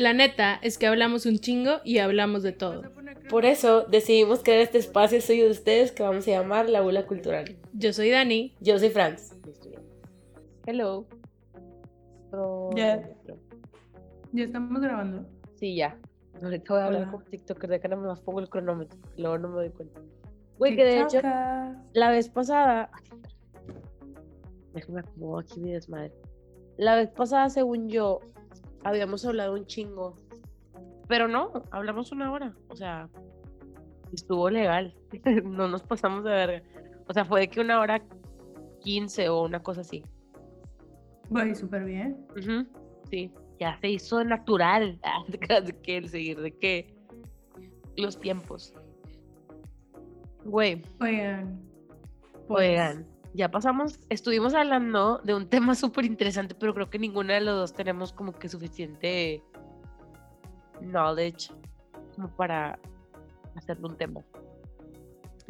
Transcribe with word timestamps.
La 0.00 0.14
neta 0.14 0.58
es 0.62 0.78
que 0.78 0.86
hablamos 0.86 1.26
un 1.26 1.40
chingo 1.40 1.72
y 1.84 1.98
hablamos 1.98 2.42
de 2.42 2.52
todo. 2.52 2.84
Por 3.28 3.44
eso 3.44 3.82
decidimos 3.82 4.42
crear 4.42 4.60
este 4.60 4.78
espacio 4.78 5.20
suyo 5.20 5.44
de 5.44 5.50
ustedes 5.50 5.92
que 5.92 6.02
vamos 6.02 6.26
a 6.26 6.30
llamar 6.30 6.70
La 6.70 6.80
Bula 6.80 7.06
Cultural. 7.06 7.58
Yo 7.74 7.92
soy 7.92 8.08
Dani. 8.08 8.54
Yo 8.60 8.78
soy 8.78 8.88
Franz. 8.88 9.34
Hello. 10.64 11.06
Ya. 12.74 13.10
Ya 14.32 14.44
estamos 14.44 14.80
grabando. 14.80 15.26
Sí, 15.56 15.76
ya. 15.76 15.98
Ahorita 16.42 16.72
voy 16.72 16.80
a 16.80 16.86
hablar 16.86 17.02
Hola. 17.02 17.10
con 17.10 17.24
TikToker, 17.26 17.68
de 17.68 17.76
acá 17.76 17.88
no 17.88 17.98
me 17.98 18.06
más 18.06 18.22
pongo 18.22 18.40
el 18.40 18.48
cronómetro. 18.48 18.98
Luego 19.18 19.36
no 19.36 19.48
me 19.48 19.54
doy 19.56 19.68
cuenta. 19.68 20.00
Güey, 20.56 20.76
que 20.76 20.84
de 20.84 21.02
hecho, 21.02 21.20
la 21.92 22.10
vez 22.10 22.30
pasada. 22.30 22.90
Déjame 24.72 25.00
acomodar 25.00 25.44
aquí 25.44 25.60
mi 25.60 25.72
desmadre. 25.72 26.14
La 26.78 26.96
vez 26.96 27.10
pasada, 27.10 27.50
según 27.50 27.90
yo, 27.90 28.20
habíamos 28.84 29.24
hablado 29.24 29.54
un 29.54 29.66
chingo. 29.66 30.16
Pero 31.08 31.26
no, 31.28 31.52
hablamos 31.70 32.12
una 32.12 32.30
hora. 32.32 32.54
O 32.68 32.76
sea, 32.76 33.08
estuvo 34.12 34.48
legal. 34.50 34.94
no 35.44 35.68
nos 35.68 35.82
pasamos 35.82 36.24
de 36.24 36.30
verga. 36.30 36.62
O 37.08 37.12
sea, 37.12 37.24
fue 37.24 37.40
de 37.40 37.48
que 37.48 37.60
una 37.60 37.80
hora 37.80 38.02
quince 38.80 39.28
o 39.28 39.42
una 39.42 39.62
cosa 39.62 39.80
así. 39.82 40.02
Voy 41.28 41.54
súper 41.54 41.84
bien. 41.84 42.26
Sí, 43.10 43.32
ya 43.58 43.78
se 43.80 43.88
hizo 43.88 44.22
natural. 44.24 44.98
Ah, 45.04 45.22
de 45.28 45.38
que- 45.38 45.60
de 45.60 45.72
que 45.80 45.96
el 45.96 46.08
seguir, 46.08 46.40
de 46.40 46.56
que 46.56 46.94
los 47.96 48.18
tiempos. 48.18 48.72
Güey, 50.44 50.82
Oigan. 51.00 51.60
pues, 52.48 52.70
oigan, 52.70 53.06
ya 53.32 53.50
pasamos, 53.50 54.00
estuvimos 54.08 54.54
hablando 54.54 55.18
de 55.18 55.34
un 55.34 55.48
tema 55.48 55.74
súper 55.74 56.04
interesante, 56.04 56.54
pero 56.54 56.74
creo 56.74 56.90
que 56.90 56.98
ninguno 56.98 57.32
de 57.32 57.40
los 57.40 57.56
dos 57.56 57.72
tenemos 57.74 58.12
como 58.12 58.32
que 58.32 58.48
suficiente 58.48 59.42
knowledge 60.80 61.52
como 62.16 62.28
para 62.36 62.78
hacerlo 63.54 63.88
un 63.88 63.96
tema. 63.96 64.20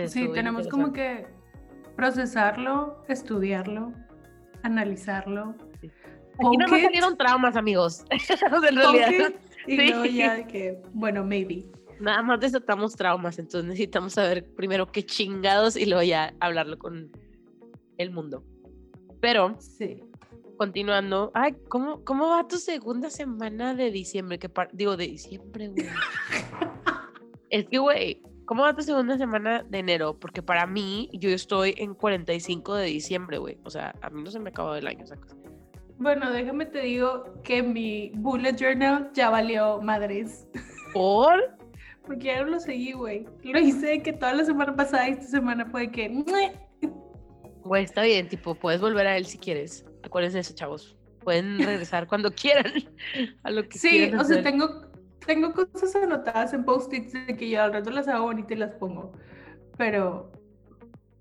Sí, 0.06 0.28
tenemos 0.32 0.68
como 0.68 0.92
que 0.92 1.26
procesarlo, 1.96 3.02
estudiarlo, 3.08 3.92
analizarlo. 4.62 5.54
Sí. 5.80 5.90
Aquí 6.34 6.56
no 6.56 6.66
pocket, 6.66 6.82
salieron 6.84 7.16
traumas, 7.16 7.56
amigos. 7.56 8.04
En 8.68 8.76
realidad, 8.76 9.32
y 9.66 9.76
Sí. 9.76 9.88
luego 9.88 10.04
ya 10.06 10.34
de 10.36 10.46
que, 10.46 10.82
bueno, 10.92 11.22
maybe. 11.24 11.66
Nada 12.00 12.22
más 12.22 12.40
desatamos 12.40 12.96
traumas, 12.96 13.38
entonces 13.38 13.64
necesitamos 13.68 14.14
saber 14.14 14.46
primero 14.54 14.90
qué 14.90 15.04
chingados 15.04 15.76
y 15.76 15.84
luego 15.84 16.02
ya 16.02 16.32
hablarlo 16.40 16.78
con 16.78 17.10
el 18.02 18.10
mundo. 18.10 18.42
Pero, 19.20 19.56
Sí. 19.58 20.02
continuando, 20.56 21.30
ay, 21.34 21.54
¿cómo, 21.68 22.04
cómo 22.04 22.28
va 22.28 22.46
tu 22.48 22.56
segunda 22.56 23.10
semana 23.10 23.74
de 23.74 23.90
diciembre? 23.90 24.38
Que 24.38 24.50
digo, 24.72 24.96
de 24.96 25.06
diciembre, 25.06 25.68
güey. 25.68 25.86
es 27.50 27.66
que, 27.66 27.78
güey, 27.78 28.22
¿cómo 28.46 28.62
va 28.62 28.74
tu 28.74 28.82
segunda 28.82 29.18
semana 29.18 29.62
de 29.68 29.78
enero? 29.78 30.18
Porque 30.18 30.42
para 30.42 30.66
mí, 30.66 31.10
yo 31.12 31.30
estoy 31.30 31.74
en 31.76 31.94
45 31.94 32.74
de 32.74 32.86
diciembre, 32.86 33.38
güey. 33.38 33.58
O 33.64 33.70
sea, 33.70 33.94
a 34.02 34.10
mí 34.10 34.22
no 34.22 34.30
se 34.30 34.40
me 34.40 34.50
acabó 34.50 34.74
el 34.74 34.86
año, 34.86 35.06
¿sacas? 35.06 35.36
Bueno, 35.98 36.30
déjame 36.30 36.64
te 36.64 36.80
digo 36.80 37.24
que 37.44 37.62
mi 37.62 38.10
bullet 38.14 38.56
journal 38.56 39.10
ya 39.12 39.28
valió 39.28 39.82
madres. 39.82 40.46
¿Por? 40.94 41.58
Porque 42.06 42.26
ya 42.28 42.42
no 42.42 42.52
lo 42.52 42.60
seguí, 42.60 42.92
güey. 42.92 43.26
Lo 43.42 43.58
hice 43.58 44.00
que 44.02 44.14
toda 44.14 44.32
la 44.32 44.44
semana 44.46 44.74
pasada 44.74 45.08
y 45.10 45.12
esta 45.12 45.26
semana 45.26 45.66
fue 45.66 45.90
que. 45.90 46.08
Güey, 47.64 47.84
está 47.84 48.02
bien, 48.02 48.28
tipo, 48.28 48.54
puedes 48.54 48.80
volver 48.80 49.06
a 49.06 49.16
él 49.16 49.26
si 49.26 49.38
quieres. 49.38 49.84
Acuérdense 50.02 50.38
de 50.38 50.40
eso, 50.40 50.54
chavos. 50.54 50.96
Pueden 51.22 51.58
regresar 51.64 52.06
cuando 52.06 52.32
quieran 52.32 52.72
a 53.42 53.50
lo 53.50 53.68
que 53.68 53.78
Sí, 53.78 54.10
o 54.18 54.24
sea, 54.24 54.42
tengo, 54.42 54.82
tengo 55.26 55.52
cosas 55.52 55.94
anotadas 55.96 56.52
en 56.54 56.64
post-its 56.64 57.12
de 57.12 57.36
que 57.36 57.48
yo 57.48 57.62
al 57.62 57.72
rato 57.72 57.90
las 57.90 58.08
hago 58.08 58.24
bonita 58.24 58.54
y 58.54 58.56
las 58.56 58.74
pongo. 58.74 59.12
Pero, 59.76 60.32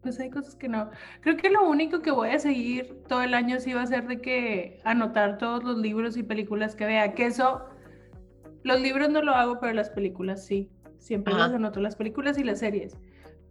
pues 0.01 0.19
hay 0.19 0.29
cosas 0.29 0.55
que 0.55 0.69
no. 0.69 0.89
Creo 1.21 1.37
que 1.37 1.49
lo 1.49 1.67
único 1.67 2.01
que 2.01 2.11
voy 2.11 2.29
a 2.29 2.39
seguir 2.39 3.01
todo 3.07 3.21
el 3.21 3.33
año 3.33 3.59
sí 3.59 3.73
va 3.73 3.81
a 3.81 3.87
ser 3.87 4.07
de 4.07 4.21
que 4.21 4.79
anotar 4.83 5.37
todos 5.37 5.63
los 5.63 5.77
libros 5.77 6.17
y 6.17 6.23
películas 6.23 6.75
que 6.75 6.85
vea. 6.85 7.13
Que 7.13 7.25
eso, 7.25 7.65
los 8.63 8.79
libros 8.81 9.09
no 9.09 9.21
lo 9.21 9.33
hago, 9.33 9.59
pero 9.59 9.73
las 9.73 9.89
películas 9.89 10.45
sí. 10.45 10.69
Siempre 10.97 11.33
Ajá. 11.33 11.47
las 11.47 11.55
anoto, 11.55 11.79
las 11.79 11.95
películas 11.95 12.37
y 12.37 12.43
las 12.43 12.59
series. 12.59 12.97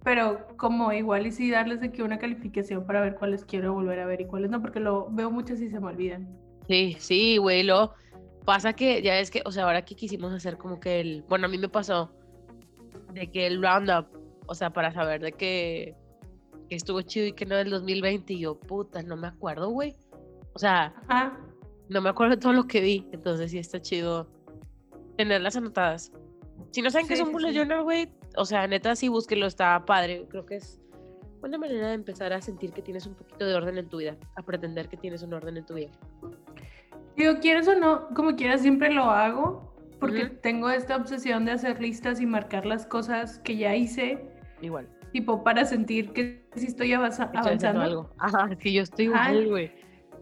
Pero 0.04 0.46
como 0.56 0.92
igual 0.92 1.26
y 1.26 1.32
sí 1.32 1.50
darles 1.50 1.80
de 1.80 1.90
que 1.92 2.02
una 2.02 2.18
calificación 2.18 2.86
para 2.86 3.00
ver 3.00 3.16
cuáles 3.16 3.44
quiero 3.44 3.74
volver 3.74 4.00
a 4.00 4.06
ver 4.06 4.20
y 4.20 4.26
cuáles 4.26 4.50
no, 4.50 4.62
porque 4.62 4.80
lo 4.80 5.08
veo 5.10 5.30
muchas 5.30 5.60
y 5.60 5.68
se 5.68 5.80
me 5.80 5.88
olvidan. 5.88 6.28
Sí, 6.68 6.96
sí, 6.98 7.36
güey, 7.38 7.62
lo 7.62 7.92
pasa 8.44 8.72
que 8.72 9.02
ya 9.02 9.14
ves 9.14 9.30
que, 9.30 9.42
o 9.44 9.50
sea, 9.52 9.64
ahora 9.64 9.84
que 9.84 9.94
quisimos 9.94 10.32
hacer 10.32 10.56
como 10.56 10.80
que 10.80 11.00
el, 11.00 11.22
bueno, 11.28 11.46
a 11.46 11.48
mí 11.48 11.58
me 11.58 11.68
pasó 11.68 12.10
de 13.12 13.30
que 13.30 13.46
el 13.46 13.62
roundup, 13.62 14.06
o 14.46 14.54
sea, 14.54 14.70
para 14.70 14.92
saber 14.92 15.20
de 15.20 15.32
que, 15.32 15.94
que 16.68 16.76
estuvo 16.76 17.02
chido 17.02 17.26
y 17.26 17.32
que 17.32 17.44
no 17.44 17.56
del 17.56 17.70
2020 17.70 18.32
y 18.34 18.40
yo, 18.40 18.58
puta, 18.58 19.02
no 19.02 19.16
me 19.16 19.26
acuerdo, 19.26 19.68
güey. 19.70 19.94
O 20.54 20.58
sea, 20.58 20.94
no 21.88 22.00
me 22.00 22.08
acuerdo 22.08 22.36
de 22.36 22.40
todo 22.40 22.52
lo 22.52 22.66
que 22.66 22.80
vi, 22.80 23.06
entonces 23.12 23.50
sí 23.50 23.58
está 23.58 23.80
chido 23.80 24.28
tenerlas 25.16 25.56
anotadas. 25.56 26.12
Si 26.70 26.82
no 26.82 26.90
saben 26.90 27.06
qué 27.06 27.14
es 27.14 27.20
Sí, 27.20 27.22
un 27.24 27.28
sí, 27.28 27.32
bullet 27.34 27.50
sí. 27.50 27.56
journal, 27.58 27.82
güey, 27.82 28.08
o 28.38 28.44
sea, 28.44 28.66
neta 28.66 28.94
sí 28.96 29.08
búsquenlo, 29.08 29.46
está 29.46 29.84
padre, 29.84 30.26
creo 30.28 30.46
que 30.46 30.56
es 30.56 30.80
una 31.42 31.58
manera 31.58 31.88
de 31.88 31.94
empezar 31.94 32.32
a 32.32 32.40
sentir 32.40 32.72
que 32.72 32.82
tienes 32.82 33.06
un 33.06 33.14
poquito 33.14 33.44
de 33.46 33.54
orden 33.54 33.78
en 33.78 33.88
tu 33.88 33.98
vida, 33.98 34.16
a 34.36 34.42
pretender 34.42 34.88
que 34.88 34.96
tienes 34.96 35.22
un 35.22 35.32
orden 35.34 35.56
en 35.56 35.64
tu 35.66 35.74
vida. 35.74 35.90
Digo, 37.16 37.34
quieres 37.40 37.66
o 37.68 37.74
no, 37.74 38.08
como 38.14 38.34
quieras, 38.36 38.60
siempre 38.62 38.92
lo 38.92 39.04
hago 39.04 39.74
porque 40.00 40.24
Ujú. 40.26 40.34
tengo 40.42 40.70
esta 40.70 40.96
obsesión 40.96 41.44
de 41.44 41.52
hacer 41.52 41.80
listas 41.80 42.20
y 42.20 42.26
marcar 42.26 42.64
las 42.66 42.86
cosas 42.86 43.40
que 43.40 43.56
ya 43.56 43.74
hice, 43.74 44.24
Igual. 44.60 44.88
tipo 45.12 45.42
para 45.42 45.64
sentir 45.64 46.12
que 46.12 46.44
sí 46.54 46.66
estoy 46.66 46.92
avanza- 46.92 47.24
Estoy 47.24 47.38
haciendo 47.40 47.66
avanzando, 47.68 47.80
algo. 47.82 48.10
Ajá, 48.18 48.48
sí, 48.60 48.72
yo 48.72 48.82
estoy 48.82 49.06
igual, 49.06 49.48
güey. 49.48 49.72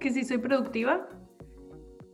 que 0.00 0.10
sí 0.10 0.24
soy 0.24 0.38
productiva. 0.38 1.06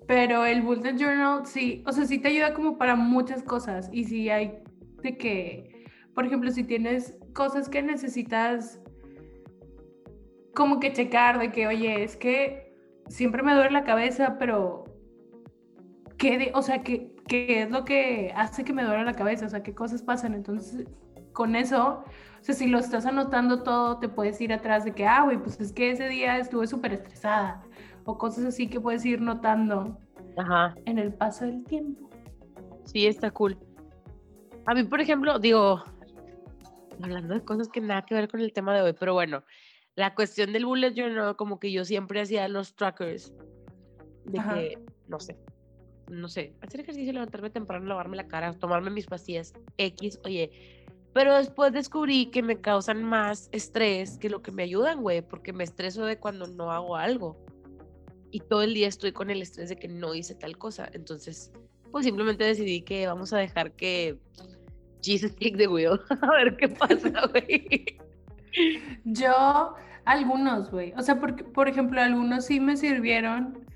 Pero 0.09 0.45
el 0.45 0.63
bullet 0.63 0.97
journal 0.99 1.47
sí, 1.47 1.83
o 1.87 1.93
sea, 1.93 2.05
sí 2.05 2.19
te 2.19 2.29
ayuda 2.29 2.53
como 2.55 2.77
para 2.77 2.97
muchas 2.97 3.43
cosas 3.45 3.89
y 3.93 4.05
si 4.05 4.29
hay 4.31 4.59
de 5.03 5.17
que, 5.17 5.72
por 6.15 6.27
ejemplo, 6.27 6.51
si 6.51 6.65
tienes 6.65 7.17
cosas 7.35 7.69
que 7.69 7.83
necesitas 7.83 8.81
como 10.55 10.81
que 10.81 10.93
checar 10.93 11.39
de 11.39 11.51
que, 11.51 11.67
oye, 11.67 12.03
es 12.05 12.17
que 12.17 12.75
siempre 13.09 13.43
me 13.43 13.55
duele 13.55 13.71
la 13.71 13.85
cabeza, 13.85 14.37
pero 14.39 14.85
¿qué 16.19 16.39
de- 16.39 16.53
o 16.55 16.63
sea, 16.63 16.83
¿qué, 16.83 17.15
qué 17.27 17.63
es 17.63 17.71
lo 17.71 17.85
que 17.85 18.33
hace 18.37 18.65
que 18.65 18.73
me 18.73 18.85
duele 18.85 19.05
la 19.05 19.15
cabeza? 19.15 19.47
O 19.47 19.49
sea, 19.49 19.63
¿qué 19.63 19.75
cosas 19.75 20.03
pasan? 20.03 20.35
Entonces, 20.35 20.87
con 21.33 21.57
eso, 21.57 22.05
o 22.41 22.45
sea, 22.45 22.55
si 22.55 22.67
lo 22.67 22.79
estás 22.79 23.07
anotando 23.07 23.63
todo, 23.63 23.99
te 23.99 24.09
puedes 24.09 24.39
ir 24.43 24.53
atrás 24.53 24.85
de 24.85 24.93
que, 24.93 25.07
ah, 25.07 25.23
güey, 25.25 25.39
pues 25.39 25.59
es 25.61 25.73
que 25.73 25.91
ese 25.91 26.09
día 26.09 26.37
estuve 26.39 26.67
súper 26.67 26.93
estresada. 26.93 27.63
O 28.05 28.19
cosas 28.19 28.45
así 28.45 28.69
que 28.69 28.81
puedes 28.81 29.05
ir 29.07 29.21
notando 29.23 29.97
Ajá, 30.37 30.75
en 30.85 30.99
el 30.99 31.15
paso 31.15 31.47
del 31.47 31.65
tiempo. 31.65 32.11
sí, 32.85 33.07
está 33.07 33.31
cool. 33.31 33.57
A 34.67 34.75
mí, 34.75 34.85
por 34.85 35.01
ejemplo, 35.01 35.39
digo, 35.39 35.83
hablando 37.03 37.35
de 37.35 37.45
cosas 37.45 37.69
que 37.69 37.81
nada 37.81 38.05
que 38.07 38.15
ver 38.15 38.29
con 38.29 38.41
el 38.41 38.53
tema 38.53 38.75
de 38.75 38.83
hoy, 38.83 38.93
pero 38.99 39.15
bueno, 39.15 39.45
la 39.95 40.15
cuestión 40.15 40.53
del 40.53 40.65
bullet 40.67 40.95
journal, 40.95 41.37
como 41.37 41.59
que 41.61 41.73
yo 41.73 41.85
siempre 41.85 42.21
hacía 42.21 42.49
los 42.49 42.75
trackers 42.75 43.33
de 44.25 44.39
Ajá. 44.39 44.55
que, 44.55 44.79
no 45.09 45.21
sé, 45.21 45.37
no 46.09 46.29
sé, 46.29 46.55
hacer 46.61 46.81
ejercicio, 46.81 47.13
levantarme 47.13 47.51
temprano, 47.51 47.87
lavarme 47.87 48.17
la 48.17 48.29
cara, 48.29 48.53
tomarme 48.53 48.91
mis 48.91 49.07
pastillas 49.07 49.53
X, 49.77 50.21
oye, 50.25 50.51
pero 51.13 51.37
después 51.37 51.73
descubrí 51.73 52.27
que 52.27 52.43
me 52.43 52.61
causan 52.61 53.05
más 53.05 53.49
estrés 53.53 54.17
que 54.19 54.31
lo 54.31 54.43
que 54.43 54.51
me 54.51 54.63
ayudan, 54.63 55.03
güey, 55.03 55.21
porque 55.21 55.53
me 55.53 55.65
estreso 55.65 56.07
de 56.07 56.19
cuando 56.19 56.47
no 56.47 56.73
hago 56.73 56.97
algo. 56.97 57.45
Y 58.31 58.41
todo 58.41 58.63
el 58.63 58.73
día 58.73 58.89
estoy 58.89 59.13
con 59.13 59.29
el 59.29 59.43
estrés 59.43 59.69
de 59.69 59.77
que 59.77 59.89
no 59.89 60.15
hice 60.15 60.35
tal 60.35 60.57
cosa. 60.57 60.89
Entonces, 60.95 61.53
pues 61.91 62.07
simplemente 62.07 62.45
decidí 62.45 62.81
que 62.81 63.07
vamos 63.07 63.35
a 63.35 63.39
dejar 63.39 63.73
que 63.73 64.19
Jesus 65.03 65.35
take 65.37 65.57
the 65.57 65.67
wheel. 65.67 66.01
a 66.11 66.31
ver 66.31 66.57
qué 66.57 66.69
pasa, 66.69 67.27
güey. 67.33 67.99
Yo, 69.05 69.75
algunos, 70.05 70.71
güey. 70.71 70.93
O 70.97 71.03
sea, 71.03 71.19
porque, 71.21 71.45
por 71.45 71.69
ejemplo, 71.69 72.01
algunos 72.01 72.47
sí 72.47 72.61
me 72.61 72.77
sirvieron. 72.77 73.67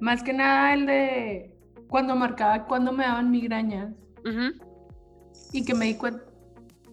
Más 0.00 0.22
que 0.22 0.32
nada 0.32 0.74
el 0.74 0.86
de 0.86 1.54
cuando 1.88 2.16
marcaba 2.16 2.66
cuando 2.66 2.92
me 2.92 3.04
daban 3.04 3.30
migrañas. 3.30 3.94
Y 5.52 5.64
que 5.64 5.74
me 5.74 5.86
di 5.86 5.94
cuenta, 5.94 6.24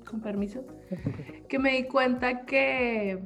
con 0.05 0.21
permiso, 0.21 0.65
que 1.47 1.57
me 1.57 1.71
di 1.71 1.83
cuenta 1.87 2.45
que, 2.45 3.19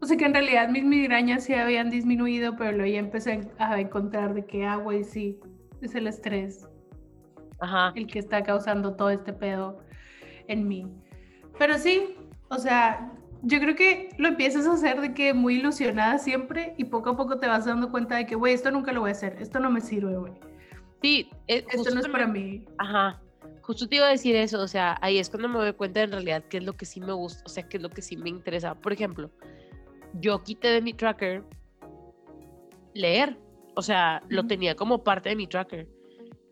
o 0.00 0.06
sea, 0.06 0.16
que 0.16 0.24
en 0.24 0.34
realidad 0.34 0.68
mis 0.68 0.84
migrañas 0.84 1.44
sí 1.44 1.54
habían 1.54 1.88
disminuido, 1.88 2.56
pero 2.56 2.72
luego 2.72 2.92
ya 2.92 2.98
empecé 2.98 3.48
a 3.58 3.80
encontrar 3.80 4.34
de 4.34 4.44
que, 4.44 4.66
ah, 4.66 4.76
güey, 4.76 5.04
sí, 5.04 5.38
es 5.80 5.94
el 5.94 6.08
estrés 6.08 6.68
Ajá. 7.60 7.92
el 7.94 8.06
que 8.06 8.18
está 8.18 8.42
causando 8.42 8.94
todo 8.94 9.10
este 9.10 9.32
pedo 9.32 9.78
en 10.48 10.68
mí. 10.68 10.86
Pero 11.58 11.78
sí, 11.78 12.14
o 12.48 12.58
sea, 12.58 13.12
yo 13.42 13.58
creo 13.60 13.74
que 13.76 14.10
lo 14.18 14.28
empiezas 14.28 14.66
a 14.66 14.72
hacer 14.74 15.00
de 15.00 15.14
que 15.14 15.32
muy 15.34 15.56
ilusionada 15.56 16.18
siempre 16.18 16.74
y 16.76 16.84
poco 16.84 17.10
a 17.10 17.16
poco 17.16 17.38
te 17.38 17.46
vas 17.46 17.64
dando 17.64 17.90
cuenta 17.90 18.16
de 18.16 18.26
que, 18.26 18.34
güey, 18.34 18.54
esto 18.54 18.70
nunca 18.70 18.92
lo 18.92 19.00
voy 19.00 19.10
a 19.10 19.12
hacer, 19.12 19.36
esto 19.40 19.58
no 19.60 19.70
me 19.70 19.80
sirve, 19.80 20.16
güey. 20.16 20.32
Sí, 21.02 21.28
eh, 21.46 21.64
Esto 21.72 21.94
no 21.94 22.00
es 22.00 22.08
para 22.08 22.26
mí. 22.26 22.64
Ajá. 22.78 23.20
Justo 23.62 23.88
te 23.88 23.96
iba 23.96 24.06
a 24.06 24.10
decir 24.10 24.34
eso, 24.36 24.60
o 24.60 24.68
sea, 24.68 24.96
ahí 25.00 25.18
es 25.18 25.28
cuando 25.28 25.48
me 25.48 25.58
doy 25.58 25.72
cuenta 25.72 26.02
en 26.02 26.12
realidad 26.12 26.44
qué 26.48 26.58
es 26.58 26.64
lo 26.64 26.72
que 26.74 26.86
sí 26.86 27.00
me 27.00 27.12
gusta, 27.12 27.42
o 27.44 27.48
sea, 27.48 27.68
qué 27.68 27.76
es 27.78 27.82
lo 27.82 27.90
que 27.90 28.00
sí 28.02 28.16
me 28.16 28.28
interesa. 28.30 28.74
Por 28.74 28.92
ejemplo, 28.92 29.30
yo 30.14 30.42
quité 30.42 30.68
de 30.68 30.80
mi 30.82 30.92
tracker 30.94 31.42
leer, 32.94 33.38
o 33.74 33.82
sea, 33.82 34.22
lo 34.28 34.40
Ujú. 34.40 34.48
tenía 34.48 34.74
como 34.76 35.02
parte 35.04 35.28
de 35.28 35.36
mi 35.36 35.46
tracker. 35.46 35.86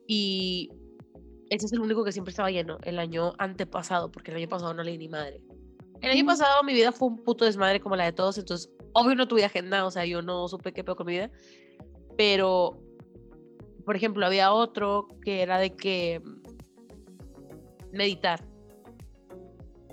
Y 0.06 0.70
ese 1.54 1.66
es 1.66 1.72
el 1.72 1.80
único 1.80 2.04
que 2.04 2.12
siempre 2.12 2.30
estaba 2.30 2.50
lleno, 2.50 2.78
el 2.82 2.98
año 2.98 3.32
antepasado, 3.38 4.10
porque 4.10 4.30
el 4.30 4.38
año 4.38 4.48
pasado 4.48 4.74
no 4.74 4.82
leí 4.82 4.98
ni 4.98 5.08
madre. 5.08 5.40
El 6.00 6.10
año 6.10 6.26
pasado 6.26 6.62
mi 6.62 6.74
vida 6.74 6.92
fue 6.92 7.08
un 7.08 7.22
puto 7.22 7.44
desmadre 7.44 7.80
como 7.80 7.96
la 7.96 8.04
de 8.04 8.12
todos, 8.12 8.36
entonces 8.38 8.70
obvio 8.92 9.14
no 9.14 9.28
tuve 9.28 9.44
agenda, 9.44 9.84
o 9.84 9.90
sea, 9.90 10.04
yo 10.04 10.22
no 10.22 10.48
supe 10.48 10.72
qué 10.72 10.82
pedo 10.82 10.96
con 10.96 11.06
mi 11.06 11.14
vida. 11.14 11.30
Pero, 12.16 12.80
por 13.84 13.96
ejemplo, 13.96 14.24
había 14.24 14.52
otro 14.52 15.08
que 15.22 15.42
era 15.42 15.58
de 15.58 15.74
que 15.74 16.20
mm, 16.24 17.96
meditar. 17.96 18.44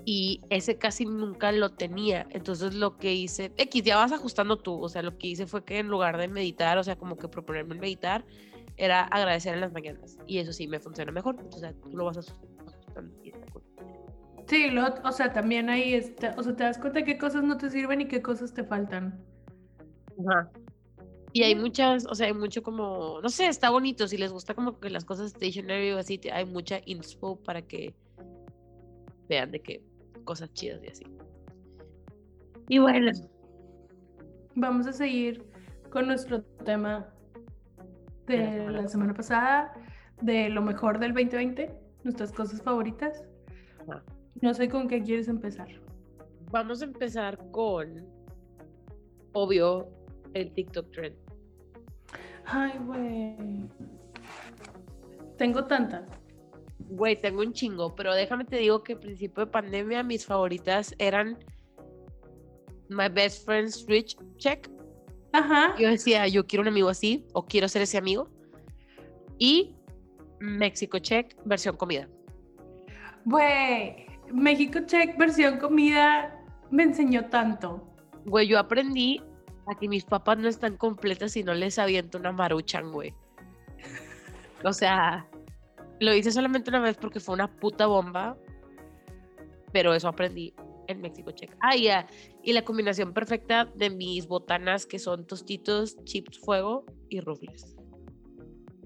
Y 0.04 0.40
ese 0.50 0.78
casi 0.78 1.04
nunca 1.04 1.52
lo 1.52 1.70
tenía. 1.70 2.26
Entonces 2.30 2.74
lo 2.74 2.96
que 2.96 3.12
hice, 3.12 3.52
X, 3.56 3.82
ya 3.84 3.96
vas 3.96 4.10
ajustando 4.10 4.56
tú. 4.56 4.80
O 4.80 4.88
sea, 4.88 5.02
lo 5.02 5.16
que 5.16 5.28
hice 5.28 5.46
fue 5.46 5.64
que 5.64 5.78
en 5.78 5.88
lugar 5.88 6.18
de 6.18 6.26
meditar, 6.26 6.76
o 6.78 6.84
sea, 6.84 6.96
como 6.96 7.16
que 7.16 7.28
proponerme 7.28 7.76
meditar, 7.76 8.24
era 8.76 9.02
agradecer 9.04 9.54
en 9.54 9.60
las 9.60 9.72
mañanas. 9.72 10.18
Y 10.26 10.38
eso 10.38 10.52
sí 10.52 10.66
me 10.68 10.80
funciona 10.80 11.12
mejor. 11.12 11.36
O 11.54 11.58
sea, 11.58 11.72
tú 11.72 11.96
lo 11.96 12.04
vas 12.06 12.32
cool. 13.52 13.62
Sí, 14.46 14.70
lo- 14.70 14.94
o 15.04 15.12
sea, 15.12 15.32
también 15.32 15.70
ahí 15.70 15.94
está, 15.94 16.34
o 16.36 16.42
sea, 16.42 16.54
te 16.54 16.64
das 16.64 16.78
cuenta 16.78 17.04
qué 17.04 17.16
cosas 17.16 17.42
no 17.42 17.56
te 17.56 17.70
sirven 17.70 18.00
y 18.02 18.08
qué 18.08 18.20
cosas 18.20 18.52
te 18.52 18.64
faltan. 18.64 19.24
Ajá. 20.26 20.50
Y 21.32 21.44
hay 21.44 21.54
muchas, 21.54 22.06
o 22.06 22.14
sea, 22.14 22.26
hay 22.26 22.34
mucho 22.34 22.62
como, 22.62 23.20
no 23.22 23.28
sé, 23.30 23.46
está 23.46 23.70
bonito. 23.70 24.06
Si 24.06 24.18
les 24.18 24.32
gusta 24.32 24.54
como 24.54 24.78
que 24.78 24.90
las 24.90 25.04
cosas 25.04 25.30
stationary 25.30 25.92
o 25.92 25.98
así, 25.98 26.20
hay 26.30 26.44
mucha 26.44 26.80
inspo 26.84 27.36
para 27.36 27.62
que 27.62 27.94
vean 29.28 29.50
de 29.50 29.60
qué 29.60 29.82
cosas 30.24 30.52
chidas 30.52 30.82
y 30.84 30.88
así. 30.88 31.04
Y 32.68 32.78
bueno, 32.78 33.10
Vamos 34.54 34.86
a 34.86 34.92
seguir 34.92 35.46
con 35.90 36.06
nuestro 36.06 36.42
tema 36.42 37.11
De 38.26 38.36
la 38.36 38.50
semana 38.50 38.82
la 38.82 38.88
semana 38.88 39.14
pasada, 39.14 39.72
de 40.20 40.48
lo 40.48 40.62
mejor 40.62 40.98
del 40.98 41.12
2020, 41.12 41.70
nuestras 42.04 42.32
cosas 42.32 42.62
favoritas. 42.62 43.24
Ajá. 43.80 44.02
No 44.40 44.54
sé 44.54 44.68
con 44.68 44.88
qué 44.88 45.02
quieres 45.02 45.28
empezar. 45.28 45.68
vamos 46.50 46.82
a 46.82 46.84
empezar 46.84 47.38
con, 47.50 48.04
obvio, 49.32 49.88
el 50.34 50.52
TikTok 50.52 50.90
trend. 50.90 51.16
Ay, 52.44 52.72
güey. 52.84 53.68
Tengo 55.38 55.64
tantas. 55.64 56.08
Güey, 56.78 57.20
tengo 57.20 57.40
un 57.40 57.52
chingo, 57.52 57.94
pero 57.94 58.12
déjame 58.14 58.44
te 58.44 58.56
digo 58.56 58.82
que 58.82 58.94
al 58.94 58.98
principio 58.98 59.46
de 59.46 59.50
pandemia 59.50 60.02
mis 60.02 60.26
favoritas 60.26 60.94
eran 60.98 61.38
My 62.88 63.08
Best 63.08 63.46
Friend's 63.46 63.86
Rich 63.86 64.16
Check. 64.36 64.68
Ajá. 65.32 65.74
Yo 65.78 65.88
decía, 65.88 66.26
yo 66.28 66.46
quiero 66.46 66.62
un 66.62 66.68
amigo 66.68 66.88
así, 66.88 67.26
o 67.32 67.46
quiero 67.46 67.68
ser 67.68 67.82
ese 67.82 67.98
amigo. 67.98 68.28
Y 69.38 69.74
México 70.40 70.98
Check, 70.98 71.36
versión 71.44 71.76
comida. 71.76 72.08
Güey, 73.24 74.06
México 74.32 74.80
Check 74.86 75.16
versión 75.16 75.58
comida 75.58 76.38
me 76.70 76.82
enseñó 76.84 77.26
tanto. 77.26 77.88
Güey, 78.24 78.48
yo 78.48 78.58
aprendí 78.58 79.22
a 79.66 79.78
que 79.78 79.88
mis 79.88 80.04
papas 80.04 80.38
no 80.38 80.48
están 80.48 80.76
completas 80.76 81.32
si 81.32 81.42
no 81.42 81.54
les 81.54 81.78
aviento 81.78 82.18
una 82.18 82.32
maruchan, 82.32 82.90
güey. 82.92 83.14
O 84.64 84.72
sea, 84.72 85.26
lo 86.00 86.14
hice 86.14 86.30
solamente 86.30 86.70
una 86.70 86.80
vez 86.80 86.96
porque 86.96 87.20
fue 87.20 87.34
una 87.34 87.48
puta 87.48 87.86
bomba, 87.86 88.36
pero 89.72 89.94
eso 89.94 90.08
aprendí 90.08 90.54
en 90.88 91.00
México 91.00 91.30
Check. 91.30 91.56
Ah, 91.60 91.76
ya, 91.76 92.06
y 92.42 92.52
la 92.52 92.62
combinación 92.62 93.12
perfecta 93.12 93.66
de 93.74 93.90
mis 93.90 94.26
botanas 94.26 94.86
que 94.86 94.98
son 94.98 95.26
tostitos, 95.26 96.02
chips 96.04 96.38
fuego 96.38 96.84
y 97.08 97.20
rufles. 97.20 97.76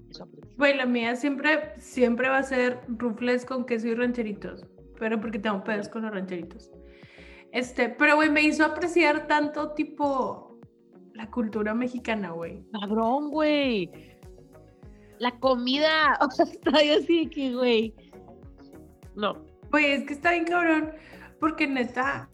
Eso. 0.09 0.27
Güey, 0.57 0.75
la 0.75 0.85
mía 0.85 1.15
siempre, 1.15 1.73
siempre 1.77 2.29
va 2.29 2.37
a 2.37 2.43
ser 2.43 2.79
rufles 2.87 3.45
con 3.45 3.65
queso 3.65 3.87
y 3.87 3.95
rancheritos. 3.95 4.65
Pero 4.99 5.19
porque 5.19 5.37
tengo 5.37 5.63
pedos 5.63 5.89
con 5.89 6.03
los 6.03 6.11
rancheritos. 6.11 6.71
Este, 7.51 7.89
pero 7.89 8.15
güey, 8.15 8.29
me 8.29 8.41
hizo 8.41 8.65
apreciar 8.65 9.27
tanto 9.27 9.71
tipo 9.73 10.59
la 11.13 11.29
cultura 11.29 11.73
mexicana, 11.73 12.31
güey. 12.31 12.63
Cabrón, 12.79 13.29
güey. 13.29 13.91
La 15.19 15.37
comida, 15.39 16.17
o 16.21 16.31
sea, 16.31 16.45
estoy 16.45 16.89
así 16.89 17.27
que, 17.27 17.53
güey. 17.53 17.93
No, 19.15 19.35
Güey, 19.71 19.91
es 19.91 20.03
que 20.05 20.13
está 20.13 20.31
bien 20.31 20.45
cabrón. 20.45 20.93
Porque 21.39 21.67
neta, 21.67 22.29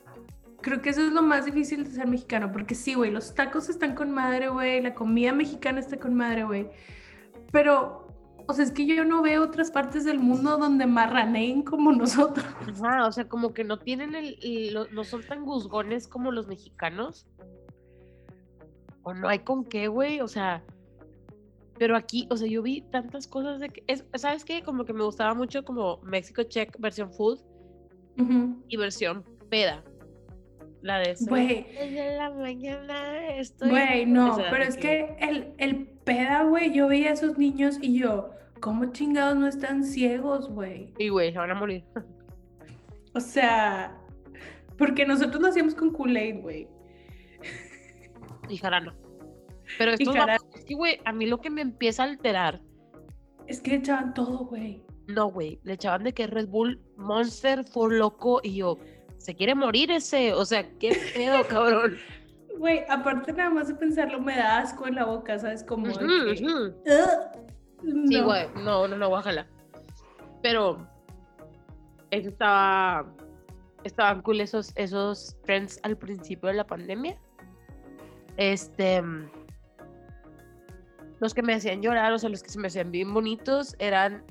creo 0.63 0.81
que 0.81 0.89
eso 0.89 1.01
es 1.01 1.11
lo 1.11 1.21
más 1.21 1.45
difícil 1.45 1.83
de 1.83 1.91
ser 1.91 2.07
mexicano. 2.07 2.51
Porque 2.51 2.73
sí, 2.73 2.95
güey, 2.95 3.11
los 3.11 3.35
tacos 3.35 3.69
están 3.69 3.93
con 3.93 4.11
madre, 4.11 4.49
güey. 4.49 4.81
La 4.81 4.95
comida 4.95 5.31
mexicana 5.33 5.79
está 5.79 5.99
con 5.99 6.15
madre, 6.15 6.43
güey. 6.45 6.69
Pero, 7.51 8.07
o 8.47 8.53
sea, 8.53 8.65
es 8.65 8.71
que 8.71 8.87
yo 8.87 9.05
no 9.05 9.21
veo 9.21 9.43
otras 9.43 9.69
partes 9.69 10.05
del 10.05 10.19
mundo 10.19 10.57
donde 10.57 10.87
marraneen 10.87 11.61
como 11.61 11.91
nosotros. 11.91 12.45
Ajá, 12.81 13.05
o 13.05 13.11
sea, 13.11 13.27
como 13.27 13.53
que 13.53 13.63
no 13.63 13.77
tienen 13.77 14.15
el, 14.15 14.75
no 14.91 15.03
son 15.03 15.21
tan 15.23 15.43
guzgones 15.43 16.07
como 16.07 16.31
los 16.31 16.47
mexicanos. 16.47 17.27
O 19.03 19.13
no 19.13 19.27
hay 19.27 19.39
con 19.39 19.65
qué, 19.65 19.87
güey, 19.87 20.21
o 20.21 20.27
sea. 20.27 20.63
Pero 21.77 21.97
aquí, 21.97 22.27
o 22.29 22.37
sea, 22.37 22.47
yo 22.47 22.61
vi 22.61 22.81
tantas 22.81 23.27
cosas 23.27 23.59
de 23.59 23.69
que. 23.69 23.83
Es, 23.87 24.05
¿Sabes 24.15 24.45
qué? 24.45 24.63
Como 24.63 24.85
que 24.85 24.93
me 24.93 25.03
gustaba 25.03 25.33
mucho 25.33 25.65
como 25.65 25.97
Mexico 26.03 26.43
Check 26.43 26.79
versión 26.79 27.11
food 27.11 27.39
Y 28.67 28.77
versión 28.77 29.23
peda. 29.49 29.83
La 30.81 30.99
de 30.99 31.11
eso. 31.11 31.25
Güey. 31.27 31.63
Desde 31.63 32.17
la 32.17 32.29
mañana 32.29 33.27
estoy. 33.35 33.69
Güey, 33.69 34.05
no, 34.05 34.37
esa 34.37 34.49
pero 34.49 34.63
es 34.63 34.75
que 34.75 35.15
el, 35.19 35.53
el 35.57 35.87
peda, 36.03 36.43
güey, 36.43 36.73
yo 36.73 36.87
veía 36.87 37.09
a 37.09 37.13
esos 37.13 37.37
niños 37.37 37.77
y 37.81 37.97
yo, 37.97 38.31
¿cómo 38.59 38.91
chingados 38.91 39.37
no 39.37 39.47
están 39.47 39.83
ciegos, 39.83 40.49
güey? 40.49 40.93
Y, 40.97 41.09
güey, 41.09 41.31
se 41.31 41.37
van 41.37 41.51
a 41.51 41.55
morir. 41.55 41.83
O 43.15 43.19
sea, 43.19 43.95
porque 44.75 45.05
nosotros 45.05 45.39
lo 45.39 45.47
hacíamos 45.47 45.75
con 45.75 45.93
Kool-Aid, 45.93 46.41
güey. 46.41 46.67
Y 48.49 48.57
jarana. 48.57 48.95
Pero 49.77 49.91
vatos, 49.91 50.47
es 50.55 50.65
que, 50.65 50.73
güey, 50.73 50.99
a 51.05 51.13
mí 51.13 51.27
lo 51.27 51.39
que 51.39 51.49
me 51.49 51.61
empieza 51.61 52.03
a 52.03 52.07
alterar 52.07 52.61
Es 53.47 53.61
que 53.61 53.75
echaban 53.75 54.13
todo, 54.13 54.45
güey. 54.45 54.83
No, 55.13 55.27
güey, 55.27 55.59
le 55.63 55.73
echaban 55.73 56.03
de 56.03 56.13
que 56.13 56.27
Red 56.27 56.47
Bull 56.47 56.81
Monster 56.97 57.63
fue 57.63 57.95
loco 57.95 58.39
y 58.43 58.55
yo, 58.55 58.77
se 59.17 59.35
quiere 59.35 59.55
morir 59.55 59.91
ese, 59.91 60.33
o 60.33 60.45
sea, 60.45 60.67
qué 60.79 60.97
pedo, 61.13 61.45
cabrón. 61.47 61.97
Güey, 62.57 62.83
aparte 62.89 63.33
nada 63.33 63.49
más 63.49 63.67
de 63.67 63.75
pensarlo 63.75 64.19
me 64.21 64.35
da 64.35 64.59
asco 64.59 64.87
en 64.87 64.95
la 64.95 65.05
boca, 65.05 65.37
¿sabes? 65.39 65.63
Como 65.63 65.85
que. 65.97 66.03
"Ugh". 66.05 66.35
Sí, 67.81 68.19
No. 68.19 68.23
güey, 68.25 68.47
no, 68.63 68.87
no, 68.87 68.95
no, 68.97 69.09
bájala. 69.09 69.47
Pero 70.41 70.87
eso 72.11 72.29
estaba, 72.29 73.05
estaban 73.83 74.21
cool 74.21 74.39
esos, 74.41 74.71
esos 74.75 75.35
trends 75.45 75.79
al 75.83 75.97
principio 75.97 76.47
de 76.49 76.55
la 76.55 76.65
pandemia. 76.67 77.17
Este, 78.37 79.01
los 81.19 81.33
que 81.33 81.41
me 81.41 81.53
hacían 81.55 81.81
llorar, 81.81 82.13
o 82.13 82.19
sea, 82.19 82.29
los 82.29 82.43
que 82.43 82.49
se 82.49 82.59
me 82.59 82.67
hacían 82.67 82.91
bien 82.91 83.13
bonitos 83.13 83.75
eran, 83.79 84.23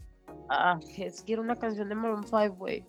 ah, 0.48 0.78
es 0.98 1.22
que 1.22 1.32
era 1.34 1.42
una 1.42 1.56
canción 1.56 1.88
de 1.88 1.94
Maroon 1.94 2.24
5, 2.24 2.56
güey. 2.56 2.84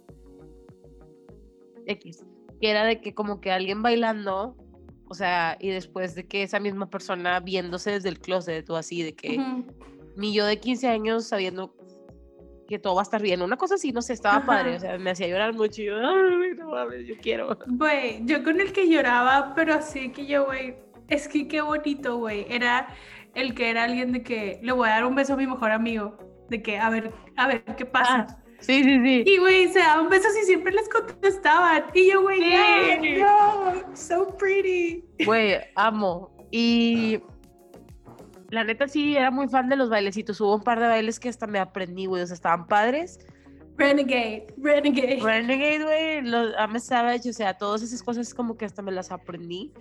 X, 1.85 2.25
que 2.61 2.69
era 2.69 2.85
de 2.85 3.01
que 3.01 3.13
como 3.13 3.41
que 3.41 3.51
alguien 3.51 3.81
bailando, 3.81 4.55
o 5.09 5.13
sea, 5.13 5.57
y 5.59 5.69
después 5.69 6.15
de 6.15 6.25
que 6.27 6.43
esa 6.43 6.59
misma 6.59 6.89
persona 6.89 7.39
viéndose 7.39 7.91
desde 7.91 8.09
el 8.09 8.19
closet 8.19 8.69
o 8.69 8.75
así, 8.77 9.03
de 9.03 9.13
que 9.13 9.37
Ujú. 9.37 9.65
mi 10.15 10.33
yo 10.33 10.45
de 10.45 10.59
15 10.59 10.87
años 10.87 11.25
sabiendo 11.25 11.75
que 12.67 12.79
todo 12.79 12.95
va 12.95 13.01
a 13.01 13.03
estar 13.03 13.21
bien. 13.21 13.41
Una 13.41 13.57
cosa 13.57 13.75
así, 13.75 13.91
no 13.91 14.01
sé, 14.01 14.13
estaba 14.13 14.45
padre. 14.45 14.69
O 14.69 14.75
Ajá. 14.77 14.79
sea, 14.79 14.97
me 14.97 15.09
hacía 15.11 15.27
llorar 15.27 15.53
mucho 15.53 15.81
y 15.81 15.85
yo, 15.85 15.95
ay, 15.97 16.53
no 16.57 16.69
mames, 16.69 17.05
yo 17.05 17.15
quiero. 17.21 17.57
Güey, 17.67 18.25
yo 18.25 18.41
con 18.43 18.61
el 18.61 18.71
que 18.71 18.87
lloraba, 18.89 19.53
pero 19.53 19.73
así 19.73 20.11
que 20.13 20.25
yo, 20.25 20.45
güey, 20.45 20.75
es 21.09 21.27
que 21.27 21.47
qué 21.49 21.61
bonito, 21.61 22.17
güey. 22.17 22.45
Era 22.49 22.87
el 23.35 23.53
que 23.53 23.69
era 23.69 23.83
alguien 23.83 24.13
de 24.13 24.23
que 24.23 24.59
le 24.63 24.71
voy 24.71 24.87
a 24.87 24.91
dar 24.93 25.05
un 25.05 25.15
beso 25.15 25.33
a 25.33 25.37
mi 25.37 25.45
mejor 25.45 25.71
amigo. 25.71 26.17
De 26.49 26.61
que, 26.61 26.77
a 26.77 26.89
ver, 26.89 27.11
a 27.37 27.47
ver, 27.47 27.63
¿qué 27.77 27.85
pasa? 27.85 28.27
Ah, 28.29 28.37
sí, 28.59 28.83
sí, 28.83 28.99
sí. 29.03 29.23
Y, 29.25 29.37
güey, 29.37 29.67
se 29.69 29.79
daban 29.79 30.09
besos 30.09 30.31
y 30.41 30.45
siempre 30.45 30.73
les 30.73 30.87
contestaban. 30.89 31.85
Y 31.93 32.11
yo, 32.11 32.21
güey, 32.21 32.39
Sí. 32.39 32.49
yeah, 32.49 33.25
no, 33.25 33.95
so 33.95 34.35
pretty. 34.37 35.03
Güey, 35.25 35.57
amo. 35.75 36.35
Y 36.51 37.21
la 38.49 38.63
neta 38.63 38.87
sí, 38.87 39.15
era 39.17 39.31
muy 39.31 39.47
fan 39.47 39.67
de 39.69 39.75
los 39.75 39.89
bailecitos. 39.89 40.39
Hubo 40.41 40.55
un 40.55 40.61
par 40.63 40.79
de 40.79 40.87
bailes 40.87 41.19
que 41.19 41.29
hasta 41.29 41.47
me 41.47 41.59
aprendí, 41.59 42.05
güey. 42.05 42.21
O 42.21 42.27
sea, 42.27 42.35
estaban 42.35 42.67
padres. 42.67 43.19
Renegade, 43.75 44.45
renegade. 44.57 45.19
Renegade, 45.19 45.83
güey, 45.83 46.21
los 46.21 46.53
I'm 46.59 46.75
a 46.75 46.79
Savage, 46.79 47.27
o 47.29 47.33
sea, 47.33 47.55
todas 47.57 47.81
esas 47.81 48.03
cosas 48.03 48.31
como 48.35 48.55
que 48.55 48.65
hasta 48.65 48.83
me 48.83 48.91
las 48.91 49.11
aprendí. 49.11 49.73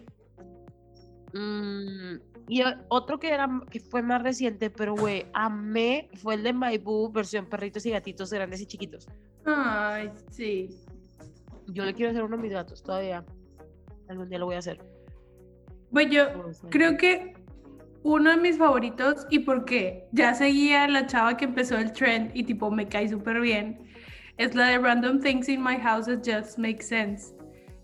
Mm, 1.35 2.17
Y 2.49 2.63
otro 2.89 3.19
que, 3.19 3.31
era, 3.31 3.49
que 3.71 3.81
fue 3.81 4.03
más 4.03 4.23
reciente, 4.23 4.69
pero 4.71 4.95
güey, 4.95 5.27
amé, 5.33 6.09
fue 6.17 6.35
el 6.35 6.43
de 6.43 6.53
My 6.53 6.79
Boo, 6.79 7.11
versión 7.11 7.47
perritos 7.47 7.87
y 7.87 7.91
gatitos 7.91 8.33
grandes 8.33 8.61
y 8.61 8.67
chiquitos. 8.67 9.07
Ay, 9.45 10.11
sí. 10.31 10.69
Yo 11.69 11.85
le 11.85 11.95
quiero 11.95 12.11
hacer 12.11 12.25
uno 12.25 12.37
a 12.37 12.41
mis 12.41 12.53
gatos 12.53 12.83
todavía. 12.83 13.25
Algún 14.09 14.29
día 14.29 14.39
lo 14.39 14.47
voy 14.47 14.57
a 14.57 14.59
hacer. 14.59 14.79
Bueno, 15.91 16.13
yo 16.13 16.27
creo 16.71 16.97
que 16.97 17.35
uno 18.03 18.31
de 18.31 18.37
mis 18.37 18.59
favoritos, 18.59 19.27
y 19.31 19.41
porque 19.41 20.09
ya 20.13 20.35
seguía 20.35 20.89
la 20.89 21.07
chava 21.07 21.37
que 21.37 21.45
empezó 21.45 21.79
el 21.79 21.93
trend 21.93 22.31
y 22.35 22.45
tipo 22.45 22.71
me 22.71 22.89
cae 22.89 23.09
súper 23.09 23.41
bien, 23.41 23.79
es 24.39 24.55
la 24.55 24.69
de 24.69 24.79
Random 24.79 25.21
Things 25.21 25.49
in 25.49 25.63
My 25.63 25.77
House 25.77 26.07
That 26.07 26.23
Just 26.25 26.59
Make 26.59 26.83
Sense. 26.83 27.35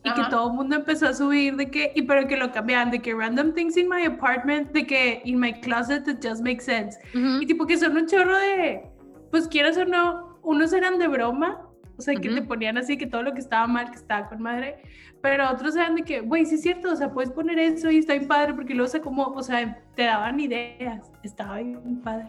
Y 0.04 0.12
que 0.14 0.20
Ajá. 0.20 0.30
todo 0.30 0.50
el 0.50 0.54
mundo 0.54 0.76
empezó 0.76 1.08
a 1.08 1.12
subir 1.12 1.56
de 1.56 1.70
que, 1.70 1.92
y 1.94 2.02
pero 2.02 2.28
que 2.28 2.36
lo 2.36 2.52
cambiaban, 2.52 2.90
de 2.90 3.00
que 3.00 3.14
Random 3.14 3.52
Things 3.52 3.76
in 3.76 3.88
My 3.88 4.04
Apartment, 4.04 4.70
de 4.72 4.86
que 4.86 5.20
in 5.24 5.40
My 5.40 5.52
Closet 5.52 6.04
That 6.04 6.18
Just 6.22 6.42
Make 6.42 6.60
Sense. 6.60 6.98
Ujú. 7.14 7.42
Y 7.42 7.46
tipo 7.46 7.66
que 7.66 7.76
son 7.76 7.96
un 7.96 8.06
chorro 8.06 8.38
de, 8.38 8.82
pues 9.30 9.48
quieras 9.48 9.76
o 9.76 9.84
no, 9.84 10.38
unos 10.42 10.72
eran 10.72 10.98
de 10.98 11.08
broma, 11.08 11.68
o 11.98 12.00
sea, 12.00 12.14
que 12.14 12.28
te 12.28 12.42
ponían 12.42 12.78
así 12.78 12.96
que 12.96 13.06
todo 13.06 13.24
lo 13.24 13.34
que 13.34 13.40
estaba 13.40 13.66
mal, 13.66 13.90
que 13.90 13.96
estaba 13.96 14.28
con 14.28 14.40
madre, 14.40 14.80
pero 15.20 15.50
otros 15.50 15.74
eran 15.74 15.96
de 15.96 16.02
que, 16.02 16.20
güey, 16.20 16.46
sí 16.46 16.54
es 16.54 16.62
cierto, 16.62 16.92
o 16.92 16.96
sea, 16.96 17.12
puedes 17.12 17.30
poner 17.32 17.58
eso 17.58 17.90
y 17.90 17.98
está 17.98 18.12
bien 18.12 18.28
padre, 18.28 18.54
porque 18.54 18.72
luego 18.72 18.88
se 18.88 19.00
como, 19.00 19.24
o 19.24 19.42
sea, 19.42 19.82
te 19.96 20.04
daban 20.04 20.38
ideas, 20.38 21.10
estaba 21.24 21.56
bien 21.56 22.00
padre. 22.02 22.28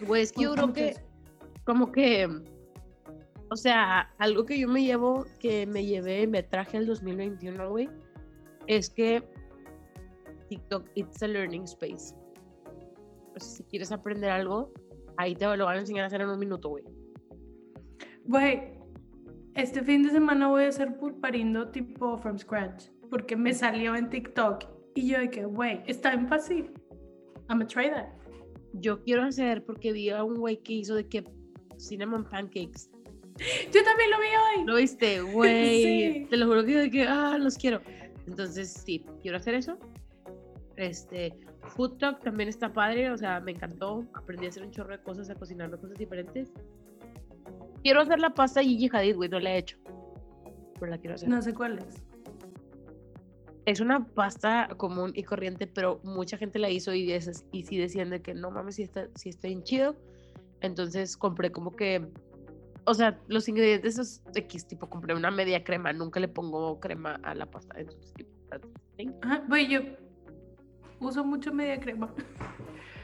Güey, 0.00 0.22
es 0.22 0.32
que 0.32 0.42
yo 0.42 0.54
creo 0.54 0.72
que, 0.72 0.96
como 1.64 1.92
que, 1.92 2.28
o 3.50 3.56
sea, 3.56 4.12
algo 4.18 4.46
que 4.46 4.58
yo 4.58 4.68
me 4.68 4.84
llevo, 4.84 5.26
que 5.40 5.66
me 5.66 5.84
llevé, 5.84 6.26
me 6.26 6.42
traje 6.42 6.76
el 6.76 6.86
2021, 6.86 7.68
güey, 7.68 7.88
es 8.66 8.88
que 8.88 9.22
TikTok, 10.48 10.88
it's 10.94 11.22
a 11.22 11.28
learning 11.28 11.64
space. 11.64 12.14
Pues, 13.32 13.44
si 13.44 13.64
quieres 13.64 13.90
aprender 13.90 14.30
algo, 14.30 14.72
ahí 15.16 15.34
te 15.34 15.44
lo 15.56 15.64
van 15.64 15.76
a 15.76 15.80
enseñar 15.80 16.04
a 16.04 16.06
hacer 16.06 16.20
en 16.20 16.28
un 16.28 16.38
minuto, 16.38 16.68
güey. 16.68 16.84
Güey, 18.24 18.78
este 19.54 19.82
fin 19.82 20.04
de 20.04 20.10
semana 20.10 20.48
voy 20.48 20.64
a 20.64 20.68
hacer 20.68 20.96
pulparindo 20.96 21.68
tipo 21.70 22.16
from 22.18 22.38
scratch, 22.38 22.84
porque 23.10 23.34
me 23.34 23.52
salió 23.52 23.96
en 23.96 24.10
TikTok 24.10 24.64
y 24.94 25.08
yo 25.08 25.18
de 25.18 25.30
que, 25.30 25.44
güey, 25.44 25.82
está 25.86 26.10
bien 26.14 26.28
fácil. 26.28 26.70
I'm 27.48 27.58
gonna 27.58 27.66
try 27.66 27.90
that. 27.90 28.06
Yo 28.74 29.02
quiero 29.02 29.24
hacer, 29.24 29.64
porque 29.64 29.92
vi 29.92 30.10
a 30.10 30.22
un 30.22 30.36
güey 30.36 30.62
que 30.62 30.74
hizo 30.74 30.94
de 30.94 31.08
que 31.08 31.24
cinnamon 31.78 32.24
pancakes. 32.24 32.88
Yo 33.72 33.84
también 33.84 34.10
lo 34.10 34.18
vi 34.18 34.26
hoy. 34.26 34.66
¿Lo 34.66 34.76
viste? 34.76 35.20
Güey, 35.20 35.82
Sí. 35.82 36.26
te 36.30 36.36
lo 36.36 36.46
juro 36.46 36.64
que 36.64 36.72
yo 36.72 36.78
de 36.80 36.90
que, 36.90 37.02
ah, 37.04 37.38
los 37.38 37.56
quiero. 37.56 37.80
Entonces, 38.26 38.72
sí, 38.72 39.04
quiero 39.22 39.38
hacer 39.38 39.54
eso. 39.54 39.78
Este, 40.76 41.34
Food 41.68 41.98
Talk 41.98 42.22
también 42.22 42.48
está 42.48 42.72
padre, 42.72 43.10
o 43.10 43.18
sea, 43.18 43.40
me 43.40 43.52
encantó. 43.52 44.04
Aprendí 44.14 44.46
a 44.46 44.48
hacer 44.50 44.62
un 44.62 44.70
chorro 44.70 44.96
de 44.96 45.02
cosas, 45.02 45.30
a 45.30 45.34
cocinar 45.34 45.70
de 45.70 45.78
cosas 45.78 45.98
diferentes. 45.98 46.52
Quiero 47.82 48.00
hacer 48.00 48.18
la 48.18 48.30
pasta 48.30 48.62
Gigi 48.62 48.90
Hadid, 48.92 49.16
güey, 49.16 49.28
no 49.28 49.40
la 49.40 49.54
he 49.54 49.58
hecho. 49.58 49.78
Pero 50.78 50.92
la 50.92 50.98
quiero 50.98 51.14
hacer. 51.14 51.28
No 51.28 51.40
sé 51.42 51.54
cuál 51.54 51.78
es. 51.78 52.02
Es 53.66 53.80
una 53.80 54.04
pasta 54.06 54.68
común 54.76 55.12
y 55.14 55.22
corriente, 55.22 55.66
pero 55.66 56.00
mucha 56.02 56.36
gente 56.36 56.58
la 56.58 56.70
hizo 56.70 56.94
y, 56.94 57.12
es, 57.12 57.44
y 57.52 57.64
sí 57.64 57.76
decían 57.78 58.10
de 58.10 58.20
que 58.20 58.34
no 58.34 58.50
mames, 58.50 58.76
si 58.76 58.82
está, 58.82 59.08
sí 59.14 59.28
está 59.28 59.48
bien 59.48 59.62
chido. 59.62 59.96
Entonces 60.60 61.16
compré 61.16 61.50
como 61.52 61.70
que, 61.72 62.06
o 62.84 62.94
sea, 62.94 63.18
los 63.28 63.48
ingredientes 63.48 63.98
es 63.98 64.22
X, 64.34 64.66
tipo 64.66 64.88
compré 64.88 65.14
una 65.14 65.30
media 65.30 65.62
crema, 65.64 65.92
nunca 65.92 66.20
le 66.20 66.28
pongo 66.28 66.80
crema 66.80 67.20
a 67.22 67.34
la 67.34 67.46
pasta. 67.46 67.78
Entonces, 67.78 68.12
tipo. 68.14 68.30
Ajá, 69.22 69.44
güey, 69.48 69.68
yo 69.68 69.80
uso 70.98 71.24
mucho 71.24 71.52
media 71.52 71.78
crema. 71.80 72.12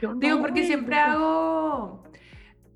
Yo 0.01 0.13
Digo, 0.15 0.35
no, 0.35 0.41
porque 0.41 0.65
siempre 0.65 0.95
hago, 0.95 2.03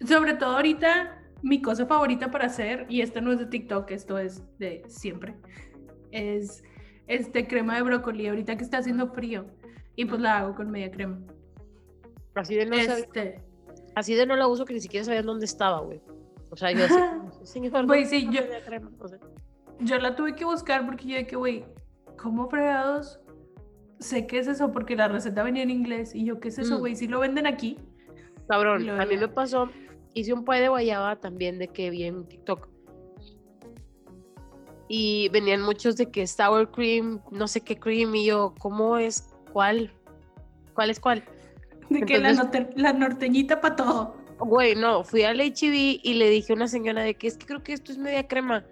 sobre 0.07 0.33
todo 0.33 0.55
ahorita, 0.55 1.21
mi 1.43 1.61
cosa 1.61 1.85
favorita 1.85 2.31
para 2.31 2.45
hacer, 2.47 2.85
y 2.89 3.01
esto 3.01 3.21
no 3.21 3.31
es 3.31 3.39
de 3.39 3.45
TikTok, 3.45 3.91
esto 3.91 4.17
es 4.17 4.43
de 4.57 4.83
siempre, 4.87 5.35
es 6.11 6.63
este 7.07 7.47
crema 7.47 7.75
de 7.75 7.83
brócoli, 7.83 8.27
ahorita 8.27 8.55
que 8.57 8.63
está 8.63 8.79
haciendo 8.79 9.11
frío, 9.13 9.45
y 9.95 10.05
pues 10.05 10.19
la 10.21 10.39
hago 10.39 10.55
con 10.55 10.71
media 10.71 10.89
crema. 10.89 11.19
Así 12.33 12.55
de, 12.55 12.65
no 12.65 12.75
sabía- 12.77 12.97
Este, 12.97 13.43
así 13.95 14.15
de 14.15 14.25
no 14.25 14.35
la 14.35 14.47
uso 14.47 14.65
que 14.65 14.73
ni 14.73 14.79
siquiera 14.81 15.05
sabían 15.05 15.25
dónde 15.25 15.45
estaba, 15.45 15.81
güey. 15.81 16.01
O 16.51 16.55
sea, 16.57 16.71
yo 16.71 16.85
así, 16.85 16.93
como, 16.93 17.31
señor, 17.45 17.85
Güey, 17.87 18.03
¿dónde 18.03 18.05
sí, 18.19 18.25
yo- 18.25 18.41
media 18.41 18.63
crema? 18.63 18.91
O 18.99 19.07
sea, 19.07 19.17
yo 19.79 19.97
la 19.97 20.15
tuve 20.15 20.35
que 20.35 20.45
buscar 20.45 20.85
porque 20.85 21.07
yo 21.07 21.15
de 21.15 21.25
que, 21.25 21.35
güey, 21.35 21.65
¿cómo 22.21 22.47
fregados? 22.49 23.19
Sé 23.99 24.27
qué 24.27 24.39
es 24.39 24.47
eso 24.47 24.71
porque 24.71 24.95
la 24.95 25.07
receta 25.07 25.43
venía 25.43 25.63
en 25.63 25.69
inglés 25.69 26.13
y 26.13 26.25
yo, 26.25 26.39
¿qué 26.39 26.49
es 26.49 26.57
eso, 26.59 26.75
Mm. 26.75 26.79
güey? 26.79 26.95
Si 26.95 27.07
lo 27.07 27.19
venden 27.19 27.47
aquí. 27.47 27.77
Cabrón, 28.47 28.89
a 28.89 29.05
mí 29.05 29.15
me 29.17 29.27
pasó, 29.27 29.69
hice 30.13 30.33
un 30.33 30.43
pie 30.43 30.59
de 30.61 30.67
guayaba 30.67 31.15
también 31.15 31.57
de 31.57 31.67
que 31.69 31.89
vi 31.89 32.03
en 32.03 32.27
TikTok. 32.27 32.67
Y 34.87 35.29
venían 35.29 35.61
muchos 35.61 35.95
de 35.95 36.11
que 36.11 36.27
sour 36.27 36.69
cream, 36.71 37.21
no 37.31 37.47
sé 37.47 37.61
qué 37.61 37.79
cream, 37.79 38.13
y 38.15 38.25
yo, 38.25 38.53
¿cómo 38.59 38.97
es? 38.97 39.33
¿Cuál? 39.53 39.93
¿Cuál 40.73 40.89
es 40.89 40.99
cuál? 40.99 41.23
De 41.89 42.01
que 42.01 42.19
la, 42.19 42.31
Entonces- 42.31 42.61
norte- 42.61 42.81
la 42.81 42.93
norteñita 42.93 43.61
para 43.61 43.75
todo. 43.77 44.15
Güey, 44.41 44.75
no, 44.75 45.03
fui 45.03 45.23
al 45.23 45.39
HB 45.39 46.01
y 46.03 46.13
le 46.15 46.29
dije 46.29 46.53
a 46.53 46.55
una 46.55 46.67
señora 46.67 47.03
de 47.03 47.13
que 47.15 47.27
es 47.27 47.37
que 47.37 47.45
creo 47.45 47.63
que 47.63 47.73
esto 47.73 47.91
es 47.91 47.97
media 47.97 48.27
crema. 48.27 48.65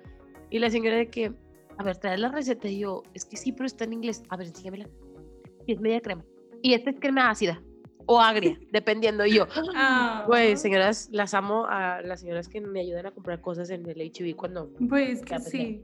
Y 0.50 0.60
la 0.60 0.70
señora 0.70 0.98
de 0.98 1.10
que, 1.10 1.32
a 1.78 1.84
ver, 1.84 1.98
trae 1.98 2.18
la 2.18 2.30
receta. 2.30 2.68
Y 2.68 2.80
yo, 2.80 3.04
es 3.14 3.26
que 3.26 3.38
sí, 3.38 3.52
pero 3.52 3.66
está 3.68 3.84
en 3.84 3.94
inglés. 3.94 4.24
A 4.30 4.38
ver, 4.38 4.48
enséñamela. 4.48 4.90
Y 5.68 5.74
es 5.74 5.80
media 5.80 6.02
crema. 6.02 6.26
Y 6.62 6.74
esta 6.74 6.90
es 6.90 7.00
crema 7.00 7.30
ácida 7.30 7.62
o 8.08 8.20
agria, 8.20 8.60
dependiendo. 8.72 9.26
Y 9.26 9.36
yo, 9.36 9.48
Ah, 9.76 10.24
Güey, 10.28 10.58
señoras, 10.58 11.10
las 11.12 11.34
amo 11.36 11.66
a 11.68 12.02
las 12.02 12.22
señoras 12.22 12.50
que 12.50 12.60
me 12.60 12.82
ayudan 12.82 13.06
a 13.06 13.12
comprar 13.12 13.40
cosas 13.40 13.70
en 13.70 13.88
el 13.88 13.98
HB 14.12 14.36
cuando. 14.36 14.72
Pues 14.90 15.22
que 15.22 15.40
sí. 15.40 15.84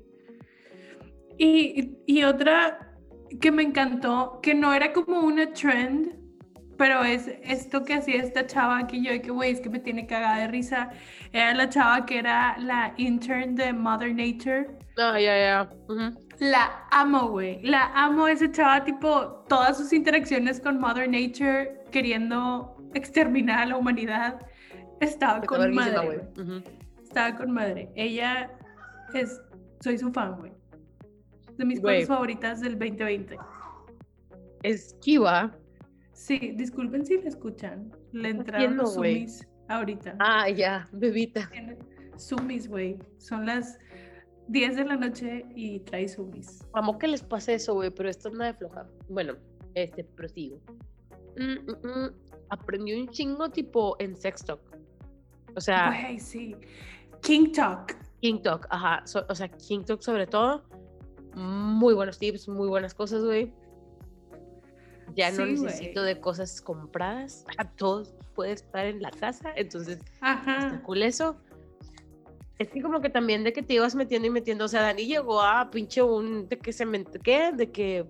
Y, 1.37 1.97
y 2.07 2.23
otra 2.23 2.97
que 3.39 3.51
me 3.51 3.61
encantó, 3.63 4.39
que 4.41 4.55
no 4.55 4.73
era 4.73 4.93
como 4.93 5.19
una 5.19 5.53
trend, 5.53 6.13
pero 6.77 7.03
es 7.03 7.27
esto 7.43 7.83
que 7.83 7.93
hacía 7.93 8.21
esta 8.21 8.45
chava 8.45 8.87
que 8.87 9.01
yo, 9.01 9.11
que 9.21 9.31
güey, 9.31 9.51
es 9.51 9.61
que 9.61 9.69
me 9.69 9.79
tiene 9.79 10.05
cagada 10.07 10.39
de 10.39 10.47
risa. 10.47 10.89
Era 11.31 11.53
la 11.53 11.69
chava 11.69 12.05
que 12.05 12.19
era 12.19 12.57
la 12.59 12.93
intern 12.97 13.55
de 13.55 13.73
Mother 13.73 14.13
Nature. 14.13 14.67
Ah, 14.97 15.19
ya, 15.19 15.37
ya. 15.37 15.69
ujú. 15.87 16.17
La 16.39 16.85
amo, 16.91 17.29
güey. 17.29 17.61
La 17.63 17.91
amo 17.93 18.27
esa 18.27 18.51
chava, 18.51 18.83
tipo, 18.83 19.43
todas 19.47 19.77
sus 19.77 19.93
interacciones 19.93 20.59
con 20.59 20.79
Mother 20.79 21.09
Nature 21.09 21.83
queriendo 21.91 22.75
exterminar 22.93 23.59
a 23.59 23.65
la 23.67 23.77
humanidad. 23.77 24.39
Estaba 24.99 25.41
con 25.41 25.73
madre. 25.73 26.21
Estaba 27.03 27.35
con 27.37 27.51
madre. 27.51 27.89
Ella 27.95 28.51
es, 29.13 29.41
soy 29.81 29.97
su 29.97 30.11
fan, 30.11 30.37
güey. 30.37 30.51
De 31.57 31.63
mis 31.63 31.79
cosas 31.79 32.07
favoritas 32.07 32.59
del 32.59 32.77
2020. 32.77 33.37
Esquiva. 34.63 35.55
Sí, 36.15 36.53
disculpen 36.55 37.05
si 37.05 37.21
la 37.21 37.27
escuchan. 37.29 37.91
Le 38.13 38.29
entraron 38.29 38.77
los 38.77 38.93
sumis 38.95 39.45
ahorita. 39.67 40.15
Ah, 40.19 40.49
ya, 40.49 40.87
bebita. 40.93 41.51
Sumis, 42.17 42.69
güey. 42.69 42.97
Son 43.17 43.45
las 43.45 43.77
10 44.47 44.77
de 44.77 44.85
la 44.85 44.95
noche 44.95 45.45
y 45.55 45.81
trae 45.81 46.07
sumis. 46.07 46.65
Amo 46.73 46.97
que 46.97 47.07
les 47.09 47.21
pase 47.21 47.55
eso, 47.55 47.73
güey, 47.73 47.89
pero 47.91 48.09
esto 48.09 48.29
es 48.29 48.35
nada 48.35 48.53
de 48.53 48.57
floja. 48.57 48.87
Bueno, 49.09 49.33
este, 49.73 50.05
prosigo. 50.05 50.61
Mm, 51.37 51.69
mm, 51.69 51.87
mm. 51.87 52.11
Aprendí 52.49 52.93
un 52.93 53.09
chingo 53.09 53.49
tipo 53.49 53.97
en 53.99 54.15
Sextalk. 54.15 54.61
O 55.55 55.59
sea, 55.59 55.87
Güey, 55.89 56.19
sí. 56.19 56.55
King 57.21 57.51
Talk. 57.51 57.93
King 58.21 58.41
Talk, 58.41 58.67
ajá. 58.69 59.05
so- 59.05 59.25
o 59.27 59.35
sea, 59.35 59.49
King 59.49 59.83
Talk 59.83 60.01
sobre 60.01 60.27
todo. 60.27 60.63
Muy 61.35 61.93
buenos 61.93 62.17
tips, 62.17 62.47
muy 62.47 62.69
buenas 62.69 62.93
cosas, 62.93 63.21
güey. 63.25 63.51
Ya 65.15 65.29
no 65.31 65.45
Sí, 65.45 65.55
güey. 65.55 65.61
necesito 65.63 66.03
de 66.03 66.19
cosas 66.19 66.61
compradas. 66.61 67.45
A 67.57 67.65
todos 67.69 68.13
puede 68.33 68.53
estar 68.53 68.85
en 68.85 69.01
la 69.01 69.11
casa. 69.11 69.51
Entonces, 69.55 69.99
está 69.99 70.31
Ajá. 70.31 70.81
cool 70.83 71.03
eso. 71.03 71.37
Es 72.57 72.69
que 72.69 72.81
como 72.81 73.01
que 73.01 73.09
también 73.09 73.43
de 73.43 73.51
que 73.53 73.61
te 73.61 73.73
ibas 73.73 73.95
metiendo 73.95 74.27
y 74.27 74.31
metiendo. 74.31 74.65
O 74.65 74.67
sea, 74.67 74.81
Dani 74.81 75.05
llegó 75.05 75.41
a 75.41 75.69
pinche 75.69 76.01
un. 76.01 76.47
¿De 76.47 76.57
que 76.57 76.71
se 76.73 76.85
me. 76.85 77.03
¿Qué? 77.03 77.51
De 77.53 77.69
que. 77.71 78.05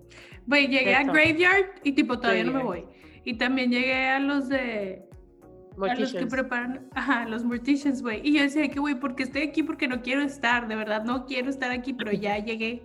Güey, 0.46 0.68
llegué 0.68 0.94
a. 0.94 1.02
Graveyard 1.02 1.66
y 1.82 1.92
tipo 1.92 2.18
todavía 2.18 2.44
no 2.44 2.52
me 2.52 2.62
voy. 2.62 2.80
Graveyard. 2.82 3.22
Y 3.24 3.34
también 3.38 3.70
llegué 3.72 4.06
a 4.08 4.20
los 4.20 4.48
de 4.48 5.02
a 5.02 5.78
los 5.78 5.88
que 5.96 6.20
Morticians. 6.20 6.30
preparan, 6.32 6.88
ajá, 6.94 7.26
los 7.28 7.44
morticians, 7.44 8.00
güey. 8.00 8.20
Y 8.26 8.34
yo 8.36 8.42
decía 8.42 8.66
que, 8.68 8.78
güey, 8.78 8.94
porque 8.94 9.24
estoy 9.24 9.42
aquí 9.42 9.62
porque 9.64 9.88
no 9.88 10.00
quiero 10.00 10.22
estar, 10.22 10.68
de 10.68 10.76
verdad, 10.76 11.04
no 11.04 11.26
quiero 11.26 11.50
estar 11.50 11.70
aquí, 11.72 11.92
pero 11.92 12.12
ya 12.12 12.38
llegué. 12.44 12.82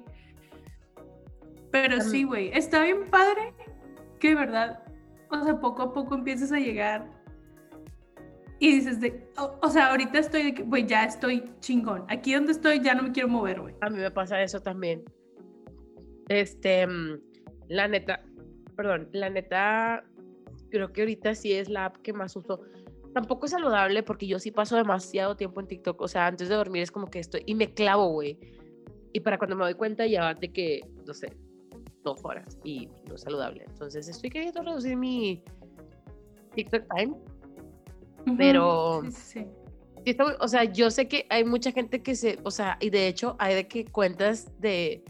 Pero 1.72 2.02
sí, 2.02 2.24
güey, 2.24 2.50
está 2.54 2.84
bien 2.84 3.10
padre 3.10 3.54
que 4.22 4.30
de 4.30 4.36
verdad, 4.36 4.84
o 5.30 5.44
sea, 5.44 5.60
poco 5.60 5.82
a 5.82 5.94
poco 5.94 6.16
empiezas 6.16 6.52
a 6.54 6.60
llegar 6.60 7.10
y 8.60 8.76
dices 8.76 9.02
de, 9.02 9.28
o, 9.38 9.70
sea, 9.70 9.90
ahorita 9.90 10.20
estoy 10.20 10.52
güey, 10.52 10.86
ya 10.86 11.04
estoy 11.04 11.52
chingón. 11.62 12.06
Aquí 12.10 12.36
donde 12.36 12.52
estoy 12.52 12.80
ya 12.80 12.94
no 12.94 13.02
me 13.02 13.12
quiero 13.12 13.28
mover, 13.28 13.60
güey. 13.60 13.76
A 13.82 13.90
mí 13.90 13.98
me 13.98 14.12
pasa 14.12 14.42
eso 14.42 14.62
también. 14.62 15.04
Este, 16.30 16.86
mm, 16.86 17.20
la 17.70 17.88
neta, 17.88 18.24
perdón, 18.76 19.10
la 19.14 19.32
neta, 19.32 20.04
creo 20.70 20.94
que 20.94 21.02
ahorita 21.02 21.34
sí 21.34 21.54
es 21.54 21.70
la 21.70 21.86
app 21.86 21.98
que 21.98 22.14
más 22.14 22.36
uso. 22.36 22.62
Tampoco 23.16 23.48
es 23.48 23.52
saludable 23.52 24.04
porque 24.04 24.28
yo 24.28 24.38
sí 24.38 24.52
paso 24.52 24.78
demasiado 24.78 25.36
tiempo 25.36 25.60
en 25.60 25.68
TikTok. 25.68 26.00
O 26.00 26.08
sea, 26.08 26.28
antes 26.28 26.48
de 26.48 26.54
dormir 26.54 26.84
es 26.84 26.92
como 26.92 27.08
que 27.08 27.18
estoy 27.18 27.42
y 27.48 27.56
me 27.56 27.74
clavo, 27.74 28.10
güey. 28.10 28.38
Y 29.12 29.22
para 29.22 29.40
cuando 29.40 29.56
me 29.56 29.64
doy 29.64 29.74
cuenta 29.74 30.06
ya 30.06 30.36
de 30.36 30.54
que, 30.54 30.82
no 31.08 31.16
sé, 31.16 31.36
dos 32.04 32.20
horas 32.24 32.58
y 32.64 32.88
no 33.08 33.16
es 33.16 33.22
saludable. 33.22 33.66
Entonces 33.68 34.08
estoy 34.08 34.30
queriendo 34.30 34.62
reducir 34.64 34.96
mi 34.98 35.44
TikTok 36.56 36.84
time. 36.96 37.14
Ujú, 38.26 38.38
Pero- 38.38 39.02
sí, 39.12 39.46
sí, 40.06 40.18
o 40.40 40.48
sea, 40.48 40.64
yo 40.66 40.92
sé 40.92 41.08
que 41.08 41.26
hay 41.30 41.44
mucha 41.44 41.72
gente 41.72 42.02
que 42.02 42.16
se, 42.16 42.40
o 42.44 42.52
sea, 42.52 42.78
y 42.80 42.90
de 42.90 43.08
hecho 43.08 43.36
hay 43.40 43.56
de 43.56 43.68
que 43.68 43.86
cuentas 43.86 44.52
de 44.60 45.04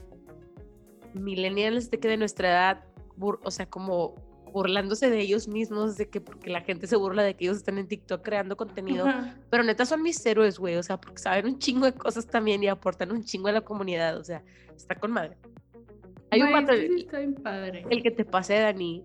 millennials 1.14 1.90
de 1.92 2.00
que 2.00 2.08
de 2.08 2.18
nuestra 2.18 2.50
edad, 2.50 2.84
bur- 3.18 3.40
o 3.44 3.52
sea, 3.52 3.66
como 3.70 4.16
burlándose 4.54 5.10
de 5.10 5.20
ellos 5.22 5.48
mismos, 5.48 5.96
de 5.98 6.10
que 6.10 6.20
porque 6.20 6.50
la 6.50 6.62
gente 6.62 6.86
se 6.88 6.98
burla 6.98 7.24
de 7.24 7.36
que 7.36 7.46
ellos 7.46 7.58
están 7.58 7.78
en 7.78 7.88
TikTok 7.88 8.22
creando 8.22 8.58
contenido, 8.58 9.08
Ajá. 9.08 9.38
pero 9.50 9.64
neta 9.64 9.86
son 9.86 10.02
mis 10.04 10.26
héroes, 10.26 10.60
güey, 10.60 10.76
o 10.76 10.84
sea, 10.84 11.00
porque 11.00 11.22
saben 11.22 11.46
un 11.46 11.58
chingo 11.58 11.86
de 11.86 11.94
cosas 11.94 12.28
también 12.28 12.62
y 12.64 12.68
aportan 12.68 13.12
un 13.12 13.24
chingo 13.24 13.48
a 13.48 13.54
la 13.54 13.62
comunidad, 13.62 14.18
o 14.18 14.24
sea, 14.24 14.44
está 14.76 14.96
con 14.96 15.12
madre. 15.12 15.38
Hay 16.32 16.42
un 16.42 16.48
sí 16.68 16.74
el, 16.74 17.00
está 17.00 17.20
bien 17.20 17.36
padre. 17.36 17.86
el 17.90 18.02
que 18.04 18.12
te 18.12 18.26
pasé, 18.26 18.60
Dani, 18.60 19.04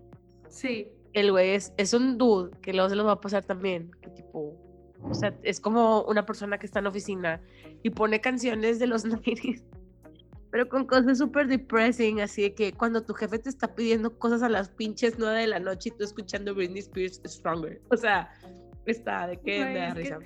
Sí. 0.49 0.87
el 1.13 1.31
güey 1.31 1.51
es, 1.51 1.73
es 1.77 1.93
un 1.93 2.17
dude 2.17 2.51
que 2.61 2.73
luego 2.73 2.89
se 2.89 2.95
los 2.95 3.05
va 3.05 3.13
a 3.13 3.21
pasar 3.21 3.43
también, 3.45 3.91
que 4.01 4.09
tipo, 4.09 4.55
o 5.03 5.13
sea, 5.13 5.33
es 5.43 5.59
como 5.59 6.03
una 6.03 6.25
persona 6.25 6.57
que 6.57 6.65
está 6.65 6.79
en 6.79 6.85
la 6.85 6.89
oficina 6.89 7.41
y 7.83 7.89
pone 7.89 8.21
canciones 8.21 8.79
de 8.79 8.87
los 8.87 9.05
90s, 9.05 9.63
pero 10.51 10.69
con 10.69 10.85
cosas 10.85 11.17
súper 11.17 11.47
depressing, 11.47 12.21
así 12.21 12.43
de 12.43 12.53
que 12.55 12.71
cuando 12.71 13.03
tu 13.03 13.13
jefe 13.13 13.37
te 13.39 13.49
está 13.49 13.75
pidiendo 13.75 14.17
cosas 14.17 14.41
a 14.41 14.49
las 14.49 14.69
pinches 14.69 15.19
9 15.19 15.41
de 15.41 15.47
la 15.47 15.59
noche 15.59 15.89
y 15.89 15.97
tú 15.97 16.03
escuchando 16.05 16.55
Britney 16.55 16.79
Spears 16.79 17.21
Stronger, 17.25 17.81
o 17.91 17.97
sea, 17.97 18.31
está 18.85 19.27
de 19.27 19.37
que 19.37 19.57
Güey, 19.61 19.73
me 19.73 19.79
da 19.79 19.87
es 19.89 19.93
que- 19.95 19.99
risa. 20.01 20.19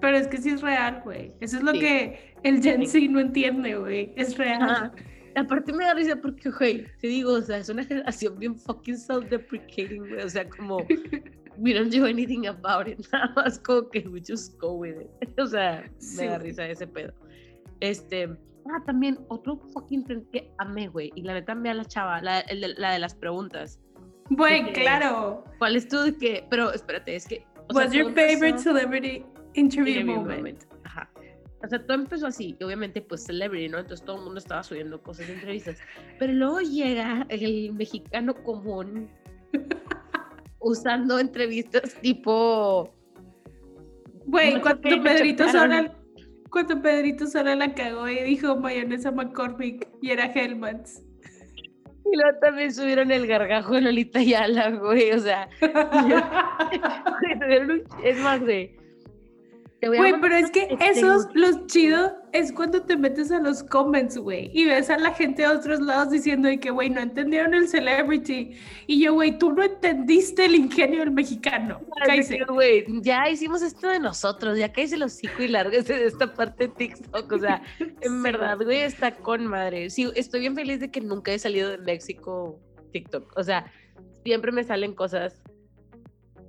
Pero 0.00 0.16
es 0.16 0.28
que 0.28 0.38
sí 0.38 0.48
es 0.48 0.62
real, 0.62 1.02
güey. 1.04 1.34
Eso 1.40 1.58
es 1.58 1.62
lo 1.62 1.72
Sí. 1.72 1.80
que 1.80 2.34
el 2.42 2.62
Gen 2.62 2.86
Z 2.86 3.06
no 3.10 3.20
entiende, 3.20 3.76
güey. 3.76 4.14
Es 4.16 4.38
real. 4.38 4.62
Ajá. 4.62 4.92
Aparte 5.36 5.72
me 5.72 5.84
da 5.84 5.94
risa 5.94 6.16
porque, 6.16 6.50
güey, 6.50 6.86
te 7.00 7.06
digo, 7.06 7.32
o 7.32 7.40
sea, 7.40 7.58
es 7.58 7.68
una 7.68 7.84
generación 7.84 8.38
bien 8.38 8.58
fucking 8.58 8.96
self-deprecating, 8.96 10.08
güey, 10.08 10.22
o 10.22 10.28
sea, 10.28 10.48
como 10.48 10.78
we 11.58 11.72
don't 11.74 11.92
do 11.92 12.04
anything 12.04 12.46
about 12.46 12.88
it, 12.88 12.98
nada 13.12 13.32
más 13.36 13.58
como 13.58 13.88
que 13.90 14.00
we 14.08 14.20
just 14.20 14.58
go 14.58 14.72
with 14.72 15.00
it. 15.00 15.10
O 15.38 15.46
sea, 15.46 15.84
me 16.16 16.26
da 16.26 16.38
risa 16.38 16.66
ese 16.68 16.86
pedo. 16.86 17.12
Este, 17.80 18.24
ah, 18.24 18.82
también 18.84 19.18
otro 19.28 19.56
fucking 19.72 20.04
trend 20.04 20.30
que 20.30 20.50
amé, 20.58 20.88
güey, 20.88 21.12
y 21.14 21.22
la 21.22 21.34
neta 21.34 21.54
me 21.54 21.70
a 21.70 21.74
la 21.74 21.84
chava, 21.84 22.20
la, 22.20 22.42
de, 22.42 22.74
la 22.76 22.92
de 22.92 22.98
las 22.98 23.14
preguntas. 23.14 23.80
Güey, 24.30 24.72
claro. 24.72 25.44
¿Cuál 25.58 25.76
es 25.76 25.88
tu 25.88 25.98
de 25.98 26.16
que, 26.16 26.46
pero 26.50 26.72
espérate, 26.72 27.16
es 27.16 27.26
que... 27.26 27.44
What's 27.72 27.92
your 27.92 28.12
favorite 28.12 28.58
celebrity 28.58 29.24
interview 29.54 30.00
Interview 30.00 30.06
moment? 30.06 30.38
moment. 30.38 30.64
O 31.62 31.68
sea, 31.68 31.84
todo 31.84 31.94
empezó 31.94 32.26
así, 32.26 32.56
y 32.58 32.64
obviamente, 32.64 33.02
pues, 33.02 33.24
celebrity, 33.24 33.68
¿no? 33.68 33.78
Entonces 33.78 34.04
todo 34.04 34.16
el 34.16 34.24
mundo 34.24 34.38
estaba 34.38 34.62
subiendo 34.62 35.02
cosas 35.02 35.26
de 35.26 35.34
entrevistas. 35.34 35.78
Pero 36.18 36.32
luego 36.32 36.60
llega 36.60 37.26
el 37.28 37.72
mexicano 37.74 38.34
común 38.34 39.10
usando 40.58 41.18
entrevistas 41.18 41.94
tipo. 42.00 42.94
Güey, 44.26 44.60
cuando 44.60 45.02
Pedrito. 45.02 45.48
Sola, 45.50 45.94
cuando 46.50 46.80
Pedrito 46.80 47.26
Sola 47.26 47.54
la 47.54 47.74
cagó 47.74 48.08
y 48.08 48.22
dijo 48.22 48.56
mayonesa 48.56 49.10
McCormick 49.10 49.86
y 50.00 50.10
era 50.10 50.26
Hellmann's. 50.26 51.02
Y 52.12 52.16
luego 52.16 52.38
también 52.40 52.72
subieron 52.72 53.12
el 53.12 53.26
gargajo 53.26 53.74
de 53.74 53.82
Lolita 53.82 54.22
Yala, 54.22 54.70
güey. 54.70 55.12
O 55.12 55.18
sea, 55.18 55.48
es 58.04 58.18
más, 58.20 58.40
güey. 58.40 58.79
Güey, 59.82 60.20
pero 60.20 60.36
es 60.36 60.50
que 60.50 60.76
esos, 60.78 61.26
los 61.32 61.66
chidos, 61.66 62.12
es 62.32 62.52
cuando 62.52 62.82
te 62.82 62.96
metes 62.96 63.32
a 63.32 63.40
los 63.40 63.62
comments, 63.62 64.18
güey, 64.18 64.50
y 64.52 64.66
ves 64.66 64.90
a 64.90 64.98
la 64.98 65.12
gente 65.12 65.42
de 65.42 65.48
otros 65.48 65.80
lados 65.80 66.10
diciendo 66.10 66.48
de 66.48 66.60
que, 66.60 66.70
güey, 66.70 66.90
no 66.90 67.00
entendieron 67.00 67.54
el 67.54 67.66
celebrity. 67.66 68.52
Y 68.86 69.02
yo, 69.02 69.14
güey, 69.14 69.38
tú 69.38 69.52
no 69.52 69.62
entendiste 69.62 70.44
el 70.44 70.54
ingenio 70.54 71.00
del 71.00 71.12
mexicano. 71.12 71.80
Güey, 72.48 72.84
ya 73.00 73.28
hicimos 73.30 73.62
esto 73.62 73.88
de 73.88 73.98
nosotros, 73.98 74.58
ya 74.58 74.70
cállese 74.72 74.96
el 74.96 75.04
hocico 75.04 75.42
y 75.42 75.48
lárguese 75.48 75.94
de 75.94 76.06
esta 76.06 76.32
parte 76.32 76.68
de 76.68 76.74
TikTok, 76.74 77.32
o 77.32 77.38
sea, 77.38 77.62
en 77.78 78.22
Sí, 78.22 78.22
verdad, 78.22 78.58
güey, 78.62 78.82
está 78.82 79.16
con 79.16 79.46
madre. 79.46 79.88
Sí, 79.90 80.10
estoy 80.14 80.40
bien 80.40 80.54
feliz 80.54 80.80
de 80.80 80.90
que 80.90 81.00
nunca 81.00 81.32
he 81.32 81.38
salido 81.38 81.70
de 81.70 81.78
México 81.78 82.60
TikTok, 82.92 83.32
o 83.36 83.42
sea, 83.42 83.72
siempre 84.24 84.52
me 84.52 84.64
salen 84.64 84.94
cosas 84.94 85.42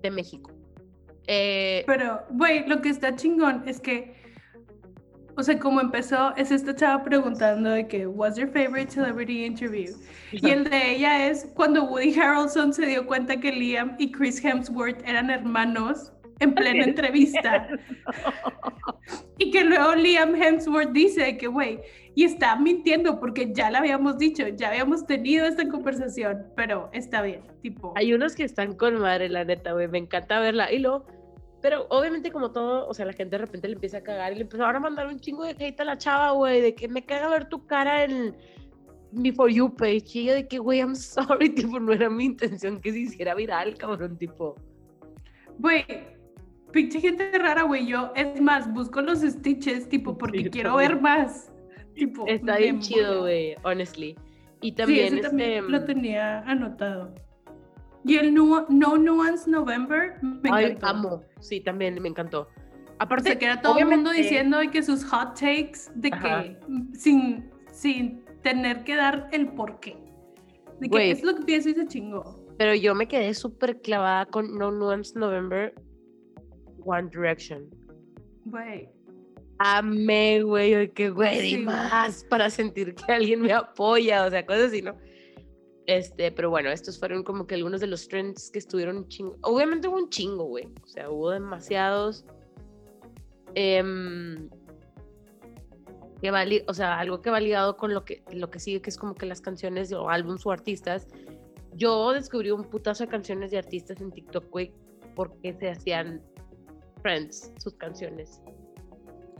de 0.01 0.11
México. 0.11 0.51
Eh, 1.27 1.83
Pero, 1.85 2.23
güey, 2.31 2.67
lo 2.67 2.81
que 2.81 2.89
está 2.89 3.15
chingón 3.15 3.63
es 3.67 3.79
que, 3.79 4.15
o 5.37 5.43
sea, 5.43 5.57
como 5.59 5.79
empezó, 5.79 6.35
es 6.35 6.51
esta 6.51 6.75
chava 6.75 7.03
preguntando 7.03 7.69
de 7.69 7.87
que, 7.87 8.07
what's 8.07 8.37
your 8.37 8.49
favorite 8.49 8.91
celebrity 8.91 9.45
interview? 9.45 9.93
Y 10.31 10.49
el 10.49 10.63
de 10.69 10.95
ella 10.95 11.27
es 11.27 11.47
cuando 11.55 11.83
Woody 11.83 12.17
Harrelson 12.19 12.73
se 12.73 12.85
dio 12.85 13.05
cuenta 13.05 13.39
que 13.39 13.51
Liam 13.51 13.95
y 13.99 14.11
Chris 14.11 14.43
Hemsworth 14.43 15.01
eran 15.05 15.29
hermanos 15.29 16.11
en 16.41 16.53
plena 16.53 16.83
entrevista. 16.83 17.67
Y 19.37 19.49
que 19.49 19.63
luego 19.63 19.95
Liam 19.95 20.35
Hemsworth 20.35 20.91
dice 20.91 21.35
que, 21.37 21.47
güey, 21.47 21.79
y 22.13 22.25
está 22.25 22.55
mintiendo 22.55 23.19
porque 23.19 23.51
ya 23.53 23.71
la 23.71 23.79
habíamos 23.79 24.17
dicho, 24.17 24.47
ya 24.47 24.69
habíamos 24.69 25.05
tenido 25.07 25.47
esta 25.47 25.67
conversación, 25.67 26.45
pero 26.55 26.89
está 26.93 27.23
bien, 27.23 27.41
tipo. 27.61 27.91
Hay 27.95 28.13
unos 28.13 28.35
que 28.35 28.43
están 28.43 28.75
con 28.75 28.99
madre, 28.99 29.29
la 29.29 29.43
neta, 29.43 29.73
güey. 29.73 29.87
Me 29.87 29.97
encanta 29.97 30.39
verla. 30.39 30.71
Y 30.71 30.77
luego, 30.77 31.05
pero 31.61 31.87
obviamente, 31.89 32.31
como 32.31 32.51
todo, 32.51 32.87
o 32.87 32.93
sea, 32.93 33.05
la 33.05 33.13
gente 33.13 33.37
de 33.37 33.39
repente 33.39 33.67
le 33.67 33.73
empieza 33.75 33.97
a 33.97 34.03
cagar 34.03 34.33
y 34.33 34.35
le 34.35 34.41
empezaron 34.41 34.75
a 34.75 34.79
mandar 34.79 35.07
un 35.07 35.19
chingo 35.19 35.43
de 35.43 35.51
hate 35.51 35.79
a 35.79 35.85
la 35.85 35.97
chava, 35.97 36.31
güey, 36.31 36.61
de 36.61 36.75
que 36.75 36.87
me 36.87 37.03
caga 37.03 37.29
ver 37.29 37.49
tu 37.49 37.65
cara 37.65 38.03
en 38.03 38.35
mi 39.11 39.31
For 39.31 39.49
You 39.49 39.73
page. 39.75 40.05
Y 40.13 40.25
yo 40.25 40.33
de 40.33 40.47
que, 40.47 40.59
güey, 40.59 40.79
I'm 40.79 40.95
sorry, 40.95 41.49
tipo, 41.55 41.79
no 41.79 41.93
era 41.93 42.09
mi 42.09 42.25
intención 42.25 42.79
que 42.79 42.91
se 42.91 42.99
hiciera 42.99 43.33
viral, 43.33 43.75
cabrón, 43.75 44.17
tipo. 44.17 44.55
Güey, 45.57 45.85
pinche 46.71 46.99
gente 46.99 47.31
rara, 47.37 47.63
güey. 47.63 47.85
Yo, 47.87 48.11
es 48.15 48.39
más, 48.41 48.71
busco 48.73 49.01
los 49.01 49.19
stitches, 49.21 49.87
tipo, 49.89 50.17
porque 50.17 50.43
Sí, 50.43 50.49
quiero 50.49 50.71
también. 50.71 50.91
ver 50.93 51.01
más. 51.01 51.51
Tipo, 51.93 52.25
Está 52.27 52.57
bien 52.57 52.75
mola. 52.75 52.87
chido, 52.87 53.19
güey, 53.21 53.55
honestly. 53.63 54.15
Y 54.61 54.69
Sí, 54.69 54.75
también, 54.75 55.13
ese 55.17 55.27
también 55.27 55.51
este, 55.65 55.71
lo 55.71 55.83
tenía 55.85 56.39
anotado. 56.41 57.13
Y 58.05 58.15
el 58.17 58.33
nu- 58.33 58.65
No 58.69 58.97
Nuance 58.97 59.49
November 59.49 60.13
me 60.21 60.49
ay, 60.51 60.65
encantó. 60.71 60.87
amo. 60.87 61.23
Sí, 61.39 61.59
también 61.61 62.01
me 62.01 62.09
encantó. 62.09 62.41
O 62.41 62.47
Aparte, 63.03 63.29
sea, 63.29 63.39
que 63.39 63.45
era 63.45 63.61
todo 63.61 63.77
el 63.79 63.85
mundo 63.87 64.11
diciendo 64.11 64.57
que 64.71 64.81
sus 64.83 65.03
hot 65.05 65.33
takes, 65.39 65.91
de 65.95 66.09
Ajá. 66.11 66.43
que 66.43 66.57
mm, 66.67 66.93
sin, 66.93 67.49
sin 67.71 68.23
tener 68.43 68.83
que 68.83 68.95
dar 68.95 69.27
el 69.31 69.49
porqué. 69.53 69.97
De 70.79 70.89
que 70.89 71.11
es 71.11 71.23
lo 71.23 71.35
que 71.35 71.43
pienso 71.43 71.69
y 71.69 71.73
se 71.75 71.85
chingó. 71.87 72.39
Pero 72.57 72.73
yo 72.75 72.95
me 72.95 73.07
quedé 73.07 73.33
súper 73.33 73.81
clavada 73.81 74.25
con 74.27 74.57
No 74.57 74.71
Nuance 74.71 75.17
November, 75.17 75.73
One 76.85 77.09
Direction. 77.09 77.69
Güey. 78.45 78.89
Amé, 79.59 80.41
güey, 80.41 80.89
que, 80.89 81.11
güey, 81.11 81.51
Sí, 81.51 81.57
más 81.59 82.23
para 82.23 82.49
sentir 82.49 82.95
que 82.95 83.11
alguien 83.11 83.41
me 83.41 83.53
apoya, 83.53 84.25
o 84.25 84.29
sea, 84.29 84.43
cosas 84.43 84.69
así, 84.69 84.81
¿no? 84.81 84.95
Este, 85.85 86.31
pero 86.31 86.49
bueno, 86.49 86.69
estos 86.71 86.97
fueron 86.99 87.23
como 87.23 87.45
que 87.45 87.55
algunos 87.55 87.81
de 87.81 87.87
los 87.87 88.07
trends 88.07 88.49
que 88.49 88.59
estuvieron 88.59 88.97
un 88.97 89.07
chingo. 89.07 89.37
Obviamente 89.41 89.87
hubo 89.87 89.97
un 89.97 90.09
chingo, 90.09 90.45
güey. 90.45 90.67
O 90.83 90.87
sea, 90.87 91.09
hubo 91.09 91.31
demasiados. 91.31 92.25
em, 93.53 94.49
que 96.21 96.31
va 96.31 96.43
o 96.67 96.73
sea, 96.73 96.99
algo 96.99 97.21
que 97.21 97.29
va 97.31 97.39
ligado 97.39 97.77
con 97.77 97.93
lo 97.93 98.05
que, 98.05 98.23
lo 98.31 98.49
que 98.51 98.59
sigue, 98.59 98.81
que 98.81 98.91
es 98.91 98.97
como 98.97 99.15
que 99.15 99.25
las 99.25 99.41
canciones 99.41 99.91
o 99.91 100.09
álbums 100.09 100.45
o 100.45 100.51
artistas. 100.51 101.07
Yo 101.73 102.13
descubrí 102.13 102.51
un 102.51 102.63
putazo 102.63 103.03
de 103.03 103.09
canciones 103.09 103.51
de 103.51 103.57
artistas 103.57 103.99
en 104.01 104.11
TikTok, 104.11 104.49
güey, 104.49 104.71
porque 105.15 105.53
se 105.53 105.69
hacían 105.69 106.21
friends 107.01 107.51
sus 107.59 107.75
canciones. 107.75 108.41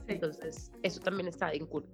Sí. 0.08 0.14
Entonces, 0.14 0.72
eso 0.84 1.00
también 1.02 1.28
está 1.28 1.52
bien 1.52 1.66
cool. 1.68 1.86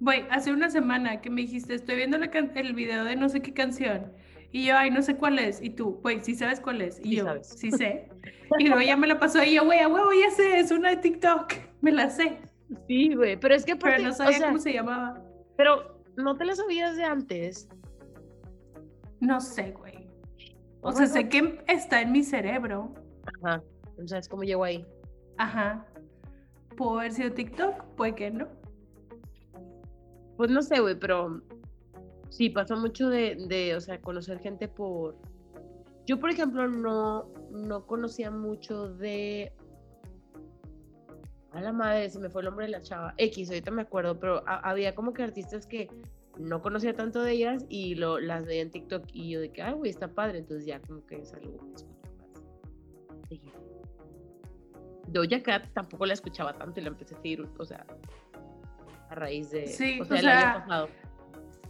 Güey, 0.00 0.24
hace 0.30 0.52
una 0.52 0.70
semana 0.70 1.20
que 1.20 1.28
me 1.30 1.40
dijiste, 1.42 1.74
estoy 1.74 1.96
viendo 1.96 2.18
la 2.18 2.26
el 2.26 2.72
video 2.74 3.04
de 3.04 3.16
no 3.16 3.28
sé 3.28 3.40
qué 3.42 3.52
canción. 3.52 4.12
Y 4.50 4.66
yo, 4.66 4.76
ay, 4.76 4.90
no 4.90 5.02
sé 5.02 5.16
cuál 5.16 5.38
es. 5.38 5.60
Y 5.60 5.70
tú, 5.70 5.98
güey, 6.02 6.20
sí 6.20 6.34
sabes 6.34 6.60
cuál 6.60 6.80
es. 6.80 6.98
Y 7.00 7.02
Sí 7.10 7.16
yo, 7.16 7.24
sabes. 7.24 7.48
sí 7.48 7.70
sé. 7.70 8.08
Y 8.58 8.66
luego 8.68 8.80
ya 8.82 8.96
me 8.96 9.06
la 9.06 9.18
pasó 9.18 9.42
y 9.42 9.54
yo, 9.54 9.64
güey, 9.64 9.80
a 9.80 9.88
huevo, 9.88 10.10
ya 10.12 10.30
sé, 10.30 10.58
es 10.60 10.70
una 10.70 10.90
de 10.90 10.96
TikTok. 10.98 11.52
Me 11.80 11.92
la 11.92 12.08
sé. 12.10 12.40
Sí, 12.86 13.14
güey, 13.14 13.38
pero 13.38 13.54
es 13.54 13.64
que 13.64 13.72
aparte, 13.72 13.96
Pero 13.96 14.08
no 14.08 14.14
o 14.14 14.16
sabía 14.16 14.38
sea, 14.38 14.46
cómo 14.48 14.58
se 14.58 14.72
llamaba. 14.72 15.22
pero 15.56 16.02
no 16.16 16.36
te 16.36 16.44
la 16.44 16.54
sabías 16.54 16.96
de 16.96 17.04
antes. 17.04 17.68
No 19.20 19.40
sé, 19.40 19.72
güey. 19.72 20.08
O 20.82 20.92
sea, 20.92 21.06
sé 21.06 21.28
que 21.28 21.60
está 21.66 22.00
en 22.02 22.12
mi 22.12 22.22
cerebro. 22.22 22.94
Ajá, 23.42 23.62
o 24.02 24.06
sea, 24.06 24.18
es 24.18 24.28
como 24.28 24.44
llegó 24.44 24.64
ahí. 24.64 24.86
Ajá. 25.38 25.86
¿Pudo 26.76 26.98
haber 27.00 27.12
sido 27.12 27.32
TikTok? 27.32 27.84
Puede 27.96 28.14
que 28.14 28.30
no. 28.30 28.46
Pues 30.36 30.50
no 30.50 30.62
sé, 30.62 30.78
güey, 30.80 30.98
pero 30.98 31.42
Sí, 32.30 32.50
pasó 32.50 32.76
mucho 32.76 33.08
de, 33.08 33.36
de, 33.48 33.74
o 33.74 33.80
sea, 33.80 34.00
conocer 34.00 34.38
gente 34.40 34.68
por... 34.68 35.16
Yo, 36.06 36.20
por 36.20 36.30
ejemplo, 36.30 36.68
no, 36.68 37.28
no 37.50 37.86
conocía 37.86 38.30
mucho 38.30 38.88
de... 38.94 39.52
A 41.52 41.60
la 41.60 41.72
madre, 41.72 42.08
se 42.10 42.18
me 42.18 42.28
fue 42.28 42.42
el 42.42 42.46
nombre 42.46 42.66
de 42.66 42.72
la 42.72 42.82
chava. 42.82 43.14
X, 43.16 43.48
ahorita 43.48 43.70
me 43.70 43.82
acuerdo, 43.82 44.20
pero 44.20 44.42
ha- 44.46 44.68
había 44.68 44.94
como 44.94 45.14
que 45.14 45.22
artistas 45.22 45.66
que 45.66 45.88
no 46.38 46.60
conocía 46.60 46.94
tanto 46.94 47.22
de 47.22 47.32
ellas 47.32 47.64
y 47.68 47.94
lo, 47.94 48.20
las 48.20 48.44
veía 48.44 48.62
en 48.62 48.70
TikTok 48.70 49.04
y 49.12 49.30
yo 49.30 49.40
de 49.40 49.50
que, 49.50 49.62
ay, 49.62 49.72
güey, 49.72 49.90
está 49.90 50.08
padre. 50.08 50.38
Entonces 50.38 50.66
ya 50.66 50.80
como 50.80 51.04
que 51.06 51.16
es 51.16 51.32
algo 51.32 51.58
Doja 55.12 55.42
Cat 55.42 55.72
tampoco 55.72 56.06
la 56.06 56.14
escuchaba 56.14 56.52
tanto 56.52 56.80
y 56.80 56.82
la 56.84 56.88
empecé 56.88 57.14
a 57.14 57.18
seguir, 57.18 57.48
o 57.58 57.64
sea, 57.64 57.84
a 59.10 59.14
raíz 59.14 59.50
de... 59.50 59.66
Sí, 59.66 60.00
o 60.00 60.02
o 60.02 60.06
sea, 60.06 60.16
el 60.16 60.22
sea, 60.22 60.50
año 60.50 60.60
pasado. 60.60 60.88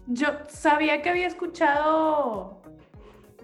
Yo 0.06 0.28
sabía 0.48 1.02
que 1.02 1.10
había 1.10 1.26
escuchado 1.26 2.62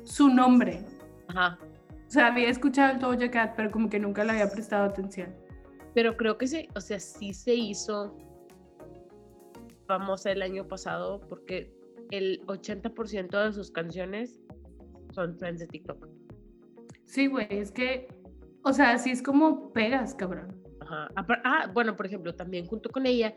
su 0.03 0.29
nombre. 0.29 0.85
Ajá. 1.29 1.59
O 2.07 2.11
sea, 2.11 2.29
había 2.29 2.49
escuchado 2.49 2.93
el 2.93 2.99
Doja 2.99 3.31
Cat, 3.31 3.55
pero 3.57 3.71
como 3.71 3.89
que 3.89 3.99
nunca 3.99 4.25
le 4.25 4.33
había 4.33 4.51
prestado 4.51 4.85
atención. 4.85 5.35
Pero 5.95 6.17
creo 6.17 6.39
que 6.39 6.47
sí, 6.47 6.69
o 6.75 6.81
sea, 6.81 6.99
sí 6.99 7.33
se 7.33 7.55
hizo 7.55 8.17
famosa 9.87 10.33
el 10.33 10.43
año 10.43 10.67
pasado 10.67 11.21
porque 11.29 11.73
el 12.11 12.45
80% 12.47 13.45
de 13.45 13.53
sus 13.53 13.71
canciones 13.71 14.41
son 15.13 15.37
trends 15.37 15.61
de 15.61 15.67
TikTok. 15.67 16.09
Sí, 17.05 17.27
güey, 17.27 17.47
es 17.51 17.71
que, 17.71 18.09
o 18.65 18.73
sea, 18.73 18.93
así 18.93 19.11
es 19.11 19.23
como 19.23 19.73
pegas, 19.73 20.15
cabrón. 20.15 20.61
Ajá. 20.81 21.09
Ah, 21.45 21.71
bueno, 21.73 21.97
por 21.97 22.07
ejemplo, 22.07 22.35
también 22.35 22.67
junto 22.67 22.91
con 22.91 23.07
ella, 23.07 23.35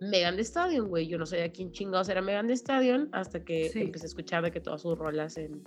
Megan 0.00 0.34
Thee 0.36 0.42
Stallion, 0.44 0.88
güey. 0.88 1.06
Yo 1.06 1.18
no 1.18 1.26
sabía 1.26 1.50
quién 1.52 1.70
chingados 1.72 2.08
era 2.08 2.22
Megan 2.22 2.46
Thee 2.46 2.54
Stallion 2.56 3.08
hasta 3.12 3.44
que 3.44 3.68
Sí. 3.68 3.82
empecé 3.82 4.06
a 4.06 4.08
escuchar 4.08 4.42
de 4.42 4.50
que 4.50 4.60
todas 4.60 4.82
sus 4.82 4.98
rolas 4.98 5.36
en... 5.36 5.62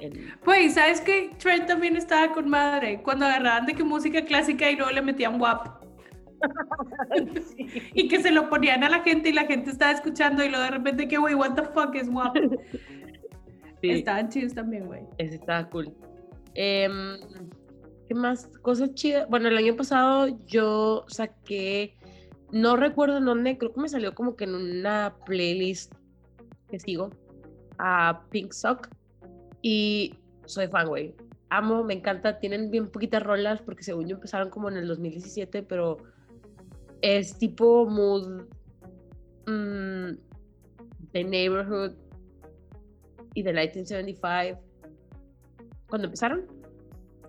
en... 0.00 0.12
Pues, 0.44 0.74
¿sabes 0.74 1.00
qué? 1.00 1.30
Trent 1.38 1.66
también 1.66 1.96
estaba 1.96 2.32
con 2.34 2.48
madre. 2.48 3.02
Cuando 3.02 3.24
agarraban 3.26 3.66
de 3.66 3.74
que 3.74 3.84
música 3.84 4.24
clásica 4.24 4.70
y 4.70 4.76
luego 4.76 4.90
le 4.90 5.02
metían 5.02 5.40
WAP. 5.40 5.84
Y 7.94 8.08
que 8.08 8.20
se 8.20 8.30
lo 8.30 8.50
ponían 8.50 8.84
a 8.84 8.90
la 8.90 9.00
gente 9.00 9.30
y 9.30 9.32
la 9.32 9.46
gente 9.46 9.70
estaba 9.70 9.92
escuchando 9.92 10.44
y 10.44 10.48
luego 10.48 10.64
de 10.64 10.70
repente 10.70 11.08
que, 11.08 11.16
güey, 11.16 11.34
what 11.34 11.54
the 11.54 11.62
fuck 11.62 11.94
es 11.94 12.08
WAP. 12.08 12.36
Sí. 13.82 13.90
Estaban 13.90 14.30
chidos 14.30 14.54
también, 14.54 14.86
güey. 14.86 15.02
Ese 15.18 15.34
estaba 15.34 15.68
cool. 15.68 15.94
Em, 16.56 17.18
¿Qué 18.08 18.14
más? 18.14 18.48
Cosas 18.62 18.94
chidas. 18.94 19.28
Bueno, 19.28 19.48
el 19.48 19.56
año 19.56 19.76
pasado 19.76 20.28
yo 20.46 21.04
saqué, 21.08 21.96
no 22.50 22.76
recuerdo 22.76 23.18
en 23.18 23.26
dónde, 23.26 23.58
creo 23.58 23.72
que 23.72 23.80
me 23.80 23.88
salió 23.88 24.14
como 24.14 24.36
que 24.36 24.44
en 24.44 24.54
una 24.54 25.16
playlist 25.26 25.92
que 26.68 26.78
sigo, 26.80 27.10
a 27.78 28.24
Pink 28.30 28.52
Sock. 28.52 28.88
Y 29.60 30.14
soy 30.46 30.68
fan, 30.68 30.88
güey. 30.88 31.14
Amo, 31.50 31.84
me 31.84 31.94
encanta. 31.94 32.38
Tienen 32.38 32.70
bien 32.70 32.88
poquitas 32.88 33.22
rolas 33.22 33.60
porque 33.60 33.82
según 33.82 34.08
yo 34.08 34.16
empezaron 34.16 34.48
como 34.48 34.70
en 34.70 34.76
el 34.76 34.86
2017, 34.86 35.62
pero 35.62 35.98
es 37.02 37.36
tipo 37.38 37.86
mood 37.86 38.46
mm, 39.46 40.16
The 41.12 41.24
Neighborhood 41.24 41.92
y 43.34 43.42
The 43.42 43.52
1975 43.52 44.65
cuando 45.88 46.06
empezaron 46.06 46.46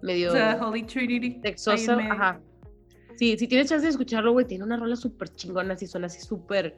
medio 0.02 0.32
sea, 0.32 0.60
Holy 0.62 0.84
Trinity. 0.84 1.40
medio. 1.40 2.12
ajá 2.12 2.40
sí 3.16 3.38
si 3.38 3.48
tienes 3.48 3.70
chance 3.70 3.86
de 3.86 3.92
escucharlo 3.92 4.32
güey 4.34 4.46
tiene 4.46 4.64
una 4.64 4.78
rola 4.78 4.96
súper 4.96 5.30
chingona 5.30 5.74
así 5.74 5.88
suena 5.88 6.08
así 6.08 6.22
súper 6.22 6.78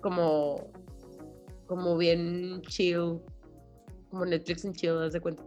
como 0.00 0.70
como 1.66 1.96
bien 1.96 2.60
chill 2.62 3.20
como 4.10 4.24
Netflix 4.26 4.64
en 4.64 4.72
chill 4.72 4.98
haz 4.98 5.12
de 5.12 5.20
cuenta 5.20 5.42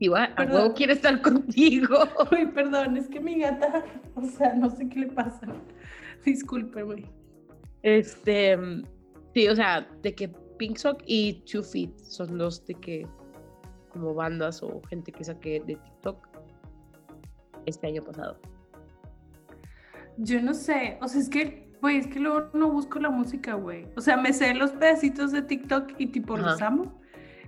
y 0.00 0.08
va, 0.08 0.24
a 0.36 0.44
huevo 0.44 0.74
quiere 0.74 0.92
estar 0.92 1.20
contigo 1.22 1.96
Uy, 2.30 2.46
perdón, 2.46 2.96
es 2.96 3.08
que 3.08 3.20
mi 3.20 3.40
gata, 3.40 3.84
o 4.14 4.22
sea, 4.22 4.54
no 4.54 4.70
sé 4.70 4.88
qué 4.88 5.00
le 5.00 5.06
pasa. 5.08 5.46
Disculpe, 6.24 6.82
güey. 6.82 7.04
Este, 7.82 8.56
sí, 9.34 9.48
o 9.48 9.56
sea, 9.56 9.88
de 10.02 10.14
que 10.14 10.28
Pink 10.58 10.76
Sock 10.76 11.02
y 11.06 11.42
Two 11.50 11.62
Feet 11.62 11.96
son 11.98 12.38
los 12.38 12.64
de 12.66 12.74
que, 12.74 13.06
como 13.88 14.14
bandas 14.14 14.62
o 14.62 14.80
gente 14.88 15.12
que 15.12 15.24
saqué 15.24 15.60
de 15.66 15.76
TikTok 15.76 16.28
este 17.66 17.86
año 17.86 18.02
pasado. 18.02 18.38
Yo 20.16 20.42
no 20.42 20.54
sé, 20.54 20.98
o 21.00 21.08
sea, 21.08 21.20
es 21.20 21.28
que, 21.28 21.70
güey, 21.80 21.98
es 21.98 22.06
que 22.08 22.18
luego 22.18 22.50
no 22.52 22.70
busco 22.70 22.98
la 22.98 23.10
música, 23.10 23.54
güey. 23.54 23.86
O 23.96 24.00
sea, 24.00 24.16
me 24.16 24.32
sé 24.32 24.54
los 24.54 24.72
pedacitos 24.72 25.32
de 25.32 25.42
TikTok 25.42 25.92
y 25.98 26.06
tipo 26.08 26.36
los 26.36 26.60
amo. 26.60 27.00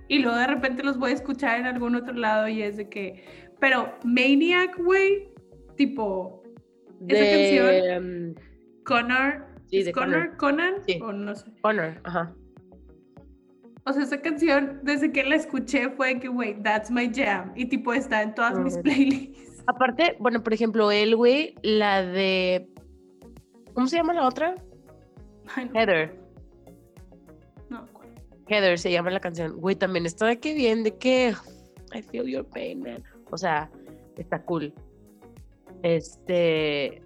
Y 0.07 0.19
luego 0.19 0.37
de 0.37 0.47
repente 0.47 0.83
los 0.83 0.97
voy 0.97 1.11
a 1.11 1.13
escuchar 1.15 1.59
en 1.59 1.65
algún 1.65 1.95
otro 1.95 2.13
lado 2.13 2.47
y 2.47 2.61
es 2.61 2.77
de 2.77 2.89
que, 2.89 3.23
pero 3.59 3.93
Maniac, 4.03 4.77
güey, 4.77 5.29
tipo, 5.75 6.43
Esa 7.07 7.23
de 7.23 7.99
mm, 7.99 8.83
Connor, 8.83 9.45
Sí, 9.67 9.79
¿es 9.79 9.85
de 9.85 9.93
Connor, 9.93 10.35
Conan, 10.35 10.73
Sí. 10.85 10.99
o 11.01 11.13
no 11.13 11.33
sé. 11.33 11.49
Honor, 11.61 12.01
ajá. 12.03 12.35
O 13.85 13.93
sea, 13.93 14.03
esa 14.03 14.21
canción, 14.21 14.79
desde 14.83 15.11
que 15.11 15.23
la 15.23 15.35
escuché 15.35 15.89
fue 15.89 16.19
que, 16.19 16.27
güey, 16.27 16.61
that's 16.61 16.91
my 16.91 17.11
jam. 17.11 17.51
Y 17.55 17.65
tipo, 17.65 17.93
está 17.93 18.21
en 18.21 18.35
todas 18.35 18.57
mis 18.59 18.77
playlists. 18.77 19.63
Aparte, 19.67 20.15
bueno, 20.19 20.43
por 20.43 20.53
ejemplo, 20.53 20.91
él, 20.91 21.15
güey, 21.15 21.55
la 21.63 22.03
de. 22.03 22.67
¿Cómo 23.73 23.87
se 23.87 23.97
llama 23.97 24.13
la 24.13 24.27
otra? 24.27 24.55
Ay, 25.55 25.65
no, 25.65 25.79
Heather. 25.79 26.19
no, 27.69 27.87
¿cuál? 27.93 28.09
Heather 28.47 28.77
se 28.77 28.91
llama 28.91 29.09
la 29.09 29.19
canción. 29.19 29.59
Güey, 29.59 29.75
también 29.75 30.05
está 30.05 30.27
de 30.27 30.39
que 30.39 30.53
bien, 30.53 30.83
de 30.83 30.95
que 30.97 31.33
I 31.93 32.01
feel 32.01 32.27
your 32.27 32.45
pain, 32.45 32.81
man. 32.81 33.03
O 33.31 33.37
sea, 33.37 33.69
está 34.17 34.43
cool. 34.43 34.73
Este. 35.83 37.01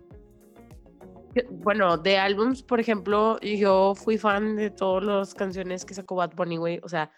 Bueno, 1.49 1.97
de 1.97 2.17
álbums, 2.17 2.63
por 2.63 2.79
ejemplo, 2.79 3.39
yo 3.41 3.93
fui 3.95 4.17
fan 4.17 4.55
de 4.55 4.69
todas 4.69 5.03
las 5.03 5.33
canciones 5.33 5.83
que 5.83 5.93
sacó 5.93 6.15
Bad 6.15 6.33
Bunny, 6.35 6.57
güey. 6.57 6.79
O 6.83 6.87
sea, 6.87 7.11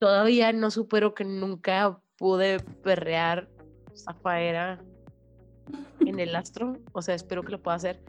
todavía 0.00 0.52
no 0.52 0.70
supero 0.70 1.14
que 1.14 1.24
nunca 1.24 2.00
pude 2.16 2.58
perrear 2.82 3.48
Zafaera 3.94 4.82
en 6.00 6.18
el 6.18 6.34
astro. 6.34 6.76
O 6.92 7.02
sea, 7.02 7.14
espero 7.14 7.44
que 7.44 7.52
lo 7.52 7.62
pueda 7.62 7.76
hacer. 7.76 8.02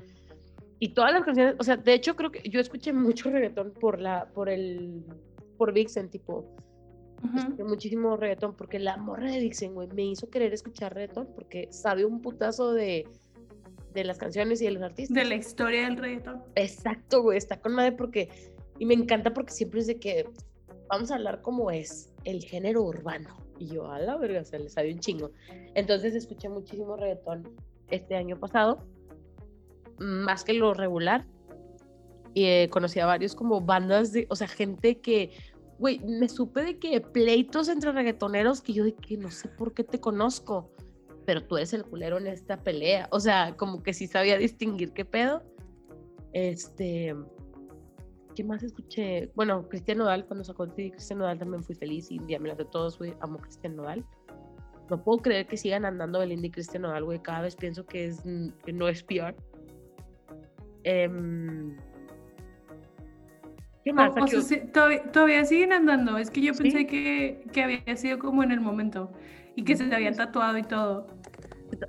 Y 0.79 0.89
todas 0.89 1.13
las 1.13 1.23
canciones, 1.23 1.55
o 1.59 1.63
sea, 1.63 1.77
de 1.77 1.93
hecho 1.93 2.15
creo 2.15 2.31
que 2.31 2.41
yo 2.49 2.59
escuché 2.59 2.91
mucho 2.91 3.29
reggaetón 3.29 3.71
por 3.73 4.01
la, 4.01 4.25
por 4.33 4.49
el, 4.49 5.05
por 5.55 5.71
Vixen, 5.71 6.09
tipo, 6.09 6.55
escuché 7.37 7.63
muchísimo 7.63 8.17
reggaetón 8.17 8.55
porque 8.55 8.79
la 8.79 8.97
morra 8.97 9.29
de 9.29 9.39
Vixen, 9.39 9.75
güey, 9.75 9.87
me 9.89 10.05
hizo 10.05 10.31
querer 10.31 10.51
escuchar 10.51 10.95
reggaetón 10.95 11.27
porque 11.35 11.71
sabe 11.71 12.03
un 12.03 12.19
putazo 12.19 12.73
de, 12.73 13.05
de 13.93 14.03
las 14.03 14.17
canciones 14.17 14.61
y 14.61 14.65
de 14.65 14.71
los 14.71 14.83
artistas. 14.83 15.15
De 15.15 15.25
la 15.25 15.35
historia 15.35 15.85
del 15.85 15.97
reggaetón. 15.97 16.43
Exacto, 16.55 17.21
güey, 17.21 17.37
está 17.37 17.59
con 17.59 17.73
madre 17.73 17.91
porque, 17.93 18.29
y 18.79 18.85
me 18.85 18.93
encanta 18.93 19.33
porque 19.33 19.51
siempre 19.51 19.81
es 19.81 19.87
de 19.87 19.99
que 19.99 20.25
vamos 20.87 21.11
a 21.11 21.15
hablar 21.15 21.41
como 21.41 21.71
es 21.71 22.13
el 22.23 22.43
género 22.43 22.83
urbano. 22.83 23.29
Y 23.57 23.67
yo, 23.67 23.91
a 23.91 23.99
la 23.99 24.17
verga, 24.17 24.41
o 24.41 24.45
sea, 24.45 24.59
le 24.59 24.69
sabe 24.69 24.91
un 24.91 24.99
chingo. 24.99 25.31
Entonces 25.75 26.15
escuché 26.15 26.49
muchísimo 26.49 26.95
reggaetón 26.97 27.47
este 27.89 28.15
año 28.15 28.39
pasado, 28.39 28.85
más 29.99 30.43
que 30.43 30.53
lo 30.53 30.73
regular. 30.73 31.25
Y 32.33 32.45
eh, 32.45 32.69
conocí 32.71 32.99
a 32.99 33.05
varios 33.05 33.35
como 33.35 33.61
bandas 33.61 34.13
de, 34.13 34.25
o 34.29 34.35
sea, 34.35 34.47
gente 34.47 34.99
que, 34.99 35.31
güey, 35.79 35.99
me 35.99 36.29
supe 36.29 36.63
de 36.63 36.79
que 36.79 37.01
pleitos 37.01 37.67
entre 37.67 37.91
reggaetoneros 37.91 38.61
que 38.61 38.73
yo 38.73 38.83
de 38.85 38.93
que 38.93 39.17
no 39.17 39.29
sé 39.29 39.49
por 39.49 39.73
qué 39.73 39.83
te 39.83 39.99
conozco, 39.99 40.71
pero 41.25 41.43
tú 41.43 41.57
eres 41.57 41.73
el 41.73 41.83
culero 41.83 42.17
en 42.17 42.27
esta 42.27 42.57
pelea. 42.57 43.07
O 43.11 43.19
sea, 43.19 43.55
como 43.57 43.83
que 43.83 43.93
sí 43.93 44.07
sabía 44.07 44.37
distinguir 44.37 44.91
qué 44.93 45.05
pedo. 45.05 45.43
Este, 46.33 47.15
¿qué 48.35 48.43
más 48.43 48.63
escuché? 48.63 49.31
Bueno, 49.35 49.67
Cristian 49.67 49.99
Nodal, 49.99 50.25
cuando 50.25 50.43
sacó 50.43 50.67
Cristian 50.67 51.19
Nodal 51.19 51.39
también 51.39 51.63
fui 51.63 51.75
feliz 51.75 52.11
y 52.11 52.19
ya 52.27 52.39
me 52.39 52.49
las 52.49 52.57
de 52.57 52.65
todos, 52.65 52.97
güey, 52.97 53.13
amo 53.21 53.37
Cristian 53.37 53.75
Nodal. 53.75 54.05
No 54.89 55.03
puedo 55.03 55.19
creer 55.19 55.47
que 55.47 55.57
sigan 55.57 55.85
andando 55.85 56.19
Belinda 56.19 56.47
y 56.47 56.51
Cristian 56.51 56.83
Nodal, 56.83 57.03
güey, 57.03 57.19
cada 57.19 57.41
vez 57.41 57.55
pienso 57.55 57.85
que, 57.85 58.07
es, 58.07 58.21
que 58.65 58.73
no 58.73 58.87
es 58.87 59.03
PR. 59.03 59.35
Em, 60.83 61.77
¿Qué 63.83 63.93
más? 63.93 64.11
O, 64.15 64.37
o 64.37 64.41
sea, 64.41 64.71
todavía, 64.71 65.03
todavía 65.11 65.45
siguen 65.45 65.73
andando. 65.73 66.17
Es 66.17 66.29
que 66.29 66.41
yo 66.41 66.53
¿Sí? 66.53 66.63
pensé 66.63 66.87
que, 66.87 67.45
que 67.51 67.63
había 67.63 67.95
sido 67.95 68.19
como 68.19 68.43
en 68.43 68.51
el 68.51 68.59
momento 68.59 69.11
y 69.55 69.63
que 69.63 69.75
se 69.75 69.85
te 69.85 69.95
habían 69.95 70.15
tatuado 70.15 70.57
y 70.57 70.63
todo. 70.63 71.07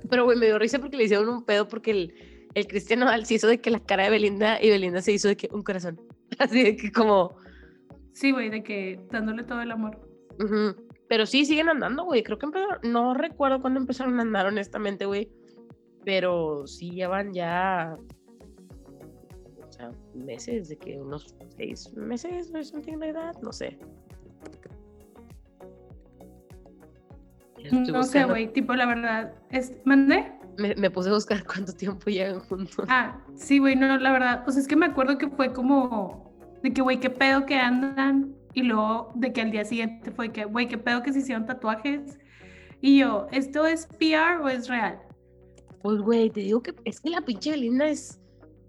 Pero, 0.09 0.25
güey, 0.25 0.37
me 0.37 0.45
dio 0.45 0.59
risa 0.59 0.79
porque 0.79 0.97
le 0.97 1.05
hicieron 1.05 1.29
un 1.29 1.45
pedo 1.45 1.67
porque 1.67 1.91
el, 1.91 2.13
el 2.53 2.67
Cristian 2.67 2.99
Nodal 2.99 3.25
se 3.25 3.35
hizo 3.35 3.47
de 3.47 3.59
que 3.59 3.71
la 3.71 3.79
cara 3.79 4.03
de 4.03 4.09
Belinda 4.09 4.61
y 4.61 4.69
Belinda 4.69 5.01
se 5.01 5.11
hizo 5.11 5.27
de 5.27 5.37
que 5.37 5.49
un 5.51 5.63
corazón. 5.63 5.99
Así 6.39 6.63
de 6.63 6.75
que 6.75 6.91
como... 6.91 7.35
Sí, 8.13 8.31
güey, 8.31 8.49
de 8.49 8.63
que 8.63 8.99
dándole 9.09 9.43
todo 9.43 9.61
el 9.61 9.71
amor. 9.71 9.99
Pero 11.07 11.25
sí, 11.25 11.45
siguen 11.45 11.69
andando, 11.69 12.05
güey. 12.05 12.23
Creo 12.23 12.37
que 12.37 12.45
empezaron, 12.45 12.79
no 12.83 13.13
recuerdo 13.13 13.59
cuándo 13.61 13.79
empezaron 13.79 14.19
a 14.19 14.21
andar, 14.21 14.45
honestamente, 14.45 15.05
güey. 15.05 15.31
Pero 16.05 16.67
sí 16.67 16.91
llevan 16.91 17.33
ya. 17.33 17.97
O 19.67 19.71
sea, 19.71 19.91
meses, 20.13 20.69
de 20.69 20.77
que 20.77 20.99
unos 20.99 21.35
seis 21.57 21.91
meses 21.93 22.51
o 22.53 22.63
something 22.63 22.97
like 22.97 23.13
that, 23.13 23.41
no 23.41 23.51
sé. 23.51 23.79
No 27.71 28.03
sé, 28.03 28.25
güey, 28.25 28.51
tipo, 28.51 28.73
la 28.75 28.85
verdad, 28.85 29.33
es... 29.49 29.73
¿Mandé? 29.85 30.31
Me, 30.57 30.75
me 30.75 30.91
puse 30.91 31.09
a 31.09 31.13
buscar 31.13 31.43
cuánto 31.47 31.73
tiempo 31.73 32.09
llevan 32.09 32.39
juntos. 32.41 32.85
Ah, 32.89 33.19
sí, 33.35 33.59
güey, 33.59 33.75
no, 33.75 33.97
la 33.97 34.11
verdad, 34.11 34.43
o 34.47 34.51
sea, 34.51 34.61
es 34.61 34.67
que 34.67 34.75
me 34.75 34.85
acuerdo 34.85 35.17
que 35.17 35.27
fue 35.29 35.51
como 35.53 36.31
de 36.61 36.73
que, 36.73 36.81
güey, 36.81 36.99
qué 36.99 37.09
pedo 37.09 37.45
que 37.45 37.55
andan, 37.55 38.35
y 38.53 38.63
luego 38.63 39.11
de 39.15 39.33
que 39.33 39.41
al 39.41 39.51
día 39.51 39.65
siguiente 39.65 40.11
fue 40.11 40.31
que, 40.31 40.45
güey, 40.45 40.67
qué 40.67 40.77
pedo 40.77 41.01
que 41.01 41.11
se 41.11 41.19
hicieron 41.19 41.45
tatuajes, 41.45 42.19
y 42.81 42.99
yo, 42.99 43.27
¿esto 43.31 43.65
es 43.65 43.87
PR 43.97 44.41
o 44.41 44.49
es 44.49 44.67
real? 44.67 44.99
Pues, 45.81 45.99
güey, 45.99 46.29
te 46.29 46.41
digo 46.41 46.61
que 46.61 46.73
es 46.85 46.99
que 46.99 47.09
la 47.09 47.21
pinche 47.21 47.51
Belinda 47.51 47.87
es. 47.87 48.19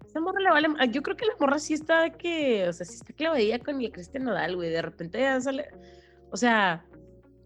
Esa 0.06 0.20
morra 0.20 0.40
le 0.40 0.50
vale. 0.50 0.68
ah, 0.78 0.84
Yo 0.84 1.02
creo 1.02 1.16
que 1.16 1.26
la 1.26 1.32
morra 1.40 1.58
sí 1.58 1.74
está 1.74 2.10
que. 2.10 2.68
O 2.68 2.72
sea, 2.72 2.86
sí 2.86 2.94
está 2.94 3.12
clavadilla 3.12 3.58
con 3.58 3.76
mi 3.76 3.90
Cristian 3.90 4.24
Nodal, 4.24 4.56
güey. 4.56 4.70
De 4.70 4.82
repente 4.82 5.20
ya 5.20 5.40
sale. 5.40 5.68
O 6.30 6.36
sea, 6.36 6.84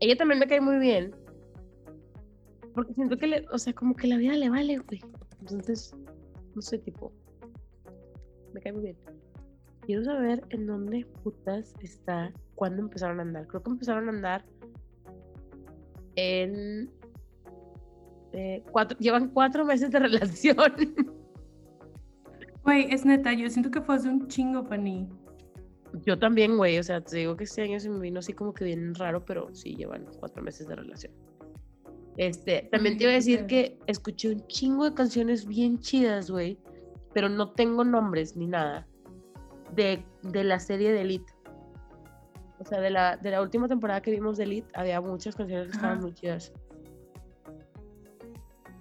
ella 0.01 0.17
también 0.17 0.41
me 0.41 0.47
cae 0.47 0.61
muy 0.61 0.79
bien. 0.79 1.15
Porque 2.79 2.95
siento 2.95 3.17
que 3.17 3.27
le. 3.27 3.45
O 3.51 3.59
sea, 3.59 3.73
como 3.73 3.97
que 3.97 4.07
la 4.07 4.19
vida 4.19 4.37
le 4.37 4.51
vale, 4.51 4.79
güey. 4.79 5.01
Entonces, 5.41 5.93
no 6.55 6.63
sé, 6.63 6.79
tipo. 6.79 7.13
Me 8.55 8.61
cae 8.61 8.73
muy 8.73 8.83
bien. 8.83 8.97
Quiero 9.81 10.05
saber 10.05 10.45
en 10.51 10.69
dónde 10.69 11.05
putas 11.25 11.75
está. 11.83 12.33
¿Cuándo 12.55 12.81
empezaron 12.81 13.19
a 13.19 13.23
andar? 13.23 13.49
Creo 13.49 13.65
que 13.65 13.71
empezaron 13.71 14.07
a 14.07 14.13
andar 14.13 14.45
en 16.15 16.89
eh, 18.33 18.63
cuatro, 18.71 18.97
llevan 19.01 19.31
cuatro 19.31 19.65
meses 19.65 19.91
de 19.91 19.99
relación. 19.99 20.57
Güey, 22.63 22.95
es 22.95 23.05
neta, 23.05 23.33
yo 23.33 23.51
siento 23.51 23.73
que 23.73 23.81
fue 23.81 23.97
hace 23.97 24.09
un 24.09 24.29
chingo, 24.29 24.65
Fanny. 24.65 25.09
Yo 26.07 26.17
también, 26.17 26.57
güey. 26.57 26.79
O 26.79 26.83
sea, 26.85 27.01
te 27.01 27.17
digo 27.17 27.37
que 27.37 27.43
este 27.43 27.63
año 27.63 27.81
se 27.81 27.91
me 27.91 27.99
vino 27.99 28.21
así 28.21 28.35
como 28.35 28.55
que 28.55 28.65
bien 28.65 28.95
raro, 28.95 29.25
pero 29.25 29.53
sí 29.53 29.75
llevan 29.75 30.07
cuatro 30.21 30.45
meses 30.45 30.69
de 30.69 30.77
relación. 30.77 31.13
Este, 32.19 32.69
también 32.73 32.99
te 32.99 33.05
iba 33.05 33.13
a 33.13 33.15
decir 33.15 33.47
que 33.47 33.79
escuché 33.87 34.33
un 34.33 34.45
chingo 34.49 34.85
de 34.85 34.93
canciones 34.93 35.47
bien 35.47 35.79
chidas, 35.79 36.29
güey. 36.31 36.59
Pero 37.15 37.29
no 37.29 37.53
tengo 37.53 37.85
nombres 37.85 38.37
ni 38.37 38.47
nada. 38.47 38.87
De, 39.75 40.05
de 40.23 40.45
la 40.45 40.59
serie 40.59 40.93
de 40.93 41.03
Elite. 41.03 41.33
O 42.59 42.65
sea, 42.65 42.81
de 42.81 42.91
la, 42.91 43.17
de 43.17 43.31
la 43.31 43.41
última 43.41 43.69
temporada 43.69 44.03
que 44.03 44.11
vimos 44.11 44.37
de 44.37 44.45
Elite, 44.45 44.69
había 44.75 45.01
muchas 45.01 45.37
canciones 45.37 45.69
que 45.69 45.73
estaban 45.75 45.99
Ajá. 45.99 46.03
muy 46.03 46.13
chidas. 46.13 46.53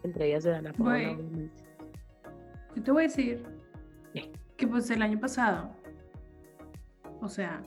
Entre 0.03 0.27
ellas 0.29 0.43
de 0.43 0.51
Dana 0.51 0.73
Paola, 0.73 1.11
obviamente. 1.11 1.63
Yo 2.75 2.83
te 2.83 2.91
voy 2.91 3.03
a 3.03 3.07
decir 3.07 3.43
¿Qué? 4.13 4.31
que 4.55 4.67
pues 4.67 4.89
el 4.89 5.01
año 5.03 5.19
pasado, 5.19 5.69
o 7.21 7.27
sea, 7.27 7.61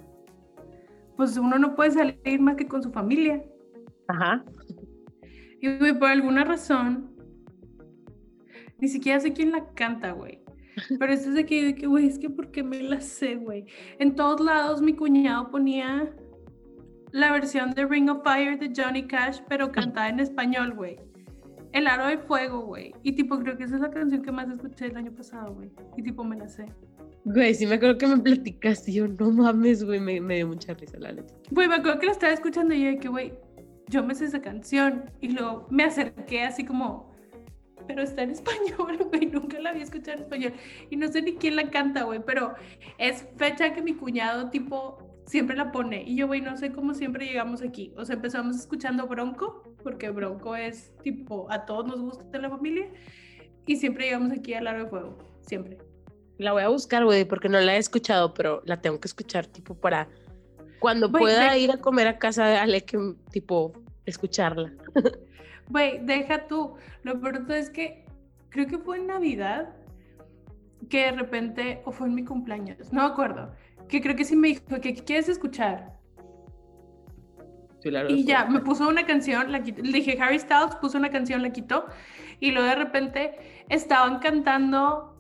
pues 1.17 1.37
uno 1.37 1.59
no 1.59 1.77
puede 1.77 1.93
salir 1.93 2.41
más 2.41 2.57
que 2.57 2.67
con 2.67 2.83
su 2.83 2.91
familia. 2.91 3.45
Ajá. 4.09 4.45
Y 5.61 5.77
güey, 5.77 5.99
por 5.99 6.09
alguna 6.09 6.45
razón, 6.45 7.11
ni 8.79 8.89
siquiera 8.89 9.21
sé 9.21 9.33
quién 9.33 9.53
la 9.53 9.73
canta, 9.75 10.13
güey. 10.13 10.41
Pero 10.99 11.13
esto 11.13 11.29
es 11.31 11.35
de 11.35 11.47
que, 11.47 11.75
que, 11.75 11.87
güey, 11.87 12.07
es 12.07 12.19
que 12.19 12.31
porque 12.31 12.63
me 12.63 12.83
la 12.83 13.01
sé, 13.01 13.37
güey. 13.37 13.67
En 13.99 14.15
todos 14.15 14.41
lados 14.41 14.81
mi 14.81 14.95
cuñado 14.95 15.51
ponía 15.51 16.15
la 17.13 17.33
versión 17.33 17.73
de 17.73 17.87
Ring 17.87 18.09
of 18.09 18.23
Fire 18.23 18.59
de 18.59 18.73
Johnny 18.75 19.07
Cash, 19.07 19.41
pero 19.49 19.73
cantada 19.73 20.09
en 20.09 20.21
español, 20.21 20.75
güey. 20.75 20.97
El 21.73 21.87
aro 21.87 22.07
de 22.07 22.19
fuego, 22.19 22.61
güey. 22.61 22.95
Y 23.03 23.13
tipo, 23.13 23.39
creo 23.39 23.57
que 23.57 23.65
esa 23.65 23.77
es 23.77 23.81
la 23.81 23.91
canción 23.91 24.23
que 24.23 24.33
más 24.33 24.49
escuché 24.49 24.87
el 24.87 24.97
año 24.97 25.13
pasado, 25.13 25.55
güey. 25.55 25.71
Y 25.97 26.03
tipo, 26.03 26.25
me 26.25 26.37
la 26.37 26.49
sé. 26.49 26.67
Güey, 27.25 27.55
sí 27.55 27.67
me 27.67 27.75
acuerdo 27.75 27.99
que 27.99 28.07
me 28.07 28.19
platicaste. 28.19 28.93
Yo, 28.93 29.07
no 29.07 29.31
mames, 29.31 29.85
güey, 29.85 30.01
me, 30.01 30.21
me 30.21 30.37
dio 30.37 30.49
mucha 30.49 30.73
risa 30.75 30.99
la 30.99 31.13
letra. 31.13 31.37
Güey, 31.51 31.69
me 31.69 31.77
acuerdo 31.77 31.99
que 31.99 32.07
la 32.07 32.13
estaba 32.13 32.33
escuchando 32.33 32.75
y 32.75 32.83
yo 32.83 32.87
de 32.91 32.99
que, 32.99 33.09
güey, 33.09 33.33
yo 33.91 34.05
me 34.05 34.15
sé 34.15 34.25
esa 34.25 34.41
canción. 34.41 35.11
Y 35.21 35.29
luego 35.31 35.67
me 35.69 35.85
acerqué 35.85 36.43
así 36.43 36.65
como, 36.65 37.13
pero 37.87 38.03
está 38.03 38.23
en 38.23 38.31
español, 38.39 38.99
güey, 39.11 39.27
nunca 39.27 39.61
la 39.61 39.71
había 39.71 39.83
escuchado 39.83 40.17
en 40.17 40.23
español. 40.23 40.53
Y 40.89 40.97
no 40.97 41.09
sé 41.09 41.21
ni 41.23 41.35
quién 41.35 41.57
la 41.57 41.69
canta, 41.71 42.05
güey, 42.05 42.21
pero 42.25 42.55
es 42.99 43.27
fecha 43.37 43.75
que 43.75 43.83
mi 43.83 43.95
cuñado, 43.95 44.49
tipo, 44.51 44.99
siempre 45.27 45.57
la 45.57 45.73
pone. 45.73 46.05
Y 46.05 46.17
yo, 46.17 46.27
güey, 46.27 46.41
no 46.41 46.57
sé 46.57 46.73
cómo 46.73 46.95
siempre 46.95 47.27
llegamos 47.27 47.63
aquí. 47.63 47.93
O 47.97 48.05
sea, 48.05 48.17
empezamos 48.17 48.57
escuchando 48.57 49.07
Bronco, 49.07 49.75
porque 49.83 50.11
Bronco 50.11 50.57
es, 50.57 50.93
tipo, 51.03 51.51
a 51.51 51.67
todos 51.67 51.87
nos 51.87 52.01
gusta 52.01 52.39
la 52.39 52.49
familia. 52.49 52.89
Y 53.67 53.77
siempre 53.77 54.07
llegamos 54.07 54.33
aquí 54.33 54.55
al 54.55 54.67
Aro 54.67 54.85
de 54.85 54.91
Fuego, 54.91 55.19
siempre. 55.43 55.79
La 56.39 56.53
voy 56.53 56.63
a 56.63 56.69
buscar, 56.69 57.05
güey, 57.05 57.27
porque 57.27 57.49
no 57.49 57.61
la 57.61 57.77
he 57.77 57.79
escuchado, 57.79 58.33
pero 58.33 58.63
la 58.65 58.81
tengo 58.81 58.99
que 58.99 59.09
escuchar, 59.09 59.47
tipo, 59.47 59.75
para 59.75 60.09
cuando 60.81 61.11
pueda 61.11 61.53
de- 61.53 61.59
ir 61.61 61.71
a 61.71 61.77
comer 61.77 62.09
a 62.09 62.19
casa 62.19 62.47
de 62.47 62.57
Ale, 62.57 62.85
que, 62.85 62.99
tipo, 63.31 63.73
escucharla. 64.07 64.73
Güey, 65.69 66.05
deja 66.05 66.49
tú. 66.49 66.75
Lo 67.05 67.21
peor 67.21 67.49
es 67.53 67.71
que 67.71 68.05
creo 68.49 68.67
que 68.67 68.79
fue 68.79 68.97
en 68.97 69.07
Navidad 69.07 69.69
que 70.89 71.05
de 71.05 71.13
repente, 71.13 71.81
o 71.85 71.93
fue 71.93 72.09
en 72.09 72.17
mi 72.17 72.25
cumpleaños, 72.25 72.93
no 72.93 73.03
me 73.03 73.09
acuerdo, 73.13 73.53
que 73.89 74.01
creo 74.01 74.17
que 74.17 74.25
sí 74.25 74.35
me 74.35 74.49
dijo 74.49 74.63
que 74.67 74.81
¿qué 74.81 75.05
quieres 75.05 75.29
escuchar. 75.29 76.01
Y 78.09 78.25
ya, 78.25 78.45
me 78.45 78.61
puso 78.61 78.89
una 78.89 79.07
canción, 79.07 79.51
la 79.53 79.63
quitó. 79.63 79.83
Le 79.83 79.93
dije, 79.93 80.19
Harry 80.21 80.39
Styles 80.39 80.75
puso 80.77 80.99
una 80.99 81.11
canción, 81.11 81.43
la 81.43 81.51
quitó. 81.51 81.87
Y 82.39 82.51
luego 82.51 82.69
de 82.69 82.75
repente 82.75 83.65
estaban 83.69 84.19
cantando 84.19 85.17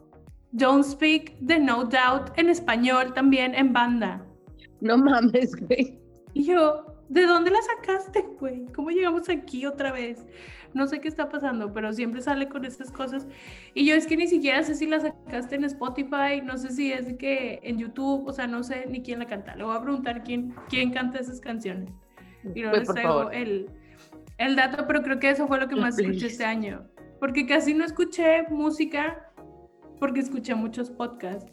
Don't 0.53 0.85
Speak 0.85 1.39
de 1.39 1.59
No 1.59 1.85
Doubt 1.85 2.37
en 2.37 2.51
español 2.51 3.15
también 3.15 3.55
en 3.55 3.73
banda. 3.73 4.27
No 4.81 4.97
mames, 4.99 5.55
güey. 5.57 5.99
Y 6.33 6.45
yo, 6.45 6.87
¿de 7.09 7.27
dónde 7.27 7.51
la 7.51 7.61
sacaste, 7.63 8.23
güey? 8.39 8.67
¿Cómo 8.75 8.91
llegamos 8.91 9.29
aquí 9.29 9.67
otra 9.67 9.93
vez? 9.93 10.25
No 10.73 10.87
sé 10.87 11.01
qué 11.01 11.09
está 11.09 11.29
pasando, 11.29 11.73
pero 11.73 11.93
siempre 11.93 12.23
sale 12.23 12.49
con 12.49 12.65
estas 12.65 12.93
cosas. 12.93 13.27
Y 13.75 13.87
yo 13.87 13.95
es 13.95 14.07
que 14.07 14.17
ni 14.17 14.29
siquiera 14.29 14.63
sé 14.63 14.77
si 14.77 14.87
la 14.87 15.01
sacaste 15.01 15.57
en 15.57 15.65
Spotify, 15.65 16.41
no 16.45 16.57
sé 16.57 16.71
si 16.71 16.93
es 16.93 17.07
de 17.07 17.17
que 17.17 17.61
en 17.65 17.79
YouTube, 17.79 18.27
o 18.27 18.33
sea, 18.33 18.47
no 18.47 18.63
sé 18.63 18.87
ni 18.89 19.03
quién 19.03 19.19
la 19.19 19.27
canta. 19.27 19.57
Le 19.57 19.65
voy 19.65 19.77
a 19.77 19.83
preguntar 19.83 20.23
quién, 20.23 20.55
quién 20.69 20.93
canta 20.93 21.19
esas 21.19 21.41
canciones. 21.41 21.91
Y 22.55 22.61
luego 22.61 22.77
Güey, 22.77 22.81
les 22.81 22.89
traigo 22.89 23.31
el, 23.31 23.71
el 24.39 24.57
dato, 24.57 24.87
pero 24.87 25.03
creo 25.03 25.19
que 25.19 25.31
eso 25.31 25.49
fue 25.49 25.59
lo 25.59 25.69
que 25.69 25.77
más 25.77 25.99
escuché 25.99 26.29
este 26.29 26.45
año. 26.45 26.87
Porque 27.19 27.47
casi 27.47 27.75
no 27.75 27.85
escuché 27.85 28.45
música, 28.49 29.33
porque 29.99 30.21
escuché 30.21 30.55
muchos 30.55 30.91
podcasts. 30.91 31.53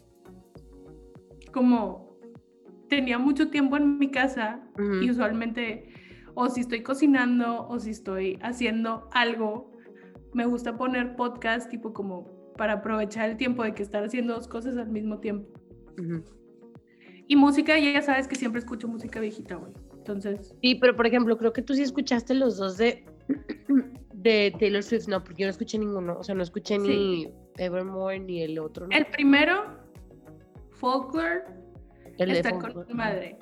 Como 1.52 2.07
tenía 2.88 3.18
mucho 3.18 3.50
tiempo 3.50 3.76
en 3.76 3.98
mi 3.98 4.10
casa 4.10 4.60
Ujú. 4.78 5.02
y 5.02 5.10
usualmente 5.10 5.92
o 6.34 6.48
si 6.48 6.60
estoy 6.60 6.82
cocinando 6.82 7.66
o 7.68 7.78
si 7.80 7.90
estoy 7.90 8.38
haciendo 8.42 9.08
algo, 9.12 9.72
me 10.34 10.46
gusta 10.46 10.76
poner 10.76 11.16
podcast 11.16 11.68
tipo 11.70 11.92
como 11.92 12.26
para 12.56 12.74
aprovechar 12.74 13.30
el 13.30 13.36
tiempo 13.36 13.62
de 13.64 13.74
que 13.74 13.82
estar 13.82 14.04
haciendo 14.04 14.34
dos 14.34 14.48
cosas 14.48 14.76
al 14.76 14.88
mismo 14.88 15.18
tiempo. 15.18 15.48
Ujú. 15.98 16.22
Y 17.26 17.36
música, 17.36 17.78
ya 17.78 18.00
sabes 18.02 18.26
que 18.28 18.36
siempre 18.36 18.60
escucho 18.60 18.88
música 18.88 19.20
viejita, 19.20 19.56
güey. 19.56 19.72
Entonces, 19.96 20.54
Sí, 20.62 20.76
pero 20.76 20.96
por 20.96 21.06
ejemplo, 21.06 21.36
creo 21.36 21.52
que 21.52 21.60
tú 21.60 21.74
sí 21.74 21.82
escuchaste 21.82 22.34
los 22.34 22.56
dos 22.56 22.78
de, 22.78 23.04
de 24.14 24.54
Taylor 24.58 24.82
Swift, 24.82 25.08
no, 25.08 25.22
porque 25.22 25.42
yo 25.42 25.46
no 25.46 25.50
escuché 25.50 25.78
ninguno. 25.78 26.16
O 26.18 26.22
sea, 26.22 26.34
no 26.34 26.42
escuché 26.42 26.78
ni 26.78 27.30
Evermore 27.56 28.20
ni 28.20 28.42
el 28.42 28.58
otro. 28.58 28.86
¿no? 28.86 28.96
el 28.96 29.06
primero, 29.06 29.76
Folklore, 30.70 31.42
El 32.18 32.30
está 32.30 32.52
con 32.52 32.84
madre. 32.92 33.38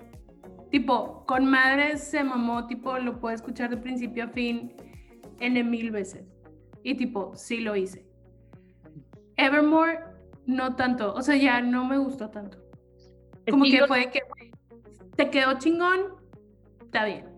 Tipo, 0.70 1.24
con 1.26 1.46
madre 1.46 1.96
se 1.96 2.22
mamó, 2.22 2.66
tipo, 2.66 2.98
lo 2.98 3.18
puedo 3.20 3.34
escuchar 3.34 3.70
de 3.70 3.76
principio 3.76 4.24
a 4.24 4.28
fin 4.28 4.74
N 5.40 5.64
mil 5.64 5.90
veces. 5.90 6.24
Y 6.82 6.94
tipo, 6.94 7.34
sí 7.36 7.58
lo 7.58 7.76
hice. 7.76 8.06
Evermore, 9.36 9.98
no 10.46 10.76
tanto. 10.76 11.14
O 11.14 11.22
sea, 11.22 11.36
ya 11.36 11.60
no 11.60 11.84
me 11.84 11.98
gustó 11.98 12.30
tanto. 12.30 12.58
Como 13.50 13.64
que 13.64 13.86
fue 13.86 14.10
que 14.10 14.20
te 15.16 15.30
quedó 15.30 15.58
chingón, 15.58 16.00
está 16.80 17.04
bien. 17.04 17.35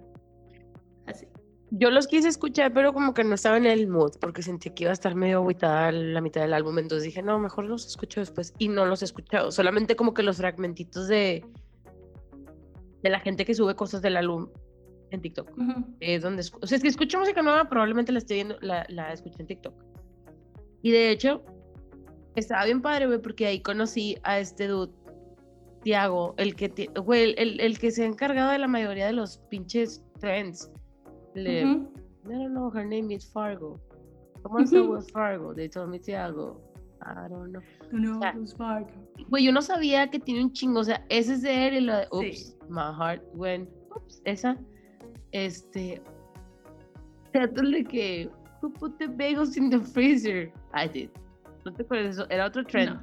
Yo 1.70 1.90
los 1.90 2.06
quise 2.06 2.28
escuchar, 2.28 2.72
pero 2.72 2.94
como 2.94 3.12
que 3.12 3.24
no 3.24 3.34
estaba 3.34 3.58
en 3.58 3.66
el 3.66 3.88
mood, 3.88 4.12
porque 4.20 4.42
sentí 4.42 4.70
que 4.70 4.84
iba 4.84 4.90
a 4.90 4.94
estar 4.94 5.14
medio 5.14 5.38
agüitada 5.38 5.92
la 5.92 6.20
mitad 6.22 6.40
del 6.40 6.54
álbum, 6.54 6.78
entonces 6.78 7.04
dije, 7.04 7.22
no, 7.22 7.38
mejor 7.38 7.64
los 7.66 7.86
escucho 7.86 8.20
después, 8.20 8.54
y 8.58 8.68
no 8.68 8.86
los 8.86 9.02
he 9.02 9.04
escuchado, 9.04 9.52
solamente 9.52 9.94
como 9.94 10.14
que 10.14 10.22
los 10.22 10.38
fragmentitos 10.38 11.08
de, 11.08 11.44
de 13.02 13.10
la 13.10 13.20
gente 13.20 13.44
que 13.44 13.54
sube 13.54 13.74
cosas 13.74 14.00
del 14.00 14.16
álbum 14.16 14.48
en 15.10 15.20
TikTok. 15.20 15.50
Ujú. 15.58 15.84
eh, 16.00 16.18
donde, 16.18 16.42
escu- 16.42 16.58
o 16.62 16.66
sea, 16.66 16.78
si 16.78 16.88
escucho 16.88 17.18
música 17.18 17.42
nueva, 17.42 17.68
probablemente 17.68 18.12
la 18.12 18.18
esté 18.18 18.34
viendo, 18.34 18.56
la, 18.60 18.86
la 18.88 19.12
escuché 19.12 19.36
en 19.40 19.46
TikTok. 19.48 19.74
Y 20.80 20.90
de 20.90 21.10
hecho, 21.10 21.44
estaba 22.34 22.64
bien 22.64 22.80
padre, 22.80 23.06
güey, 23.08 23.20
porque 23.20 23.46
ahí 23.46 23.60
conocí 23.60 24.16
a 24.22 24.38
este 24.38 24.68
dude, 24.68 24.92
Tiago, 25.82 26.34
el 26.38 26.56
que, 26.56 26.88
güey, 27.04 27.34
el, 27.36 27.60
el 27.60 27.78
que 27.78 27.90
se 27.90 28.04
ha 28.04 28.06
encargado 28.06 28.52
de 28.52 28.58
la 28.58 28.68
mayoría 28.68 29.06
de 29.06 29.12
los 29.12 29.38
pinches 29.50 30.02
trends. 30.18 30.70
Le- 31.34 31.64
Ujú. 31.64 31.88
I 32.26 32.32
don't 32.32 32.52
know, 32.54 32.70
her 32.70 32.84
name 32.84 33.10
is 33.10 33.24
Fargo. 33.24 33.80
Someone 34.42 34.66
said 34.66 34.80
Ujú. 34.82 34.90
was 34.90 35.10
Fargo. 35.10 35.54
They 35.54 35.68
told 35.68 35.90
me 35.90 35.98
Tiago. 35.98 36.60
I 37.02 37.28
don't 37.28 37.52
know. 37.52 37.60
No, 37.92 38.20
sea, 38.20 38.32
los 38.34 38.56
Vargas. 38.56 38.92
Güey, 39.30 39.44
yo 39.44 39.52
no 39.52 39.62
sabía 39.62 40.10
que 40.10 40.18
tiene 40.18 40.42
un 40.42 40.52
chingo. 40.52 40.80
O 40.80 40.84
sea, 40.84 41.04
ese 41.08 41.34
es 41.34 41.42
de 41.42 41.68
él 41.68 41.74
y 41.74 41.80
lo 41.82 41.96
de 41.96 42.04
Sí. 42.04 42.08
Oops, 42.12 42.56
my 42.68 42.92
heart 42.92 43.22
went. 43.34 43.68
Oops, 43.94 44.20
esa. 44.24 44.56
Este. 45.32 46.02
Tratan 47.32 47.70
de 47.70 47.84
que. 47.84 48.30
Who 48.60 48.70
put 48.70 48.98
the 48.98 49.06
bagels 49.06 49.56
in 49.56 49.70
the 49.70 49.78
freezer? 49.80 50.50
I 50.74 50.88
did. 50.88 51.10
No 51.64 51.72
te 51.72 51.82
acuerdas 51.84 52.16
eso. 52.16 52.26
Era 52.30 52.46
otro 52.46 52.64
trend. 52.64 52.98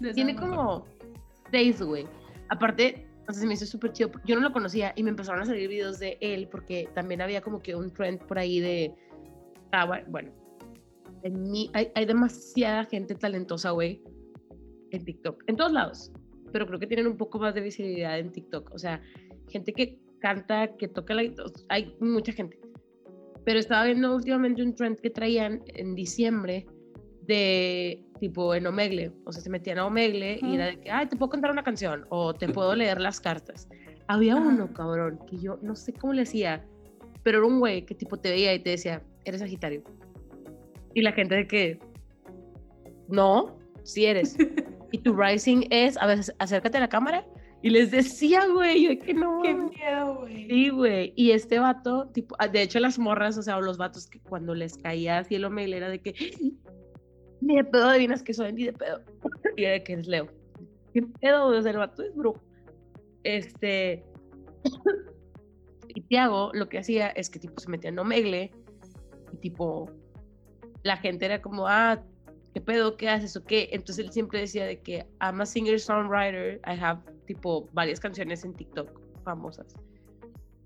No, 0.00 0.12
Tiene 0.12 0.34
como 0.34 0.84
days, 1.52 1.80
güey. 1.80 2.06
Aparte, 2.50 3.06
se 3.32 3.46
me 3.46 3.54
hizo 3.54 3.66
súper 3.66 3.92
chido. 3.92 4.10
Yo 4.24 4.34
no 4.36 4.42
lo 4.42 4.52
conocía 4.52 4.92
y 4.96 5.02
me 5.02 5.10
empezaron 5.10 5.42
a 5.42 5.46
salir 5.46 5.68
videos 5.68 5.98
de 5.98 6.16
él 6.20 6.48
porque 6.50 6.88
también 6.94 7.20
había 7.20 7.40
como 7.40 7.60
que 7.60 7.74
un 7.74 7.92
trend 7.92 8.20
por 8.26 8.38
ahí 8.38 8.60
de. 8.60 8.94
Ah, 9.72 9.86
bu- 9.86 10.04
bueno. 10.08 10.32
Hay, 11.74 11.90
hay 11.94 12.04
demasiada 12.06 12.84
gente 12.84 13.14
talentosa, 13.14 13.70
güey, 13.72 14.02
en 14.90 15.04
TikTok. 15.04 15.42
En 15.46 15.56
todos 15.56 15.72
lados. 15.72 16.12
Pero 16.52 16.66
creo 16.66 16.78
que 16.78 16.86
tienen 16.86 17.06
un 17.06 17.16
poco 17.16 17.38
más 17.38 17.54
de 17.54 17.60
visibilidad 17.60 18.18
en 18.18 18.30
TikTok. 18.32 18.70
O 18.72 18.78
sea, 18.78 19.02
gente 19.48 19.72
que 19.72 19.98
canta, 20.20 20.76
que 20.76 20.88
toca 20.88 21.14
la. 21.14 21.22
Hay 21.68 21.94
mucha 22.00 22.32
gente. 22.32 22.58
Pero 23.44 23.58
estaba 23.58 23.84
viendo 23.84 24.14
últimamente 24.14 24.62
un 24.62 24.74
trend 24.74 24.98
que 25.00 25.10
traían 25.10 25.62
en 25.74 25.94
diciembre 25.94 26.66
de 27.22 28.02
tipo 28.18 28.54
en 28.54 28.66
Omegle. 28.66 29.12
O 29.24 29.32
sea, 29.32 29.42
se 29.42 29.50
metían 29.50 29.78
a 29.78 29.86
Omegle 29.86 30.38
y 30.42 30.54
era 30.54 30.66
de 30.66 30.80
que, 30.80 30.90
ay, 30.90 31.06
te 31.06 31.16
puedo 31.16 31.30
cantar 31.30 31.50
una 31.50 31.62
canción 31.62 32.06
o 32.10 32.34
te 32.34 32.48
puedo 32.48 32.74
leer 32.76 33.00
las 33.00 33.20
cartas. 33.20 33.68
Había 34.06 34.34
Ajá. 34.34 34.42
uno, 34.42 34.72
cabrón, 34.72 35.18
que 35.28 35.38
yo 35.38 35.58
no 35.62 35.76
sé 35.76 35.92
cómo 35.92 36.12
le 36.12 36.22
hacía, 36.22 36.64
pero 37.22 37.38
era 37.38 37.46
un 37.46 37.58
güey 37.60 37.84
que 37.84 37.94
tipo 37.94 38.16
te 38.16 38.30
veía 38.30 38.54
y 38.54 38.60
te 38.60 38.70
decía, 38.70 39.02
eres 39.24 39.40
Sagitario. 39.40 39.82
Y 40.94 41.02
la 41.02 41.12
gente 41.12 41.34
de 41.34 41.46
que, 41.46 41.78
no, 43.08 43.58
sí 43.84 44.06
eres. 44.06 44.36
y 44.92 44.98
tu 44.98 45.14
rising 45.14 45.66
es, 45.70 45.96
a 45.98 46.06
veces, 46.06 46.34
acércate 46.38 46.78
a 46.78 46.80
la 46.80 46.88
cámara. 46.88 47.26
Y 47.60 47.70
les 47.70 47.90
decía, 47.90 48.46
güey, 48.46 48.84
yo 48.84 49.04
que 49.04 49.14
no. 49.14 49.42
Qué 49.42 49.52
miedo, 49.52 50.20
güey. 50.20 50.48
Sí, 50.48 50.68
güey. 50.68 51.12
Y 51.16 51.32
este 51.32 51.58
vato, 51.58 52.08
tipo, 52.14 52.36
ah, 52.38 52.46
de 52.46 52.62
hecho 52.62 52.78
las 52.78 52.98
morras, 52.98 53.36
o 53.36 53.42
sea, 53.42 53.56
o 53.56 53.60
los 53.60 53.78
vatos 53.78 54.06
que 54.06 54.20
cuando 54.20 54.54
les 54.54 54.76
caía 54.78 55.18
así 55.18 55.34
el 55.34 55.44
omegle 55.44 55.76
era 55.76 55.88
de 55.88 56.00
que 56.00 56.14
ni 57.40 57.56
de 57.56 57.64
pedo 57.64 57.88
adivinas 57.88 58.22
que 58.22 58.34
soy, 58.34 58.52
ni 58.52 58.64
de 58.64 58.72
pedo. 58.72 59.00
Y 59.56 59.62
de 59.62 59.82
que 59.82 59.94
es 59.94 60.06
Leo. 60.06 60.28
¿Qué 60.92 61.02
pedo? 61.20 61.46
O 61.46 61.62
sea, 61.62 61.70
el 61.70 61.78
vato 61.78 62.02
es 62.02 62.14
brujo. 62.14 62.40
Este. 63.24 64.04
y 65.88 66.00
Tiago 66.02 66.50
lo 66.54 66.68
que 66.68 66.78
hacía 66.78 67.08
es 67.08 67.30
que 67.30 67.38
tipo 67.38 67.60
se 67.60 67.68
metía 67.68 67.90
en 67.90 67.98
omegle 67.98 68.50
y 69.32 69.36
tipo 69.36 69.90
la 70.82 70.96
gente 70.96 71.26
era 71.26 71.42
como, 71.42 71.66
ah, 71.66 72.02
¿qué 72.54 72.60
pedo? 72.60 72.96
¿Qué 72.96 73.08
haces 73.08 73.36
o 73.36 73.44
qué? 73.44 73.68
Entonces 73.72 74.04
él 74.04 74.12
siempre 74.12 74.40
decía 74.40 74.64
de 74.64 74.80
que 74.80 75.06
I'm 75.20 75.40
a 75.40 75.46
singer-songwriter, 75.46 76.60
I 76.66 76.80
have 76.80 77.00
tipo 77.26 77.68
varias 77.72 78.00
canciones 78.00 78.44
en 78.44 78.54
TikTok 78.54 78.88
famosas. 79.24 79.74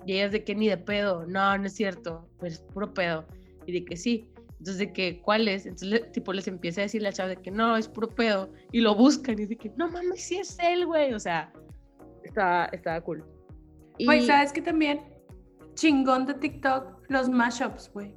Y 0.07 0.15
ellas 0.15 0.33
de 0.33 0.45
que 0.45 0.55
ni 0.55 0.69
de 0.69 0.77
pedo, 0.77 1.27
no, 1.27 1.57
no 1.59 1.67
es 1.67 1.75
cierto, 1.75 2.29
pues 2.39 2.61
puro 2.73 2.93
pedo. 2.93 3.25
Y 3.67 3.73
de 3.73 3.85
que 3.85 3.97
sí. 3.97 4.29
Entonces 4.63 4.79
de 4.79 4.93
que, 4.93 5.21
¿cuál 5.23 5.49
es? 5.49 5.67
Entonces 5.67 6.13
tipo 6.13 6.33
les 6.33 6.47
empieza 6.47 6.83
a 6.83 6.85
decir 6.85 7.03
la 7.03 7.13
chava 7.13 7.31
de 7.31 7.37
que 7.37 7.51
no, 7.51 7.77
es 7.77 7.89
puro 7.89 8.09
pedo. 8.09 8.49
Y 8.71 8.81
lo 8.81 8.95
buscan 8.95 9.37
y 9.41 9.47
de 9.47 9.57
que, 9.57 9.73
no 9.77 9.91
mames, 9.91 10.23
sí 10.23 10.37
es 10.37 10.57
él, 10.61 10.87
güey. 10.87 11.13
O 11.15 11.19
sea, 11.19 11.53
estaba, 12.23 12.67
estaba 12.67 13.01
cool. 13.01 13.25
Y, 13.99 14.05
Güey, 14.05 14.25
¿sabes 14.25 14.53
que 14.53 14.63
también? 14.63 15.01
Chingón 15.75 16.27
de 16.27 16.35
TikTok, 16.35 16.97
los 17.09 17.29
mashups, 17.29 17.91
güey. 17.93 18.15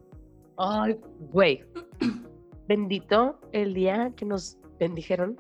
ay, 0.60 0.99
güey, 1.31 1.63
bendito 2.67 3.39
el 3.51 3.73
día 3.73 4.13
que 4.15 4.25
nos 4.25 4.60
bendijeron 4.79 5.36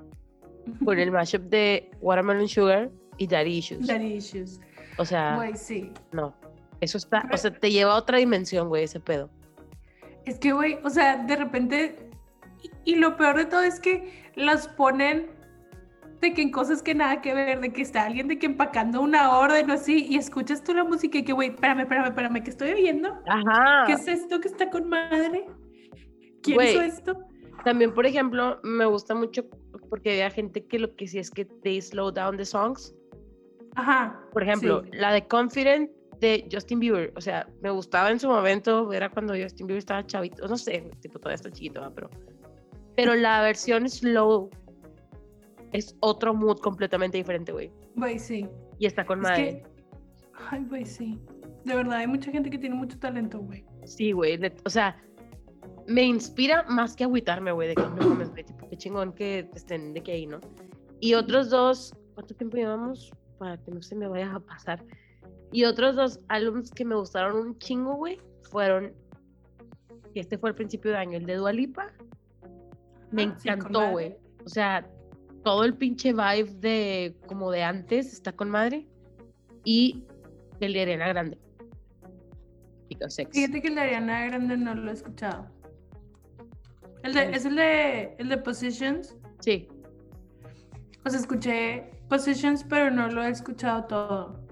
con 0.83 0.97
el 0.97 1.11
mashup 1.11 1.43
de 1.43 1.91
Watermelon 2.01 2.47
Sugar 2.47 2.89
y 3.19 3.27
Daddy 3.27 3.57
Issues. 3.57 3.85
Daddy 3.85 4.15
issues. 4.15 4.59
O 4.97 5.05
sea, 5.05 5.35
Güey, 5.35 5.55
sí. 5.55 5.91
no. 6.11 6.33
Eso 6.81 6.97
está, 6.97 7.29
o 7.31 7.37
sea, 7.37 7.53
te 7.53 7.69
lleva 7.69 7.93
a 7.93 7.97
otra 7.97 8.17
dimensión, 8.17 8.69
güey, 8.69 8.85
ese 8.85 8.99
pedo. 8.99 9.29
Es 10.25 10.39
que, 10.39 10.53
güey, 10.53 10.79
o 10.83 10.89
sea, 10.89 11.17
de 11.17 11.35
repente. 11.35 12.09
Y, 12.61 12.93
y 12.93 12.95
lo 12.95 13.15
peor 13.17 13.37
de 13.37 13.45
todo 13.45 13.61
es 13.61 13.79
que 13.79 14.31
las 14.35 14.67
ponen 14.67 15.27
de 16.21 16.33
que 16.33 16.41
en 16.41 16.51
cosas 16.51 16.81
que 16.81 16.95
nada 16.95 17.21
que 17.21 17.33
ver, 17.33 17.59
de 17.59 17.71
que 17.71 17.81
está 17.81 18.05
alguien 18.05 18.27
de 18.27 18.39
que 18.39 18.45
empacando 18.45 19.01
una 19.01 19.37
orden 19.37 19.69
o 19.69 19.73
así, 19.73 20.07
y 20.09 20.17
escuchas 20.17 20.63
tú 20.63 20.73
la 20.73 20.83
música 20.83 21.17
y 21.17 21.23
que, 21.23 21.33
güey, 21.33 21.49
espérame, 21.49 21.81
espérame, 21.81 22.07
espérame, 22.07 22.43
¿qué 22.43 22.49
estoy 22.49 22.73
viendo? 22.73 23.09
Ajá. 23.27 23.85
¿Qué 23.87 23.93
es 23.93 24.07
esto 24.07 24.39
que 24.39 24.47
está 24.47 24.69
con 24.69 24.89
madre? 24.89 25.45
¿Quién 26.41 26.55
Güey. 26.55 26.71
hizo 26.71 26.81
esto? 26.81 27.17
También, 27.63 27.93
por 27.93 28.05
ejemplo, 28.05 28.59
me 28.63 28.85
gusta 28.85 29.15
mucho 29.15 29.45
porque 29.89 30.11
había 30.11 30.29
gente 30.29 30.65
que 30.65 30.79
lo 30.79 30.95
que 30.95 31.07
sí 31.07 31.19
es 31.19 31.31
que 31.31 31.45
they 31.45 31.81
slow 31.81 32.11
down 32.11 32.37
the 32.37 32.45
songs. 32.45 32.93
Ajá. 33.75 34.19
Por 34.31 34.43
ejemplo, 34.43 34.83
sí. 34.83 34.89
la 34.93 35.11
de 35.11 35.27
Confident 35.27 35.89
de 36.19 36.47
Justin 36.51 36.79
Bieber. 36.79 37.13
O 37.15 37.21
sea, 37.21 37.47
me 37.61 37.69
gustaba 37.69 38.09
en 38.11 38.19
su 38.19 38.27
momento, 38.27 38.91
era 38.93 39.09
cuando 39.09 39.33
Justin 39.33 39.67
Bieber 39.67 39.79
estaba 39.79 40.05
chavito. 40.05 40.47
No 40.47 40.57
sé, 40.57 40.89
tipo, 41.01 41.19
todavía 41.19 41.35
está 41.35 41.51
chiquito, 41.51 41.91
pero. 41.93 42.09
Pero 42.95 43.15
la 43.15 43.41
versión 43.41 43.89
slow 43.89 44.49
es 45.73 45.95
otro 45.99 46.33
mood 46.33 46.59
completamente 46.59 47.17
diferente, 47.17 47.51
güey. 47.51 47.71
Güey, 47.95 48.17
sí. 48.19 48.47
Y 48.79 48.85
está 48.85 49.05
con 49.05 49.19
Es 49.19 49.23
madre. 49.23 49.63
que. 49.63 49.63
Ay, 50.49 50.65
güey, 50.69 50.85
sí. 50.85 51.19
De 51.65 51.75
verdad, 51.75 51.97
hay 51.97 52.07
mucha 52.07 52.31
gente 52.31 52.49
que 52.49 52.57
tiene 52.57 52.75
mucho 52.75 52.97
talento, 52.99 53.39
güey. 53.39 53.65
Sí, 53.85 54.11
güey. 54.11 54.39
O 54.63 54.69
sea, 54.69 54.95
me 55.87 56.03
inspira 56.03 56.63
más 56.63 56.95
que 56.95 57.03
agüitarme, 57.03 57.51
güey, 57.51 57.69
de 57.69 57.75
que 57.75 57.81
no 57.81 57.95
mames, 58.09 58.29
güey, 58.31 58.43
tipo, 58.43 58.67
qué 58.69 58.77
chingón 58.77 59.13
que 59.13 59.49
estén 59.53 59.93
de 59.93 60.01
que 60.01 60.11
ahí, 60.13 60.27
¿no? 60.27 60.39
Y 60.99 61.13
otros 61.13 61.49
dos, 61.49 61.93
¿cuánto 62.13 62.33
tiempo 62.35 62.57
llevamos? 62.57 63.11
Para 63.37 63.57
que 63.57 63.71
no 63.71 63.81
se 63.81 63.95
me 63.95 64.07
vaya 64.07 64.33
a 64.33 64.39
pasar. 64.39 64.83
Y 65.51 65.63
otros 65.63 65.95
dos 65.95 66.19
álbumes 66.27 66.71
que 66.71 66.85
me 66.85 66.95
gustaron 66.95 67.37
un 67.37 67.57
chingo, 67.59 67.95
güey, 67.95 68.19
fueron, 68.49 68.93
y 70.13 70.19
este 70.19 70.37
fue 70.37 70.49
el 70.49 70.55
principio 70.55 70.91
de 70.91 70.97
año, 70.97 71.17
el 71.17 71.25
de 71.25 71.35
Dualipa. 71.35 71.91
Me 73.11 73.23
Ah, 73.23 73.25
encantó, 73.25 73.91
güey. 73.91 74.15
O 74.45 74.49
sea, 74.49 74.87
todo 75.43 75.63
el 75.63 75.73
pinche 75.75 76.11
vibe 76.11 76.51
de, 76.59 77.15
como 77.27 77.51
de 77.51 77.63
antes, 77.63 78.11
está 78.11 78.31
con 78.31 78.49
madre. 78.49 78.87
Y 79.63 80.03
el 80.59 80.73
de 80.73 80.81
Ariana 80.81 81.07
Grande. 81.07 81.37
Sex. 83.09 83.29
Fíjate 83.33 83.61
que 83.61 83.67
el 83.67 83.75
de 83.75 83.81
Ariana 83.81 84.25
Grande 84.25 84.57
no 84.57 84.73
lo 84.73 84.89
he 84.89 84.93
escuchado. 84.93 85.47
El 87.03 87.13
de, 87.13 87.31
es 87.31 87.45
el 87.45 87.55
de, 87.55 88.15
el 88.17 88.29
de 88.29 88.37
Positions. 88.37 89.15
Sí, 89.41 89.67
O 91.05 91.09
sea, 91.09 91.19
escuché 91.19 91.91
Positions, 92.09 92.63
pero 92.63 92.89
no 92.89 93.07
lo 93.09 93.23
he 93.23 93.29
escuchado 93.29 93.83
todo. 93.85 94.44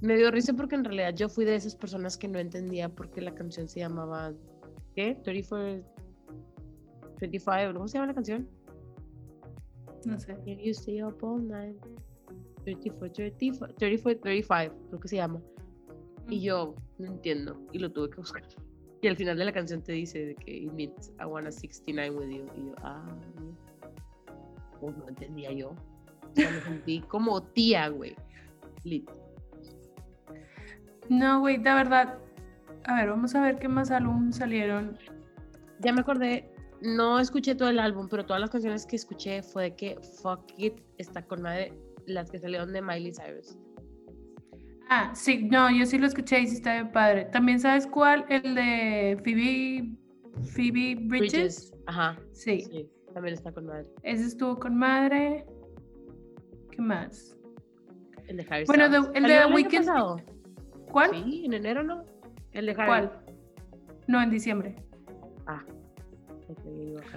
Me 0.00 0.16
dio 0.16 0.30
risa 0.30 0.54
porque 0.54 0.76
en 0.76 0.84
realidad 0.84 1.14
yo 1.14 1.28
fui 1.28 1.44
de 1.44 1.54
esas 1.54 1.74
personas 1.76 2.16
que 2.16 2.26
no 2.26 2.38
entendía 2.38 2.88
por 2.88 3.10
qué 3.10 3.20
la 3.20 3.34
canción 3.34 3.68
se 3.68 3.80
llamaba. 3.80 4.32
¿Qué? 4.94 5.18
34. 5.22 5.84
25, 7.20 7.74
¿cómo 7.74 7.86
se 7.86 7.94
llama 7.94 8.06
la 8.06 8.14
canción? 8.14 8.48
No 10.06 10.18
sé. 10.18 10.34
Can 10.44 10.58
you 10.58 10.70
stay 10.70 11.02
up 11.02 11.18
all 11.22 11.46
night? 11.46 11.76
34, 12.64 13.12
35, 13.12 13.68
34, 13.76 14.20
35, 14.22 14.88
creo 14.88 15.00
que 15.00 15.08
se 15.08 15.16
llama. 15.16 15.40
Y 16.28 16.40
yo 16.40 16.74
no 16.98 17.06
entiendo 17.06 17.60
y 17.72 17.78
lo 17.78 17.92
tuve 17.92 18.10
que 18.10 18.16
buscar. 18.16 18.42
Y 19.02 19.08
al 19.08 19.16
final 19.16 19.38
de 19.38 19.44
la 19.44 19.52
canción 19.52 19.82
te 19.82 19.92
dice 19.92 20.26
de 20.26 20.34
que 20.34 20.56
it 20.58 20.72
means 20.72 21.12
I 21.20 21.24
wanna 21.24 21.50
69 21.50 22.16
with 22.16 22.28
you. 22.28 22.46
Y 22.56 22.66
yo, 22.68 22.74
ah, 22.78 23.16
pues 24.80 24.96
no 24.96 25.08
entendía 25.08 25.52
yo. 25.52 25.70
O 25.70 26.34
sea, 26.34 26.50
me 26.50 26.60
sentí 26.60 27.00
como 27.00 27.42
tía, 27.42 27.88
güey. 27.88 28.14
Lit. 28.84 29.10
No, 31.10 31.40
güey, 31.40 31.56
de 31.58 31.70
verdad. 31.74 32.18
A 32.84 32.94
ver, 32.94 33.10
vamos 33.10 33.34
a 33.34 33.42
ver 33.42 33.58
qué 33.58 33.68
más 33.68 33.90
álbum 33.90 34.32
salieron. 34.32 34.96
Ya 35.80 35.92
me 35.92 36.00
acordé, 36.00 36.50
no 36.80 37.18
escuché 37.18 37.54
todo 37.54 37.68
el 37.68 37.78
álbum, 37.78 38.08
pero 38.08 38.24
todas 38.24 38.40
las 38.40 38.48
canciones 38.50 38.86
que 38.86 38.96
escuché 38.96 39.42
fue 39.42 39.64
de 39.64 39.76
que 39.76 39.98
Fuck 40.22 40.44
It 40.56 40.80
está 40.98 41.22
con 41.22 41.42
madre, 41.42 41.72
las 42.06 42.30
que 42.30 42.38
salieron 42.38 42.72
de 42.72 42.80
Miley 42.80 43.12
Cyrus. 43.12 43.58
Ah, 44.88 45.12
sí, 45.14 45.44
no, 45.50 45.70
yo 45.70 45.84
sí 45.86 45.98
lo 45.98 46.06
escuché 46.06 46.40
y 46.40 46.46
sí 46.46 46.56
está 46.56 46.72
bien 46.74 46.90
padre. 46.92 47.26
También 47.26 47.60
sabes 47.60 47.86
cuál? 47.86 48.24
El 48.28 48.54
de 48.54 49.20
Phoebe, 49.24 49.94
Phoebe 50.54 50.96
Bridges. 51.06 51.72
Ajá, 51.86 52.18
Sí, 52.32 52.60
sí, 52.62 52.88
también 53.14 53.34
está 53.34 53.52
con 53.52 53.66
madre. 53.66 53.86
ese 54.02 54.24
estuvo 54.26 54.58
con 54.58 54.76
madre. 54.76 55.44
¿Qué 56.70 56.82
más? 56.82 57.36
El 58.26 58.36
de 58.38 58.46
Harry 58.50 58.64
Bueno, 58.66 58.88
de- 58.88 58.96
el 58.98 59.04
¿Salió 59.22 59.28
de 59.28 59.34
año 59.38 59.54
Weeknd-? 59.56 60.22
¿Cuál? 60.92 61.10
Sí, 61.24 61.42
en 61.46 61.54
enero, 61.54 61.82
¿no? 61.82 62.04
El 62.52 62.66
de 62.66 62.72
Harry. 62.72 62.86
¿Cuál? 62.86 63.12
No, 64.06 64.20
en 64.22 64.30
diciembre. 64.30 64.74
Ah. 65.46 65.62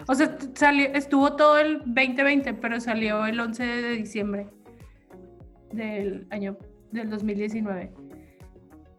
O 0.08 0.14
sea, 0.16 0.38
salió, 0.54 0.86
estuvo 0.94 1.36
todo 1.36 1.58
el 1.58 1.80
2020, 1.80 2.54
pero 2.56 2.80
salió 2.80 3.26
el 3.26 3.40
11 3.40 3.64
de 3.66 3.90
diciembre 3.94 4.48
del 5.72 6.28
año 6.30 6.56
del 6.92 7.10
2019. 7.10 7.92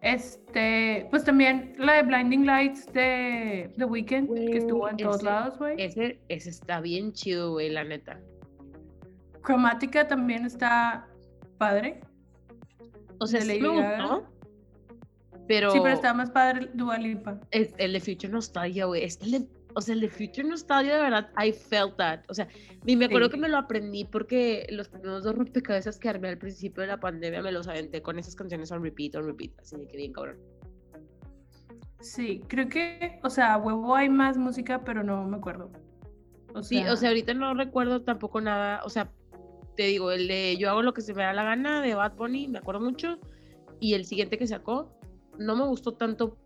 Este, 0.01 1.07
pues 1.09 1.23
también 1.23 1.73
la 1.79 1.93
de 1.93 2.03
Blinding 2.03 2.45
Lights 2.45 2.91
de 2.93 3.71
The 3.77 3.85
Weeknd, 3.85 4.33
que 4.35 4.57
estuvo 4.57 4.87
en 4.89 4.97
todos 4.97 5.15
ese- 5.17 5.25
lados, 5.25 5.57
güey. 5.57 5.81
Ese, 5.81 6.19
ese 6.27 6.49
está 6.49 6.79
bien 6.81 7.11
chido, 7.13 7.51
güey, 7.53 7.69
la 7.69 7.83
neta. 7.83 8.19
Cromática 9.41 10.07
también 10.07 10.45
está 10.45 11.07
padre. 11.57 12.01
O 13.19 13.25
sea, 13.25 13.41
sí 13.41 13.59
me 13.59 13.69
gustó. 13.69 14.27
Pero, 15.47 15.71
Sí, 15.71 15.79
pero 15.81 15.93
está 15.93 16.13
más 16.13 16.31
padre 16.31 16.69
Dua 16.73 16.97
Lipa. 16.97 17.39
es- 17.51 17.73
el 17.77 17.93
de 17.93 17.99
Future 17.99 18.29
Nostalgia, 18.29 18.85
güey. 18.85 19.03
Es 19.03 19.17
que 19.17 19.25
el 19.25 19.31
de- 19.31 19.47
o 19.75 19.81
sea, 19.81 19.93
el 19.93 20.01
de 20.01 20.09
Future 20.09 20.43
Nostalgia, 20.47 20.95
de 20.95 21.01
verdad, 21.01 21.29
I 21.37 21.51
felt 21.51 21.97
that. 21.97 22.21
O 22.29 22.33
sea, 22.33 22.47
y 22.85 22.95
me 22.95 23.05
acuerdo 23.05 23.27
Sí. 23.27 23.33
que 23.33 23.37
me 23.41 23.49
lo 23.49 23.57
aprendí 23.57 24.05
porque 24.05 24.65
los 24.69 24.87
primeros 24.89 25.23
dos 25.23 25.35
rompecabezas 25.35 25.99
que 25.99 26.09
armé 26.09 26.29
al 26.29 26.37
principio 26.37 26.81
de 26.81 26.87
la 26.87 26.99
pandemia 26.99 27.41
me 27.41 27.51
los 27.51 27.67
aventé 27.67 28.01
con 28.01 28.17
esas 28.17 28.35
canciones 28.35 28.71
on 28.71 28.81
repeat, 28.81 29.15
on 29.15 29.25
repeat. 29.25 29.51
Así 29.59 29.75
que 29.87 29.97
bien 29.97 30.13
cabrón. 30.13 30.37
Sí, 31.99 32.41
creo 32.47 32.69
que, 32.69 33.19
o 33.23 33.29
sea, 33.29 33.53
a 33.53 33.57
huevo 33.57 33.95
hay 33.95 34.09
más 34.09 34.37
música, 34.37 34.83
pero 34.83 35.03
no 35.03 35.23
me 35.25 35.37
acuerdo. 35.37 35.71
O 36.53 36.63
Sí, 36.63 36.83
o 36.87 36.95
sea, 36.95 37.09
ahorita 37.09 37.33
no 37.33 37.53
recuerdo 37.53 38.01
tampoco 38.03 38.39
nada. 38.41 38.81
O 38.85 38.89
sea, 38.89 39.11
te 39.75 39.83
digo, 39.83 40.11
el 40.11 40.27
de 40.27 40.55
Yo 40.57 40.69
hago 40.69 40.83
lo 40.83 40.93
que 40.93 41.01
se 41.01 41.13
me 41.13 41.23
da 41.23 41.33
la 41.33 41.43
gana 41.43 41.81
de 41.81 41.95
Bad 41.95 42.15
Bunny, 42.15 42.47
me 42.47 42.59
acuerdo 42.59 42.81
mucho. 42.81 43.19
Y 43.79 43.93
el 43.95 44.05
siguiente 44.05 44.37
que 44.37 44.47
sacó, 44.47 44.97
no 45.39 45.55
me 45.55 45.65
gustó 45.65 45.93
tanto 45.93 46.37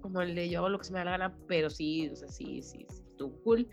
como 0.00 0.20
el 0.20 0.34
de 0.34 0.48
Yo 0.48 0.60
hago 0.60 0.68
lo 0.68 0.78
que 0.78 0.84
se 0.84 0.92
me 0.92 0.98
da 0.98 1.04
la 1.06 1.10
gana, 1.12 1.36
pero 1.46 1.70
sí, 1.70 2.08
o 2.08 2.16
sea, 2.16 2.28
sí, 2.28 2.60
sí, 2.62 2.86
sí, 2.88 3.02
estuvo 3.10 3.32
cool. 3.44 3.68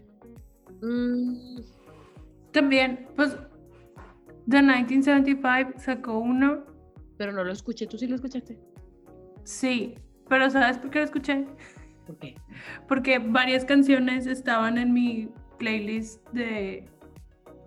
Mm, 0.81 1.59
también, 2.51 3.07
pues, 3.15 3.35
The 4.47 4.61
1975 4.61 5.79
sacó 5.79 6.17
uno. 6.19 6.65
pero 7.17 7.31
no 7.31 7.43
lo 7.43 7.51
escuché, 7.51 7.85
¿tú 7.85 7.97
sí 7.97 8.07
lo 8.07 8.15
escuchaste? 8.15 8.57
Sí, 9.43 9.95
pero 10.27 10.49
¿sabes 10.49 10.77
por 10.77 10.89
qué 10.89 10.99
lo 10.99 11.05
escuché? 11.05 11.45
¿Por 12.07 12.17
qué? 12.17 12.35
Porque 12.87 13.19
varias 13.19 13.65
canciones 13.65 14.25
estaban 14.25 14.77
en 14.77 14.93
mi 14.93 15.29
playlist 15.57 16.25
de 16.29 16.87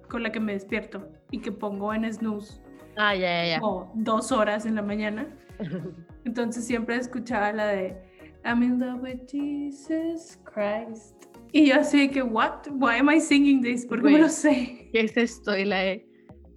con 0.08 0.22
la 0.22 0.32
que 0.32 0.40
me 0.40 0.52
despierto 0.52 1.08
y 1.30 1.40
que 1.40 1.52
pongo 1.52 1.92
en 1.94 2.10
snooze 2.12 2.60
Ah, 2.96 3.14
ya, 3.14 3.46
ya, 3.46 3.60
como 3.60 3.90
dos 3.94 4.32
horas 4.32 4.66
en 4.66 4.74
la 4.74 4.82
mañana. 4.82 5.26
Entonces 6.24 6.64
siempre 6.66 6.96
escuchaba 6.96 7.52
la 7.52 7.66
de 7.68 7.96
I'm 8.44 8.62
in 8.62 8.78
love 8.80 9.02
with 9.02 9.20
Jesus 9.28 10.38
Christ. 10.44 11.16
Y 11.52 11.68
yo 11.68 11.76
así 11.76 12.00
de 12.06 12.10
que, 12.10 12.22
what? 12.22 12.66
Why 12.72 12.96
am 13.00 13.10
I 13.10 13.20
singing 13.20 13.60
this? 13.62 13.84
Porque 13.86 14.04
me 14.04 14.10
Güey. 14.12 14.22
lo 14.22 14.28
sé. 14.28 14.88
¿Qué 14.92 15.00
es 15.00 15.16
esto? 15.16 15.56
Y 15.56 15.64
la 15.64 15.84
E. 15.86 16.06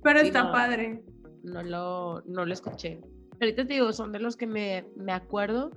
Pero 0.03 0.21
Sí, 0.21 0.27
está 0.27 0.43
no. 0.43 0.51
padre. 0.51 1.03
no 1.43 1.61
lo, 1.63 2.21
no 2.25 2.45
lo 2.45 2.53
escuché. 2.53 3.01
Ahorita 3.41 3.67
te 3.67 3.73
digo, 3.73 3.91
son 3.91 4.11
de 4.13 4.19
los 4.19 4.37
que 4.37 4.47
me, 4.47 4.85
me 4.95 5.11
acuerdo 5.11 5.71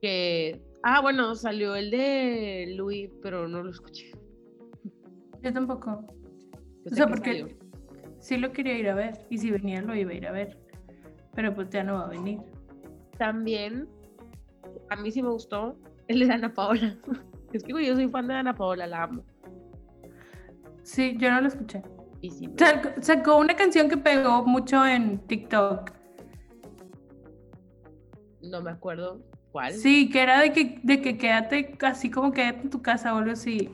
que... 0.00 0.60
Ah, 0.82 1.00
bueno, 1.00 1.34
salió 1.34 1.74
el 1.74 1.90
de 1.90 2.74
Louis, 2.76 3.10
pero 3.22 3.48
no 3.48 3.62
lo 3.62 3.70
escuché. 3.70 4.12
Yo 5.42 5.52
tampoco. 5.52 6.04
Yo 6.84 6.92
O 6.92 6.94
sea, 6.94 7.06
que 7.06 7.10
porque 7.12 7.30
salió. 7.40 7.56
sí 8.20 8.36
lo 8.36 8.52
quería 8.52 8.78
ir 8.78 8.88
a 8.88 8.94
ver. 8.94 9.26
Y 9.30 9.38
si 9.38 9.50
venía, 9.50 9.80
lo 9.82 9.94
iba 9.96 10.10
a 10.12 10.14
ir 10.14 10.26
a 10.26 10.32
ver. 10.32 10.58
Pero 11.34 11.54
pues 11.54 11.70
ya 11.70 11.82
no 11.82 11.94
va 11.94 12.04
a 12.06 12.08
venir. 12.10 12.38
También, 13.18 13.88
a 14.90 14.96
mí 14.96 15.10
sí 15.10 15.22
me 15.22 15.30
gustó 15.30 15.76
el 16.08 16.20
de 16.26 16.32
Ana 16.32 16.52
Paola. 16.52 16.96
Es 17.52 17.62
que 17.62 17.72
güey, 17.72 17.86
yo 17.86 17.94
soy 17.94 18.08
fan 18.08 18.26
de 18.26 18.34
Ana 18.34 18.54
Paola, 18.54 18.86
la 18.86 19.04
amo. 19.04 19.24
Sí, 20.82 21.16
yo 21.16 21.30
no 21.30 21.40
lo 21.40 21.48
escuché. 21.48 21.82
Y 22.20 22.30
sí, 22.30 22.50
Sacó 23.00 23.38
una 23.38 23.54
canción 23.54 23.88
que 23.88 23.96
pegó 23.96 24.44
mucho 24.44 24.84
en 24.86 25.18
TikTok. 25.26 25.92
no 28.42 28.60
me 28.62 28.70
acuerdo 28.70 29.20
cuál. 29.52 29.72
Sí, 29.72 30.10
que 30.10 30.22
era 30.22 30.40
de 30.40 30.52
que, 30.52 30.80
de 30.82 31.00
que 31.00 31.16
quédate 31.16 31.76
así 31.82 32.10
como 32.10 32.32
quédate 32.32 32.62
en 32.62 32.70
tu 32.70 32.82
casa 32.82 33.14
o 33.14 33.18
algo 33.18 33.32
así. 33.32 33.70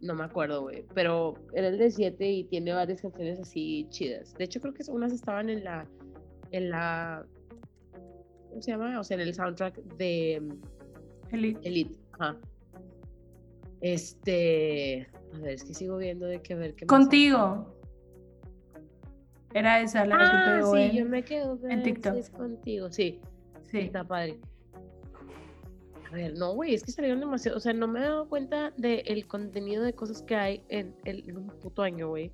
No 0.00 0.14
me 0.14 0.24
acuerdo, 0.24 0.62
güey. 0.62 0.84
Pero 0.94 1.34
era 1.52 1.68
el 1.68 1.78
de 1.78 1.90
7 1.90 2.30
y 2.30 2.44
tiene 2.44 2.72
varias 2.72 3.00
canciones 3.00 3.40
así 3.40 3.86
chidas. 3.90 4.34
De 4.34 4.44
hecho, 4.44 4.60
creo 4.60 4.74
que 4.74 4.84
unas 4.90 5.12
estaban 5.12 5.48
en 5.50 5.64
la. 5.64 5.86
En 6.52 6.70
la. 6.70 7.26
¿Cómo 8.56 8.62
se 8.62 8.70
llama? 8.70 8.98
O 8.98 9.04
sea, 9.04 9.16
en 9.16 9.20
el 9.20 9.34
soundtrack 9.34 9.76
de 9.98 10.40
mm, 10.40 11.34
Elite. 11.34 11.68
Elite. 11.68 11.98
Ajá. 12.12 12.38
Este. 13.82 15.06
A 15.34 15.38
ver, 15.40 15.50
es 15.50 15.64
que 15.64 15.74
sigo 15.74 15.98
viendo 15.98 16.24
de 16.24 16.40
que 16.40 16.54
a 16.54 16.56
ver 16.56 16.74
qué 16.74 16.86
más 16.86 16.88
Contigo. 16.88 17.76
Era 19.52 19.82
esa 19.82 20.06
la 20.06 20.16
Ah, 20.18 20.54
que 20.54 20.60
pegó 20.60 20.74
sí, 20.74 20.80
en- 20.80 20.92
yo 20.96 21.04
me 21.04 21.22
quedo 21.22 21.58
en 21.68 21.82
TikTok. 21.82 22.14
es 22.16 22.30
contigo. 22.30 22.90
Sí, 22.90 23.20
Sí. 23.70 23.78
está 23.80 24.04
padre. 24.04 24.38
A 26.10 26.14
ver, 26.14 26.32
no, 26.38 26.54
güey, 26.54 26.72
es 26.74 26.82
que 26.82 26.92
salieron 26.92 27.20
demasiado. 27.20 27.58
O 27.58 27.60
sea, 27.60 27.74
no 27.74 27.86
me 27.86 28.00
he 28.00 28.04
dado 28.04 28.26
cuenta 28.26 28.72
del 28.78 29.26
contenido 29.26 29.82
de 29.84 29.92
cosas 29.92 30.22
que 30.22 30.34
hay 30.34 30.62
en, 30.70 30.94
el- 31.04 31.28
en 31.28 31.36
un 31.36 31.46
puto 31.48 31.82
año, 31.82 32.08
güey. 32.08 32.32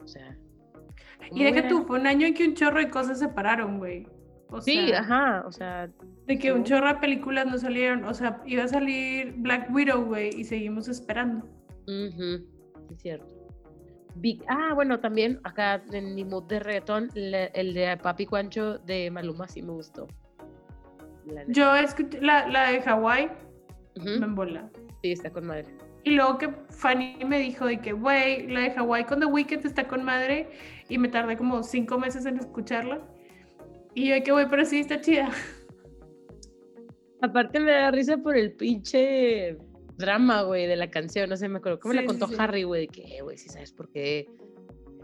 O 0.00 0.06
sea. 0.06 0.36
¿cómo 1.28 1.40
Y 1.40 1.42
deja 1.42 1.56
voy 1.62 1.66
a- 1.66 1.68
tú, 1.68 1.84
fue 1.84 1.98
un 1.98 2.06
año 2.06 2.28
en 2.28 2.34
que 2.34 2.46
un 2.46 2.54
chorro 2.54 2.78
de 2.78 2.90
cosas 2.90 3.18
se 3.18 3.26
pararon, 3.28 3.78
güey. 3.78 4.06
O 4.52 4.60
Sí, 4.60 4.88
sea, 4.88 5.00
ajá, 5.00 5.44
o 5.46 5.52
sea, 5.52 5.88
de 6.26 6.38
que 6.38 6.52
un 6.52 6.62
chorro 6.64 6.86
de 6.88 6.94
películas 6.96 7.46
no 7.46 7.58
salieron. 7.58 8.04
O 8.04 8.14
sea, 8.14 8.42
iba 8.46 8.64
a 8.64 8.68
salir 8.68 9.34
Black 9.38 9.68
Widow, 9.74 10.04
güey, 10.04 10.28
y 10.38 10.44
seguimos 10.44 10.88
esperando. 10.88 11.46
ujú, 11.88 12.44
es 12.92 12.98
cierto. 13.02 13.34
Big- 14.16 14.44
ah, 14.46 14.72
bueno, 14.74 15.00
también 15.00 15.40
acá 15.42 15.82
en 15.90 16.14
mi 16.14 16.22
mood 16.24 16.44
de 16.44 16.60
reggaetón, 16.60 17.08
le- 17.14 17.46
el 17.54 17.72
de 17.72 17.96
Papi 17.96 18.26
Cuancho 18.26 18.78
de 18.78 19.10
Maluma 19.10 19.48
sí 19.48 19.62
me 19.62 19.72
gustó. 19.72 20.06
La. 21.26 21.44
Yo 21.48 21.74
escuché 21.76 22.20
la, 22.20 22.46
la 22.48 22.70
de 22.70 22.82
Hawái, 22.82 23.30
me 24.04 24.12
embola. 24.26 24.68
Sí, 25.02 25.12
está 25.12 25.30
con 25.30 25.46
madre. 25.46 25.66
Y 26.04 26.10
luego 26.10 26.36
que 26.36 26.48
Fanny 26.70 27.18
me 27.26 27.38
dijo 27.38 27.64
de 27.64 27.80
que, 27.80 27.92
güey, 27.92 28.48
la 28.48 28.60
de 28.60 28.70
Hawái 28.72 29.04
con 29.04 29.20
The 29.20 29.26
Weeknd 29.26 29.64
está 29.64 29.86
con 29.88 30.04
madre. 30.04 30.50
Y 30.88 30.98
me 30.98 31.08
tardé 31.08 31.36
como 31.36 31.62
cinco 31.62 31.98
meses 31.98 32.26
en 32.26 32.38
escucharla. 32.38 33.00
Y 33.94 34.08
yo 34.08 34.24
que, 34.24 34.32
güey, 34.32 34.48
pero 34.48 34.64
sí 34.64 34.80
está 34.80 35.00
chida. 35.00 35.30
Aparte 37.20 37.60
me 37.60 37.70
da 37.70 37.90
risa 37.90 38.16
por 38.18 38.36
el 38.36 38.52
pinche 38.52 39.56
drama, 39.96 40.42
güey, 40.42 40.66
de 40.66 40.76
la 40.76 40.90
canción. 40.90 41.28
No 41.30 41.36
sé, 41.36 41.48
me 41.48 41.58
acuerdo 41.58 41.78
me 41.84 41.94
la 41.94 42.04
contó 42.04 42.26
sí. 42.26 42.34
Harry, 42.38 42.64
güey, 42.64 42.86
de 42.86 42.88
que, 42.88 43.18
"Eh, 43.18 43.22
güey, 43.22 43.36
si 43.38 43.48
sabes 43.48 43.72
por 43.72 43.88
qué, 43.90 44.28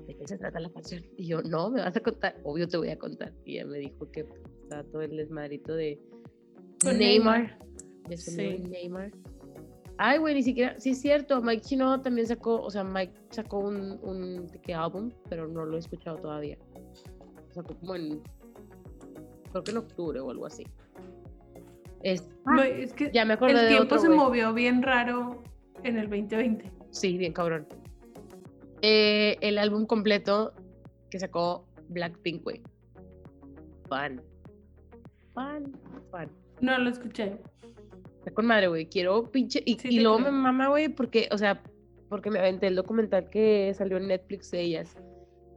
de 0.07 0.17
qué 0.17 0.27
se 0.27 0.39
trata 0.39 0.59
la 0.59 0.71
canción. 0.71 1.05
Y 1.17 1.27
yo, 1.27 1.43
no, 1.43 1.71
me 1.71 1.81
vas 1.81 1.95
a 1.97 2.01
contar. 2.01 2.37
Obvio 2.43 2.67
te 2.67 2.77
voy 2.79 2.89
a 2.91 2.99
contar. 2.99 3.33
Y 3.45 3.57
ella 3.57 3.67
me 3.67 3.79
dijo 3.79 4.11
que 4.11 4.27
está 4.63 4.83
todo 4.85 5.03
el 5.03 5.17
desmadrito 5.17 5.75
de 5.75 6.01
Con 6.83 6.99
Neymar. 6.99 7.41
Neymar. 7.41 7.59
De 8.09 8.17
su 8.17 8.31
Sí. 8.31 8.59
Neymar. 8.69 9.13
Ay, 9.99 10.19
güey, 10.19 10.35
ni 10.35 10.43
siquiera, 10.43 10.79
sí 10.79 10.91
es 10.91 11.01
cierto, 11.01 11.43
Mike 11.43 11.63
Chino 11.63 12.01
también 12.01 12.27
sacó, 12.27 12.63
o 12.63 12.71
sea, 12.71 12.85
Mike 12.85 13.13
sacó 13.31 13.59
un, 13.59 13.99
un 14.03 14.47
¿de 14.47 14.61
qué 14.61 14.73
álbum, 14.73 15.11
pero 15.29 15.49
no 15.49 15.65
lo 15.65 15.77
he 15.77 15.81
escuchado 15.81 16.17
todavía. 16.19 16.57
Sacó 17.53 17.77
como 17.77 17.97
en, 17.97 18.23
creo 19.63 19.65
que 19.65 19.71
en 19.71 19.77
octubre 19.79 20.21
o 20.21 20.31
algo 20.31 20.47
así. 20.47 20.67
Es, 22.03 22.29
ah, 22.47 22.67
es 22.67 22.93
que 22.93 23.11
ya 23.13 23.25
me 23.25 23.35
acordé 23.35 23.61
el 23.61 23.69
tiempo 23.69 23.99
se 23.99 24.09
movió 24.09 24.53
bien 24.55 24.83
raro 24.83 25.43
en 25.83 25.99
el 25.99 26.09
2020. 26.09 26.71
Sí, 26.91 27.19
bien 27.19 27.33
cabrón. 27.33 27.67
Eh, 28.83 29.37
el 29.41 29.59
álbum 29.59 29.87
completo 29.87 30.53
que 31.11 31.19
sacó 31.19 31.67
Blackpink, 31.89 32.45
güey. 32.45 32.63
Fan. 33.89 34.23
Fan, 35.35 35.73
fan. 36.11 36.31
No 36.61 36.79
lo 36.79 36.91
escuché. 36.91 37.39
Está 38.19 38.31
con 38.33 38.47
madre, 38.47 38.69
güey. 38.69 38.87
Quiero 38.87 39.25
pinche. 39.31 39.63
Y, 39.65 39.79
Sí 39.79 39.89
y 39.91 39.97
te 39.97 40.03
luego 40.03 40.19
creo. 40.19 40.33
me 40.33 40.39
mama, 40.39 40.69
güey, 40.69 40.89
porque, 40.89 41.29
o 41.33 41.39
sea, 41.39 41.63
porque 42.09 42.31
me 42.31 42.39
aventé 42.39 42.69
el 42.69 42.77
documental 42.77 43.29
que 43.29 43.73
salió 43.77 43.97
en 43.97 44.09
Netflix 44.09 44.51
de 44.53 44.61
ellas. 44.61 44.97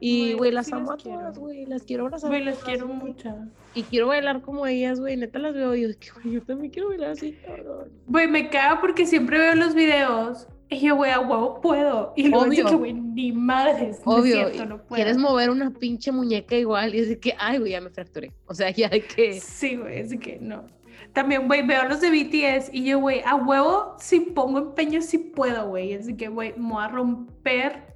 Y, 0.04 0.22
Güey, 0.22 0.34
güey, 0.34 0.52
las 0.52 0.66
sí 0.66 0.74
amo 0.74 0.92
las 0.92 1.00
a 1.00 1.04
todas, 1.10 1.38
güey. 1.38 1.66
Las 1.68 1.84
quiero 1.84 2.06
abrazar. 2.06 2.32
Güey, 2.32 2.44
las 2.44 2.58
quiero 2.64 2.88
güey. 2.88 2.98
mucho. 3.00 3.36
Y 3.76 3.84
quiero 3.84 4.08
bailar 4.08 4.42
como 4.42 4.66
ellas, 4.66 5.00
güey. 5.00 5.16
Neta 5.16 5.38
las 5.38 5.54
veo 5.54 5.76
y 5.76 5.84
yo, 5.84 5.88
güey, 6.16 6.34
yo 6.34 6.42
también 6.42 6.72
quiero 6.72 6.90
bailar 6.90 7.12
así, 7.12 7.34
cabrón. 7.46 7.92
Güey, 8.08 8.28
me 8.28 8.50
caga 8.50 8.82
porque 8.82 9.06
siempre 9.06 9.38
veo 9.38 9.54
los 9.54 9.76
videos. 9.76 10.48
Y 10.70 10.80
yo, 10.80 10.96
güey, 10.96 11.12
a 11.12 11.20
huevo 11.20 11.62
puedo. 11.62 12.14
Y 12.16 12.30
luego 12.30 12.46
dice 12.46 12.64
que, 12.64 12.76
güey, 12.76 12.94
ni 12.94 13.32
madres. 13.32 14.02
No 14.04 14.14
es 14.14 14.22
Obvio. 14.22 14.36
cierto, 14.38 14.64
y 14.64 14.66
no 14.66 14.78
puedo. 14.78 14.96
quieres 14.96 15.18
mover 15.18 15.50
una 15.52 15.70
pinche 15.70 16.12
muñeca 16.12 16.56
igual 16.56 16.96
y 16.96 17.00
es 17.00 17.10
de 17.10 17.20
que, 17.20 17.36
ay, 17.38 17.60
güey, 17.60 17.74
ya 17.74 17.82
me 17.82 17.92
fracturé. 17.92 18.32
O 18.48 18.56
sea, 18.56 18.70
ya 18.72 18.90
de 18.90 19.02
que. 19.04 19.40
Sí, 19.40 19.76
güey, 19.76 20.00
es 20.00 20.10
de 20.10 20.18
que 20.18 20.40
no. 20.42 20.66
También, 21.14 21.46
güey, 21.48 21.62
veo 21.68 21.88
los 21.88 22.00
de 22.02 22.10
BTS 22.10 22.70
y 22.74 22.86
yo, 22.86 23.00
güey, 23.00 23.22
a 23.26 23.36
huevo, 23.36 23.96
si 24.00 24.22
pongo 24.22 24.58
empeño, 24.60 25.02
sí 25.02 25.18
puedo, 25.20 25.68
güey. 25.68 25.92
Es 25.94 26.08
de 26.08 26.16
que, 26.16 26.30
güey, 26.30 26.54
me 26.58 26.74
voy 26.74 26.84
a 26.84 26.88
romper 26.88 27.91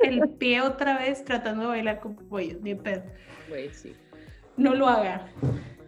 el 0.00 0.28
pie 0.30 0.60
otra 0.60 0.98
vez 0.98 1.24
tratando 1.24 1.62
de 1.62 1.68
bailar 1.68 2.00
como 2.00 2.38
ellos, 2.38 2.60
ni 2.62 2.74
pedo. 2.74 3.02
Güey, 3.48 3.68
sí. 3.70 3.94
No 4.56 4.74
lo 4.74 4.86
haga. 4.88 5.26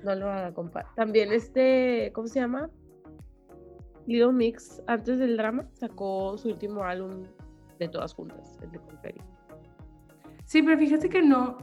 No 0.03 0.15
lo 0.15 0.31
haga, 0.31 0.53
compa. 0.53 0.91
También 0.97 1.33
este, 1.33 2.11
¿cómo 2.15 2.27
se 2.27 2.41
llama? 2.41 2.71
Little 4.07 4.33
Mix, 4.33 4.83
antes 4.87 5.19
del 5.19 5.37
drama, 5.37 5.69
sacó 5.75 6.37
su 6.37 6.49
último 6.49 6.85
álbum 6.85 7.25
de 7.79 7.89
todas 7.89 8.15
juntas, 8.15 8.59
el 8.63 8.73
de 8.73 8.79
Confetti. 8.79 9.21
Sí, 10.45 10.63
pero 10.63 10.77
fíjate 10.79 11.09
que 11.09 11.23
no, 11.23 11.59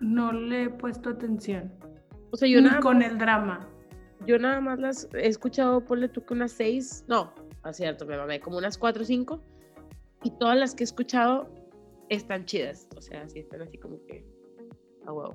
no 0.00 0.32
le 0.32 0.64
he 0.64 0.70
puesto 0.70 1.10
atención. 1.10 1.72
O 2.32 2.36
sea, 2.36 2.48
yo 2.48 2.60
ni 2.60 2.66
nada, 2.66 2.80
con 2.80 3.02
el 3.02 3.16
drama. 3.18 3.68
yo 4.26 4.38
nada 4.38 4.60
más 4.60 4.80
las 4.80 5.08
he 5.14 5.28
escuchado, 5.28 5.84
ponle 5.84 6.08
tú 6.08 6.24
que 6.24 6.34
unas 6.34 6.50
seis, 6.50 7.04
no, 7.06 7.32
es 7.64 7.76
cierto, 7.76 8.04
me 8.04 8.16
mamé, 8.16 8.40
como 8.40 8.58
unas 8.58 8.76
cuatro 8.76 9.02
o 9.02 9.06
cinco. 9.06 9.40
Y 10.24 10.30
todas 10.38 10.56
las 10.58 10.74
que 10.74 10.82
he 10.82 10.86
escuchado 10.86 11.48
están 12.08 12.44
chidas. 12.46 12.88
O 12.96 13.00
sea, 13.00 13.28
sí 13.28 13.40
están 13.40 13.62
así 13.62 13.78
como 13.78 13.98
que. 14.06 14.24
A 15.06 15.12
huevo. 15.12 15.34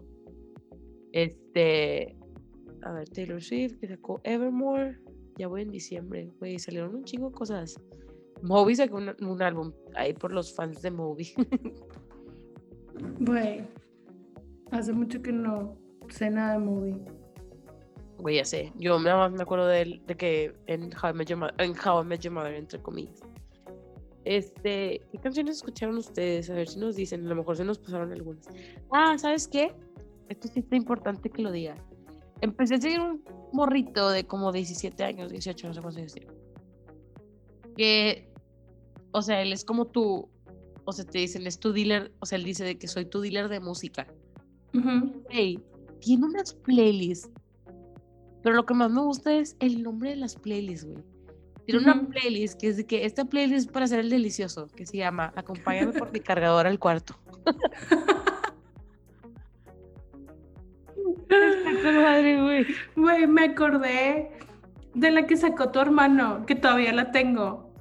Este. 1.14 2.18
A 2.84 2.94
ver, 2.94 3.10
Taylor 3.10 3.42
Swift, 3.42 3.78
que 3.80 3.88
sacó 3.88 4.20
Evermore. 4.24 5.00
Ya 5.38 5.48
voy 5.48 5.62
en 5.62 5.72
diciembre, 5.72 6.32
güey. 6.40 6.60
Salieron 6.60 6.96
un 6.96 7.04
chingo 7.04 7.30
de 7.30 7.36
cosas. 7.36 7.80
Moby 8.42 8.76
sacó 8.76 8.98
un, 8.98 9.16
un 9.26 9.42
álbum 9.42 9.72
ahí 9.96 10.14
por 10.14 10.32
los 10.34 10.56
fans 10.56 10.82
de 10.82 10.92
Moby. 10.92 11.34
Güey, 13.20 13.66
hace 14.72 14.94
mucho 14.94 15.22
que 15.22 15.32
no 15.32 15.78
sé 16.10 16.30
nada 16.30 16.54
de 16.54 16.60
movie. 16.60 16.98
Güey, 18.18 18.38
ya 18.38 18.46
sé. 18.46 18.74
Yo 18.78 19.00
nada 19.00 19.18
más 19.18 19.32
me 19.32 19.44
acuerdo 19.44 19.68
de, 19.68 19.82
él- 19.82 20.02
de 20.06 20.16
que 20.16 20.54
en 20.68 20.90
How, 21.02 21.12
I 21.12 21.14
Met 21.14 21.28
Your 21.30 21.40
Mother, 21.40 21.56
en 21.60 21.72
How 21.72 22.02
I 22.02 22.06
Met 22.06 22.22
Your 22.22 22.34
Mother, 22.34 22.54
entre 22.56 22.82
comillas. 22.82 23.20
Este, 24.26 25.02
¿qué 25.12 25.18
canciones 25.22 25.58
escucharon 25.58 25.98
ustedes? 25.98 26.50
A 26.50 26.54
ver 26.54 26.68
si 26.68 26.80
nos 26.80 26.96
dicen, 26.96 27.26
a 27.26 27.30
lo 27.30 27.36
mejor 27.36 27.58
se 27.58 27.64
nos 27.64 27.80
pasaron 27.80 28.12
algunas. 28.12 28.48
Ah, 28.92 29.18
¿sabes 29.18 29.48
qué? 29.48 29.74
Esto 30.28 30.48
sí 30.48 30.60
está 30.60 30.76
importante 30.76 31.30
que 31.30 31.42
lo 31.42 31.52
diga. 31.52 31.76
Empecé 32.42 32.76
a 32.76 32.82
seguir 32.82 33.00
un 33.00 33.24
morrito 33.54 34.10
de 34.10 34.26
como 34.26 34.52
17 34.52 35.04
años, 35.04 35.32
18, 35.32 35.68
no 35.68 35.74
sé 35.74 35.82
cuántos 35.82 36.00
años 36.00 36.14
tiene. 36.14 36.32
Que, 37.76 38.32
o 39.12 39.22
sea, 39.22 39.42
él 39.42 39.54
es 39.54 39.64
como 39.66 39.86
tu, 39.86 40.30
o 40.86 40.92
sea, 40.92 41.06
te 41.06 41.20
dicen, 41.20 41.48
es 41.48 41.60
tu 41.60 41.74
dealer, 41.74 42.12
o 42.20 42.26
sea, 42.26 42.38
él 42.38 42.44
dice 42.44 42.64
de 42.64 42.78
que 42.78 42.88
soy 42.88 43.06
tu 43.06 43.22
dealer 43.22 43.50
de 43.50 43.60
música. 43.60 44.08
Ujú. 44.74 45.24
Güey, 45.30 45.60
tiene 46.00 46.26
unas 46.26 46.54
playlists. 46.54 47.30
Pero 48.42 48.56
lo 48.56 48.66
que 48.66 48.74
más 48.74 48.92
me 48.92 49.02
gusta 49.02 49.34
es 49.34 49.58
el 49.60 49.84
nombre 49.84 50.12
de 50.12 50.16
las 50.18 50.36
playlists, 50.36 50.86
güey. 50.86 51.04
Tiene 51.72 51.92
una 51.92 52.08
playlist 52.08 52.60
que 52.60 52.68
es 52.70 52.78
de 52.78 52.86
que 52.86 53.06
esta 53.06 53.26
playlist 53.26 53.68
es 53.68 53.72
para 53.72 53.86
hacer 53.86 54.00
el 54.00 54.10
delicioso, 54.10 54.68
que 54.76 54.86
se 54.86 54.98
llama 54.98 55.32
Acompáñame 55.36 55.94
por 55.94 56.12
mi 56.12 56.20
cargador 56.20 56.66
al 56.66 56.80
cuarto. 56.80 57.16
Madre, 61.84 62.42
güey. 62.42 62.66
Güey, 62.96 63.28
me 63.28 63.44
acordé 63.46 64.32
de 64.94 65.12
la 65.12 65.28
que 65.28 65.38
sacó 65.38 65.70
tu 65.70 65.80
hermano, 65.80 66.46
que 66.46 66.56
todavía 66.56 66.92
la 66.94 67.12
tengo, 67.12 67.72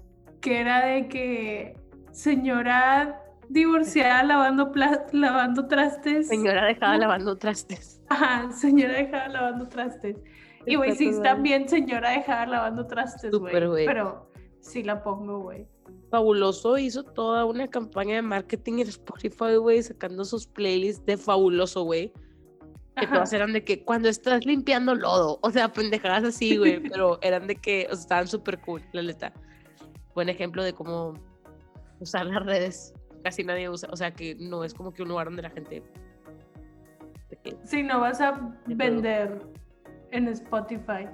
que 0.41 0.61
era 0.61 0.87
de 0.87 1.09
que 1.09 1.77
señora 2.13 3.23
divorciada 3.49 4.23
lavando, 4.23 4.73
lavando 5.13 5.67
trastes. 5.67 6.29
Señora 6.29 6.67
dejada 6.67 6.97
lavando 6.99 7.37
trastes. 7.37 8.01
Ajá, 8.09 8.51
señora 8.53 8.95
dejada 8.95 9.29
lavando 9.29 9.69
trastes. 9.69 10.17
Y 10.67 10.77
güey, 10.77 10.95
sí, 10.97 11.11
bien 11.41 11.69
señora 11.69 12.11
dejada 12.11 12.47
lavando 12.47 12.87
trastes, 12.87 13.35
güey. 13.35 13.87
Pero 13.87 14.31
sí 14.61 14.83
la 14.83 15.03
pongo, 15.03 15.41
güey. 15.41 15.67
Fabuloso 16.11 16.79
hizo 16.79 17.03
toda 17.05 17.45
una 17.45 17.69
campaña 17.69 18.17
de 18.17 18.23
marketing 18.23 18.75
en 18.81 18.89
Spotify, 18.89 19.57
güey, 19.57 19.83
sacando 19.83 20.25
sus 20.25 20.47
playlists 20.47 21.05
de 21.05 21.17
Fabuloso, 21.17 21.85
güey. 21.85 22.13
Que 22.97 23.05
Ajá. 23.05 23.15
todas 23.15 23.33
eran 23.33 23.53
de 23.53 23.63
que 23.63 23.85
cuando 23.85 24.09
estás 24.09 24.45
limpiando 24.45 24.95
lodo, 24.95 25.39
o 25.43 25.51
sea, 25.51 25.73
pendejadas 25.73 26.25
así, 26.25 26.57
güey, 26.57 26.81
pero 26.93 27.19
eran 27.23 27.47
de 27.47 27.57
que 27.57 27.87
o 27.91 27.95
sea, 27.95 28.01
estaban 28.01 28.29
súper 28.29 28.59
cool, 28.61 28.83
la 28.93 29.03
neta. 29.03 29.33
Buen 30.15 30.29
ejemplo 30.29 30.65
de 30.65 30.73
cómo 30.73 31.15
usar 32.01 32.27
las 32.27 32.45
redes. 32.45 32.95
Casi 33.23 33.45
nadie 33.45 33.69
usa, 33.69 33.89
o 33.93 33.97
sea, 33.97 34.13
que 34.13 34.35
no 34.37 34.65
es 34.65 34.75
como 34.75 34.93
que 34.93 35.03
un 35.03 35.09
lugar 35.09 35.27
donde 35.27 35.43
la 35.43 35.51
gente. 35.51 35.83
Si 37.65 37.83
no 37.83 38.01
vas 38.01 38.21
a 38.21 38.57
De 38.67 38.75
todo. 38.75 39.53
En 40.11 40.29
Spotify. 40.29 41.09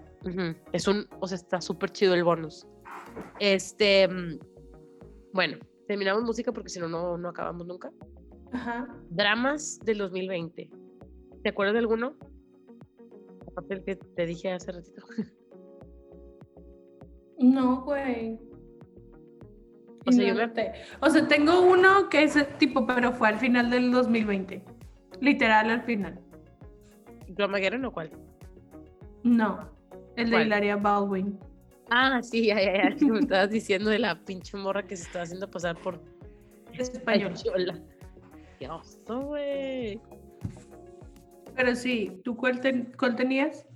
Es 0.72 0.88
un, 0.88 1.06
o 1.20 1.26
sea, 1.26 1.36
está 1.36 1.60
súper 1.60 1.90
chido 1.90 2.14
el 2.14 2.24
bonus. 2.24 2.66
Este, 3.40 4.08
mm, 4.08 4.38
bueno, 5.32 5.58
terminamos 5.86 6.24
música 6.24 6.52
porque 6.52 6.68
si 6.68 6.80
no, 6.80 6.88
no, 6.88 7.18
no 7.18 7.28
acabamos 7.28 7.66
nunca. 7.66 7.90
Ajá. 8.52 8.88
Dramas 9.10 9.78
del 9.84 9.98
2020. 9.98 10.70
¿Te 11.42 11.48
acuerdas 11.48 11.74
de 11.74 11.80
alguno? 11.80 12.16
Aparte 13.48 13.74
del 13.74 13.84
que 13.84 13.96
te 13.96 14.26
dije 14.26 14.52
hace 14.52 14.72
ratito. 14.72 15.02
No, 17.36 17.82
güey. 17.82 18.38
O 20.06 20.12
sea, 20.12 20.24
yo 20.24 20.34
me-. 20.34 20.72
O 21.00 21.10
sea, 21.10 21.26
tengo 21.26 21.62
uno 21.62 22.08
que 22.08 22.22
es 22.22 22.58
tipo, 22.58 22.86
pero 22.86 23.12
fue 23.12 23.28
al 23.28 23.38
final 23.38 23.70
del 23.70 23.90
2020. 23.90 24.62
Literal 25.20 25.70
al 25.70 25.82
final. 25.82 26.20
¿Dramageddon 27.28 27.84
o 27.86 27.92
cuál? 27.92 28.10
No, 29.24 29.68
el 30.16 30.30
de. 30.30 30.42
Hilaria 30.44 30.76
Baldwin. 30.76 31.38
Ah, 31.90 32.22
sí, 32.22 32.46
ya, 32.46 32.60
ya, 32.62 32.90
ya. 32.90 32.96
que 32.96 33.04
me 33.06 33.18
estabas 33.20 33.50
diciendo 33.50 33.90
de 33.90 33.98
la 33.98 34.24
pinche 34.24 34.56
morra 34.56 34.86
que 34.86 34.96
se 34.96 35.02
estaba 35.04 35.24
haciendo 35.24 35.50
pasar 35.50 35.76
por 35.76 36.00
Español. 36.72 37.32
española. 37.32 37.82
Qué 38.58 38.68
oso, 38.68 39.20
güey. 39.20 40.00
Pero 41.56 41.74
sí, 41.74 42.20
¿tú 42.24 42.36
cuál, 42.36 42.60
ten- 42.60 42.92
cuál 42.98 43.16
tenías? 43.16 43.66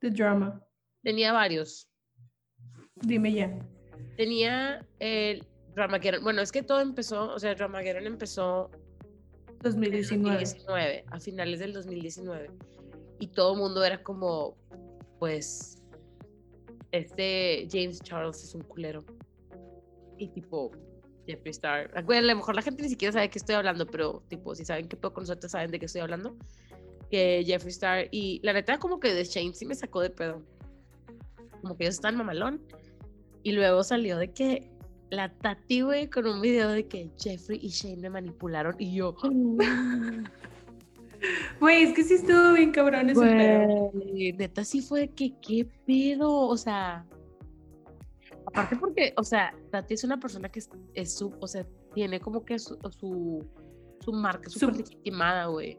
De 0.00 0.10
drama. 0.10 0.60
Tenía 1.02 1.32
varios. 1.32 1.88
Dime 2.96 3.32
ya. 3.32 3.58
Tenía 4.16 4.84
el 4.98 5.46
Dramageddon. 5.74 6.22
Bueno, 6.22 6.42
es 6.42 6.52
que 6.52 6.62
todo 6.62 6.80
empezó, 6.80 7.32
o 7.32 7.38
sea, 7.38 7.54
Dramageddon 7.54 8.06
empezó 8.06 8.70
en 8.72 9.54
el 9.54 9.62
2019. 9.62 10.30
2019, 10.40 11.04
a 11.10 11.20
finales 11.20 11.60
del 11.60 11.72
2019. 11.72 12.50
Y 13.22 13.28
todo 13.28 13.52
el 13.52 13.60
mundo 13.60 13.84
era 13.84 14.02
como, 14.02 14.56
pues, 15.20 15.80
este 16.90 17.68
James 17.70 18.00
Charles 18.02 18.42
es 18.42 18.52
un 18.52 18.62
culero. 18.62 19.04
Y 20.18 20.26
tipo, 20.30 20.72
Jeffree 21.28 21.52
Star. 21.52 22.02
Güey, 22.02 22.18
a 22.18 22.22
lo 22.22 22.34
mejor 22.34 22.56
la 22.56 22.62
gente 22.62 22.82
ni 22.82 22.88
siquiera 22.88 23.12
sabe 23.12 23.26
de 23.26 23.30
qué 23.30 23.38
estoy 23.38 23.54
hablando, 23.54 23.86
pero 23.86 24.24
tipo, 24.26 24.56
si 24.56 24.64
saben 24.64 24.88
qué 24.88 24.96
puedo 24.96 25.14
con 25.14 25.22
nosotros, 25.22 25.52
saben 25.52 25.70
de 25.70 25.78
qué 25.78 25.86
estoy 25.86 26.00
hablando. 26.00 26.36
Que 27.12 27.44
Jeffree 27.46 27.70
Star. 27.70 28.08
Y 28.10 28.40
la 28.42 28.54
neta, 28.54 28.80
como 28.80 28.98
que 28.98 29.14
de 29.14 29.22
Shane 29.22 29.54
sí 29.54 29.66
me 29.66 29.76
sacó 29.76 30.00
de 30.00 30.10
pedo. 30.10 30.42
Como 31.60 31.76
que 31.76 31.84
ellos 31.84 31.94
están 31.94 32.16
mamalón. 32.16 32.60
Y 33.44 33.52
luego 33.52 33.84
salió 33.84 34.18
de 34.18 34.32
que 34.32 34.68
la 35.10 35.32
Tati, 35.32 35.82
güey, 35.82 36.10
con 36.10 36.26
un 36.26 36.40
video 36.40 36.70
de 36.70 36.88
que 36.88 37.08
Jeffrey 37.20 37.60
y 37.62 37.68
Shane 37.68 37.98
me 37.98 38.10
manipularon. 38.10 38.74
Y 38.80 38.96
yo, 38.96 39.14
Güey, 41.60 41.84
es 41.84 41.94
que 41.94 42.02
sí 42.04 42.14
estuvo 42.14 42.54
bien 42.54 42.72
cabrón 42.72 43.10
ese 43.10 43.20
pedo. 43.20 43.90
Neta 44.38 44.64
sí 44.64 44.80
fue 44.80 45.08
que 45.08 45.34
qué 45.40 45.68
pedo, 45.86 46.30
o 46.30 46.56
sea, 46.56 47.06
aparte 48.46 48.76
porque, 48.76 49.12
o 49.16 49.22
sea, 49.24 49.54
Tati 49.70 49.94
es 49.94 50.04
una 50.04 50.18
persona 50.18 50.48
que 50.48 50.58
es, 50.60 50.70
es 50.94 51.16
su, 51.16 51.32
o 51.40 51.46
sea, 51.46 51.64
tiene 51.94 52.20
como 52.20 52.44
que 52.44 52.58
su, 52.58 52.76
su, 52.90 53.46
su 54.00 54.12
marca 54.12 54.48
Su- 54.50 54.58
súper 54.58 54.78
legitimada, 54.78 55.46
güey. 55.46 55.78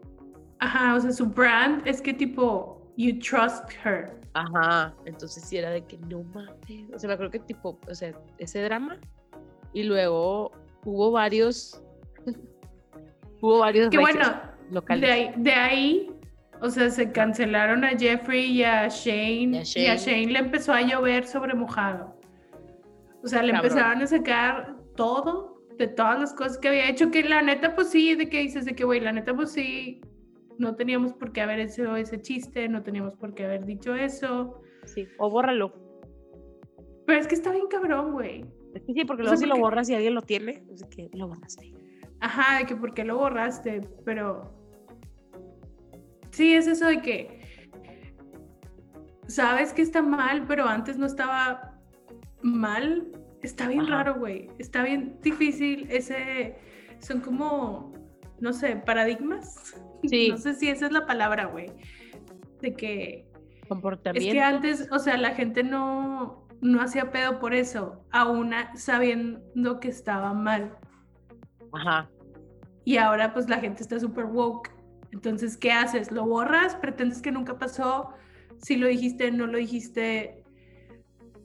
Ajá, 0.60 0.94
o 0.94 1.00
sea, 1.00 1.12
su 1.12 1.26
brand 1.26 1.86
es 1.86 2.00
que 2.00 2.14
tipo, 2.14 2.90
you 2.96 3.18
trust 3.18 3.64
her. 3.84 4.18
Ajá, 4.32 4.94
entonces 5.04 5.44
sí 5.44 5.58
era 5.58 5.70
de 5.70 5.84
que 5.84 5.98
no 5.98 6.22
mames, 6.24 6.90
o 6.94 6.98
sea, 6.98 7.08
me 7.08 7.14
acuerdo 7.14 7.30
que 7.30 7.40
tipo, 7.40 7.78
o 7.88 7.94
sea, 7.94 8.12
ese 8.38 8.62
drama 8.62 8.98
y 9.72 9.82
luego 9.84 10.50
hubo 10.84 11.10
varios, 11.12 11.82
hubo 13.40 13.58
varios 13.58 13.90
Que 13.90 13.98
bueno, 13.98 14.53
locales. 14.70 15.02
de 15.02 15.12
ahí, 15.12 15.30
de 15.36 15.52
ahí, 15.52 16.10
o 16.60 16.70
sea, 16.70 16.90
se 16.90 17.10
cancelaron 17.12 17.84
a 17.84 17.90
Jeffrey 17.90 18.44
y 18.46 18.62
a 18.62 18.88
Shane. 18.88 19.62
Y 19.74 19.78
a 19.78 19.82
Y 19.82 19.86
a 19.86 19.96
Shane. 19.96 20.26
Le 20.32 20.38
empezó 20.38 20.72
a 20.72 20.82
llover 20.82 21.26
sobre 21.26 21.54
mojado. 21.54 22.18
O 23.22 23.26
sea, 23.28 23.42
le 23.42 23.52
Cabrón. 23.52 23.70
empezaron 23.70 24.02
a 24.02 24.06
sacar 24.06 24.76
todo 24.96 25.62
de 25.78 25.88
todas 25.88 26.20
las 26.20 26.34
cosas 26.34 26.58
que 26.58 26.68
había 26.68 26.88
hecho. 26.88 27.10
Que 27.10 27.22
la 27.24 27.42
neta, 27.42 27.74
pues 27.74 27.90
sí, 27.90 28.14
de 28.14 28.28
que 28.28 28.40
dices 28.40 28.64
de 28.64 28.74
que, 28.74 28.84
güey, 28.84 29.00
la 29.00 29.12
neta, 29.12 29.34
pues 29.34 29.52
sí, 29.52 30.00
no 30.58 30.76
teníamos 30.76 31.12
por 31.14 31.32
qué 31.32 31.40
haber 31.40 31.60
hecho 31.60 31.96
ese 31.96 32.20
chiste, 32.20 32.68
no 32.68 32.82
teníamos 32.82 33.14
por 33.14 33.34
qué 33.34 33.44
haber 33.44 33.64
dicho 33.64 33.94
eso. 33.94 34.60
Sí, 34.84 35.08
o 35.18 35.30
bórralo. 35.30 35.72
Pero 37.06 37.18
es 37.18 37.26
que 37.26 37.34
está 37.34 37.50
bien 37.52 37.66
cabrón, 37.68 38.12
güey. 38.12 38.44
Es 38.74 38.82
que 38.82 38.92
sí, 38.94 39.04
porque 39.04 39.22
O 39.22 39.24
luego 39.24 39.36
sea, 39.36 39.46
si 39.46 39.46
lo 39.46 39.58
borras 39.58 39.88
y 39.88 39.94
alguien 39.94 40.14
lo 40.14 40.22
tiene, 40.22 40.64
es 40.72 40.84
que 40.84 41.08
lo 41.12 41.28
borraste. 41.28 41.72
Ajá, 42.24 42.58
de 42.58 42.64
que 42.64 42.74
por 42.74 42.94
qué 42.94 43.04
lo 43.04 43.18
borraste, 43.18 43.82
pero 44.02 44.50
sí 46.30 46.54
es 46.54 46.66
eso 46.66 46.86
de 46.86 47.02
que 47.02 47.68
sabes 49.28 49.74
que 49.74 49.82
está 49.82 50.00
mal, 50.00 50.46
pero 50.46 50.66
antes 50.66 50.96
no 50.96 51.04
estaba 51.04 51.78
mal. 52.42 53.12
Está 53.42 53.68
bien 53.68 53.82
Ajá. 53.82 53.90
raro, 53.90 54.14
güey. 54.14 54.48
Está 54.58 54.82
bien 54.82 55.18
difícil. 55.20 55.86
Ese 55.90 56.56
son 56.98 57.20
como, 57.20 57.92
no 58.40 58.54
sé, 58.54 58.76
paradigmas. 58.76 59.74
Sí. 60.04 60.28
No 60.30 60.38
sé 60.38 60.54
si 60.54 60.70
esa 60.70 60.86
es 60.86 60.92
la 60.92 61.04
palabra, 61.04 61.44
güey. 61.44 61.66
De 62.62 62.74
que 62.74 63.28
Comportamiento. 63.68 64.26
es 64.28 64.32
que 64.32 64.40
antes, 64.40 64.88
o 64.92 64.98
sea, 64.98 65.18
la 65.18 65.34
gente 65.34 65.62
no, 65.62 66.48
no 66.62 66.80
hacía 66.80 67.10
pedo 67.10 67.38
por 67.38 67.52
eso, 67.52 68.06
aún 68.12 68.54
sabiendo 68.76 69.78
que 69.78 69.88
estaba 69.88 70.32
mal. 70.32 70.78
Ajá. 71.74 72.08
Y 72.84 72.96
ahora 72.98 73.32
pues 73.32 73.48
la 73.48 73.58
gente 73.58 73.82
está 73.82 73.98
súper 73.98 74.26
woke. 74.26 74.70
Entonces, 75.12 75.56
¿qué 75.56 75.72
haces? 75.72 76.10
¿Lo 76.10 76.26
borras? 76.26 76.76
¿Pretendes 76.76 77.22
que 77.22 77.30
nunca 77.30 77.58
pasó? 77.58 78.10
Si 78.58 78.76
lo 78.76 78.88
dijiste, 78.88 79.30
no 79.30 79.46
lo 79.46 79.58
dijiste. 79.58 80.42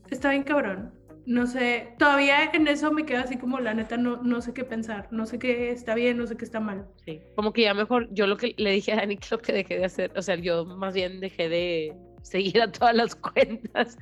Está 0.10 0.32
bien 0.32 0.44
cabrón. 0.44 0.94
No 1.26 1.46
sé, 1.46 1.94
todavía 2.00 2.50
en 2.54 2.68
eso 2.68 2.92
me 2.92 3.06
quedo 3.06 3.22
así 3.22 3.38
como 3.38 3.60
la 3.60 3.76
neta, 3.76 3.98
no, 3.98 4.18
no 4.24 4.42
sé 4.42 4.52
qué 4.52 4.64
pensar, 4.64 5.08
no 5.12 5.28
sé 5.28 5.38
qué 5.38 5.70
está 5.70 5.94
bien, 5.94 6.18
no 6.18 6.26
sé 6.26 6.36
qué 6.36 6.44
está 6.44 6.60
mal. 6.60 6.88
Sí, 7.06 7.22
como 7.36 7.54
que 7.54 7.62
ya 7.62 7.76
mejor, 7.76 8.12
yo 8.12 8.26
lo 8.26 8.36
que 8.36 8.56
le 8.58 8.72
dije 8.72 8.94
a 8.94 8.96
Dani 8.96 9.16
que 9.16 9.28
lo 9.30 9.38
que 9.38 9.54
dejé 9.54 9.78
de 9.78 9.86
hacer, 9.86 10.12
o 10.18 10.24
sea, 10.24 10.38
yo 10.38 10.66
más 10.66 10.96
bien 10.96 11.20
dejé 11.20 11.48
de 11.48 11.96
seguir 12.24 12.60
a 12.60 12.72
todas 12.72 12.96
las 12.96 13.16
cuentas 13.36 13.96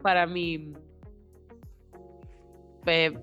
para 0.00 0.28
mi 0.28 0.74
eh, 2.86 3.18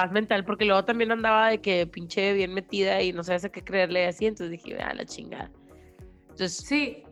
paz 0.00 0.12
mental, 0.12 0.44
porque 0.44 0.64
luego 0.64 0.84
también 0.84 1.12
andaba 1.12 1.48
de 1.48 1.60
que 1.60 1.86
pinche 1.86 2.32
bien 2.32 2.54
metida 2.54 3.02
y 3.02 3.12
no 3.12 3.22
sabes 3.22 3.44
a 3.44 3.48
qué 3.50 3.62
creerle 3.62 4.06
así, 4.06 4.26
entonces 4.26 4.50
dije, 4.50 4.76
a 4.80 4.94
la 4.94 5.04
chingada. 5.04 5.50
Entonces, 6.30 6.52
Sí, 6.56 7.02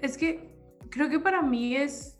es 0.00 0.16
que 0.18 0.54
creo 0.90 1.08
que 1.08 1.18
para 1.20 1.42
mí 1.42 1.76
es 1.76 2.18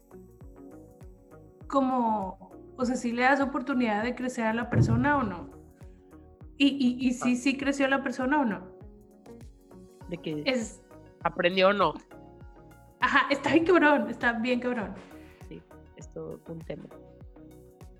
como, 1.68 2.52
o 2.76 2.84
sea, 2.84 2.96
si 2.96 3.12
le 3.12 3.22
das 3.22 3.40
oportunidad 3.40 4.02
de 4.04 4.14
crecer 4.14 4.44
a 4.46 4.54
la 4.54 4.70
persona 4.70 5.16
o 5.16 5.22
no. 5.22 5.50
Y, 6.58 6.66
y, 6.68 7.08
y 7.08 7.12
si 7.14 7.34
sí 7.36 7.56
creció 7.56 7.88
la 7.88 8.02
persona 8.02 8.40
o 8.40 8.44
no. 8.44 8.60
de 10.08 10.18
que 10.18 10.42
Es, 10.46 10.80
aprendió 11.24 11.68
o 11.68 11.72
no, 11.72 11.94
ajá, 13.00 13.26
está 13.30 13.52
bien 13.52 13.64
cabrón, 13.64 14.08
está 14.10 14.32
bien 14.34 14.60
cabrón. 14.60 14.94
sí, 15.48 15.60
es 15.96 16.12
todo 16.12 16.40
un 16.48 16.60
tema. 16.60 16.84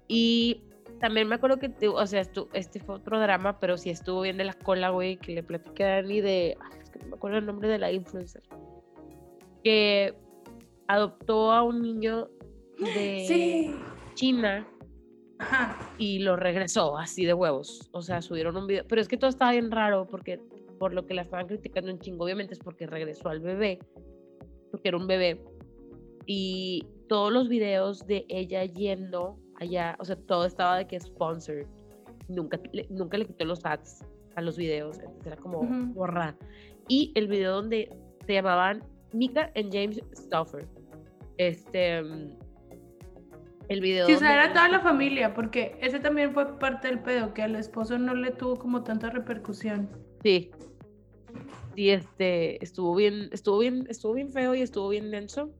Y 0.06 0.62
también 1.02 1.28
me 1.28 1.34
acuerdo 1.34 1.58
que, 1.58 1.68
te- 1.68 1.88
o 1.88 2.06
sea, 2.06 2.22
estu- 2.22 2.48
este 2.54 2.80
fue 2.80 2.94
otro 2.94 3.20
drama, 3.20 3.58
pero 3.60 3.76
sí 3.76 3.90
estuvo 3.90 4.22
bien 4.22 4.38
de 4.38 4.44
la 4.44 4.54
cola, 4.54 4.88
güey, 4.90 5.16
que 5.18 5.34
le 5.34 5.42
platiqué 5.42 5.84
a 5.84 5.96
Dani 5.96 6.20
de, 6.22 6.56
ay, 6.60 6.78
es 6.80 6.88
que 6.90 6.98
no 7.00 7.06
me 7.08 7.16
acuerdo 7.16 7.38
el 7.38 7.44
nombre 7.46 7.68
de 7.68 7.78
la 7.78 7.92
influencer, 7.92 8.42
que 9.64 10.14
adoptó 10.88 11.52
a 11.52 11.62
un 11.64 11.82
niño 11.82 12.28
de 12.78 13.24
Sí, 13.28 13.74
China 14.14 14.66
ajá. 15.38 15.92
y 15.98 16.20
lo 16.20 16.36
regresó 16.36 16.96
así 16.96 17.24
de 17.24 17.34
huevos. 17.34 17.88
O 17.92 18.00
sea, 18.02 18.22
subieron 18.22 18.56
un 18.56 18.66
video. 18.66 18.84
Pero 18.88 19.00
es 19.00 19.08
que 19.08 19.16
todo 19.16 19.28
estaba 19.30 19.52
bien 19.52 19.70
raro 19.70 20.06
porque 20.06 20.40
por 20.78 20.94
lo 20.94 21.06
que 21.06 21.14
la 21.14 21.22
estaban 21.22 21.46
criticando 21.46 21.92
un 21.92 21.98
chingo, 21.98 22.24
obviamente 22.24 22.54
es 22.54 22.60
porque 22.60 22.86
regresó 22.86 23.28
al 23.28 23.40
bebé, 23.40 23.78
porque 24.70 24.88
era 24.88 24.96
un 24.96 25.06
bebé. 25.06 25.42
Y 26.26 26.86
todos 27.08 27.32
los 27.32 27.48
videos 27.48 28.06
de 28.06 28.24
ella 28.28 28.64
yendo 28.64 29.36
allá, 29.62 29.96
o 29.98 30.04
sea, 30.04 30.16
todo 30.16 30.44
estaba 30.44 30.76
de 30.78 30.86
que 30.86 31.00
sponsored. 31.00 31.66
Nunca 32.28 32.60
le, 32.72 32.86
nunca 32.90 33.18
le 33.18 33.26
quitó 33.26 33.44
los 33.44 33.64
ads 33.64 34.04
a 34.36 34.40
los 34.40 34.56
videos, 34.56 34.98
entonces 34.98 35.26
era 35.26 35.36
como 35.36 35.60
Ujú. 35.60 35.94
borrar. 35.94 36.36
Y 36.88 37.12
el 37.14 37.28
video 37.28 37.54
donde 37.56 37.94
se 38.26 38.32
llamaban 38.34 38.82
Mika 39.12 39.50
and 39.56 39.72
James 39.72 40.00
Stauffer. 40.14 40.66
Este. 41.38 42.02
mm, 42.02 42.36
El 43.68 43.80
video. 43.80 44.06
Sí, 44.06 44.14
o 44.14 44.18
sea, 44.18 44.34
era 44.34 44.52
toda 44.52 44.68
la 44.68 44.80
familia, 44.80 45.34
porque 45.34 45.76
ese 45.80 46.00
también 46.00 46.32
fue 46.32 46.58
parte 46.58 46.88
del 46.88 47.00
pedo, 47.00 47.32
que 47.34 47.42
al 47.42 47.56
esposo 47.56 47.98
no 47.98 48.14
le 48.14 48.30
tuvo 48.32 48.56
como 48.56 48.82
tanta 48.82 49.10
repercusión. 49.10 49.88
Sí. 50.22 50.50
Sí, 51.74 51.90
este, 51.90 52.62
estuvo 52.62 52.94
bien, 52.94 53.28
estuvo 53.32 53.58
bien, 53.58 53.86
estuvo 53.88 54.12
bien 54.12 54.30
feo 54.30 54.54
y 54.54 54.60
estuvo 54.62 54.88
bien 54.90 55.10
denso. 55.10 55.50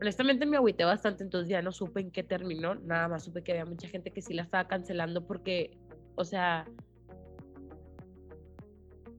Honestamente 0.00 0.46
me 0.46 0.56
agüité 0.56 0.84
bastante, 0.84 1.22
entonces 1.22 1.48
ya 1.48 1.60
no 1.60 1.72
supe 1.72 2.00
en 2.00 2.10
qué 2.10 2.22
terminó, 2.22 2.74
nada 2.74 3.08
más 3.08 3.24
supe 3.24 3.42
que 3.42 3.52
había 3.52 3.66
mucha 3.66 3.86
gente 3.88 4.10
que 4.10 4.22
sí 4.22 4.32
la 4.32 4.42
estaba 4.42 4.66
cancelando 4.66 5.26
porque, 5.26 5.76
o 6.14 6.24
sea, 6.24 6.66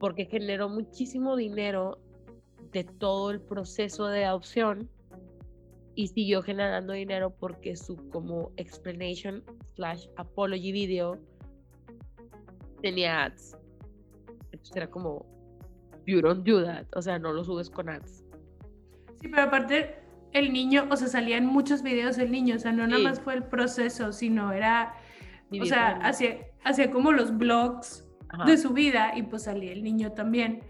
porque 0.00 0.24
generó 0.24 0.68
muchísimo 0.68 1.36
dinero 1.36 2.00
de 2.72 2.82
todo 2.82 3.30
el 3.30 3.40
proceso 3.40 4.08
de 4.08 4.24
adopción 4.24 4.90
y 5.94 6.08
siguió 6.08 6.42
generando 6.42 6.94
dinero 6.94 7.30
porque 7.30 7.76
su 7.76 7.96
como 8.10 8.50
explanation 8.56 9.44
slash 9.76 10.06
apology 10.16 10.72
video 10.72 11.20
tenía 12.80 13.26
ads. 13.26 13.56
Entonces 14.50 14.74
era 14.74 14.90
como, 14.90 15.24
you 16.06 16.20
don't 16.20 16.44
do 16.44 16.64
that. 16.64 16.86
O 16.96 17.02
sea, 17.02 17.18
no 17.20 17.32
lo 17.32 17.44
subes 17.44 17.70
con 17.70 17.88
ads. 17.88 18.24
Sí, 19.20 19.28
pero 19.28 19.42
aparte, 19.42 20.01
el 20.32 20.52
niño, 20.52 20.86
o 20.90 20.96
sea, 20.96 21.08
salían 21.08 21.46
muchos 21.46 21.82
videos 21.82 22.16
del 22.16 22.30
niño, 22.30 22.56
o 22.56 22.58
sea, 22.58 22.72
no 22.72 22.86
nada 22.86 23.02
más 23.02 23.20
fue 23.20 23.34
el 23.34 23.44
proceso, 23.44 24.12
sino 24.12 24.52
era, 24.52 24.94
o 25.60 25.64
sea, 25.64 25.98
hacía, 26.02 26.38
hacía 26.64 26.90
como 26.90 27.12
los 27.12 27.36
blogs 27.36 28.08
Ajá. 28.28 28.44
de 28.44 28.56
su 28.56 28.70
vida 28.70 29.12
y 29.16 29.22
pues 29.22 29.44
salía 29.44 29.72
el 29.72 29.82
niño 29.82 30.12
también. 30.12 30.62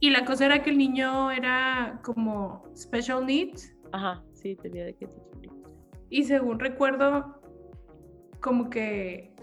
Y 0.00 0.10
la 0.10 0.24
cosa 0.24 0.46
era 0.46 0.62
que 0.62 0.70
el 0.70 0.78
niño 0.78 1.30
era 1.30 2.00
como 2.02 2.64
special 2.76 3.24
needs 3.24 3.74
Ajá, 3.92 4.22
sí, 4.32 4.56
tenía 4.56 4.84
de 4.84 4.94
que 4.94 5.08
y 6.10 6.22
según 6.24 6.60
recuerdo, 6.60 7.40
como 8.40 8.70
que, 8.70 9.34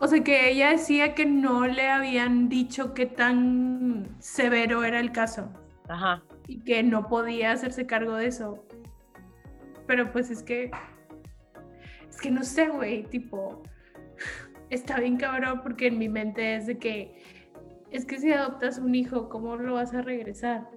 o 0.00 0.08
sea, 0.08 0.24
que 0.24 0.50
ella 0.50 0.70
decía 0.70 1.14
que 1.14 1.26
no 1.26 1.66
le 1.66 1.88
habían 1.88 2.48
dicho 2.48 2.92
qué 2.92 3.06
tan 3.06 4.16
severo 4.18 4.82
era 4.82 4.98
el 4.98 5.12
caso 5.12 5.48
Ajá. 5.88 6.24
Y 6.46 6.60
que 6.60 6.82
no 6.82 7.08
podía 7.08 7.52
hacerse 7.52 7.86
cargo 7.86 8.16
de 8.16 8.26
eso. 8.26 8.64
Pero 9.86 10.10
pues 10.12 10.30
es 10.30 10.42
que, 10.42 10.70
es 12.08 12.16
que 12.20 12.30
no 12.30 12.42
sé, 12.42 12.68
güey, 12.68 13.04
tipo, 13.04 13.62
está 14.70 15.00
bien 15.00 15.16
cabrón 15.16 15.60
porque 15.62 15.88
en 15.88 15.98
mi 15.98 16.08
mente 16.08 16.56
es 16.56 16.66
de 16.66 16.78
que, 16.78 17.22
es 17.90 18.04
que 18.04 18.18
si 18.18 18.32
adoptas 18.32 18.78
un 18.78 18.94
hijo, 18.94 19.28
¿cómo 19.28 19.56
lo 19.56 19.74
vas 19.74 19.94
a 19.94 20.02
regresar? 20.02 20.68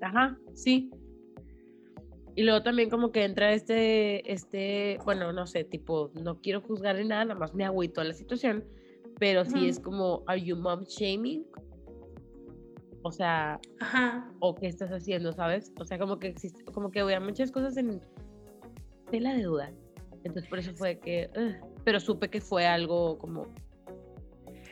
Ajá, 0.00 0.36
sí. 0.54 0.90
Y 2.34 2.44
luego 2.44 2.62
también 2.62 2.88
como 2.88 3.10
que 3.10 3.24
entra 3.24 3.52
este, 3.52 4.32
este, 4.32 4.98
bueno, 5.04 5.32
no 5.32 5.46
sé, 5.46 5.64
tipo, 5.64 6.12
no 6.22 6.40
quiero 6.40 6.60
juzgar 6.60 6.96
ni 6.96 7.04
nada, 7.04 7.24
nada 7.24 7.40
más 7.40 7.52
me 7.52 7.64
agüito 7.64 8.02
la 8.04 8.14
situación, 8.14 8.64
pero 9.18 9.44
sí 9.44 9.58
Ujú. 9.58 9.68
es 9.68 9.80
como, 9.80 10.22
¿are 10.26 10.40
you 10.40 10.56
mom 10.56 10.84
shaming? 10.84 11.44
O 13.08 13.12
sea, 13.12 13.58
Ajá. 13.80 14.30
¿o 14.40 14.54
qué 14.54 14.66
estás 14.66 14.90
haciendo, 14.90 15.32
sabes? 15.32 15.72
O 15.80 15.84
sea, 15.84 15.98
como 15.98 16.18
que 16.18 16.28
existe, 16.28 16.62
como 16.66 16.90
que 16.90 17.00
había 17.00 17.18
muchas 17.20 17.50
cosas 17.50 17.74
en 17.78 18.02
tela 19.10 19.32
de 19.32 19.44
duda. 19.44 19.72
Entonces 20.24 20.46
por 20.50 20.58
eso 20.58 20.74
fue 20.74 20.98
que, 20.98 21.30
ugh, 21.34 21.70
pero 21.84 22.00
supe 22.00 22.28
que 22.28 22.42
fue 22.42 22.66
algo 22.66 23.16
como, 23.16 23.46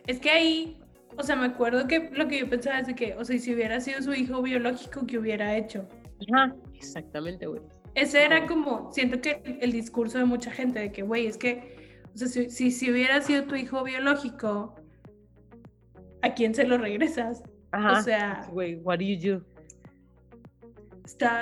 Es 0.07 0.20
que 0.20 0.28
ahí, 0.28 0.78
o 1.16 1.22
sea, 1.22 1.34
me 1.34 1.47
acuerdo 1.47 1.87
que 1.87 2.11
lo 2.12 2.28
que 2.28 2.41
yo 2.41 2.51
pensaba 2.51 2.80
es 2.80 2.89
de 2.89 2.95
que, 2.95 3.14
o 3.14 3.24
sea, 3.24 3.39
si 3.39 3.55
hubiera 3.55 3.80
sido 3.80 4.03
su 4.03 4.12
hijo 4.12 4.43
biológico, 4.43 5.07
¿qué 5.07 5.16
hubiera 5.16 5.57
hecho? 5.57 5.89
ajá, 6.30 6.55
exactamente, 6.74 7.47
güey. 7.47 7.62
Ese 7.95 8.22
era 8.22 8.47
como, 8.47 8.93
siento 8.93 9.22
que 9.22 9.41
el, 9.47 9.59
el 9.62 9.72
discurso 9.72 10.18
de 10.18 10.26
mucha 10.26 10.51
gente, 10.51 10.78
de 10.78 10.93
que, 10.93 11.03
güey, 11.03 11.26
es 11.26 11.39
que, 11.39 12.03
o 12.14 12.18
sea, 12.18 12.28
si, 12.28 12.51
si, 12.51 12.70
si 12.70 12.91
hubiera 12.91 13.22
sido 13.22 13.45
tu 13.45 13.55
hijo 13.55 13.82
biológico, 13.82 14.74
¿a 16.20 16.34
quién 16.34 16.55
se 16.55 16.66
lo 16.66 16.76
regresas? 16.76 17.43
Ajá. 17.77 18.03
sea- 18.03 18.49
güey, 18.53 18.77
what 18.77 18.99
do 18.99 19.05
you 19.05 19.39
do? 19.39 19.45
Está 21.05 21.41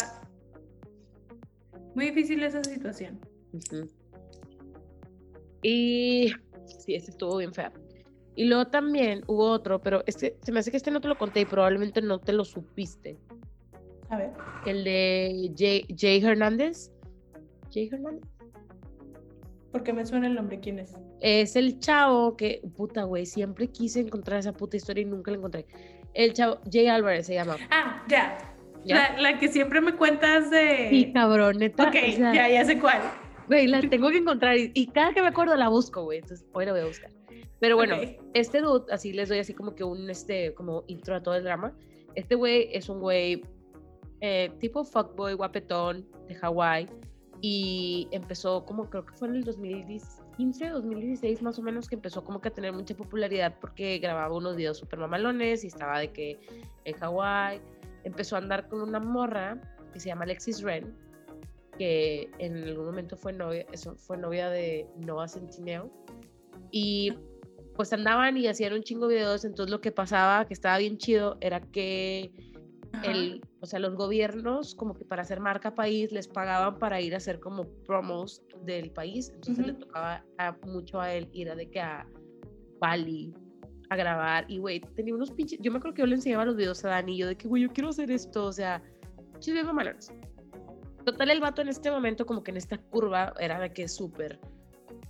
muy 1.95 2.07
difícil 2.07 2.43
esa 2.43 2.63
situación. 2.65 3.19
Ujú. 3.53 3.89
Y 5.63 6.33
sí, 6.67 6.95
este 6.95 7.11
estuvo 7.13 7.37
bien 7.39 7.53
fea. 7.55 7.73
Y 8.37 8.47
luego 8.47 8.67
también 8.67 9.23
hubo 9.29 9.49
otro, 9.49 9.81
pero 9.81 10.03
este, 10.07 10.37
se 10.43 10.53
me 10.53 10.59
hace 10.61 10.71
que 10.71 10.77
este 10.77 10.91
no 10.91 11.01
te 11.01 11.09
lo 11.09 11.17
conté 11.17 11.41
y 11.43 11.45
probablemente 11.45 12.03
no 12.03 12.19
te 12.19 12.33
lo 12.33 12.45
supiste. 12.45 13.17
A 14.11 14.19
ver. 14.19 14.33
El 14.67 14.85
de 14.85 15.53
Jay, 15.57 15.87
Jay 15.97 16.23
Hernández. 16.23 16.91
Jay 17.73 17.89
Hernández. 17.91 18.25
¿Por 19.73 19.83
qué 19.83 19.93
me 19.93 20.05
suena 20.05 20.27
el 20.27 20.35
nombre? 20.35 20.61
¿Quién 20.61 20.79
es? 20.79 20.95
Es 21.21 21.57
el 21.57 21.79
chavo 21.81 22.37
que, 22.37 22.61
puta, 22.77 23.05
güey, 23.05 23.25
siempre 23.27 23.69
quise 23.69 24.01
encontrar 24.01 24.39
esa 24.41 24.53
puta 24.53 24.77
historia 24.77 25.03
y 25.03 25.07
nunca 25.07 25.31
la 25.31 25.39
encontré. 25.39 25.67
El 26.15 26.33
chavo, 26.33 26.59
Jay 26.71 26.87
Álvarez 26.87 27.27
se 27.27 27.35
llama. 27.35 27.57
Ah, 27.71 28.03
ya. 28.09 28.39
¿Ya? 28.85 29.15
La, 29.17 29.21
la 29.33 29.39
que 29.39 29.49
siempre 29.49 29.81
me 29.81 29.95
cuentas 29.97 30.51
de... 30.51 30.89
Sí, 30.91 31.13
cabrón, 31.13 31.59
neta. 31.59 31.85
ok, 31.89 31.95
o 32.09 32.13
sea, 32.17 32.35
ya, 32.35 32.49
ya 32.49 32.65
sé 32.65 32.79
cuál. 32.79 33.01
Güey, 33.49 33.67
la 33.67 33.81
tengo 33.81 34.11
que 34.11 34.19
encontrar 34.19 34.57
y, 34.57 34.71
y 34.75 34.87
cada 34.89 35.13
que 35.13 35.23
me 35.23 35.29
acuerdo 35.29 35.57
la 35.57 35.69
busco, 35.69 36.03
güey. 36.05 36.19
Entonces, 36.19 36.47
hoy 36.53 36.67
la 36.67 36.73
voy 36.73 36.83
a 36.83 36.87
buscar. 36.87 37.11
Pero 37.61 37.77
bueno, 37.77 37.97
Ok. 37.97 38.21
este 38.35 38.61
dude, 38.61 38.93
así 38.93 39.13
les 39.13 39.29
doy 39.31 39.39
así 39.39 39.55
como 39.55 39.75
que 39.75 39.85
un, 39.85 40.11
este, 40.11 40.53
como 40.55 40.85
intro 40.87 41.15
a 41.17 41.23
todo 41.23 41.35
el 41.35 41.45
drama. 41.45 41.75
Este 42.15 42.35
güey 42.35 42.69
es 42.73 42.89
un 42.89 43.01
güey 43.01 43.43
eh, 44.21 44.51
tipo 44.61 44.85
fuckboy, 44.85 45.35
guapetón, 45.35 46.07
de 46.29 46.35
Hawái. 46.35 46.89
Y 47.41 48.09
empezó 48.13 48.65
como, 48.65 48.89
creo 48.91 49.05
que 49.07 49.15
fue 49.15 49.29
en 49.29 49.37
el 49.37 49.45
2015, 50.37 50.69
2016 50.71 51.43
más 51.43 51.59
o 51.59 51.63
menos, 51.63 51.89
que 51.89 51.95
empezó 51.95 52.25
como 52.25 52.41
que 52.41 52.49
a 52.49 52.53
tener 52.53 52.73
mucha 52.73 52.95
popularidad 52.95 53.57
porque 53.61 53.99
grababa 53.99 54.35
unos 54.35 54.57
videos 54.57 54.79
súper 54.79 54.99
mamalones 54.99 55.65
y 55.65 55.69
estaba 55.69 55.99
de 56.01 56.13
que 56.13 56.41
en 56.85 56.95
Hawái. 56.97 57.61
Empezó 58.05 58.37
a 58.37 58.41
andar 58.41 58.69
con 58.69 58.83
una 58.83 59.01
morra 59.01 59.59
que 59.93 60.01
se 60.01 60.09
llama 60.09 60.25
Alexis 60.25 60.61
Ren, 60.61 60.95
que 61.79 62.31
en 62.39 62.65
algún 62.65 62.85
momento 62.85 63.17
fue 63.17 63.33
novia, 63.33 63.65
eso, 63.73 63.97
fue 63.97 64.19
novia 64.19 64.51
de 64.51 64.87
Noah 64.99 65.29
Centineo. 65.29 65.91
Y 66.71 67.15
pues 67.77 67.93
andaban 67.93 68.37
y 68.37 68.47
hacían 68.47 68.75
un 68.75 68.83
chingo 68.83 69.09
de 69.09 69.17
videos, 69.17 69.45
entonces 69.45 69.71
lo 69.71 69.81
que 69.81 69.91
pasaba, 69.91 70.47
que 70.47 70.53
estaba 70.53 70.79
bien 70.79 70.99
chido, 70.99 71.39
era 71.41 71.61
que 71.61 72.31
Ajá. 72.93 73.11
el, 73.11 73.41
o 73.65 73.67
sea, 73.67 73.81
los 73.81 73.95
gobiernos 73.97 74.75
como 74.75 74.95
que 74.95 75.05
para 75.05 75.23
hacer 75.23 75.41
marca 75.41 75.75
país 75.75 76.13
les 76.13 76.29
pagaban 76.29 76.79
para 76.79 77.01
ir 77.01 77.15
a 77.15 77.17
hacer 77.17 77.41
como 77.41 77.65
promos 77.87 78.43
del 78.65 78.91
país, 78.93 79.31
entonces 79.35 79.67
le 79.67 79.73
Ujú. 79.73 79.81
tocaba 79.81 80.25
a- 80.39 80.57
mucho 80.67 81.01
a 81.01 81.13
él 81.13 81.29
ir 81.33 81.51
a 81.51 81.55
de 81.57 81.69
que 81.69 81.81
a 81.81 82.07
Bali 82.79 83.35
a 83.91 83.97
grabar 83.97 84.45
y 84.49 84.59
güey, 84.59 84.81
tenía 84.81 85.15
unos 85.15 85.31
pinches, 85.31 85.59
yo 85.61 85.71
me 85.73 85.79
acuerdo 85.79 85.95
que 85.95 86.03
yo 86.03 86.07
le 86.07 86.15
enseñaba 86.15 86.45
los 86.45 86.57
videos 86.57 86.85
a 86.85 86.89
Dani 86.89 87.15
y 87.15 87.19
yo 87.19 87.27
de 87.27 87.37
que 87.37 87.49
güey, 87.49 87.63
yo 87.63 87.69
quiero 87.71 87.89
hacer 87.91 88.11
esto, 88.11 88.47
o 88.47 88.53
sea, 88.53 88.83
chido 89.41 89.73
malones. 89.73 90.13
Total, 91.05 91.31
el 91.31 91.41
vato 91.41 91.61
en 91.63 91.69
este 91.69 91.91
momento 91.91 92.25
como 92.25 92.43
que 92.43 92.51
en 92.51 92.57
esta 92.57 92.79
curva 92.79 93.35
era 93.39 93.61
de 93.61 93.73
que 93.73 93.89
súper 93.89 94.41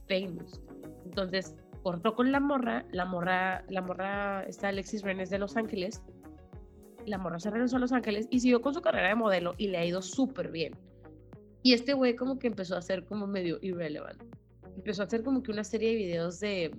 famous. 0.08 0.60
Entonces, 1.04 1.54
cortó 1.84 2.14
con 2.16 2.32
la 2.32 2.40
morra, 2.40 2.84
la 2.90 3.04
morra, 3.04 3.64
la 3.68 3.80
morra, 3.80 4.42
está 4.44 4.68
Alexis 4.68 5.02
Renes 5.02 5.30
de 5.30 5.38
Los 5.38 5.56
Ángeles, 5.56 6.02
la 7.06 7.18
morra 7.18 7.38
se 7.38 7.50
regresó 7.50 7.76
a 7.76 7.80
Los 7.80 7.92
Ángeles 7.92 8.26
y 8.30 8.40
siguió 8.40 8.60
con 8.60 8.74
su 8.74 8.80
carrera 8.80 9.08
de 9.08 9.14
modelo 9.14 9.54
y 9.58 9.68
le 9.68 9.78
ha 9.78 9.84
ido 9.84 10.02
súper 10.02 10.50
bien. 10.50 10.74
Y 11.62 11.72
este 11.72 11.94
güey 11.94 12.14
como 12.14 12.38
que 12.38 12.46
empezó 12.46 12.74
a 12.74 12.78
hacer 12.78 13.04
como 13.04 13.26
medio 13.26 13.58
irrelevant. 13.62 14.22
Empezó 14.76 15.02
a 15.02 15.06
hacer 15.06 15.22
como 15.22 15.42
que 15.42 15.50
una 15.50 15.64
serie 15.64 15.90
de 15.90 15.96
videos 15.96 16.40
de, 16.40 16.70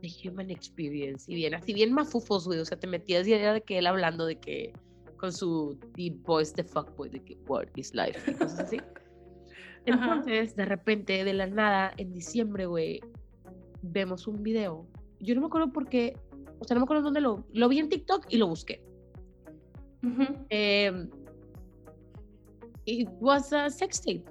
de 0.00 0.28
human 0.28 0.50
experience 0.50 1.30
y 1.30 1.34
bien, 1.34 1.54
así 1.54 1.74
bien 1.74 1.92
mafufos, 1.92 2.46
güey. 2.46 2.60
O 2.60 2.64
sea, 2.64 2.78
te 2.78 2.86
metías 2.86 3.26
y 3.26 3.32
era 3.32 3.54
de 3.54 3.62
que 3.62 3.78
él 3.78 3.86
hablando 3.86 4.26
de 4.26 4.38
que 4.38 4.72
con 5.16 5.32
su 5.32 5.78
deep 5.96 6.22
voice 6.22 6.54
de 6.54 6.64
fuckboy, 6.64 7.08
de 7.08 7.24
que 7.24 7.36
what 7.48 7.66
is 7.74 7.94
life 7.94 8.30
y 8.30 8.34
cosas 8.34 8.60
así. 8.60 8.76
Entonces, 9.86 10.54
de 10.56 10.64
repente, 10.64 11.24
de 11.24 11.32
la 11.32 11.46
nada, 11.46 11.92
en 11.96 12.12
diciembre, 12.12 12.66
güey, 12.66 13.00
vemos 13.82 14.26
un 14.26 14.42
video. 14.42 14.86
Yo 15.20 15.34
no 15.34 15.40
me 15.40 15.46
acuerdo 15.46 15.72
por 15.72 15.88
qué, 15.88 16.16
o 16.58 16.64
sea, 16.64 16.74
no 16.74 16.80
me 16.80 16.84
acuerdo 16.84 17.04
dónde 17.04 17.20
lo, 17.20 17.46
lo 17.52 17.68
vi 17.68 17.78
en 17.78 17.88
TikTok 17.88 18.26
y 18.28 18.36
lo 18.36 18.48
busqué. 18.48 18.82
Um, 20.06 21.10
it 22.86 23.08
was 23.20 23.52
a 23.52 23.68
sex 23.70 24.00
tape. 24.00 24.24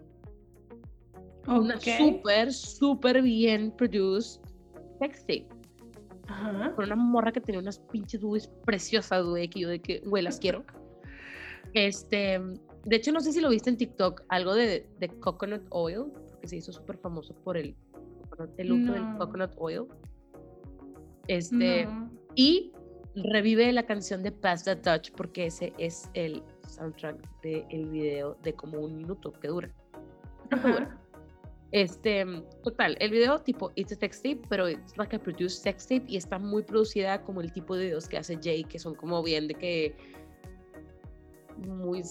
Una 1.48 1.76
Ok. 1.76 1.84
súper, 1.98 2.52
súper 2.54 3.22
bien 3.22 3.72
produced 3.72 4.42
sex 5.00 5.20
tape. 5.22 5.48
Ajá. 6.28 6.74
Con 6.76 6.86
una 6.86 6.96
morra 6.96 7.32
que 7.32 7.42
tenía 7.42 7.60
unas 7.62 7.80
pinches 7.92 8.22
boobies 8.22 8.48
preciosas, 8.66 9.26
güey, 9.26 9.48
que 9.50 9.60
yo 9.60 9.70
de 9.70 9.80
que, 9.80 10.00
güey, 10.06 10.24
las 10.24 10.40
quiero. 10.40 10.64
Este, 11.74 12.40
de 12.86 12.96
hecho, 12.96 13.12
no 13.12 13.20
sé 13.20 13.32
si 13.34 13.42
lo 13.42 13.50
viste 13.50 13.70
en 13.70 13.78
TikTok, 13.78 14.24
algo 14.30 14.54
de, 14.56 14.88
de 15.00 15.08
coconut 15.20 15.64
oil, 15.72 16.06
que 16.42 16.48
se 16.48 16.56
hizo 16.58 16.72
súper 16.72 16.98
famoso 16.98 17.36
por 17.44 17.58
el, 17.58 17.76
el 18.58 18.72
uso 18.72 18.94
del 18.94 19.04
coconut 19.18 19.52
oil. 19.58 19.84
Este, 21.28 21.86
No. 21.86 22.10
y 22.36 22.72
revive 23.16 23.72
la 23.72 23.86
canción 23.86 24.24
de 24.24 24.32
Pass 24.32 24.64
the 24.64 24.76
Touch 24.76 25.12
porque 25.12 25.48
ese 25.48 25.74
es 25.78 26.10
el 26.14 26.44
soundtrack 26.68 27.18
del 27.42 27.90
video 27.90 28.38
de 28.44 28.54
como 28.54 28.80
un 28.80 28.98
minuto 28.98 29.32
que 29.34 29.48
dura. 29.48 29.72
Ajá. 30.52 31.00
Este, 31.72 32.26
total, 32.64 32.96
el 33.00 33.12
video 33.12 33.42
tipo 33.42 33.72
It's 33.76 33.92
a 33.92 33.96
sex 33.96 34.22
tape, 34.22 34.42
pero 34.50 34.70
it's 34.70 34.96
like 34.98 35.16
a 35.16 35.20
produced 35.20 35.62
sex 35.62 35.88
tape 35.88 36.06
y 36.08 36.16
está 36.16 36.40
muy 36.40 36.64
producida 36.64 37.22
como 37.24 37.42
el 37.42 37.52
tipo 37.52 37.76
de 37.76 37.86
videos 37.86 38.08
que 38.08 38.18
hace 38.18 38.40
Jay, 38.42 38.64
que 38.64 38.80
son 38.80 38.96
como 38.96 39.22
bien 39.24 39.48
de 39.48 39.56
que 39.56 39.96
muy 41.58 42.04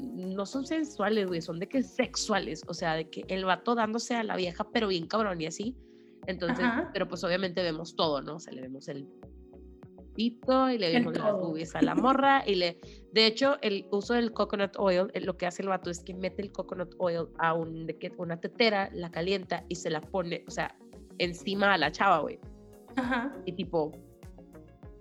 no 0.00 0.46
son 0.46 0.66
sensuales, 0.66 1.26
güey, 1.26 1.40
son 1.42 1.58
de 1.58 1.68
que 1.68 1.82
sexuales, 1.82 2.64
o 2.66 2.74
sea, 2.74 2.94
de 2.94 3.08
que 3.08 3.24
el 3.28 3.44
vato 3.44 3.74
dándose 3.74 4.14
a 4.14 4.22
la 4.22 4.36
vieja, 4.36 4.66
pero 4.72 4.88
bien 4.88 5.06
cabrón 5.06 5.40
y 5.40 5.46
así. 5.46 5.76
Entonces, 6.26 6.64
Ajá. 6.64 6.90
pero 6.92 7.06
pues 7.06 7.22
obviamente 7.22 7.62
vemos 7.62 7.94
todo, 7.96 8.22
¿no? 8.22 8.36
O 8.36 8.40
sea, 8.40 8.52
le 8.52 8.62
vemos 8.62 8.88
el 8.88 9.06
pito 10.14 10.70
y 10.70 10.78
le 10.78 10.92
vemos 10.92 11.16
las 11.16 11.32
boobies 11.32 11.74
a 11.74 11.82
la 11.82 11.94
morra 11.94 12.42
y 12.46 12.54
le 12.54 12.78
de 13.12 13.26
hecho 13.26 13.56
el 13.62 13.86
uso 13.90 14.14
del 14.14 14.32
coconut 14.32 14.74
oil 14.78 15.10
eh, 15.14 15.20
lo 15.20 15.36
que 15.36 15.46
hace 15.46 15.62
el 15.62 15.68
vato 15.68 15.90
es 15.90 16.00
que 16.00 16.14
mete 16.14 16.42
el 16.42 16.52
coconut 16.52 16.94
oil 16.98 17.28
a 17.38 17.54
un, 17.54 17.86
una 18.18 18.40
tetera 18.40 18.90
la 18.92 19.10
calienta 19.10 19.64
y 19.68 19.76
se 19.76 19.90
la 19.90 20.00
pone 20.00 20.44
o 20.46 20.50
sea 20.50 20.76
encima 21.18 21.74
a 21.74 21.78
la 21.78 21.92
chava 21.92 22.20
güey. 22.20 22.38
Ajá. 22.96 23.32
y 23.44 23.52
tipo 23.52 23.92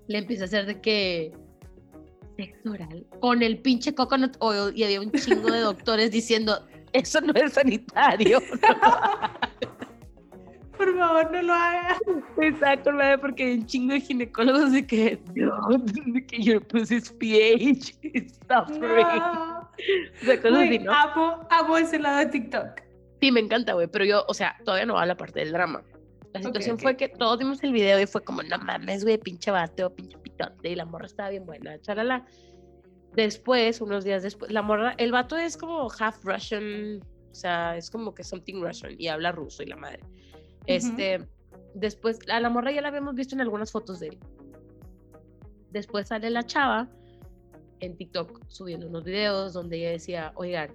le 0.07 0.17
empieza 0.17 0.43
a 0.43 0.45
hacer 0.45 0.65
de 0.65 0.81
que 0.81 1.31
sexo 2.35 2.71
oral 2.71 3.05
con 3.19 3.43
el 3.43 3.59
pinche 3.59 3.93
coconut 3.93 4.35
oil 4.39 4.75
y 4.75 4.83
había 4.83 4.99
un 4.99 5.11
chingo 5.11 5.51
de 5.51 5.59
doctores 5.59 6.11
diciendo 6.11 6.59
eso 6.91 7.21
no 7.21 7.33
es 7.33 7.53
sanitario 7.53 8.39
Por 10.83 10.97
favor, 10.97 11.31
no 11.31 11.41
lo 11.41 11.53
hagas. 11.53 11.97
Exacto, 12.41 12.91
madre, 12.91 13.17
porque 13.17 13.43
hay 13.43 13.53
un 13.53 13.65
chingo 13.65 13.93
de 13.93 14.01
ginecólogos 14.01 14.71
de 14.73 14.85
que, 14.85 15.19
no, 15.33 15.77
de 15.77 16.25
que 16.25 16.43
your 16.43 16.65
pussy's 16.67 17.09
pH 17.09 17.95
is 18.01 18.37
suffering. 18.49 19.07
No. 19.17 19.69
O 20.21 20.25
sea, 20.25 20.41
cosas 20.41 20.59
así, 20.59 20.67
Güey, 20.67 20.79
¿no? 20.79 20.91
amo, 20.93 21.47
amo 21.49 21.77
ese 21.77 21.99
lado 21.99 22.19
de 22.19 22.25
TikTok. 22.27 22.81
Sí, 23.21 23.31
me 23.31 23.39
encanta, 23.39 23.73
güey, 23.73 23.87
pero 23.87 24.03
yo, 24.03 24.25
o 24.27 24.33
sea, 24.33 24.57
todavía 24.65 24.85
no 24.85 24.95
va 24.95 25.03
a 25.03 25.05
la 25.05 25.15
parte 25.15 25.39
del 25.39 25.53
drama. 25.53 25.81
La 26.33 26.41
situación 26.41 26.75
ok. 26.75 26.81
fue 26.81 26.97
que 26.97 27.07
todos 27.07 27.39
vimos 27.39 27.63
el 27.63 27.71
video 27.71 27.99
y 27.99 28.05
fue 28.05 28.21
como, 28.21 28.43
no 28.43 28.57
mames, 28.57 29.05
güey, 29.05 29.17
pinche 29.17 29.51
vato, 29.51 29.95
pinche 29.95 30.17
pitote, 30.17 30.69
y 30.69 30.75
la 30.75 30.85
morra 30.85 31.05
estaba 31.05 31.29
bien 31.29 31.45
buena, 31.45 31.79
charala. 31.79 32.25
Después, 33.15 33.79
unos 33.79 34.03
días 34.03 34.23
después, 34.23 34.51
la 34.51 34.63
morra, 34.63 34.95
el 34.97 35.11
vato 35.11 35.37
es 35.37 35.55
como 35.55 35.87
half 35.97 36.23
Russian, 36.25 36.99
o 37.31 37.35
sea, 37.35 37.77
es 37.77 37.89
como 37.89 38.13
que 38.13 38.23
something 38.23 38.61
Russian 38.61 38.95
y 38.97 39.07
habla 39.07 39.31
ruso 39.31 39.63
y 39.63 39.67
la 39.67 39.77
madre. 39.77 40.01
Este, 40.67 41.27
después, 41.73 42.19
a 42.29 42.39
la 42.39 42.49
morra 42.49 42.71
ya 42.71 42.81
la 42.81 42.89
habíamos 42.89 43.15
visto 43.15 43.35
en 43.35 43.41
algunas 43.41 43.71
fotos 43.71 43.99
de 43.99 44.09
él. 44.09 44.19
Después 45.71 46.07
sale 46.07 46.29
la 46.29 46.43
chava 46.43 46.89
en 47.79 47.97
TikTok 47.97 48.41
subiendo 48.47 48.87
unos 48.87 49.03
videos 49.03 49.53
donde 49.53 49.77
ella 49.77 49.91
decía, 49.91 50.31
oigan, 50.35 50.71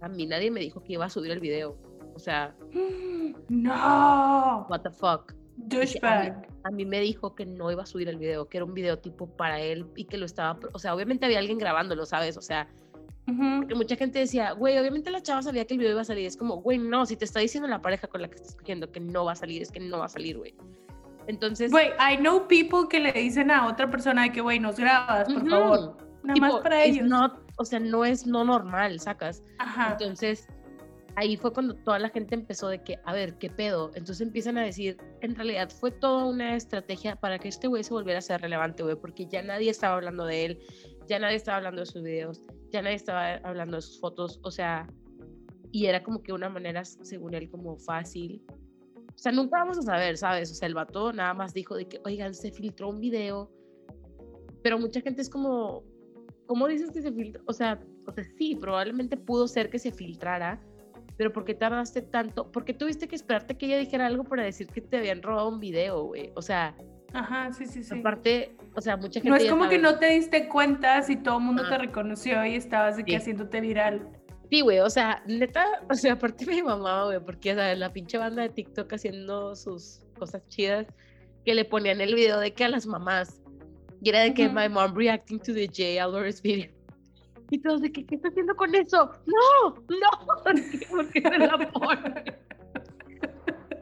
a 0.00 0.08
mí 0.08 0.26
nadie 0.26 0.50
me 0.50 0.60
dijo 0.60 0.82
que 0.82 0.94
iba 0.94 1.04
a 1.04 1.10
subir 1.10 1.30
el 1.30 1.40
video. 1.40 1.76
O 2.14 2.18
sea, 2.18 2.54
No. 3.48 4.66
what 4.68 4.80
the 4.82 4.90
fuck. 4.90 5.32
Douchebag. 5.56 6.48
A 6.64 6.70
mí 6.70 6.84
me 6.84 7.00
dijo 7.00 7.34
que 7.34 7.44
no 7.44 7.70
iba 7.70 7.82
a 7.82 7.86
subir 7.86 8.08
el 8.08 8.16
video, 8.16 8.48
que 8.48 8.58
era 8.58 8.64
un 8.64 8.74
video 8.74 8.98
tipo 8.98 9.28
para 9.28 9.60
él 9.60 9.86
y 9.96 10.04
que 10.04 10.18
lo 10.18 10.26
estaba, 10.26 10.58
o 10.72 10.78
sea, 10.78 10.94
obviamente 10.94 11.26
había 11.26 11.38
alguien 11.38 11.58
grabándolo, 11.58 12.06
¿sabes? 12.06 12.36
O 12.36 12.42
sea, 12.42 12.68
Ujú. 13.26 13.66
que 13.68 13.74
mucha 13.74 13.96
gente 13.96 14.18
decía, 14.18 14.52
güey, 14.52 14.76
obviamente 14.78 15.10
la 15.10 15.22
chava 15.22 15.42
sabía 15.42 15.64
que 15.64 15.74
el 15.74 15.78
video 15.78 15.92
iba 15.92 16.00
a 16.00 16.04
salir. 16.04 16.26
Es 16.26 16.36
como, 16.36 16.56
güey, 16.62 16.78
no, 16.78 17.06
si 17.06 17.16
te 17.16 17.24
está 17.24 17.38
diciendo 17.40 17.68
la 17.68 17.80
pareja 17.80 18.06
con 18.08 18.22
la 18.22 18.28
que 18.28 18.36
estás 18.36 18.56
cogiendo 18.56 18.90
que 18.90 18.98
no 19.00 19.24
va 19.24 19.32
a 19.32 19.36
salir, 19.36 19.62
es 19.62 19.70
que 19.70 19.78
no 19.80 19.98
va 19.98 20.06
a 20.06 20.08
salir, 20.08 20.36
güey. 20.38 20.54
Entonces, 21.26 21.70
Güey, 21.70 21.90
I 22.00 22.16
know 22.16 22.48
people 22.48 22.88
que 22.88 22.98
le 22.98 23.12
dicen 23.12 23.50
a 23.50 23.68
otra 23.68 23.88
persona 23.90 24.22
de 24.24 24.32
que, 24.32 24.40
güey, 24.40 24.58
nos 24.58 24.76
grabas, 24.76 25.28
por 25.32 25.42
ujú, 25.42 25.50
favor. 25.50 25.96
Nada 26.22 26.34
tipo, 26.34 26.46
más 26.46 26.56
para 26.62 26.82
ellos. 26.84 27.06
not- 27.08 27.38
o 27.56 27.64
sea, 27.64 27.78
no 27.78 28.04
es 28.04 28.26
no 28.26 28.42
normal, 28.44 28.98
sacas. 28.98 29.42
Ajá. 29.58 29.92
Entonces, 29.92 30.48
ahí 31.16 31.36
fue 31.36 31.52
cuando 31.52 31.74
toda 31.76 31.98
la 31.98 32.08
gente 32.08 32.34
empezó 32.34 32.68
de 32.68 32.82
que, 32.82 32.98
a 33.04 33.12
ver, 33.12 33.34
¿qué 33.38 33.48
pedo? 33.50 33.90
Entonces 33.94 34.20
empiezan 34.26 34.58
a 34.58 34.62
decir, 34.62 34.96
en 35.20 35.34
realidad 35.36 35.70
fue 35.70 35.90
toda 35.92 36.24
una 36.24 36.56
estrategia 36.56 37.16
para 37.16 37.38
que 37.38 37.48
este 37.48 37.68
güey 37.68 37.84
se 37.84 37.92
volviera 37.92 38.18
a 38.18 38.22
ser 38.22 38.40
relevante, 38.40 38.82
güey, 38.82 38.96
porque 38.96 39.26
ya 39.26 39.42
nadie 39.42 39.70
estaba 39.70 39.94
hablando 39.96 40.24
de 40.24 40.44
él, 40.46 40.58
ya 41.06 41.18
nadie 41.18 41.36
estaba 41.36 41.58
hablando 41.58 41.80
de 41.80 41.86
sus 41.86 42.02
videos, 42.02 42.42
ya 42.70 42.82
nadie 42.82 42.96
estaba 42.96 43.34
hablando 43.36 43.76
de 43.76 43.82
sus 43.82 44.00
fotos, 44.00 44.40
o 44.42 44.50
sea, 44.50 44.88
y 45.72 45.86
era 45.86 46.02
como 46.02 46.22
que 46.22 46.32
una 46.32 46.48
manera, 46.48 46.84
según 46.84 47.34
él, 47.34 47.50
como 47.50 47.76
fácil. 47.76 48.42
O 49.14 49.18
sea, 49.18 49.32
nunca 49.32 49.58
vamos 49.58 49.78
a 49.78 49.82
saber, 49.82 50.16
¿sabes? 50.16 50.50
O 50.50 50.54
sea, 50.54 50.66
el 50.66 50.74
vato 50.74 51.12
nada 51.12 51.34
más 51.34 51.52
dijo 51.52 51.76
de 51.76 51.86
que, 51.86 52.00
oigan, 52.04 52.34
se 52.34 52.50
filtró 52.50 52.88
un 52.88 53.00
video, 53.00 53.50
pero 54.62 54.78
mucha 54.78 55.00
gente 55.00 55.22
es 55.22 55.28
como, 55.28 55.84
¿cómo 56.46 56.66
dices 56.68 56.90
que 56.90 57.02
se 57.02 57.12
filtró? 57.12 57.42
O 57.46 57.52
sea, 57.52 57.80
o 58.06 58.12
sea, 58.12 58.24
sí, 58.36 58.54
probablemente 58.54 59.16
pudo 59.16 59.46
ser 59.46 59.70
que 59.70 59.78
se 59.78 59.92
filtrara, 59.92 60.60
pero 61.16 61.32
¿por 61.32 61.44
qué 61.44 61.54
tardaste 61.54 62.02
tanto? 62.02 62.50
¿Por 62.50 62.64
qué 62.64 62.72
tuviste 62.72 63.06
que 63.06 63.14
esperarte 63.14 63.56
que 63.56 63.66
ella 63.66 63.78
dijera 63.78 64.06
algo 64.06 64.24
para 64.24 64.42
decir 64.42 64.66
que 64.68 64.80
te 64.80 64.96
habían 64.96 65.22
robado 65.22 65.48
un 65.48 65.60
video, 65.60 66.04
güey? 66.04 66.32
O 66.34 66.42
sea, 66.42 66.74
Ajá, 67.12 67.52
sí, 67.52 67.66
sí, 67.66 67.82
sí. 67.82 67.98
aparte, 67.98 68.54
o 68.74 68.80
sea, 68.80 68.96
mucha 68.96 69.20
gente 69.20 69.28
No 69.30 69.36
es 69.36 69.50
como 69.50 69.68
que 69.68 69.80
sabe- 69.80 69.82
no 69.82 69.98
te 69.98 70.06
diste 70.10 70.48
cuenta 70.48 71.02
si 71.02 71.16
todo 71.16 71.38
el 71.38 71.44
mundo 71.44 71.62
Ah. 71.66 71.70
te 71.70 71.78
reconoció 71.78 72.44
y 72.46 72.54
estabas 72.54 72.96
de 72.96 73.04
que 73.04 73.12
Sí. 73.12 73.16
haciéndote 73.16 73.60
viral. 73.60 74.08
Sí, 74.50 74.60
güey, 74.62 74.78
o 74.80 74.90
sea, 74.90 75.22
neta, 75.26 75.64
o 75.90 75.94
sea, 75.94 76.14
aparte 76.14 76.46
me 76.46 76.62
mamaba, 76.62 77.06
güey, 77.06 77.20
porque, 77.20 77.54
¿sabes? 77.54 77.78
La 77.78 77.92
pinche 77.92 78.18
banda 78.18 78.42
de 78.42 78.48
TikTok 78.50 78.92
haciendo 78.92 79.54
sus 79.56 80.02
cosas 80.18 80.46
chidas, 80.48 80.86
que 81.44 81.54
le 81.54 81.64
ponían 81.64 82.00
el 82.00 82.14
video 82.14 82.38
de 82.38 82.52
que 82.52 82.64
a 82.64 82.68
las 82.68 82.86
mamás, 82.86 83.40
y 84.02 84.08
era 84.10 84.20
de 84.20 84.32
que 84.34 84.46
Ujú. 84.46 84.54
my 84.54 84.68
mom 84.68 84.94
reacting 84.94 85.38
to 85.40 85.52
the 85.54 85.68
Jay 85.72 85.98
Alvarez 85.98 86.40
video. 86.42 86.70
Y 87.52 87.58
todos 87.58 87.80
de 87.82 87.90
que, 87.90 88.06
¿qué 88.06 88.14
está 88.14 88.28
haciendo 88.28 88.54
con 88.54 88.72
eso? 88.76 89.10
No, 89.26 89.74
no, 89.74 90.26
¿por 90.44 90.54
qué, 90.54 90.86
¿Por 90.88 91.08
qué 91.10 91.20
se 91.22 91.38
la 91.38 91.58
pone? 91.58 92.24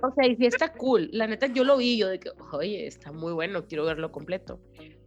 O 0.03 0.13
sea, 0.13 0.27
y 0.27 0.37
sí 0.37 0.47
está 0.47 0.73
cool. 0.73 1.09
La 1.13 1.27
neta, 1.27 1.47
yo 1.47 1.65
lo 1.65 1.77
vi, 1.77 1.99
yo 1.99 2.09
de 2.09 2.21
que, 2.21 2.31
oye, 2.53 2.87
está 2.87 3.13
muy 3.13 3.33
bueno, 3.33 3.67
quiero 3.67 3.85
verlo 3.85 4.13
completo. 4.13 4.61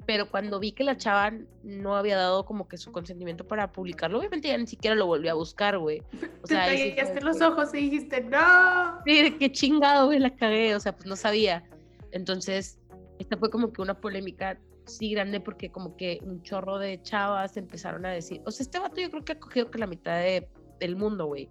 pero 0.06 0.30
cuando 0.30 0.60
vi 0.60 0.72
que 0.74 0.84
la 0.84 0.98
chava 0.98 1.32
no 1.64 1.96
había 1.96 2.18
dado 2.18 2.44
como 2.46 2.68
que 2.68 2.76
su 2.78 2.92
consentimiento 2.92 3.48
para 3.48 3.72
publicarlo, 3.72 4.18
obviamente 4.20 4.48
ya 4.50 4.58
ni 4.58 4.68
siquiera 4.68 4.96
lo 4.96 5.06
volví 5.06 5.28
a 5.30 5.34
buscar, 5.36 5.78
güey. 5.78 6.02
O 6.44 6.48
Te 6.48 6.56
sea, 6.56 6.66
sí 6.70 6.78
fue 6.78 6.90
tallaste 6.92 7.14
de 7.20 7.22
los 7.22 7.42
ojos 7.42 7.74
y 7.74 7.78
dijiste, 7.78 8.22
no. 8.22 9.00
Sí, 9.06 9.22
de 9.24 9.38
qué 9.38 9.52
chingado, 9.52 10.08
güey, 10.08 10.20
la 10.20 10.36
cagué, 10.36 10.76
o 10.76 10.80
sea, 10.80 10.94
pues 10.96 11.06
no 11.06 11.16
sabía. 11.16 11.64
Entonces, 12.12 12.80
esta 13.20 13.38
fue 13.38 13.50
como 13.50 13.72
que 13.72 13.82
una 13.82 13.94
polémica 14.02 14.60
sí 14.86 15.12
grande 15.12 15.40
porque 15.40 15.72
como 15.72 15.96
que 15.96 16.20
un 16.24 16.42
chorro 16.42 16.78
de 16.80 17.02
chavas 17.04 17.56
empezaron 17.56 18.06
a 18.06 18.10
decir, 18.12 18.42
o 18.46 18.52
sea, 18.52 18.64
este 18.66 18.80
vato 18.80 19.00
yo 19.00 19.10
creo 19.12 19.24
que 19.24 19.34
ha 19.34 19.40
cogido 19.40 19.70
que 19.72 19.78
la 19.78 19.88
mitad 19.88 20.18
de, 20.20 20.50
del 20.80 20.96
mundo, 20.96 21.28
güey. 21.28 21.48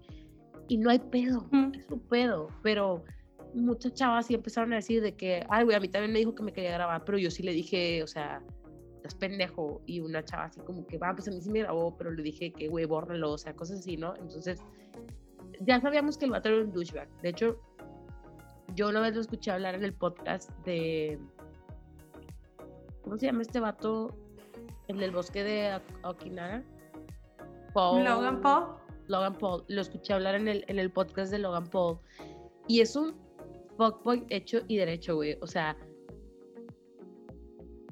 Y 0.69 0.77
no 0.77 0.91
hay 0.91 0.99
pedo, 0.99 1.47
Ujú. 1.53 1.73
es 1.75 1.89
un 1.89 2.01
pedo, 2.01 2.49
pero 2.63 3.05
muchas 3.55 3.95
chavas 3.95 4.27
sí 4.27 4.35
empezaron 4.35 4.73
a 4.73 4.77
decir 4.77 5.03
de 5.03 5.15
que, 5.17 5.45
ay, 5.49 5.65
güey, 5.65 5.77
a 5.77 5.81
mí 5.81 5.89
también 5.89 6.13
me 6.13 6.19
dijo 6.19 6.35
que 6.35 6.43
me 6.43 6.53
quería 6.53 6.73
grabar, 6.73 7.05
pero 7.05 7.19
yo 7.19 7.31
sí 7.31 7.43
le 7.43 7.53
dije, 7.53 8.03
o 8.03 8.07
sea, 8.07 8.43
estás 8.97 9.15
pendejo. 9.15 9.81
Y 9.87 10.01
una 10.01 10.25
chava 10.25 10.45
así 10.45 10.61
como 10.61 10.87
que, 10.87 10.99
va, 10.99 11.13
pues 11.15 11.29
a 11.29 11.31
mí 11.31 11.41
sí 11.41 11.51
me 11.51 11.61
grabó, 11.61 11.97
pero 11.97 12.11
le 12.11 12.23
dije 12.23 12.53
que, 12.53 12.69
güey, 12.69 12.85
bórralo, 12.85 13.33
o 13.33 13.39
sea, 13.39 13.55
cosas 13.55 13.81
así, 13.81 13.97
¿no? 13.97 14.15
Entonces, 14.17 14.61
ya 15.61 15.81
sabíamos 15.81 16.17
que 16.19 16.25
el 16.27 16.31
vato 16.31 16.49
era 16.49 16.63
un 16.63 16.73
douchebag. 16.73 17.09
De 17.23 17.29
hecho, 17.31 17.61
yo 18.75 18.89
una 18.89 19.01
vez 19.01 19.15
lo 19.15 19.21
escuché 19.21 19.51
hablar 19.51 19.75
en 19.75 19.85
el 19.85 19.93
podcast 19.93 20.51
de. 20.65 21.19
¿Cómo 23.03 23.17
se 23.19 23.27
llama 23.27 23.43
este 23.43 23.61
vato? 23.61 24.15
El 24.89 24.99
del 24.99 25.11
bosque 25.11 25.43
de 25.43 25.75
Ok- 25.77 26.05
Okinawa. 26.07 26.63
Paul- 27.75 28.05
Logan 28.05 28.41
Paul. 28.41 28.67
Logan 29.09 29.35
Paul. 29.39 29.65
Lo 29.69 29.81
escuché 29.81 30.13
hablar 30.13 30.35
en 30.35 30.49
el, 30.49 30.65
en 30.69 30.79
el 30.79 30.91
podcast 30.91 31.31
de 31.33 31.39
Logan 31.39 31.67
Paul. 31.69 31.99
Y 32.69 32.81
es 32.81 32.95
un 32.97 33.15
fuckboy 33.81 34.27
hecho 34.29 34.61
y 34.69 34.77
derecho, 34.77 35.17
güey. 35.17 35.39
O 35.41 35.47
sea, 35.47 35.75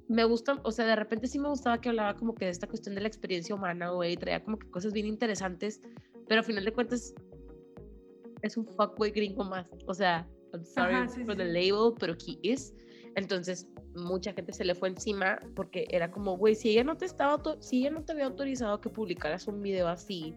me 0.07 0.25
gusta, 0.25 0.61
o 0.63 0.71
sea, 0.71 0.85
de 0.85 0.97
repente 0.97 1.27
sí 1.27 1.39
me 1.39 1.49
gustaba 1.49 1.81
que 1.81 1.89
hablaba 1.89 2.15
como 2.15 2.35
que 2.35 2.45
de 2.45 2.51
esta 2.51 2.67
cuestión 2.67 2.95
de 2.95 3.01
la 3.01 3.09
experiencia 3.09 3.55
humana, 3.55 3.91
güey. 3.91 4.15
Traía 4.17 4.45
como 4.45 4.59
que 4.59 4.71
cosas 4.71 4.93
bien 4.93 5.07
interesantes. 5.07 5.81
Pero 6.29 6.43
a 6.43 6.45
final 6.45 6.65
de 6.67 6.73
cuentas, 6.73 7.15
es 8.43 8.57
un 8.59 8.67
fuckboy 8.67 9.13
gringo 9.13 9.45
más. 9.45 9.71
O 9.87 9.95
sea, 9.95 10.29
I'm 10.53 10.65
sorry 10.65 10.95
Ajá, 10.95 11.09
sí, 11.09 11.25
for 11.25 11.33
sí. 11.33 11.39
the 11.39 11.45
label, 11.47 11.95
pero 11.99 12.13
he 12.15 12.39
is. 12.43 12.75
Entonces, 13.17 13.67
mucha 13.97 14.35
gente 14.35 14.53
se 14.53 14.67
le 14.67 14.75
fue 14.75 14.91
encima 14.91 15.41
porque 15.57 15.87
era 15.91 16.11
como, 16.11 16.37
güey, 16.37 16.55
si 16.55 16.69
ella 16.69 16.85
no 16.85 16.99
te 16.99 17.07
estaba, 17.07 17.43
si 17.61 17.81
ella 17.81 17.93
no 17.93 18.05
te 18.05 18.13
había 18.13 18.27
autorizado 18.27 18.79
que 18.81 18.91
publicaras 18.91 19.49
un 19.49 19.63
video 19.63 19.89
así, 19.89 20.35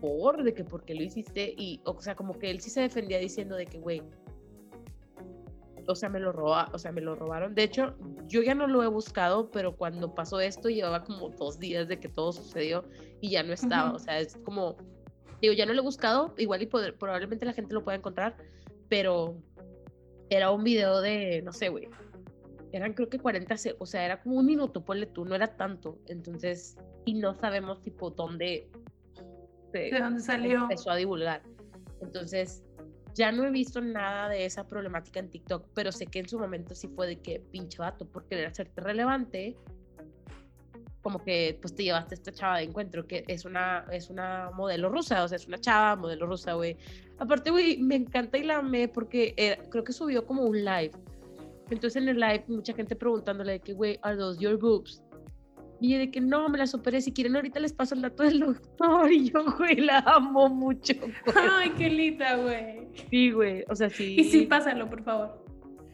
por, 0.00 0.42
de 0.42 0.54
que 0.54 0.64
por 0.64 0.84
qué 0.84 0.94
lo 0.94 1.02
hiciste, 1.02 1.54
y, 1.56 1.80
o 1.84 2.00
sea, 2.00 2.14
como 2.16 2.38
que 2.38 2.50
él 2.50 2.60
sí 2.60 2.70
se 2.70 2.80
defendía 2.80 3.18
diciendo 3.18 3.56
de 3.56 3.66
que, 3.66 3.78
güey, 3.78 4.02
o 5.86 5.94
sea, 5.94 6.10
me 6.10 6.20
lo 6.20 6.32
roba, 6.32 6.68
o 6.74 6.78
sea, 6.78 6.92
me 6.92 7.00
lo 7.00 7.14
robaron. 7.14 7.54
De 7.54 7.62
hecho, 7.62 7.94
yo 8.26 8.42
ya 8.42 8.54
no 8.54 8.66
lo 8.66 8.82
he 8.82 8.88
buscado, 8.88 9.50
pero 9.50 9.74
cuando 9.74 10.14
pasó 10.14 10.38
esto 10.40 10.68
llevaba 10.68 11.02
como 11.02 11.30
dos 11.30 11.58
días 11.58 11.88
de 11.88 11.98
que 11.98 12.08
todo 12.10 12.32
sucedió 12.32 12.84
y 13.22 13.30
ya 13.30 13.42
no 13.42 13.54
estaba. 13.54 13.88
Ujú. 13.88 13.96
O 13.96 13.98
sea, 13.98 14.20
es 14.20 14.36
como, 14.44 14.76
digo, 15.40 15.54
ya 15.54 15.64
no 15.64 15.72
lo 15.72 15.80
he 15.80 15.84
buscado, 15.84 16.34
igual 16.36 16.60
y 16.60 16.66
poder- 16.66 16.98
probablemente 16.98 17.46
la 17.46 17.54
gente 17.54 17.72
lo 17.74 17.82
pueda 17.84 17.96
encontrar, 17.96 18.36
pero 18.90 19.36
era 20.28 20.50
un 20.50 20.62
video 20.62 21.00
de, 21.00 21.40
no 21.42 21.52
sé, 21.54 21.70
güey. 21.70 21.88
Eran 22.72 22.92
creo 22.92 23.08
que 23.08 23.18
40, 23.18 23.56
se- 23.56 23.74
o 23.78 23.86
sea, 23.86 24.04
era 24.04 24.20
como 24.20 24.36
un 24.36 24.44
minuto, 24.44 24.84
ponle 24.84 25.06
tú, 25.06 25.24
no 25.24 25.34
era 25.34 25.56
tanto. 25.56 25.98
Entonces, 26.06 26.76
y 27.06 27.14
no 27.14 27.34
sabemos 27.34 27.80
tipo 27.80 28.10
dónde 28.10 28.68
se 29.72 29.78
¿De 29.90 29.98
dónde 30.00 30.20
salió? 30.20 30.62
empezó 30.62 30.90
a 30.90 30.96
divulgar. 30.96 31.42
Entonces, 32.00 32.62
ya 33.14 33.32
no 33.32 33.44
he 33.44 33.50
visto 33.50 33.80
nada 33.80 34.28
de 34.28 34.44
esa 34.44 34.66
problemática 34.66 35.18
en 35.20 35.28
TikTok, 35.30 35.66
pero 35.74 35.90
sé 35.92 36.06
que 36.06 36.20
en 36.20 36.28
su 36.28 36.38
momento 36.38 36.74
sí 36.74 36.88
fue 36.88 37.06
de 37.08 37.20
que 37.20 37.40
pinche 37.50 37.78
vato, 37.78 38.06
por 38.06 38.26
querer 38.28 38.46
hacerte 38.46 38.80
relevante, 38.80 39.56
como 41.02 41.24
que 41.24 41.58
pues 41.60 41.74
te 41.74 41.84
llevaste 41.84 42.14
a 42.14 42.16
esta 42.16 42.32
chava 42.32 42.58
de 42.58 42.64
encuentro, 42.64 43.06
que 43.06 43.24
es 43.28 43.44
una, 43.44 43.86
es 43.90 44.10
una 44.10 44.50
modelo 44.54 44.88
rusa, 44.88 45.24
o 45.24 45.28
sea, 45.28 45.36
es 45.36 45.46
una 45.46 45.58
chava 45.58 45.96
modelo 45.96 46.26
rusa, 46.26 46.52
güey. 46.54 46.76
Aparte, 47.18 47.50
güey, 47.50 47.78
me 47.78 47.96
encanta 47.96 48.36
y 48.38 48.44
la 48.44 48.58
amé 48.58 48.88
porque 48.88 49.32
era- 49.36 49.56
creo 49.70 49.84
que 49.84 49.92
subió 49.92 50.26
como 50.26 50.42
un 50.42 50.64
live. 50.64 50.90
Entonces 51.70 51.96
en 52.02 52.08
el 52.08 52.18
live 52.18 52.44
mucha 52.48 52.72
gente 52.74 52.96
preguntándole 52.96 53.52
de 53.52 53.60
que, 53.60 53.72
güey, 53.74 53.98
are 54.02 54.16
those 54.16 54.40
your 54.40 54.58
boobs? 54.58 55.02
Y 55.80 55.90
ella 55.94 55.98
de 56.00 56.10
que 56.10 56.20
no, 56.20 56.48
me 56.48 56.58
las 56.58 56.74
operé, 56.74 57.00
si 57.00 57.12
quieren 57.12 57.36
ahorita 57.36 57.60
les 57.60 57.72
paso 57.72 57.94
el 57.94 58.02
dato 58.02 58.22
del 58.24 58.40
doctor. 58.40 59.10
Y 59.12 59.30
yo, 59.30 59.44
güey, 59.56 59.76
la 59.76 59.98
amo 60.00 60.48
mucho. 60.48 60.92
güey. 61.00 61.12
Ay, 61.36 61.70
qué 61.78 61.88
linda, 61.88 62.36
güey. 62.36 62.88
Sí, 63.10 63.30
güey, 63.30 63.64
o 63.68 63.74
sea, 63.76 63.88
sí. 63.88 64.16
Y 64.18 64.24
sí, 64.24 64.46
pásalo, 64.46 64.88
por 64.90 65.02
favor. 65.04 65.44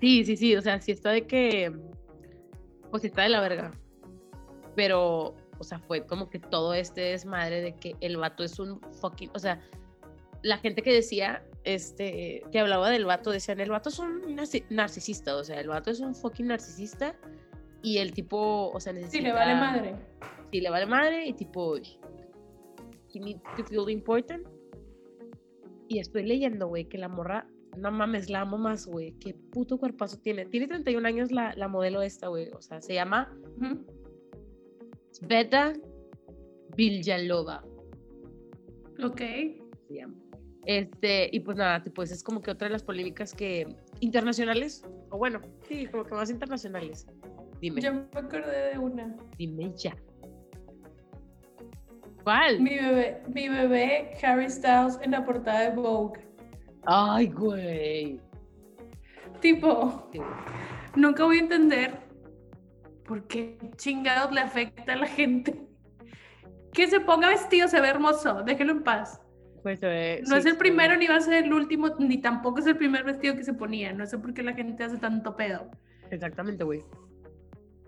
Sí, 0.01 0.25
sí, 0.25 0.37
sí, 0.37 0.57
o 0.57 0.63
sea, 0.63 0.81
sí 0.81 0.93
está 0.93 1.11
de 1.11 1.27
que, 1.27 1.73
pues 2.91 3.05
está 3.05 3.23
de 3.23 3.29
la 3.29 3.41
verga. 3.41 3.73
Pero, 4.75 5.35
o 5.59 5.65
sea, 5.65 5.79
fue 5.79 6.05
como 6.07 6.31
que 6.31 6.39
todo 6.39 6.75
este 6.75 7.01
desmadre 7.03 7.61
de 7.61 7.75
que 7.77 7.95
el 8.01 8.17
vato 8.17 8.43
es 8.43 8.59
un 8.59 8.81
fucking, 9.01 9.31
o 9.35 9.39
sea, 9.39 9.61
la 10.43 10.59
gente 10.59 10.83
que 10.83 10.93
decía, 10.93 11.43
este, 11.65 12.43
que 12.53 12.59
hablaba 12.59 12.91
del 12.91 13.05
vato, 13.05 13.31
decían, 13.31 13.61
el 13.61 13.71
vato 13.71 13.89
es 13.89 13.99
un 13.99 14.37
narci- 14.37 14.65
narcisista, 14.69 15.37
o 15.37 15.45
sea, 15.45 15.61
el 15.61 15.69
vato 15.69 15.91
es 15.91 16.01
un 16.01 16.15
fucking 16.15 16.49
narcisista 16.49 17.15
y 17.85 17.99
el 17.99 18.13
tipo, 18.15 18.71
o 18.71 18.81
sea, 18.81 18.95
necesita... 18.95 19.19
Sí, 19.19 19.23
le 19.23 19.33
vale 19.33 19.55
madre. 19.55 19.95
Sí, 20.51 20.61
le 20.61 20.71
vale 20.71 20.87
madre 20.87 21.27
y 21.27 21.35
tipo, 21.35 21.77
he 21.77 23.21
needs 23.21 23.43
to 23.57 23.65
feel 23.65 23.91
important. 23.91 24.49
Y 25.89 25.99
estoy 25.99 26.25
leyendo, 26.25 26.67
güey, 26.67 26.87
que 26.89 26.97
la 26.97 27.09
morra, 27.09 27.47
no 27.77 27.93
mames, 27.93 28.31
la 28.31 28.41
amo 28.41 28.57
más, 28.57 28.87
güey. 28.87 29.13
Qué 29.19 29.35
puto 29.35 29.77
cuerpazo 29.77 30.19
tiene. 30.19 30.47
Tiene 30.47 30.67
31 30.67 31.07
años 31.07 31.31
la, 31.31 31.55
la 31.57 31.69
modelo 31.69 32.01
esta, 32.01 32.29
güey. 32.29 32.49
O 32.57 32.63
sea, 32.63 32.81
se 32.81 32.95
llama 32.95 33.37
Ujú. 33.59 33.85
Sveta 35.11 35.75
Vilyalova. 36.75 37.63
Ok. 39.05 39.19
se 39.19 39.95
llama. 39.95 40.15
Este, 40.65 41.29
y 41.31 41.41
pues 41.41 41.59
nada, 41.59 41.85
pues 41.95 42.11
es 42.11 42.23
como 42.23 42.41
que 42.41 42.51
otra 42.51 42.69
de 42.69 42.73
las 42.73 42.83
polémicas 42.83 43.35
que 43.35 43.77
internacionales, 44.01 44.83
o 45.11 45.19
bueno, 45.19 45.43
sí, 45.69 45.87
como 45.89 46.05
que 46.05 46.15
más 46.15 46.31
internacionales. 46.31 47.07
Dime, 47.65 47.81
Yo 47.81 47.95
me 47.95 48.01
acordé 48.13 48.73
de 48.73 48.79
una. 48.79 49.17
dime 49.39 49.73
ya. 49.75 49.97
¿Cuál? 52.23 52.61
Mi 52.61 52.77
bebé, 52.77 53.23
mi 53.35 53.49
bebé 53.49 54.11
Harry 54.23 54.51
Styles 54.51 54.99
en 55.01 55.13
la 55.13 55.25
portada 55.25 55.61
de 55.61 55.71
Vogue. 55.75 56.21
Ay, 56.85 57.29
güey. 57.29 58.21
Tipo, 59.41 60.11
Sí, 60.13 60.21
nunca 60.95 61.25
voy 61.25 61.39
a 61.39 61.41
entender 61.41 62.01
por 63.07 63.27
qué 63.29 63.57
chingados 63.77 64.31
le 64.33 64.43
afecta 64.43 64.93
a 64.93 64.97
la 64.97 65.07
gente. 65.07 65.59
Que 66.75 66.87
se 66.87 67.01
ponga 67.01 67.29
vestido, 67.31 67.67
se 67.69 67.81
ve 67.81 67.89
hermoso, 67.89 68.43
déjelo 68.43 68.73
en 68.73 68.83
paz. 68.83 69.23
Pues, 69.63 69.79
eh, 69.83 70.21
No 70.25 70.35
sí, 70.35 70.41
es 70.41 70.45
el 70.45 70.53
sí. 70.53 70.59
primero 70.59 70.97
ni 70.99 71.07
va 71.07 71.17
a 71.17 71.21
ser 71.21 71.45
el 71.45 71.53
último, 71.55 71.89
ni 71.99 72.19
tampoco 72.21 72.59
es 72.59 72.67
el 72.67 72.77
primer 72.77 73.05
vestido 73.05 73.35
que 73.37 73.43
se 73.45 73.55
ponía. 73.55 73.95
No 73.95 74.05
sé 74.05 74.19
por 74.19 74.35
qué 74.35 74.43
la 74.43 74.53
gente 74.53 74.85
hace 74.85 74.99
tanto 74.99 75.35
pedo. 75.35 75.71
Exactamente, 76.11 76.63
güey. 76.65 76.85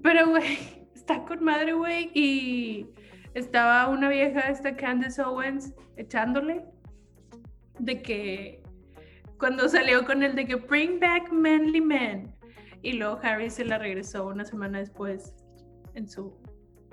Pero, 0.07 0.29
güey, 0.29 0.45
está 0.95 1.25
con 1.25 1.43
madre, 1.43 1.73
güey. 1.73 2.13
Y 2.15 2.87
estaba 3.35 3.89
una 3.89 4.09
vieja, 4.09 4.39
esta 4.43 4.77
Candace 4.77 5.21
Owens, 5.21 5.75
echándole 5.97 6.65
de 7.81 8.01
que 8.03 8.63
cuando 9.37 9.69
salió 9.69 10.07
con 10.07 10.23
el 10.23 10.37
de 10.37 10.47
que 10.47 10.55
bring 10.55 11.01
back 11.01 11.33
manly 11.33 11.81
men. 11.81 12.33
Y 12.83 12.93
luego 12.93 13.19
Harry 13.25 13.51
se 13.51 13.65
la 13.65 13.79
regresó 13.79 14.29
una 14.29 14.45
semana 14.45 14.79
después 14.79 15.35
en 15.95 16.09
su 16.09 16.33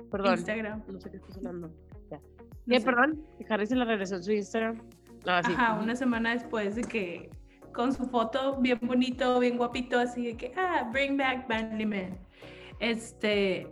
Perdón. 0.10 0.34
Instagram. 0.34 0.84
No 0.88 1.00
sé 1.00 1.12
qué 1.12 1.18
estás 1.18 1.38
hablando. 1.38 1.72
Ya. 2.10 2.18
No 2.18 2.24
¿Qué, 2.68 2.80
sé. 2.80 2.86
perdón? 2.86 3.24
Harry 3.48 3.68
se 3.68 3.76
la 3.76 3.86
regresó 3.86 4.16
en 4.16 4.24
su 4.24 4.32
Instagram. 4.32 4.78
No, 5.24 5.44
sí. 5.44 5.54
Ajá, 5.56 5.80
una 5.80 5.96
semana 5.96 6.34
después 6.34 6.76
de 6.76 6.82
que 6.82 7.30
con 7.74 7.94
su 7.94 8.06
foto 8.06 8.58
bien 8.60 8.80
bonito, 8.82 9.40
bien 9.40 9.58
guapito, 9.58 10.00
así 10.00 10.26
de 10.26 10.36
que, 10.36 10.52
ah, 10.58 10.90
bring 10.92 11.16
back 11.16 11.48
manly 11.48 11.86
men. 11.86 12.18
Este, 12.84 13.68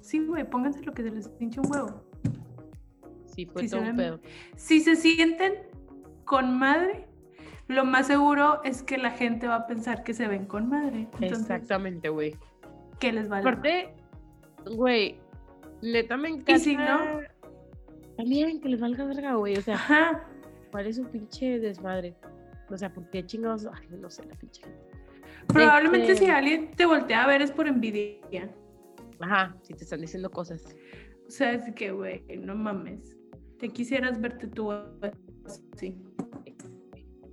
sí, 0.00 0.24
güey, 0.24 0.48
pónganse 0.48 0.82
lo 0.82 0.92
que 0.92 1.02
se 1.02 1.10
les 1.10 1.28
pinche 1.28 1.60
un 1.60 1.70
huevo. 1.70 2.02
Sí, 3.26 3.44
fue 3.46 3.68
se 3.68 3.76
todo 3.76 3.90
un 3.90 3.96
pedo. 3.96 4.20
Si 4.56 4.80
se 4.80 4.96
sienten 4.96 5.54
con 6.24 6.58
madre, 6.58 7.06
lo 7.68 7.84
más 7.84 8.06
seguro 8.06 8.62
es 8.64 8.82
que 8.82 8.96
la 8.96 9.10
gente 9.10 9.48
va 9.48 9.56
a 9.56 9.66
pensar 9.66 10.02
que 10.02 10.14
se 10.14 10.26
ven 10.28 10.46
con 10.46 10.68
madre. 10.68 11.08
Entonces, 11.12 11.40
Exactamente, 11.40 12.08
güey. 12.08 12.36
¿qué 13.00 13.12
les 13.12 13.28
vale? 13.28 13.42
Aparte, 13.42 13.94
güey, 14.76 15.18
neta 15.82 16.16
me 16.16 16.30
encanta. 16.30 16.52
Y 16.52 16.58
si 16.58 16.76
no, 16.76 17.20
También 18.16 18.60
que 18.62 18.68
les 18.70 18.80
valga 18.80 19.04
verga, 19.04 19.34
güey. 19.34 19.58
O 19.58 19.60
sea, 19.60 19.74
ajá, 19.74 20.26
¿cuál 20.70 20.86
es 20.86 20.98
un 20.98 21.06
pinche 21.08 21.58
desmadre? 21.58 22.16
O 22.70 22.78
sea, 22.78 22.92
¿por 22.92 23.10
qué 23.10 23.26
chingados? 23.26 23.66
Ay, 23.66 23.88
no 23.90 24.08
sé, 24.08 24.24
la 24.24 24.34
pinche 24.36 24.62
gente. 24.62 24.93
Probablemente 25.48 26.12
Este- 26.12 26.24
si 26.26 26.30
alguien 26.30 26.70
te 26.72 26.86
voltea 26.86 27.24
a 27.24 27.26
ver 27.26 27.42
es 27.42 27.50
por 27.52 27.66
envidia. 27.68 28.50
Ajá, 29.20 29.56
si 29.62 29.74
te 29.74 29.84
están 29.84 30.00
diciendo 30.00 30.30
cosas. 30.30 30.74
O 31.26 31.30
sea, 31.30 31.52
es 31.52 31.72
que, 31.74 31.92
güey, 31.92 32.22
no 32.38 32.54
mames. 32.54 33.16
Te 33.58 33.68
quisieras 33.68 34.20
verte 34.20 34.46
tú 34.48 34.72
así. 34.72 35.96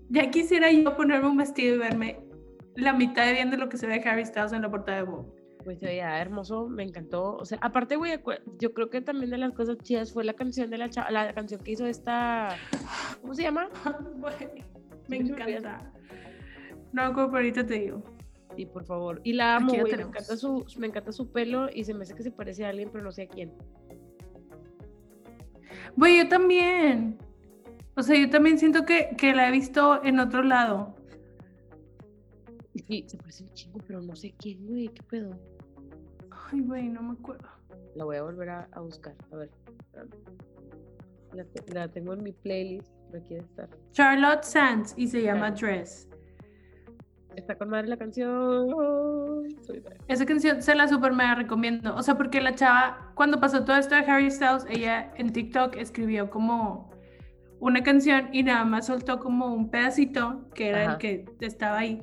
Ya 0.10 0.30
quisiera 0.30 0.72
yo 0.72 0.96
ponerme 0.96 1.28
un 1.28 1.38
vestido 1.38 1.76
y 1.76 1.78
verme 1.78 2.20
la 2.76 2.94
mitad 2.94 3.26
de 3.26 3.34
bien 3.34 3.50
de 3.50 3.58
lo 3.58 3.70
que 3.70 3.78
se 3.78 3.88
ve 3.88 4.02
Harry 4.06 4.26
Styles 4.26 4.54
en 4.54 4.62
la 4.62 4.70
portada 4.70 4.98
de 4.98 5.04
Vogue. 5.04 5.32
Pues 5.64 5.80
veía 5.80 6.20
hermoso, 6.20 6.68
me 6.68 6.84
encantó. 6.84 7.36
O 7.36 7.46
sea, 7.46 7.60
aparte, 7.62 7.96
güey, 7.96 8.20
yo 8.60 8.74
creo 8.74 8.90
que 8.90 9.02
también 9.02 9.30
de 9.30 9.38
las 9.38 9.54
cosas 9.54 9.78
chidas 9.80 10.12
fue 10.12 10.24
la 10.24 10.34
canción 10.34 10.70
de 10.70 10.78
la 10.78 10.90
chava- 10.90 11.12
la 11.12 11.34
canción 11.34 11.62
que 11.64 11.72
hizo 11.72 11.86
esta. 11.86 12.56
¿Cómo 13.22 13.34
se 13.36 13.44
llama? 13.44 13.70
Güey, 14.20 14.34
me 15.08 15.18
encanta. 15.18 15.92
No, 16.94 17.14
como 17.14 17.36
ahorita 17.36 17.66
te 17.66 17.76
digo. 17.76 18.04
Sí, 18.56 18.66
por 18.66 18.84
favor. 18.84 19.22
Y 19.24 19.34
la 19.34 19.56
amo, 19.56 19.72
Aquí 19.72 19.80
güey. 19.80 19.96
Me 19.96 20.02
encanta, 20.02 20.36
su, 20.38 20.66
me 20.78 20.88
encanta 20.88 21.12
su 21.12 21.32
pelo 21.32 21.70
y 21.74 21.84
se 21.84 21.94
me 21.94 22.04
hace 22.04 22.16
que 22.16 22.24
se 22.24 22.32
parece 22.32 22.66
a 22.66 22.70
alguien, 22.70 22.90
pero 22.92 23.04
no 23.04 23.12
sé 23.12 23.24
a 23.24 23.28
quién. 23.28 23.54
Güey, 25.96 26.18
yo 26.18 26.28
también. 26.28 27.18
O 27.96 28.04
sea, 28.04 28.18
yo 28.18 28.30
también 28.30 28.58
siento 28.58 28.86
que, 28.86 29.16
que 29.18 29.34
la 29.34 29.48
he 29.48 29.52
visto 29.52 30.04
en 30.04 30.20
otro 30.20 30.44
lado. 30.44 30.96
Sí, 32.88 33.06
se 33.08 33.18
parece 33.18 33.44
un 33.44 33.54
chingo, 33.54 33.80
pero 33.86 34.02
no 34.02 34.16
sé 34.16 34.34
quién, 34.38 34.66
güey. 34.68 34.88
¿Qué 34.90 35.04
pedo? 35.04 35.40
Ay, 36.30 36.62
güey, 36.62 36.90
no 36.90 37.02
me 37.04 37.14
acuerdo. 37.14 37.48
La 37.96 38.06
voy 38.06 38.18
a 38.18 38.24
volver 38.24 38.50
a, 38.50 38.70
a 38.72 38.80
buscar. 38.82 39.16
A 39.32 39.36
ver. 39.38 39.50
La, 41.34 41.46
la 41.74 41.88
tengo 41.88 42.14
en 42.14 42.24
mi 42.24 42.32
playlist. 42.34 42.92
Quiere 43.28 43.44
estar. 43.44 43.70
Charlotte 43.92 44.44
Sands 44.44 44.94
y 44.98 45.08
se 45.08 45.22
llama. 45.22 45.52
Dress. 45.52 46.08
Está 47.36 47.56
con 47.56 47.70
madre 47.70 47.88
la 47.88 47.98
canción. 47.98 48.68
Esa 50.08 50.26
canción 50.26 50.62
se 50.62 50.76
la 50.76 50.88
super 50.88 51.14
mega 51.14 51.36
recomiendo. 51.36 51.96
O 51.96 52.04
sea, 52.04 52.16
porque 52.16 52.42
la 52.42 52.56
chava, 52.56 53.12
cuando 53.16 53.40
pasó 53.40 53.64
todo 53.64 53.78
esto 53.78 53.96
de 53.96 54.02
Harry 54.02 54.30
Styles, 54.30 54.66
ella 54.70 55.12
en 55.16 55.32
TikTok 55.32 55.76
escribió 55.78 56.30
como 56.30 56.92
una 57.60 57.84
canción 57.84 58.30
y 58.32 58.44
nada 58.44 58.66
más 58.66 58.88
soltó 58.88 59.20
como 59.20 59.54
un 59.54 59.70
pedacito 59.70 60.50
que 60.54 60.70
era 60.70 60.82
Ajá. 60.82 60.92
el 60.94 60.98
que 60.98 61.26
estaba 61.40 61.78
ahí. 61.78 62.02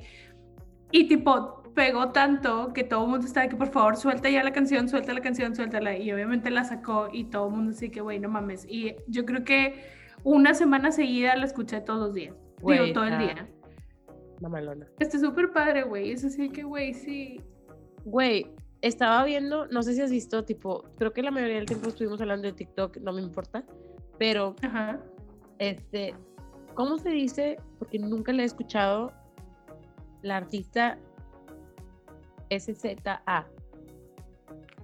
Y 0.91 1.07
tipo, 1.07 1.63
pegó 1.75 2.09
tanto 2.09 2.73
que 2.73 2.83
todo 2.83 3.03
el 3.03 3.11
mundo 3.11 3.27
estaba 3.27 3.47
que 3.47 3.55
por 3.55 3.69
favor 3.69 3.95
suelta 3.95 4.29
ya 4.29 4.43
la 4.43 4.51
canción, 4.51 4.89
suelta 4.89 5.13
la 5.13 5.21
canción, 5.21 5.55
suéltala. 5.55 5.97
Y 5.97 6.11
obviamente 6.11 6.49
la 6.49 6.63
sacó 6.63 7.09
y 7.11 7.25
todo 7.25 7.47
el 7.47 7.53
mundo 7.53 7.71
así 7.71 7.89
que, 7.89 8.01
güey, 8.01 8.19
no 8.19 8.29
mames. 8.29 8.65
Y 8.67 8.95
yo 9.07 9.25
creo 9.25 9.43
que 9.43 9.83
una 10.23 10.53
semana 10.53 10.91
seguida 10.91 11.35
la 11.35 11.45
escuché 11.45 11.81
todos 11.81 11.99
los 11.99 12.13
días. 12.13 12.35
Digo, 12.65 12.93
todo 12.93 13.05
el 13.05 13.19
día. 13.19 13.47
Mamalona. 14.41 14.87
Está 14.99 15.19
súper 15.19 15.51
padre, 15.51 15.83
güey. 15.83 16.11
Es 16.11 16.23
así 16.23 16.49
que, 16.49 16.63
güey, 16.63 16.93
sí. 16.93 17.41
Güey, 18.05 18.51
estaba 18.81 19.23
viendo, 19.25 19.67
no 19.67 19.83
sé 19.83 19.93
si 19.93 20.01
has 20.01 20.11
visto, 20.11 20.43
tipo, 20.45 20.83
creo 20.97 21.11
que 21.11 21.21
la 21.21 21.31
mayoría 21.31 21.57
del 21.57 21.65
tiempo 21.65 21.89
estuvimos 21.89 22.21
hablando 22.21 22.47
de 22.47 22.53
TikTok, 22.53 22.97
no 22.97 23.11
me 23.13 23.21
importa, 23.21 23.63
pero, 24.17 24.55
Ajá. 24.63 24.99
este, 25.57 26.13
¿cómo 26.75 26.97
se 26.97 27.09
dice? 27.09 27.57
Porque 27.77 27.99
nunca 27.99 28.31
la 28.31 28.43
he 28.43 28.45
escuchado, 28.45 29.11
la 30.21 30.37
artista 30.37 30.97
SZA, 32.49 33.47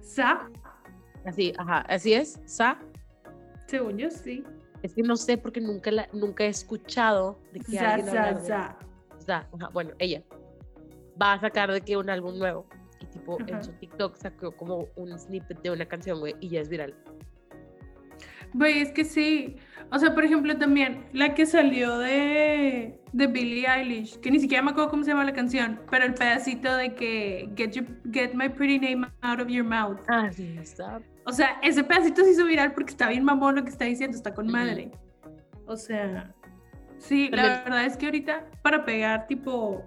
Sa, 0.02 0.50
así, 1.24 1.52
ajá, 1.58 1.80
así 1.88 2.12
es, 2.12 2.40
Sa, 2.44 2.78
según 3.66 3.96
yo, 3.98 4.10
sí. 4.10 4.44
es 4.82 4.94
que 4.94 5.02
no 5.02 5.16
sé 5.16 5.38
porque 5.38 5.60
nunca 5.60 5.90
la, 5.90 6.08
nunca 6.12 6.44
he 6.44 6.48
escuchado 6.48 7.40
de 7.52 7.60
que 7.60 7.72
Sa, 7.76 7.94
alguien 7.94 8.14
sa, 8.14 8.38
sa. 8.40 8.78
Sa, 9.26 9.48
ajá, 9.52 9.68
bueno, 9.72 9.90
ella 9.98 10.22
va 11.20 11.32
a 11.34 11.40
sacar 11.40 11.72
de 11.72 11.80
que 11.80 11.96
un 11.96 12.08
álbum 12.10 12.38
nuevo 12.38 12.66
y 13.00 13.06
tipo 13.06 13.38
Ajá. 13.40 13.56
en 13.58 13.64
su 13.64 13.72
TikTok 13.72 14.16
sacó 14.16 14.52
como 14.56 14.86
un 14.96 15.18
snippet 15.18 15.60
de 15.62 15.70
una 15.70 15.86
canción, 15.86 16.20
güey, 16.20 16.34
y 16.40 16.48
ya 16.50 16.60
es 16.60 16.68
viral. 16.68 16.94
Güey, 18.54 18.80
es 18.80 18.92
que 18.92 19.04
sí. 19.04 19.56
O 19.92 19.98
sea, 19.98 20.14
por 20.14 20.24
ejemplo, 20.24 20.56
también 20.56 21.06
la 21.12 21.34
que 21.34 21.44
salió 21.46 21.98
de, 21.98 22.98
de 23.12 23.26
Billie 23.26 23.66
Eilish, 23.68 24.18
que 24.20 24.30
ni 24.30 24.40
siquiera 24.40 24.62
me 24.62 24.70
acuerdo 24.70 24.88
cómo 24.90 25.02
se 25.04 25.10
llama 25.10 25.24
la 25.24 25.32
canción, 25.32 25.80
pero 25.90 26.04
el 26.04 26.14
pedacito 26.14 26.74
de 26.76 26.94
que 26.94 27.50
Get, 27.56 27.72
your- 27.72 28.00
get 28.12 28.32
my 28.34 28.48
pretty 28.48 28.78
name 28.78 29.06
out 29.22 29.40
of 29.40 29.48
your 29.48 29.64
mouth. 29.64 29.98
Ah, 30.08 30.30
sí, 30.32 30.56
está 30.58 31.00
O 31.24 31.32
sea, 31.32 31.58
ese 31.62 31.84
pedacito 31.84 32.22
se 32.24 32.30
hizo 32.30 32.46
viral 32.46 32.72
porque 32.72 32.92
está 32.92 33.08
bien 33.08 33.24
mamón 33.24 33.56
lo 33.56 33.64
que 33.64 33.70
está 33.70 33.84
diciendo, 33.84 34.16
está 34.16 34.32
con 34.32 34.46
madre. 34.46 34.90
O 35.66 35.76
sea, 35.76 36.32
sí, 36.98 37.28
la 37.30 37.62
verdad 37.64 37.84
es 37.86 37.96
que 37.96 38.06
ahorita 38.06 38.50
para 38.62 38.84
pegar, 38.84 39.26
tipo, 39.26 39.84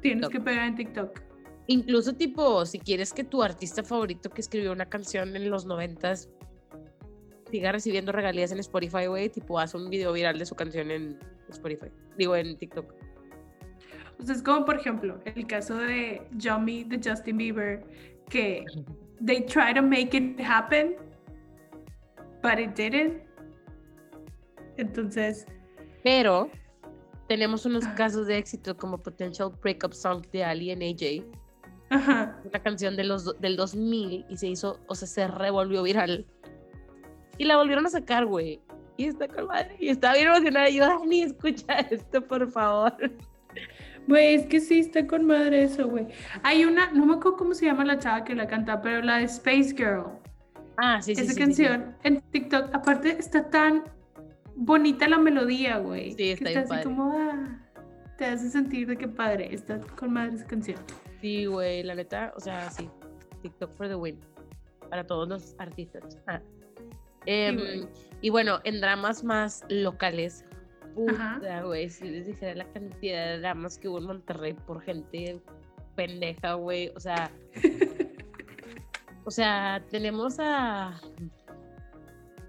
tienes 0.00 0.28
que 0.28 0.40
pegar 0.40 0.68
en 0.68 0.76
TikTok. 0.76 1.20
Incluso 1.66 2.14
tipo, 2.14 2.64
si 2.64 2.78
quieres 2.78 3.12
que 3.12 3.24
tu 3.24 3.42
artista 3.42 3.82
favorito 3.82 4.30
que 4.30 4.40
escribió 4.40 4.72
una 4.72 4.86
canción 4.86 5.36
en 5.36 5.50
los 5.50 5.66
noventas 5.66 6.30
siga 7.50 7.72
recibiendo 7.72 8.12
regalías 8.12 8.52
en 8.52 8.58
Spotify, 8.58 9.06
güey, 9.06 9.28
tipo, 9.28 9.58
haz 9.58 9.74
un 9.74 9.88
video 9.90 10.12
viral 10.12 10.38
de 10.38 10.46
su 10.46 10.54
canción 10.54 10.90
en 10.90 11.18
Spotify. 11.48 11.88
Digo, 12.16 12.36
en 12.36 12.56
TikTok. 12.56 12.94
O 14.18 14.22
sea, 14.22 14.34
es 14.34 14.42
como, 14.42 14.64
por 14.64 14.76
ejemplo, 14.76 15.20
el 15.24 15.46
caso 15.46 15.76
de 15.76 16.22
Yummy 16.32 16.84
de 16.84 17.00
Justin 17.02 17.38
Bieber, 17.38 17.84
que 18.28 18.64
they 19.24 19.40
try 19.42 19.72
to 19.74 19.82
make 19.82 20.16
it 20.16 20.38
happen, 20.40 20.96
but 22.42 22.58
it 22.58 22.74
didn't. 22.74 23.22
Entonces, 24.76 25.46
Pero 26.02 26.50
tenemos 27.28 27.66
unos 27.66 27.86
casos 27.88 28.26
de 28.26 28.38
éxito 28.38 28.76
como 28.76 28.98
Potential 28.98 29.52
Breakup 29.62 29.92
Song 29.92 30.26
de 30.32 30.44
Ali 30.44 30.70
and 30.70 30.82
AJ, 30.82 31.24
ajá. 31.90 32.40
una 32.44 32.62
canción 32.62 32.96
de 32.96 33.04
los, 33.04 33.38
del 33.40 33.56
2000 33.56 34.26
y 34.28 34.36
se 34.36 34.48
hizo, 34.48 34.80
o 34.86 34.94
sea, 34.94 35.06
se 35.06 35.28
revolvió 35.28 35.82
viral. 35.82 36.26
Y 37.36 37.44
la 37.44 37.56
volvieron 37.56 37.86
a 37.86 37.90
sacar, 37.90 38.26
güey. 38.26 38.60
Y 38.96 39.06
está 39.06 39.28
con 39.28 39.46
madre. 39.46 39.76
Y 39.78 39.90
estaba 39.90 40.14
bien 40.14 40.26
emocionada. 40.26 40.68
Y 40.68 40.76
yo, 40.76 40.86
Dani, 40.86 41.22
escucha 41.22 41.72
esto, 41.90 42.20
por 42.20 42.50
favor. 42.50 42.94
Güey, 44.08 44.34
es 44.34 44.46
que 44.46 44.58
sí 44.60 44.80
está 44.80 45.06
con 45.06 45.26
madre 45.26 45.62
eso, 45.62 45.86
güey. 45.86 46.08
Hay 46.42 46.64
una, 46.64 46.90
no 46.92 47.06
me 47.06 47.14
acuerdo 47.14 47.36
cómo 47.36 47.54
se 47.54 47.66
llama 47.66 47.84
la 47.84 47.98
chava 47.98 48.24
que 48.24 48.34
la 48.34 48.48
canta, 48.48 48.80
pero 48.82 49.02
la 49.02 49.18
de 49.18 49.24
Space 49.24 49.74
Girl. 49.76 50.06
Ah, 50.78 51.00
sí, 51.00 51.14
sí, 51.14 51.22
Esa 51.22 51.22
sí, 51.22 51.28
sí, 51.28 51.34
sí. 51.34 51.40
canción 51.40 51.96
en 52.02 52.20
TikTok, 52.32 52.74
aparte 52.74 53.10
está 53.18 53.48
tan 53.50 53.84
bonita 54.58 55.08
la 55.08 55.18
melodía, 55.18 55.78
güey. 55.78 56.10
Sí, 56.10 56.16
que 56.16 56.32
está 56.32 56.50
está 56.50 56.50
bien 56.50 56.58
así 56.58 56.68
padre. 56.68 56.84
como, 56.84 57.12
ah, 57.16 57.58
te 58.18 58.26
hace 58.26 58.50
sentir 58.50 58.86
de 58.88 58.96
qué 58.96 59.08
padre, 59.08 59.54
está 59.54 59.80
con 59.96 60.12
madre 60.12 60.34
esa 60.34 60.46
canción. 60.46 60.78
Sí, 61.20 61.46
güey, 61.46 61.82
la 61.82 61.94
neta, 61.94 62.32
o 62.36 62.40
sea, 62.40 62.70
sí. 62.70 62.88
TikTok 63.42 63.72
for 63.74 63.88
the 63.88 63.94
win. 63.94 64.18
Para 64.90 65.06
todos 65.06 65.28
los 65.28 65.54
artistas. 65.58 66.18
Ah. 66.26 66.40
Em, 67.26 67.86
y 68.20 68.30
bueno, 68.30 68.60
en 68.64 68.80
dramas 68.80 69.22
más 69.22 69.64
locales. 69.68 70.44
Puta, 70.94 71.62
güey, 71.62 71.88
si 71.88 72.08
les 72.08 72.26
dijera 72.26 72.54
la 72.54 72.64
cantidad 72.72 73.26
de 73.26 73.38
dramas 73.38 73.78
que 73.78 73.88
hubo 73.88 73.98
en 73.98 74.04
Monterrey 74.04 74.54
por 74.66 74.82
gente 74.82 75.40
pendeja, 75.94 76.54
güey. 76.54 76.88
O 76.96 77.00
sea. 77.00 77.30
o 79.24 79.30
sea, 79.30 79.84
tenemos 79.90 80.38
a. 80.40 81.00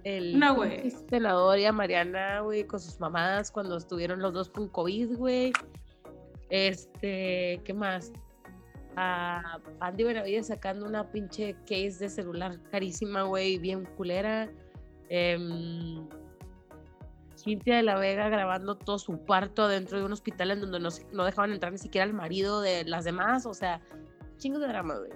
El 0.03 0.39
No, 0.39 0.55
güey. 0.55 0.91
y 0.91 1.65
a 1.65 1.71
Mariana, 1.71 2.41
güey, 2.41 2.65
con 2.65 2.79
sus 2.79 2.99
mamadas 2.99 3.51
cuando 3.51 3.77
estuvieron 3.77 4.19
los 4.21 4.33
dos 4.33 4.49
con 4.49 4.67
COVID, 4.69 5.17
güey. 5.17 5.53
Este, 6.49 7.61
¿qué 7.63 7.73
más? 7.73 8.11
A 8.95 9.59
Andy 9.79 10.03
Benavides 10.03 10.47
sacando 10.47 10.85
una 10.85 11.11
pinche 11.11 11.55
case 11.61 11.97
de 11.99 12.09
celular 12.09 12.59
carísima, 12.71 13.23
güey, 13.23 13.57
bien 13.57 13.85
culera. 13.97 14.49
Em, 15.09 16.07
Cintia 17.37 17.77
de 17.77 17.83
la 17.83 17.97
Vega 17.97 18.27
grabando 18.29 18.75
todo 18.75 18.99
su 18.99 19.23
parto 19.23 19.67
dentro 19.67 19.97
de 19.97 20.05
un 20.05 20.11
hospital 20.11 20.51
en 20.51 20.61
donde 20.61 20.79
no, 20.79 20.89
no 21.13 21.23
dejaban 21.23 21.51
entrar 21.53 21.71
ni 21.71 21.77
siquiera 21.77 22.03
al 22.05 22.13
marido 22.13 22.61
de 22.61 22.83
las 22.83 23.05
demás. 23.05 23.45
O 23.45 23.53
sea, 23.53 23.79
chingos 24.37 24.61
de 24.61 24.67
drama, 24.67 24.97
güey. 24.97 25.11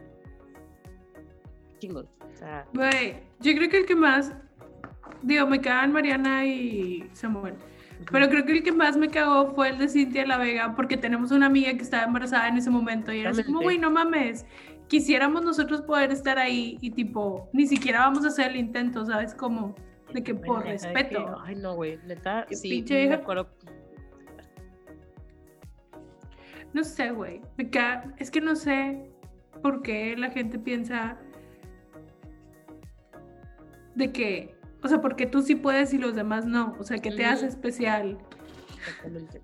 Chingos. 1.80 2.06
O 2.34 2.38
sea, 2.38 2.66
Güey, 2.74 3.22
yo 3.42 3.54
creo 3.56 3.70
que 3.70 3.78
el 3.80 3.86
que 3.86 3.96
más, 3.96 4.34
digo, 5.22 5.47
me 5.47 5.62
cagan 5.62 5.91
Mariana 5.91 6.45
y 6.45 7.08
Samuel, 7.14 7.56
pero 8.12 8.30
creo 8.30 8.45
que 8.45 8.51
el 8.54 8.64
que 8.64 8.72
más 8.72 8.97
me 8.97 9.10
cagó 9.10 9.54
fue 9.54 9.70
el 9.70 9.78
de 9.78 9.88
Cintia 9.88 10.26
La 10.26 10.38
Vega, 10.38 10.76
porque 10.76 10.97
tenemos 10.97 11.32
una 11.32 11.45
amiga 11.45 11.74
que 11.74 11.84
estaba 11.84 12.04
embarazada 12.04 12.47
en 12.47 12.58
ese 12.58 12.70
momento 12.70 13.12
y 13.14 13.22
era 13.22 13.32
así 13.32 13.43
como, 13.43 13.62
güey, 13.62 13.78
no 13.78 13.89
mames, 13.91 14.45
quisiéramos 14.88 15.43
nosotros 15.43 15.82
poder 15.82 16.12
estar 16.12 16.38
ahí 16.38 16.78
y 16.82 16.91
tipo, 16.91 17.49
ni 17.54 17.68
siquiera 17.68 17.99
vamos 17.99 18.26
a 18.26 18.28
hacer 18.28 18.51
el 18.51 18.58
intento, 18.58 19.06
¿sabes? 19.06 19.34
Como, 19.34 19.76
de 20.14 20.24
que 20.24 20.36
por 20.36 20.64
respeto. 20.64 21.26
que, 21.26 21.32
ay, 21.45 21.56
no, 21.56 21.76
güey. 21.76 21.97
Neta, 22.06 22.45
sí, 22.51 22.70
pinche 22.70 22.93
me 22.93 22.99
vieja. 23.01 23.16
acuerdo. 23.16 23.49
No 26.74 26.84
sé, 26.84 27.12
güey, 27.12 27.41
me 27.58 27.70
es 28.18 28.32
que 28.32 28.41
no 28.41 28.56
sé 28.56 29.12
por 29.62 29.84
qué 29.84 30.16
la 30.18 30.32
gente 30.32 30.58
piensa 30.58 31.18
de 33.95 34.12
que, 34.12 34.56
o 34.84 34.88
sea, 34.88 35.02
porque 35.02 35.26
tú 35.26 35.42
sí 35.42 35.56
puedes 35.56 35.94
y 35.94 35.98
los 35.98 36.16
demás 36.16 36.46
no, 36.46 36.76
o 36.80 36.84
sea, 36.84 36.98
que 36.98 37.12
te 37.12 37.26
hace 37.26 37.48
especial. 37.48 38.18
Exactamente. 38.78 39.42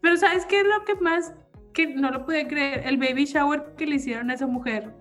Pero 0.00 0.16
¿sabes 0.16 0.46
qué 0.46 0.60
es 0.60 0.66
lo 0.66 0.84
que 0.84 0.94
más 0.96 1.34
que 1.72 1.94
no 1.94 2.10
lo 2.10 2.24
pude 2.24 2.46
creer? 2.46 2.86
El 2.86 2.98
baby 2.98 3.24
shower 3.24 3.74
que 3.76 3.86
le 3.86 3.96
hicieron 3.96 4.30
a 4.30 4.34
esa 4.34 4.46
mujer. 4.46 4.92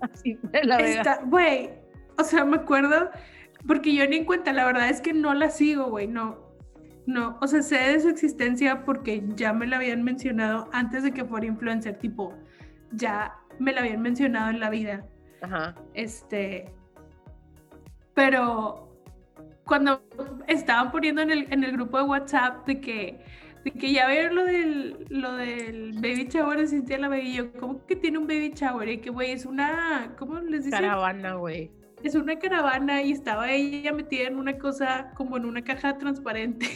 Así 0.00 0.38
la 0.62 1.20
güey, 1.24 1.70
o 2.18 2.22
sea, 2.22 2.44
me 2.44 2.58
acuerdo, 2.58 3.10
porque 3.66 3.94
yo 3.94 4.06
ni 4.06 4.18
en 4.18 4.24
cuenta, 4.24 4.52
la 4.52 4.64
verdad 4.64 4.88
es 4.90 5.00
que 5.00 5.12
no 5.12 5.34
la 5.34 5.50
sigo, 5.50 5.86
güey, 5.90 6.06
no, 6.06 6.38
no, 7.06 7.38
o 7.40 7.46
sea, 7.46 7.62
sé 7.62 7.76
de 7.76 8.00
su 8.00 8.08
existencia 8.08 8.84
porque 8.84 9.24
ya 9.34 9.52
me 9.52 9.66
la 9.66 9.76
habían 9.76 10.04
mencionado 10.04 10.68
antes 10.72 11.02
de 11.02 11.12
que 11.12 11.24
fuera 11.24 11.46
influencer, 11.46 11.98
tipo, 11.98 12.34
ya 12.92 13.34
me 13.58 13.72
la 13.72 13.80
habían 13.80 14.02
mencionado 14.02 14.50
en 14.50 14.60
la 14.60 14.70
vida. 14.70 15.04
Ajá. 15.42 15.74
Este, 15.94 16.72
pero 18.14 18.87
cuando 19.68 20.02
estaban 20.46 20.90
poniendo 20.90 21.20
en 21.20 21.30
el, 21.30 21.52
en 21.52 21.62
el 21.62 21.72
grupo 21.72 21.98
de 21.98 22.04
WhatsApp 22.04 22.66
de 22.66 22.80
que, 22.80 23.20
de 23.64 23.70
que 23.70 23.92
ya 23.92 24.06
ver 24.06 24.32
lo 24.32 24.44
del, 24.44 25.06
lo 25.10 25.34
del 25.34 25.92
baby 25.92 26.26
shower 26.30 26.58
de 26.58 26.66
Cintia 26.66 26.98
la 26.98 27.08
Baby, 27.08 27.34
yo, 27.34 27.52
¿cómo 27.52 27.86
que 27.86 27.94
tiene 27.94 28.18
un 28.18 28.26
baby 28.26 28.52
shower? 28.54 28.88
Y 28.88 28.98
que, 28.98 29.10
güey, 29.10 29.32
es 29.32 29.44
una, 29.44 30.14
¿cómo 30.18 30.40
les 30.40 30.64
dicen? 30.64 30.80
Caravana, 30.80 31.34
güey. 31.34 31.70
Es 32.02 32.14
una 32.14 32.38
caravana 32.38 33.02
y 33.02 33.12
estaba 33.12 33.50
ella 33.50 33.92
metida 33.92 34.28
en 34.28 34.38
una 34.38 34.56
cosa 34.56 35.10
como 35.14 35.36
en 35.36 35.44
una 35.44 35.62
caja 35.62 35.98
transparente 35.98 36.68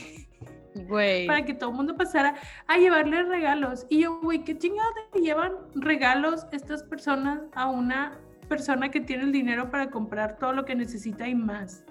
Güey. 0.89 1.27
para 1.27 1.45
que 1.45 1.55
todo 1.55 1.71
el 1.71 1.77
mundo 1.77 1.97
pasara 1.97 2.35
a 2.67 2.77
llevarle 2.77 3.23
regalos. 3.23 3.87
Y 3.89 4.01
yo, 4.01 4.21
güey, 4.21 4.45
¿qué 4.45 4.59
chingados 4.59 4.93
le 5.15 5.21
llevan 5.23 5.53
regalos 5.75 6.47
estas 6.53 6.83
personas 6.83 7.41
a 7.55 7.71
una 7.71 8.19
persona 8.49 8.91
que 8.91 9.01
tiene 9.01 9.23
el 9.23 9.33
dinero 9.33 9.71
para 9.71 9.91
comprar 9.91 10.37
todo 10.39 10.53
lo 10.53 10.65
que 10.65 10.75
necesita 10.75 11.29
y 11.29 11.35
más? 11.35 11.85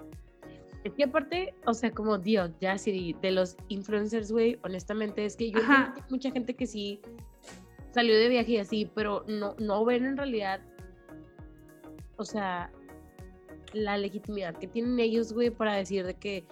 Es 0.84 0.94
que 0.94 1.04
aparte, 1.04 1.54
o 1.66 1.74
sea, 1.74 1.92
como 1.92 2.18
Dios, 2.18 2.50
ya 2.60 2.76
sí, 2.76 3.14
de 3.22 3.30
los 3.30 3.56
influencers, 3.68 4.32
güey, 4.32 4.58
honestamente 4.64 5.24
es 5.24 5.36
que 5.36 5.50
yo 5.50 5.60
Ajá. 5.60 5.94
hay 5.96 6.02
mucha 6.10 6.30
gente 6.30 6.54
que 6.54 6.66
sí 6.66 7.00
salió 7.92 8.18
de 8.18 8.28
viaje 8.28 8.52
y 8.52 8.58
así, 8.58 8.90
pero 8.94 9.24
no, 9.28 9.54
no 9.58 9.84
ven 9.84 10.04
en 10.04 10.16
realidad, 10.16 10.60
o 12.16 12.24
sea, 12.24 12.70
la 13.72 13.96
legitimidad 13.96 14.56
que 14.56 14.66
tienen 14.66 14.98
ellos, 14.98 15.32
güey, 15.32 15.50
para 15.50 15.74
decir 15.74 16.04
de 16.04 16.14
que 16.14 16.44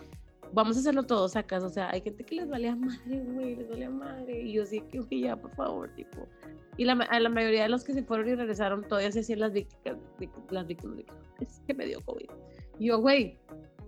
vamos 0.52 0.76
a 0.76 0.80
hacerlo 0.80 1.02
todos 1.02 1.32
sacas, 1.32 1.64
o 1.64 1.68
sea, 1.68 1.90
hay 1.90 2.00
gente 2.00 2.24
que 2.24 2.36
les 2.36 2.48
vale 2.48 2.68
a 2.68 2.76
madre, 2.76 3.20
güey, 3.20 3.56
les 3.56 3.68
vale 3.68 3.84
a 3.84 3.90
madre, 3.90 4.42
y 4.42 4.52
yo 4.52 4.64
sí 4.64 4.80
que, 4.90 5.00
güey, 5.00 5.22
ya, 5.22 5.36
por 5.36 5.50
favor, 5.54 5.88
tipo. 5.94 6.28
Y 6.76 6.84
la, 6.84 6.92
a 6.92 7.20
la 7.20 7.28
mayoría 7.28 7.64
de 7.64 7.68
los 7.68 7.84
que 7.84 7.92
se 7.92 8.02
fueron 8.02 8.28
y 8.28 8.34
regresaron 8.34 8.86
todavía 8.86 9.10
se 9.12 9.20
hacían 9.20 9.40
las 9.40 9.52
víctimas, 9.52 9.98
las 10.50 10.66
víctimas 10.66 10.98
es 11.40 11.62
que 11.66 11.74
me 11.74 11.86
dio 11.86 12.00
COVID. 12.02 12.30
Y 12.78 12.86
yo, 12.86 13.00
güey, 13.00 13.38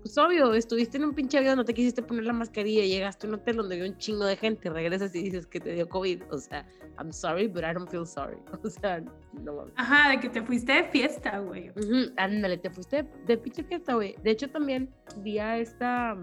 pues 0.03 0.19
obvio, 0.19 0.53
estuviste 0.53 0.97
en 0.97 1.05
un 1.05 1.15
pinche 1.15 1.39
avión, 1.39 1.57
no 1.57 1.65
te 1.65 1.73
quisiste 1.73 2.03
poner 2.03 2.25
la 2.25 2.33
mascarilla, 2.33 2.83
llegaste 2.83 3.27
a 3.27 3.31
un 3.31 3.37
hotel 3.37 3.57
donde 3.57 3.77
había 3.77 3.89
un 3.89 3.97
chingo 3.99 4.25
de 4.25 4.37
gente, 4.37 4.69
regresas 4.69 5.15
y 5.15 5.23
dices 5.23 5.47
que 5.47 5.61
te 5.61 5.73
dio 5.73 5.89
COVID. 5.89 6.23
O 6.31 6.39
sea, 6.39 6.67
I'm 6.99 7.13
sorry, 7.13 7.47
but 7.47 7.63
I 7.63 7.73
don't 7.73 7.89
feel 7.89 8.05
sorry. 8.07 8.37
O 8.65 8.69
sea, 8.69 9.01
no 9.33 9.55
mames. 9.55 9.73
Ajá, 9.77 10.11
de 10.11 10.21
que 10.21 10.29
te 10.29 10.43
fuiste 10.43 10.73
de 10.73 10.85
fiesta, 10.85 11.39
güey. 11.39 11.71
Ujú, 11.71 12.13
Ándale, 12.17 12.59
te 12.59 12.71
fuiste 12.71 13.09
de 13.27 13.39
pinche 13.39 13.63
fiesta, 13.63 13.95
güey. 13.95 14.17
De 14.23 14.33
hecho, 14.33 14.51
también 14.51 14.93
vi 15.19 15.39
a 15.39 15.59
esta. 15.59 16.17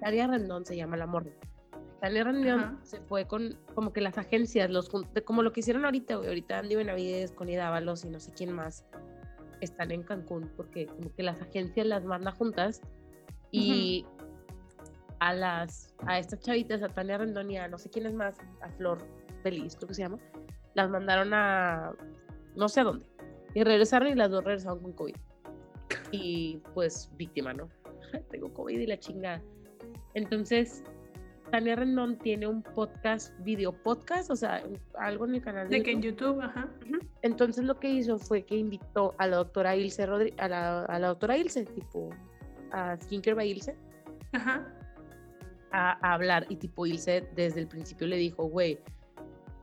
Tania 0.00 0.26
Rendón 0.26 0.66
se 0.66 0.76
llama 0.76 0.96
la 0.96 1.06
morra. 1.06 1.30
Tania 2.00 2.24
Rendón 2.24 2.60
Ajá. 2.60 2.78
se 2.82 3.00
fue 3.02 3.28
con 3.28 3.56
como 3.74 3.92
que 3.92 4.00
las 4.00 4.18
agencias, 4.18 4.68
los 4.70 4.90
como 5.24 5.42
lo 5.44 5.52
que 5.52 5.60
hicieron 5.60 5.84
ahorita, 5.84 6.16
güey. 6.16 6.28
Ahorita 6.28 6.58
Andy 6.58 6.74
Benavides 6.74 7.30
con 7.30 7.48
Ida 7.48 7.68
Ábalos 7.68 8.04
y 8.04 8.08
no 8.08 8.18
sé 8.18 8.32
quién 8.32 8.52
más 8.52 8.84
están 9.64 9.90
en 9.90 10.02
Cancún 10.02 10.50
porque 10.56 10.86
como 10.86 11.14
que 11.14 11.22
las 11.22 11.40
agencias 11.40 11.86
las 11.86 12.04
manda 12.04 12.32
juntas 12.32 12.80
y 13.50 14.06
a 15.20 15.34
las 15.34 15.94
a 16.06 16.18
estas 16.18 16.40
chavitas, 16.40 16.82
a 16.82 16.88
Tania 16.88 17.18
Rendón 17.18 17.50
y 17.50 17.58
a 17.58 17.68
no 17.68 17.78
sé 17.78 17.90
quién 17.90 18.06
es 18.06 18.14
más, 18.14 18.38
a 18.60 18.68
Flor 18.70 18.98
Feliz, 19.42 19.76
creo 19.76 19.88
que 19.88 19.94
se 19.94 20.02
llama, 20.02 20.18
las 20.74 20.90
mandaron 20.90 21.32
a 21.34 21.92
no 22.56 22.68
sé 22.68 22.80
a 22.80 22.84
dónde. 22.84 23.06
Y 23.54 23.64
regresaron 23.64 24.08
y 24.08 24.14
las 24.14 24.30
dos 24.30 24.44
regresaron 24.44 24.80
con 24.80 24.92
COVID. 24.92 25.16
Y 26.10 26.62
pues 26.74 27.10
víctima, 27.16 27.52
¿no? 27.52 27.68
Tengo 28.30 28.52
COVID 28.52 28.78
y 28.78 28.86
la 28.86 28.98
chinga. 28.98 29.42
Entonces, 30.14 30.82
Tania 31.52 31.76
Rendón 31.76 32.16
tiene 32.18 32.46
un 32.46 32.62
podcast, 32.62 33.38
video 33.40 33.72
podcast, 33.72 34.30
o 34.30 34.36
sea, 34.36 34.64
algo 34.98 35.26
en 35.26 35.34
el 35.34 35.42
canal 35.42 35.68
de, 35.68 35.76
De 35.76 35.82
que 35.82 35.90
en 35.92 36.00
YouTube. 36.00 36.40
Ajá. 36.40 36.66
Entonces 37.20 37.64
lo 37.64 37.78
que 37.78 37.90
hizo 37.90 38.18
fue 38.18 38.42
que 38.42 38.56
invitó 38.56 39.14
a 39.18 39.26
la 39.26 39.36
doctora 39.36 39.76
Ilse 39.76 40.08
Rodri- 40.08 40.34
a 40.38 40.48
la, 40.48 40.84
a 40.86 40.98
la 40.98 41.08
doctora 41.08 41.36
Ilse, 41.36 41.66
tipo 41.66 42.08
a 42.72 42.96
Skincare 43.02 43.34
by 43.34 43.50
Ilse, 43.50 43.76
Ajá. 44.32 44.66
a, 45.72 45.98
a 46.08 46.14
hablar 46.14 46.46
y 46.48 46.56
tipo 46.56 46.86
Ilse 46.86 47.28
desde 47.36 47.60
el 47.60 47.68
principio 47.68 48.06
le 48.06 48.16
dijo, 48.16 48.44
güey, 48.44 48.78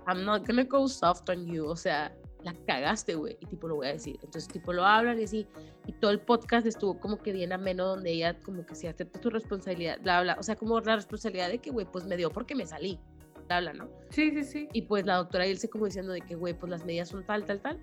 I'm 0.07 0.23
not 0.25 0.45
gonna 0.47 0.65
go 0.65 0.87
soft 0.87 1.27
on 1.29 1.47
you, 1.47 1.65
o 1.65 1.75
sea, 1.75 2.15
la 2.43 2.53
cagaste, 2.65 3.15
güey, 3.15 3.37
y 3.39 3.45
tipo 3.45 3.67
lo 3.67 3.75
voy 3.75 3.87
a 3.87 3.93
decir. 3.93 4.17
Entonces 4.23 4.47
tipo 4.47 4.71
lo 4.73 4.85
hablan 4.85 5.19
y 5.19 5.23
así, 5.23 5.47
y 5.85 5.93
todo 5.93 6.11
el 6.11 6.19
podcast 6.19 6.65
estuvo 6.65 6.99
como 6.99 7.17
que 7.17 7.31
bien 7.31 7.51
ameno 7.51 7.85
donde 7.85 8.11
ella 8.11 8.39
como 8.39 8.65
que 8.65 8.75
se 8.75 8.87
acepta 8.87 9.21
su 9.21 9.29
responsabilidad, 9.29 9.99
bla, 10.01 10.21
bla, 10.21 10.37
o 10.39 10.43
sea, 10.43 10.55
como 10.55 10.79
la 10.79 10.95
responsabilidad 10.95 11.49
de 11.49 11.59
que, 11.59 11.71
güey, 11.71 11.85
pues 11.91 12.05
me 12.05 12.15
dio 12.17 12.29
porque 12.31 12.55
me 12.55 12.65
salí, 12.65 12.99
bla, 13.47 13.59
bla, 13.59 13.73
¿no? 13.73 13.89
Sí, 14.09 14.31
sí, 14.31 14.43
sí. 14.43 14.69
Y 14.73 14.83
pues 14.83 15.05
la 15.05 15.15
doctora 15.15 15.47
Ilse 15.47 15.69
como 15.69 15.85
diciendo 15.85 16.11
de 16.11 16.21
que, 16.21 16.35
güey, 16.35 16.53
pues 16.53 16.69
las 16.69 16.85
medidas 16.85 17.09
son 17.09 17.25
tal, 17.25 17.45
tal, 17.45 17.61
tal. 17.61 17.79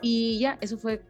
Y 0.00 0.38
ya, 0.38 0.58
eso 0.60 0.78
fue 0.78 1.02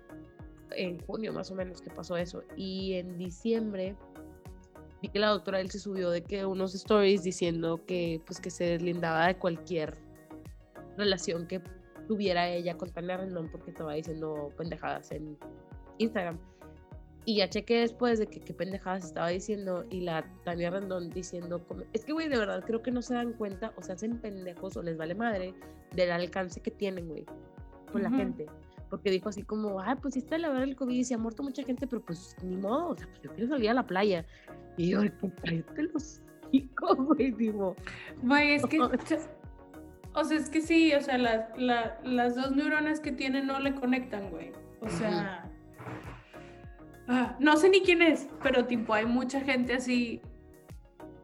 en 0.73 0.99
junio 1.01 1.33
más 1.33 1.51
o 1.51 1.55
menos 1.55 1.81
que 1.81 1.91
pasó 1.91 2.16
eso. 2.16 2.43
Y 2.57 2.95
en 2.95 3.16
diciembre 3.16 3.97
vi 5.01 5.09
que 5.09 5.19
la 5.19 5.29
doctora 5.29 5.62
Ilse 5.62 5.79
subió 5.79 6.11
de 6.11 6.23
que 6.23 6.45
unos 6.45 6.75
stories 6.75 7.23
diciendo 7.23 7.85
que 7.87 8.21
pues 8.27 8.41
que 8.41 8.51
se 8.51 8.64
deslindaba 8.64 9.29
de 9.29 9.39
cualquier 9.39 9.97
relación 10.97 11.47
que 11.47 11.62
tuviera 12.09 12.49
ella 12.49 12.77
con 12.77 12.91
Tania 12.91 13.19
Rendón 13.19 13.49
porque 13.53 13.71
estaba 13.71 13.93
diciendo 13.93 14.51
pendejadas 14.57 15.13
en 15.13 15.37
Instagram. 15.99 16.39
Y 17.27 17.37
ya 17.37 17.49
chequé 17.51 17.81
después 17.81 18.19
de 18.19 18.27
que 18.27 18.41
qué 18.41 18.55
pendejadas 18.55 19.05
estaba 19.05 19.29
diciendo 19.29 19.85
y 19.91 20.01
la 20.01 20.25
Tania 20.45 20.71
Rendón 20.71 21.11
diciendo, 21.11 21.63
es 21.93 22.07
que, 22.07 22.13
güey, 22.15 22.29
de 22.29 22.39
verdad 22.39 22.65
creo 22.67 22.83
que 22.83 22.91
no 22.91 23.03
se 23.03 23.13
dan 23.15 23.35
cuenta 23.35 23.75
o 23.77 23.83
se 23.83 23.93
hacen 23.93 24.19
pendejos 24.19 24.77
o 24.79 24.83
les 24.83 24.97
vale 24.97 25.15
madre 25.15 25.55
del 25.95 26.11
alcance 26.11 26.61
que 26.63 26.71
tienen, 26.71 27.07
güey, 27.09 27.27
con 27.93 28.03
la 28.03 28.09
Ujú. 28.09 28.17
gente. 28.19 28.47
Porque 28.89 29.11
dijo 29.11 29.29
así 29.29 29.43
como, 29.43 29.79
ah, 29.81 29.99
pues 30.01 30.15
sí 30.15 30.21
está 30.21 30.39
la 30.39 30.49
verdad 30.49 30.65
el 30.65 30.75
COVID 30.75 30.97
y 30.97 31.05
se 31.05 31.13
ha 31.13 31.19
muerto 31.19 31.43
mucha 31.43 31.63
gente, 31.63 31.87
pero 31.87 32.03
pues 32.03 32.35
ni 32.43 32.57
modo, 32.57 32.89
o 32.93 32.97
sea, 32.97 33.07
pues 33.09 33.21
yo 33.21 33.31
quiero 33.35 33.51
salir 33.51 33.69
a 33.69 33.75
la 33.75 33.87
playa. 33.87 34.25
Y 34.79 34.91
yo, 34.91 35.01
cállate 35.45 35.83
los 35.83 36.23
hijos, 36.53 36.97
güey, 36.97 37.33
digo. 37.33 37.77
Güey, 38.23 38.55
es 38.55 38.63
que. 38.71 38.79
O 40.21 40.25
sea, 40.25 40.37
es 40.37 40.51
que 40.51 40.61
sí, 40.61 40.93
o 40.95 41.01
sea, 41.01 41.16
las, 41.19 41.45
la- 41.57 41.99
las 42.03 42.35
dos 42.35 42.51
neuronas 42.55 43.01
que 43.01 43.12
tienen 43.12 43.47
no 43.47 43.61
le 43.61 43.75
conectan, 43.75 44.31
güey. 44.31 44.53
O 44.81 44.89
sea. 44.89 45.45
ah, 47.09 47.37
no 47.39 47.57
sé 47.57 47.69
ni 47.69 47.81
quién 47.83 48.03
es, 48.03 48.29
pero 48.43 48.64
tipo, 48.66 48.95
hay 48.95 49.07
mucha 49.07 49.41
gente 49.41 49.75
así. 49.75 50.21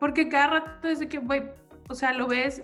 Porque 0.01 0.29
cada 0.29 0.47
rato 0.61 0.89
es 0.89 0.99
de 1.01 1.09
que, 1.09 1.19
güey, 1.19 1.43
o 1.89 1.95
sea, 1.95 2.13
lo 2.13 2.27
ves 2.27 2.63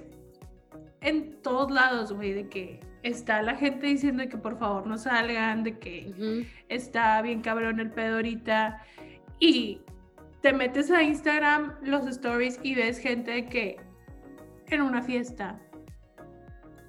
en 1.01 1.41
todos 1.43 1.71
lados, 1.71 2.13
güey, 2.13 2.33
de 2.33 2.49
que 2.49 2.81
está 3.03 3.41
la 3.43 3.57
gente 3.57 3.87
diciendo 3.87 4.23
que 4.29 4.37
por 4.37 4.59
favor 4.59 4.87
no 4.87 4.99
salgan, 4.99 5.63
de 5.65 5.79
que 5.79 6.45
está 6.69 7.21
bien 7.23 7.41
cabrón 7.41 7.81
el 7.81 7.91
pedo 7.91 8.17
ahorita. 8.17 8.83
Y 9.39 9.81
te 10.43 10.53
metes 10.53 10.91
a 10.91 11.03
Instagram, 11.03 11.75
los 11.83 12.07
stories 12.07 12.61
y 12.63 12.75
ves 12.75 12.99
gente 12.99 13.31
de 13.31 13.47
que 13.47 13.77
en 14.67 14.83
una 14.83 15.03
fiesta. 15.03 15.59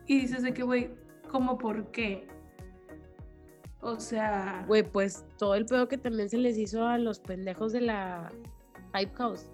Y 0.07 0.19
dices 0.21 0.43
de 0.43 0.53
que, 0.53 0.63
güey, 0.63 0.89
¿cómo 1.29 1.57
por 1.57 1.91
qué? 1.91 2.27
O 3.81 3.99
sea, 3.99 4.63
Güey, 4.67 4.83
pues 4.83 5.25
todo 5.37 5.55
el 5.55 5.65
pedo 5.65 5.87
que 5.87 5.97
también 5.97 6.29
se 6.29 6.37
les 6.37 6.57
hizo 6.57 6.85
a 6.85 6.97
los 6.97 7.19
pendejos 7.19 7.73
de 7.73 7.81
la 7.81 8.31
Hype 8.93 9.13
House. 9.15 9.49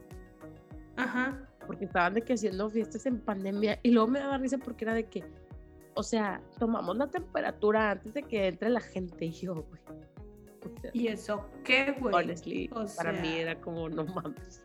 ajá. 0.97 1.43
porque 1.65 1.83
estaban 1.85 2.13
de 2.13 2.21
que 2.21 2.33
haciendo 2.33 2.69
fiestas 2.69 3.05
en 3.05 3.19
pandemia 3.19 3.77
y 3.83 3.91
luego 3.91 4.07
me 4.07 4.19
daba 4.19 4.37
risa 4.37 4.57
porque 4.57 4.85
era 4.85 4.93
de 4.93 5.03
que, 5.05 5.21
o 5.95 6.01
sea, 6.03 6.41
tomamos 6.59 6.95
la 6.97 7.07
temperatura 7.07 7.91
antes 7.91 8.13
de 8.13 8.23
que 8.23 8.47
entre 8.47 8.69
la 8.69 8.79
gente 8.79 9.25
y 9.25 9.31
yo, 9.31 9.53
güey. 9.55 9.81
O 10.77 10.81
sea, 10.81 10.91
¿Y 10.93 11.07
eso 11.07 11.45
qué, 11.65 11.93
güey? 11.99 12.15
honestly, 12.15 12.69
o 12.73 12.85
para 12.95 13.11
mí 13.11 13.27
sea- 13.27 13.37
era 13.41 13.61
como, 13.61 13.89
no 13.89 14.05
mames. 14.05 14.63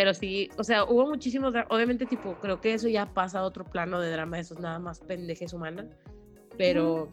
Pero 0.00 0.14
sí, 0.14 0.48
o 0.56 0.64
sea, 0.64 0.84
hubo 0.84 1.06
muchísimos, 1.06 1.52
obviamente, 1.68 2.06
tipo, 2.06 2.34
creo 2.40 2.58
que 2.58 2.72
eso 2.72 2.88
ya 2.88 3.04
pasa 3.04 3.40
a 3.40 3.42
otro 3.42 3.64
plano 3.66 4.00
de 4.00 4.10
drama, 4.10 4.38
eso 4.38 4.54
es 4.54 4.60
nada 4.60 4.78
más 4.78 4.98
pendejes 5.00 5.52
humanas, 5.52 5.88
pero 6.56 7.12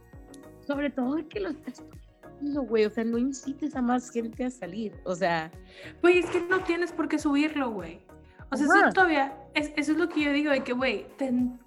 sobre 0.66 0.90
todo 0.90 1.16
de 1.16 1.28
que 1.28 1.42
lo 1.42 1.50
estás 1.50 1.84
poniendo, 2.22 2.62
güey, 2.62 2.86
o 2.86 2.90
sea, 2.90 3.04
no 3.04 3.18
incites 3.18 3.76
a 3.76 3.82
más 3.82 4.10
gente 4.10 4.46
a 4.46 4.50
salir, 4.50 4.94
o 5.04 5.14
sea, 5.16 5.52
Güey, 6.02 6.20
es 6.20 6.30
que 6.30 6.40
no 6.40 6.62
tienes 6.64 6.94
por 6.94 7.10
qué 7.10 7.20
subirlo, 7.20 7.72
güey. 7.72 8.00
O 8.52 8.56
sea, 8.56 8.68
Ajá. 8.68 8.80
eso 8.86 8.94
todavía, 8.94 9.38
es- 9.54 9.74
eso 9.76 9.92
es 9.92 9.98
lo 9.98 10.08
que 10.08 10.24
yo 10.24 10.32
digo, 10.32 10.52
de 10.52 10.64
que, 10.64 10.72
güey, 10.72 11.06
ten 11.18 11.60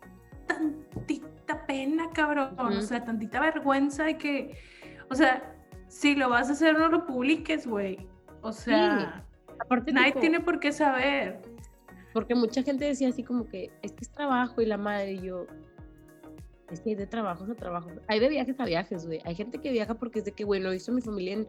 tantita 0.47 1.67
pena, 1.67 2.09
cabrón. 2.15 2.55
O 2.59 2.65
Ujú. 2.69 2.81
sea, 2.81 3.05
tantita 3.05 3.41
vergüenza 3.41 4.05
de 4.05 4.17
que, 4.17 4.57
o 5.11 5.15
sea, 5.15 5.55
si 5.87 6.15
lo 6.15 6.31
vas 6.31 6.49
a 6.49 6.53
hacer, 6.53 6.79
no 6.79 6.89
lo 6.89 7.05
publiques, 7.07 7.67
güey. 7.67 8.09
O 8.41 8.53
sea, 8.53 9.23
aparte, 9.61 9.93
nadie 9.93 10.09
tipo, 10.09 10.21
tiene 10.21 10.41
por 10.41 10.59
qué 10.61 10.73
saber. 10.73 11.41
Porque 12.13 12.35
mucha 12.35 12.63
gente 12.63 12.85
decía 12.85 13.09
así 13.09 13.23
como 13.23 13.47
que 13.47 13.71
es 13.83 13.93
que 13.93 14.05
es 14.05 14.11
trabajo 14.11 14.61
y 14.61 14.67
la 14.67 14.77
madre 14.77 15.13
y 15.13 15.21
yo. 15.21 15.47
Es 16.71 16.81
que 16.81 16.91
hay 16.91 16.95
de 16.97 17.07
trabajos 17.07 17.49
a 17.49 17.55
trabajos. 17.55 17.93
Hay 18.09 18.21
de 18.21 18.29
viajes 18.29 18.59
a 18.59 18.65
viajes, 18.65 19.07
güey. 19.07 19.21
Hay 19.25 19.35
gente 19.35 19.59
que 19.59 19.73
viaja 19.73 19.95
porque 19.95 20.21
es 20.21 20.25
de 20.25 20.33
que, 20.33 20.45
güey, 20.45 20.63
visto 20.71 20.93
a 20.93 20.95
mi 20.95 21.01
familia 21.01 21.35
en 21.35 21.49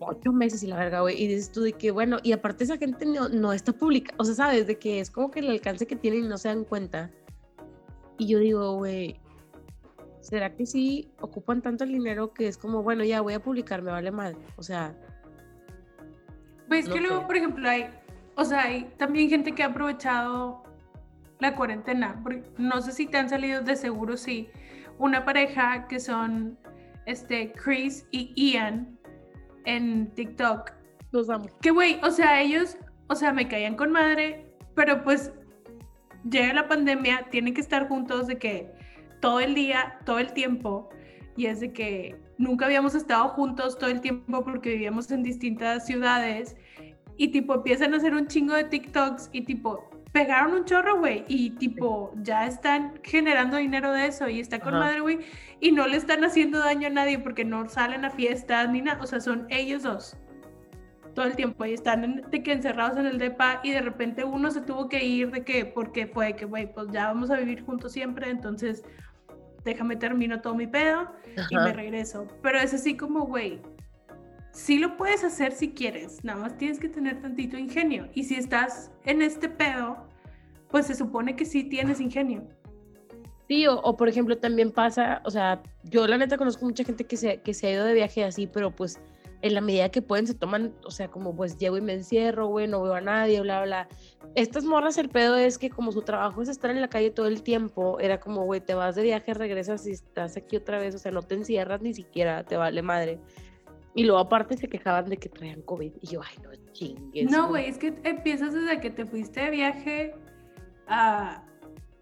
ocho 0.00 0.32
meses 0.32 0.62
y 0.62 0.66
la 0.66 0.76
verga, 0.76 1.00
güey. 1.00 1.20
Y 1.22 1.26
dices 1.26 1.50
tú 1.50 1.62
de 1.62 1.72
que, 1.72 1.90
bueno, 1.90 2.18
y 2.22 2.32
aparte 2.32 2.64
esa 2.64 2.76
gente 2.76 3.06
no, 3.06 3.28
no 3.28 3.52
está 3.52 3.72
pública. 3.72 4.14
O 4.18 4.24
sea, 4.24 4.34
sabes, 4.34 4.66
de 4.66 4.78
que 4.78 5.00
es 5.00 5.10
como 5.10 5.30
que 5.30 5.40
el 5.40 5.50
alcance 5.50 5.86
que 5.86 5.96
tienen 5.96 6.24
y 6.24 6.28
no 6.28 6.38
se 6.38 6.48
dan 6.48 6.64
cuenta 6.64 7.10
Y 8.18 8.26
yo 8.26 8.38
digo, 8.38 8.76
güey, 8.76 9.20
¿será 10.20 10.54
que 10.54 10.66
sí 10.66 11.10
ocupan 11.20 11.62
tanto 11.62 11.84
el 11.84 11.92
dinero 11.92 12.32
que 12.32 12.48
es 12.48 12.58
como, 12.58 12.82
bueno, 12.82 13.04
ya 13.04 13.20
voy 13.20 13.34
a 13.34 13.42
publicar, 13.42 13.82
me 13.82 13.90
vale 13.90 14.10
mal? 14.10 14.36
O 14.56 14.62
sea, 14.62 14.94
Pues 16.68 16.88
que 16.88 17.00
luego, 17.00 17.26
por 17.26 17.36
ejemplo, 17.36 17.68
hay, 17.68 17.90
o 18.36 18.44
sea, 18.44 18.64
hay 18.64 18.92
también 18.98 19.30
gente 19.30 19.52
que 19.52 19.62
ha 19.62 19.66
aprovechado 19.66 20.62
la 21.40 21.54
cuarentena. 21.54 22.20
porque 22.22 22.44
no 22.58 22.80
sé 22.82 22.92
si 22.92 23.06
te 23.06 23.16
han 23.16 23.28
salido 23.28 23.62
de 23.62 23.76
seguro, 23.76 24.16
sí. 24.16 24.48
Una 24.98 25.24
pareja 25.24 25.86
que 25.88 26.00
son 26.00 26.58
este, 27.06 27.52
Chris 27.52 28.06
y 28.10 28.32
Ian 28.52 28.98
en 29.64 30.12
TikTok. 30.14 30.72
los 31.12 31.30
amo. 31.30 31.46
Que 31.60 31.70
güey, 31.70 31.98
o 32.02 32.10
sea, 32.10 32.40
ellos, 32.40 32.76
o 33.08 33.14
sea, 33.14 33.32
me 33.32 33.48
caían 33.48 33.76
con 33.76 33.90
madre, 33.90 34.52
pero 34.74 35.02
pues 35.02 35.32
llega 36.28 36.52
la 36.52 36.68
pandemia, 36.68 37.28
tienen 37.30 37.54
que 37.54 37.60
estar 37.60 37.88
juntos 37.88 38.26
de 38.26 38.38
que 38.38 38.70
todo 39.20 39.40
el 39.40 39.54
día, 39.54 39.98
todo 40.04 40.18
el 40.18 40.32
tiempo, 40.32 40.90
y 41.36 41.46
es 41.46 41.60
de 41.60 41.72
que 41.72 42.20
nunca 42.38 42.64
habíamos 42.66 42.94
estado 42.94 43.28
juntos 43.30 43.78
todo 43.78 43.90
el 43.90 44.00
tiempo 44.00 44.42
porque 44.44 44.70
vivíamos 44.70 45.10
en 45.10 45.22
distintas 45.22 45.86
ciudades, 45.86 46.56
y 47.16 47.28
tipo 47.28 47.54
empiezan 47.54 47.94
a 47.94 47.96
hacer 47.96 48.14
un 48.14 48.28
chingo 48.28 48.54
de 48.54 48.64
TikToks 48.64 49.30
y 49.32 49.42
tipo 49.42 49.90
pegaron 50.12 50.54
un 50.54 50.64
chorro, 50.64 50.98
güey, 51.00 51.24
y 51.28 51.50
tipo 51.50 52.12
ya 52.22 52.46
están 52.46 52.94
generando 53.02 53.56
dinero 53.58 53.92
de 53.92 54.06
eso 54.06 54.28
y 54.28 54.40
está 54.40 54.58
con 54.60 54.74
Ajá. 54.74 54.84
madre, 54.84 55.00
güey, 55.00 55.18
y 55.60 55.72
no 55.72 55.86
le 55.86 55.96
están 55.96 56.24
haciendo 56.24 56.60
daño 56.60 56.86
a 56.86 56.90
nadie 56.90 57.18
porque 57.18 57.44
no 57.44 57.68
salen 57.68 58.04
a 58.04 58.10
fiestas 58.10 58.70
ni 58.70 58.80
nada, 58.80 59.02
o 59.02 59.06
sea, 59.06 59.20
son 59.20 59.46
ellos 59.50 59.82
dos 59.82 60.16
todo 61.14 61.26
el 61.26 61.34
tiempo 61.34 61.64
y 61.64 61.72
están 61.72 62.04
en- 62.04 62.30
de 62.30 62.42
que 62.44 62.52
encerrados 62.52 62.96
en 62.96 63.06
el 63.06 63.18
depa 63.18 63.60
y 63.64 63.72
de 63.72 63.80
repente 63.80 64.22
uno 64.22 64.52
se 64.52 64.60
tuvo 64.60 64.88
que 64.88 65.04
ir 65.04 65.32
de 65.32 65.42
que 65.44 65.64
porque 65.64 66.06
fue 66.06 66.36
que 66.36 66.44
güey 66.44 66.72
pues 66.72 66.86
ya 66.92 67.08
vamos 67.08 67.30
a 67.32 67.36
vivir 67.36 67.64
juntos 67.64 67.90
siempre 67.92 68.30
entonces 68.30 68.84
déjame 69.68 69.96
termino 69.96 70.40
todo 70.40 70.54
mi 70.54 70.66
pedo 70.66 71.08
y 71.50 71.56
me 71.56 71.72
regreso. 71.72 72.26
Pero 72.42 72.58
es 72.58 72.74
así 72.74 72.96
como 72.96 73.26
güey 73.26 73.60
sí 74.52 74.78
lo 74.78 74.96
puedes 74.96 75.22
hacer 75.22 75.52
si 75.52 75.70
quieres 75.70 76.24
nada 76.24 76.40
más 76.40 76.56
tienes 76.56 76.80
que 76.80 76.88
tener 76.88 77.20
tantito 77.20 77.56
ingenio. 77.56 78.08
Y 78.14 78.24
si 78.24 78.34
estás 78.34 78.90
en 79.04 79.22
este 79.22 79.48
pedo 79.48 80.08
pues 80.70 80.86
se 80.86 80.94
supone 80.94 81.36
que 81.36 81.44
sí 81.44 81.64
tienes 81.64 82.00
ingenio. 82.00 82.46
Sí, 83.48 83.66
o, 83.66 83.76
o, 83.80 83.96
por 83.96 84.08
ejemplo 84.08 84.36
también 84.36 84.70
pasa, 84.70 85.22
o 85.24 85.30
sea, 85.30 85.62
yo 85.84 86.06
la 86.06 86.18
neta 86.18 86.36
conozco 86.36 86.66
mucha 86.66 86.84
gente 86.84 87.04
que 87.04 87.16
se, 87.16 87.40
que 87.40 87.54
se 87.54 87.66
ha 87.66 87.72
ido 87.72 87.84
de 87.86 87.94
viaje 87.94 88.22
así, 88.22 88.46
pero 88.46 88.70
pues 88.70 89.00
en 89.42 89.54
la 89.54 89.60
medida 89.60 89.88
que 89.90 90.02
pueden 90.02 90.26
se 90.26 90.34
toman, 90.34 90.74
o 90.84 90.90
sea, 90.90 91.08
como 91.08 91.34
pues 91.34 91.56
llego 91.58 91.76
y 91.76 91.80
me 91.80 91.92
encierro, 91.92 92.48
güey, 92.48 92.66
no 92.66 92.82
veo 92.82 92.94
a 92.94 93.00
nadie, 93.00 93.40
bla, 93.40 93.62
bla. 93.62 93.88
Estas 94.34 94.64
morras, 94.64 94.98
el 94.98 95.08
pedo 95.08 95.36
es 95.36 95.58
que 95.58 95.70
como 95.70 95.92
su 95.92 96.02
trabajo 96.02 96.42
es 96.42 96.48
estar 96.48 96.70
en 96.70 96.80
la 96.80 96.88
calle 96.88 97.10
todo 97.10 97.26
el 97.26 97.42
tiempo, 97.42 98.00
era 98.00 98.18
como, 98.18 98.44
güey, 98.44 98.60
te 98.60 98.74
vas 98.74 98.96
de 98.96 99.02
viaje, 99.02 99.34
regresas 99.34 99.86
y 99.86 99.92
estás 99.92 100.36
aquí 100.36 100.56
otra 100.56 100.78
vez, 100.78 100.94
o 100.94 100.98
sea, 100.98 101.12
no 101.12 101.22
te 101.22 101.36
encierras 101.36 101.80
ni 101.82 101.94
siquiera, 101.94 102.44
te 102.44 102.56
vale 102.56 102.82
madre. 102.82 103.20
Y 103.94 104.04
luego 104.04 104.20
aparte 104.20 104.56
se 104.56 104.68
quejaban 104.68 105.06
de 105.06 105.16
que 105.16 105.28
traían 105.28 105.62
COVID. 105.62 105.92
Y 106.00 106.06
yo, 106.06 106.20
ay, 106.22 106.36
no 106.42 106.50
chingues. 106.72 107.30
no 107.30 107.48
güey 107.48 107.66
es 107.66 107.78
que 107.78 107.94
empiezas 108.04 108.52
desde 108.52 108.80
que 108.80 108.90
te 108.90 109.06
fuiste 109.06 109.40
de 109.40 109.50
viaje 109.50 110.14
a, 110.86 111.44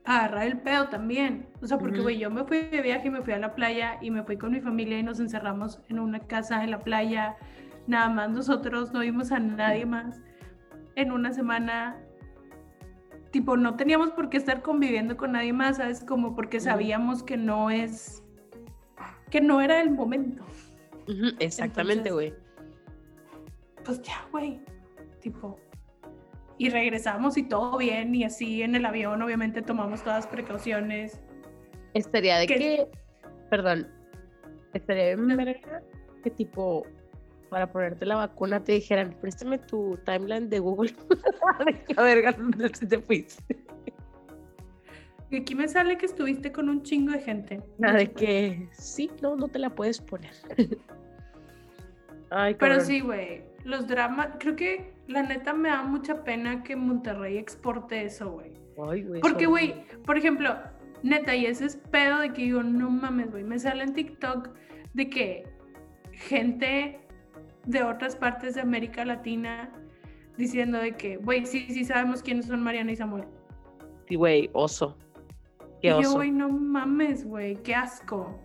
agarrar 0.07 0.47
el 0.47 0.59
pedo 0.59 0.89
también. 0.89 1.49
O 1.61 1.67
sea, 1.67 1.79
porque, 1.79 2.01
güey, 2.01 2.19
yo 2.19 2.31
me 2.31 2.45
fui 2.45 2.63
de 2.63 2.81
viaje 2.81 3.09
y 3.09 3.11
me 3.11 3.23
fui 3.23 3.35
a 3.35 3.39
la 3.39 3.55
playa 3.55 3.99
y 4.01 4.11
me 4.11 4.23
fui 4.23 4.39
con 4.39 4.53
mi 4.53 4.61
familia 4.61 4.99
y 4.99 5.03
nos 5.03 5.21
encerramos 5.21 5.81
en 5.89 5.99
una 5.99 6.21
casa 6.21 6.63
en 6.63 6.71
la 6.71 6.79
playa. 6.79 7.37
Nada 7.87 8.09
más 8.09 8.31
nosotros, 8.31 8.93
no 8.93 9.01
vimos 9.01 9.33
a 9.33 9.41
nadie 9.41 9.85
más. 9.85 10.23
En 10.95 11.13
una 11.13 11.33
semana, 11.33 11.97
tipo, 13.33 13.57
no 13.57 13.77
teníamos 13.77 14.11
por 14.13 14.31
qué 14.31 14.37
estar 14.37 14.63
conviviendo 14.63 15.17
con 15.17 15.33
nadie 15.33 15.53
más, 15.53 15.79
¿sabes? 15.79 16.05
Como 16.05 16.35
porque 16.35 16.61
sabíamos 16.61 17.23
que 17.23 17.37
no 17.37 17.71
es, 17.71 18.23
que 19.31 19.41
no 19.41 19.61
era 19.61 19.81
el 19.81 19.91
momento. 19.91 20.45
Exactamente, 21.41 22.13
güey. 22.13 22.33
Pues 23.85 24.01
ya, 24.03 24.25
güey, 24.31 24.61
tipo. 25.21 25.59
Y 26.59 26.71
regresamos 26.71 27.37
y 27.37 27.43
todo 27.43 27.77
bien 27.77 28.15
y 28.15 28.25
así 28.25 28.63
en 28.63 28.75
el 28.75 28.87
avión 28.87 29.21
obviamente 29.21 29.63
tomamos 29.63 30.03
todas 30.03 30.25
las 30.25 30.27
precauciones. 30.27 31.21
Estaría 31.93 32.39
de 32.39 32.47
¿Qué? 32.47 32.55
que, 32.55 32.89
perdón, 33.51 33.89
estaría 34.73 35.17
verga 35.17 35.83
que 36.23 36.31
tipo, 36.31 36.87
para 37.51 37.71
ponerte 37.71 38.07
la 38.07 38.17
vacuna 38.17 38.63
te 38.63 38.73
dijeran, 38.73 39.15
préstame 39.21 39.59
tu 39.59 39.99
timeline 40.05 40.49
de 40.49 40.59
Google. 40.59 40.93
de 41.67 41.85
qué 41.85 41.95
verga, 41.95 42.33
¿dónde 42.33 42.69
te 42.71 42.99
fuiste? 43.01 43.65
Y 45.31 45.37
aquí 45.37 45.55
me 45.55 45.67
sale 45.69 45.99
que 45.99 46.07
estuviste 46.07 46.53
con 46.53 46.69
un 46.69 46.83
chingo 46.83 47.13
de 47.13 47.21
gente. 47.21 47.63
Nada 47.79 47.99
de 47.99 48.13
que, 48.13 48.69
sí, 48.73 49.11
no, 49.23 49.37
no 49.37 49.49
te 49.49 49.59
la 49.59 49.71
puedes 49.71 50.01
poner. 50.01 50.33
Ay, 52.31 52.55
Pero 52.55 52.81
sí, 52.81 53.01
güey, 53.01 53.45
los 53.65 53.87
dramas, 53.87 54.31
creo 54.39 54.57
que 54.57 54.96
la 55.09 55.23
neta 55.23 55.53
me 55.53 55.69
da 55.69 55.83
mucha 55.83 56.25
pena 56.25 56.63
que 56.63 56.77
Monterrey 56.77 57.39
exporte 57.39 58.05
eso, 58.05 58.31
güey. 58.33 58.53
Porque, 59.23 59.47
güey, 59.47 59.87
por 60.05 60.19
ejemplo, 60.19 60.55
neta, 61.03 61.35
y 61.35 61.47
ese 61.47 61.67
es 61.67 61.77
pedo 61.77 62.19
de 62.19 62.33
que 62.33 62.43
digo, 62.43 62.63
no 62.63 62.91
mames, 62.91 63.31
güey, 63.31 63.45
me 63.45 63.59
sale 63.59 63.85
en 63.85 63.95
TikTok 63.95 64.51
de 64.95 65.09
que 65.09 65.45
gente 66.13 67.01
de 67.65 67.83
otras 67.83 68.17
partes 68.17 68.55
de 68.55 68.61
América 68.61 69.05
Latina 69.05 69.71
diciendo 70.37 70.79
de 70.79 70.93
que, 70.93 71.17
güey, 71.17 71.47
sí, 71.47 71.67
sí 71.69 71.85
sabemos 71.85 72.23
quiénes 72.23 72.47
son 72.47 72.63
Mariana 72.63 72.93
y 72.93 72.97
Samuel. 72.97 73.25
Sí, 74.09 74.17
güey, 74.17 74.51
oso. 74.53 74.97
Qué 75.81 75.89
y 75.89 75.91
yo, 75.91 75.99
oso. 76.01 76.15
güey, 76.15 76.31
no 76.31 76.49
mames, 76.49 77.25
güey, 77.25 77.57
qué 77.57 77.75
asco. 77.75 78.39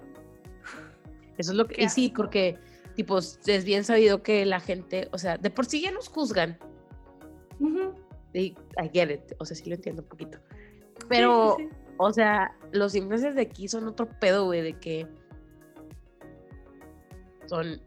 Eso 1.37 1.51
es 1.51 1.57
lo 1.57 1.65
que. 1.67 1.83
Y 1.83 1.89
sí, 1.89 2.13
porque, 2.15 2.57
tipo, 2.95 3.17
es 3.19 3.65
bien 3.65 3.83
sabido 3.83 4.23
que 4.23 4.45
la 4.45 4.59
gente, 4.59 5.07
o 5.11 5.17
sea, 5.17 5.37
de 5.37 5.49
por 5.49 5.65
sí 5.65 5.81
ya 5.81 5.91
nos 5.91 6.07
juzgan. 6.09 6.57
Ujú. 7.59 7.93
Y 8.33 8.55
I 8.81 8.89
get 8.93 9.09
it. 9.09 9.33
O 9.39 9.45
sea, 9.45 9.55
sí 9.55 9.69
lo 9.69 9.75
entiendo 9.75 10.01
un 10.03 10.07
poquito. 10.09 10.39
Pero. 11.09 11.55
sí, 11.57 11.67
sí. 11.69 11.77
O 12.03 12.11
sea, 12.11 12.57
los 12.71 12.95
influencers 12.95 13.35
de 13.35 13.43
aquí 13.43 13.67
son 13.67 13.87
otro 13.87 14.07
pedo, 14.19 14.45
güey, 14.45 14.61
de 14.61 14.73
que 14.79 15.05
son 17.45 17.79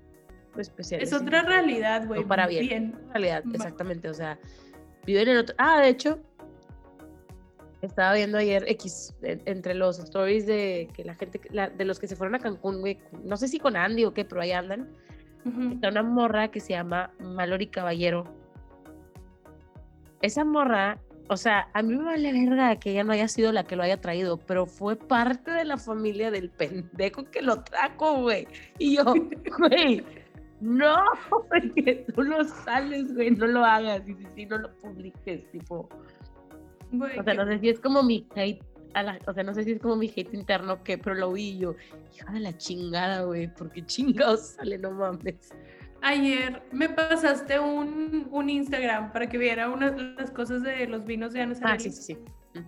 especiales. 0.56 1.08
Es 1.12 1.20
otra 1.20 1.42
realidad, 1.42 2.06
güey. 2.06 2.20
No 2.20 2.28
para 2.28 2.46
bien. 2.46 2.94
realidad, 3.10 3.42
Ma- 3.44 3.54
exactamente. 3.56 4.08
O 4.08 4.14
sea, 4.14 4.38
viven 5.04 5.28
en 5.28 5.38
otro. 5.38 5.54
Ah, 5.58 5.80
de 5.80 5.88
hecho, 5.88 6.20
estaba 7.86 8.14
viendo 8.14 8.38
ayer 8.38 8.64
X 8.68 9.14
en- 9.22 9.42
entre 9.46 9.74
los 9.74 9.98
stories 9.98 10.46
de 10.46 10.88
que 10.94 11.04
la 11.04 11.14
gente, 11.14 11.40
la- 11.50 11.68
de 11.70 11.84
los 11.84 11.98
que 11.98 12.06
se 12.08 12.16
fueron 12.16 12.34
a 12.34 12.38
Cancún, 12.38 12.80
güey. 12.80 12.98
No 13.24 13.36
sé 13.36 13.48
si 13.48 13.58
con 13.58 13.76
Andy 13.76 14.04
o 14.04 14.12
qué, 14.14 14.24
pero 14.24 14.40
ahí 14.40 14.52
andan. 14.52 14.88
Ujú. 15.44 15.72
Está 15.74 15.88
una 15.88 16.02
morra 16.02 16.48
que 16.50 16.60
se 16.60 16.70
llama 16.72 17.10
Mallory 17.20 17.66
Caballero. 17.66 18.24
Esa 20.22 20.44
morra, 20.44 20.98
o 21.28 21.36
sea, 21.36 21.68
a 21.74 21.82
mí 21.82 21.94
me 21.96 22.04
vale 22.04 22.32
verga 22.32 22.76
que 22.76 22.92
ella 22.92 23.04
no 23.04 23.12
haya 23.12 23.28
sido 23.28 23.52
la 23.52 23.64
que 23.64 23.76
lo 23.76 23.82
haya 23.82 24.00
traído, 24.00 24.38
pero 24.38 24.64
fue 24.66 24.96
parte 24.96 25.50
de 25.50 25.64
la 25.64 25.76
familia 25.76 26.30
del 26.30 26.50
pendejo 26.50 27.24
que 27.30 27.42
lo 27.42 27.62
trajo, 27.62 28.22
güey. 28.22 28.46
Y 28.78 28.96
yo, 28.96 29.04
güey, 29.58 30.02
no, 30.60 30.96
porque 31.50 32.06
tú 32.14 32.22
no 32.22 32.42
sales, 32.44 33.12
güey, 33.14 33.32
no 33.32 33.46
lo 33.46 33.64
hagas. 33.64 34.08
Y 34.08 34.14
si 34.14 34.24
sí, 34.34 34.46
no 34.46 34.58
lo 34.58 34.74
publiques, 34.78 35.50
tipo. 35.50 35.88
Güey, 36.92 37.18
O 37.18 37.22
sea, 37.22 37.34
no 37.34 37.46
sé 37.46 37.58
si 37.58 37.68
es 37.68 37.80
como 37.80 38.02
mi 38.02 38.26
hate, 38.36 38.62
a 38.94 39.02
la- 39.02 39.18
o 39.26 39.32
sea, 39.32 39.42
no 39.42 39.54
sé 39.54 39.64
si 39.64 39.72
es 39.72 39.80
como 39.80 39.96
mi 39.96 40.06
hate 40.08 40.32
interno 40.34 40.82
que, 40.84 40.98
pero 40.98 41.14
lo 41.16 41.32
vi 41.32 41.58
yo, 41.58 41.74
hija 42.14 42.32
de 42.32 42.40
la 42.40 42.56
chingada, 42.56 43.22
güey, 43.22 43.52
porque 43.54 43.84
chingados 43.84 44.40
sale, 44.56 44.78
no 44.78 44.90
mames. 44.92 45.50
Ayer 46.02 46.62
me 46.70 46.88
pasaste 46.90 47.58
un, 47.58 48.28
un 48.30 48.50
Instagram 48.50 49.10
para 49.12 49.26
que 49.26 49.38
viera 49.38 49.70
unas 49.70 49.94
las 50.18 50.30
cosas 50.30 50.62
de 50.62 50.86
los 50.86 51.04
vinos 51.06 51.32
de 51.32 51.40
Ana 51.40 51.54
Ah, 51.62 51.78
sí, 51.78 51.90
sí, 51.90 52.02
sí. 52.14 52.18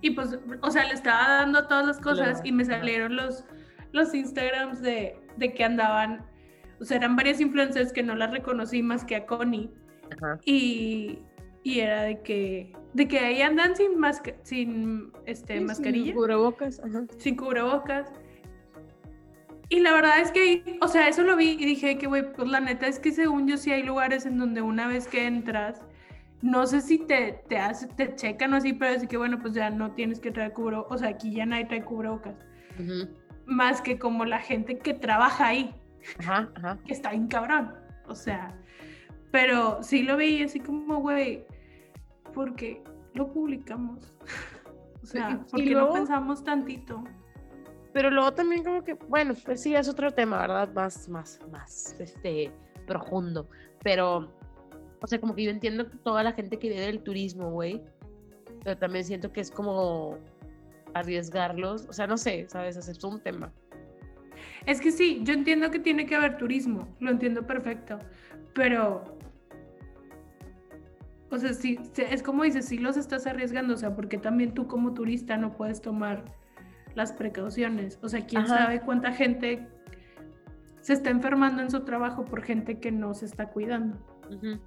Y 0.01 0.11
pues, 0.13 0.39
o 0.63 0.71
sea, 0.71 0.85
le 0.85 0.95
estaba 0.95 1.29
dando 1.41 1.67
todas 1.67 1.87
las 1.87 2.01
cosas 2.01 2.29
Claro, 2.41 2.41
y 2.45 2.53
me 2.53 2.65
salieron 2.65 3.15
los, 3.15 3.45
los 3.93 4.15
Instagrams 4.15 4.81
de, 4.81 5.17
de 5.37 5.53
que 5.55 5.63
andaban, 5.65 6.25
o 6.81 6.85
sea, 6.85 6.97
eran 6.97 7.15
varias 7.15 7.41
influencers 7.41 7.93
que 7.93 8.03
no 8.03 8.15
las 8.17 8.31
reconocí 8.33 8.83
más 8.83 9.05
que 9.05 9.17
a 9.17 9.27
Connie. 9.27 9.71
Ajá. 10.17 10.41
Y, 10.45 11.19
y 11.67 11.81
era 11.81 12.03
de 12.03 12.21
que, 12.23 12.73
de 12.93 13.09
que 13.09 13.19
ahí 13.19 13.43
andan 13.43 13.75
sin, 13.75 13.99
masca- 13.99 14.37
sin 14.45 15.13
este, 15.25 15.59
Sí, 15.59 15.65
mascarilla, 15.65 16.05
sin 16.07 16.15
cubrebocas, 16.15 16.79
ajá. 16.81 17.05
sin 17.19 17.37
cubrebocas. 17.37 18.13
Y 19.69 19.81
la 19.81 19.93
verdad 19.93 20.21
es 20.21 20.31
que, 20.31 20.79
o 20.81 20.87
sea, 20.87 21.09
eso 21.09 21.25
lo 21.25 21.35
vi 21.37 21.57
y 21.59 21.65
dije 21.67 21.99
que, 21.99 22.07
güey, 22.07 22.33
pues 22.33 22.49
la 22.49 22.61
neta 22.61 22.87
es 22.87 23.01
que 23.01 23.11
según 23.11 23.49
yo 23.49 23.57
sí 23.57 23.73
hay 23.73 23.83
lugares 23.83 24.25
en 24.25 24.39
donde 24.39 24.63
una 24.63 24.87
vez 24.87 25.09
que 25.09 25.27
entras, 25.27 25.83
no 26.41 26.69
sé 26.69 26.81
si 26.83 26.99
te, 26.99 27.41
te, 27.49 27.59
hace, 27.59 27.89
te 27.89 28.15
checan 28.15 28.53
o 28.53 28.57
así, 28.59 28.73
pero 28.73 28.95
es 28.95 29.09
que, 29.09 29.17
bueno, 29.17 29.41
pues 29.41 29.55
ya 29.55 29.69
no 29.71 29.91
tienes 29.91 30.21
que 30.21 30.31
traer 30.31 30.53
cubrebocas, 30.53 30.93
o 30.93 30.99
sea, 30.99 31.09
aquí 31.09 31.33
ya 31.35 31.47
nadie 31.47 31.65
trae 31.65 31.83
cubrebocas, 31.85 32.37
Ujú. 32.79 33.09
más 33.47 33.81
que 33.81 33.99
como 33.99 34.25
la 34.25 34.39
gente 34.39 34.79
que 34.79 34.95
trabaja 34.95 35.49
ahí, 35.49 35.75
Ajá, 36.21 36.49
ajá. 36.55 36.79
que 36.87 36.93
está 36.93 37.11
bien 37.11 37.27
cabrón, 37.27 37.75
o 38.07 38.15
sea, 38.15 38.55
pero 39.33 39.83
sí 39.83 40.05
lo 40.05 40.17
vi 40.17 40.45
así 40.45 40.61
como, 40.61 40.99
güey, 41.01 41.45
porque 42.37 42.83
lo 43.15 43.33
publicamos. 43.33 44.15
O 45.03 45.09
sea, 45.09 45.31
Y- 45.31 45.51
¿por 45.51 45.61
y 45.61 45.67
luego- 45.71 45.89
no 45.89 45.93
pensamos 45.95 46.43
tantito? 46.43 47.05
Pero 47.93 48.11
luego 48.11 48.33
también 48.35 48.65
como 48.65 48.83
que, 48.83 48.95
bueno, 48.95 49.35
pues 49.45 49.63
sí, 49.63 49.73
es 49.73 49.89
otro 49.89 50.11
tema, 50.11 50.39
¿verdad? 50.41 50.69
Más, 50.75 51.09
más, 51.09 51.39
más, 51.53 51.95
este, 52.01 52.51
profundo. 52.89 53.49
Pero, 53.85 54.33
o 55.01 55.07
sea, 55.07 55.21
como 55.21 55.37
que 55.37 55.45
yo 55.45 55.51
entiendo 55.53 55.87
toda 56.03 56.25
la 56.25 56.33
gente 56.33 56.59
que 56.59 56.71
vive 56.71 56.81
del 56.81 57.03
turismo, 57.05 57.53
güey. 57.53 57.81
Pero 58.65 58.77
también 58.79 59.05
siento 59.05 59.33
que 59.33 59.41
es 59.43 59.51
como 59.53 60.19
arriesgarlos. 60.95 61.87
O 61.89 61.93
sea, 61.93 62.09
no 62.09 62.17
sé, 62.19 62.47
¿sabes? 62.49 62.77
Es 62.77 63.05
un 63.05 63.21
tema. 63.21 63.53
Es 64.67 64.81
que 64.81 64.91
sí, 64.91 65.21
yo 65.23 65.35
entiendo 65.35 65.71
que 65.71 65.79
tiene 65.79 66.05
que 66.07 66.17
haber 66.17 66.37
turismo, 66.37 66.89
lo 66.99 67.13
entiendo 67.13 67.47
perfecto, 67.47 68.01
pero, 68.55 69.05
o 71.37 71.39
sea, 71.39 71.53
sí, 71.53 71.79
es 71.97 72.23
como 72.23 72.45
dices, 72.45 72.67
sí 72.67 72.79
los 72.79 72.97
estás 72.97 73.27
arriesgando, 73.27 73.75
o 73.75 73.77
sea, 73.77 73.95
porque 73.95 74.19
también 74.19 74.55
tú 74.55 74.67
como 74.67 74.95
turista 74.95 75.37
no 75.37 75.53
puedes 75.53 75.81
tomar 75.81 76.25
las 76.95 77.13
precauciones, 77.13 77.99
o 78.03 78.09
sea, 78.09 78.27
quién 78.27 78.43
Ajá. 78.43 78.59
sabe 78.59 78.81
cuánta 78.81 79.13
gente 79.13 79.69
se 80.81 80.95
está 80.95 81.11
enfermando 81.11 81.63
en 81.63 81.71
su 81.71 81.81
trabajo 81.81 82.25
por 82.25 82.43
gente 82.43 82.79
que 82.79 82.91
no 82.91 83.13
se 83.13 83.27
está 83.27 83.51
cuidando. 83.51 83.99
Ujú. 84.31 84.59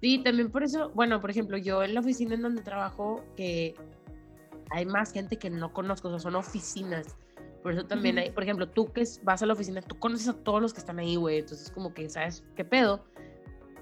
Sí, 0.00 0.22
también 0.22 0.50
por 0.50 0.62
eso, 0.62 0.90
bueno, 0.90 1.20
por 1.20 1.30
ejemplo, 1.30 1.58
yo 1.58 1.82
en 1.82 1.94
la 1.94 2.00
oficina 2.00 2.34
en 2.34 2.42
donde 2.42 2.62
trabajo, 2.62 3.24
que 3.36 3.74
hay 4.70 4.86
más 4.86 5.12
gente 5.12 5.36
que 5.36 5.50
no 5.50 5.72
conozco, 5.72 6.08
o 6.08 6.10
sea, 6.12 6.20
son 6.20 6.36
oficinas. 6.36 7.16
Por 7.62 7.72
eso 7.72 7.84
también 7.86 8.18
hay, 8.18 8.30
por 8.30 8.42
ejemplo, 8.42 8.68
tú 8.68 8.90
que 8.92 9.04
vas 9.22 9.42
a 9.42 9.46
la 9.46 9.52
oficina, 9.52 9.82
tú 9.82 9.98
conoces 9.98 10.28
a 10.28 10.34
todos 10.34 10.62
los 10.62 10.72
que 10.72 10.80
están 10.80 10.98
ahí, 10.98 11.16
güey, 11.16 11.40
entonces 11.40 11.70
como 11.70 11.92
que 11.92 12.08
sabes 12.08 12.44
qué 12.54 12.64
pedo. 12.64 13.04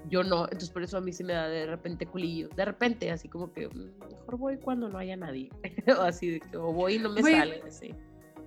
Yo 0.07 0.23
no, 0.23 0.43
entonces 0.45 0.69
por 0.69 0.83
eso 0.83 0.97
a 0.97 1.01
mí 1.01 1.11
se 1.11 1.23
me 1.23 1.33
da 1.33 1.47
de 1.47 1.65
repente 1.65 2.05
culillo. 2.05 2.49
De 2.55 2.65
repente, 2.65 3.11
así 3.11 3.27
como 3.27 3.51
que 3.51 3.67
mm, 3.67 3.99
mejor 4.11 4.37
voy 4.37 4.57
cuando 4.57 4.89
no 4.89 4.97
haya 4.97 5.17
nadie. 5.17 5.49
o 5.97 6.01
así 6.01 6.31
de 6.31 6.39
que 6.39 6.57
o 6.57 6.71
voy 6.71 6.95
y 6.95 6.99
no 6.99 7.09
me 7.09 7.21
sale, 7.21 7.61
así. 7.67 7.93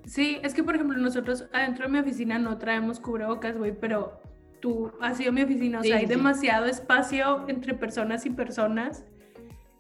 Sí, 0.07 0.39
es 0.43 0.55
que 0.55 0.65
por 0.65 0.75
ejemplo 0.75 0.99
nosotros 0.99 1.47
adentro 1.53 1.87
de 1.87 1.93
mi 1.93 1.99
oficina 1.99 2.39
no 2.39 2.59
traemos 2.59 2.99
cubrebocas, 2.99 3.57
güey, 3.57 3.73
pero 3.79 4.21
tú 4.61 4.91
has 5.01 5.17
sido 5.19 5.33
mi 5.33 5.43
oficina, 5.43 5.81
o 5.81 5.83
Sí, 5.83 5.89
sea, 5.89 5.99
hay 5.99 6.07
sí, 6.07 6.13
demasiado 6.13 6.67
espacio 6.67 7.45
entre 7.49 7.75
personas 7.75 8.27
y 8.27 8.31
personas 8.31 9.05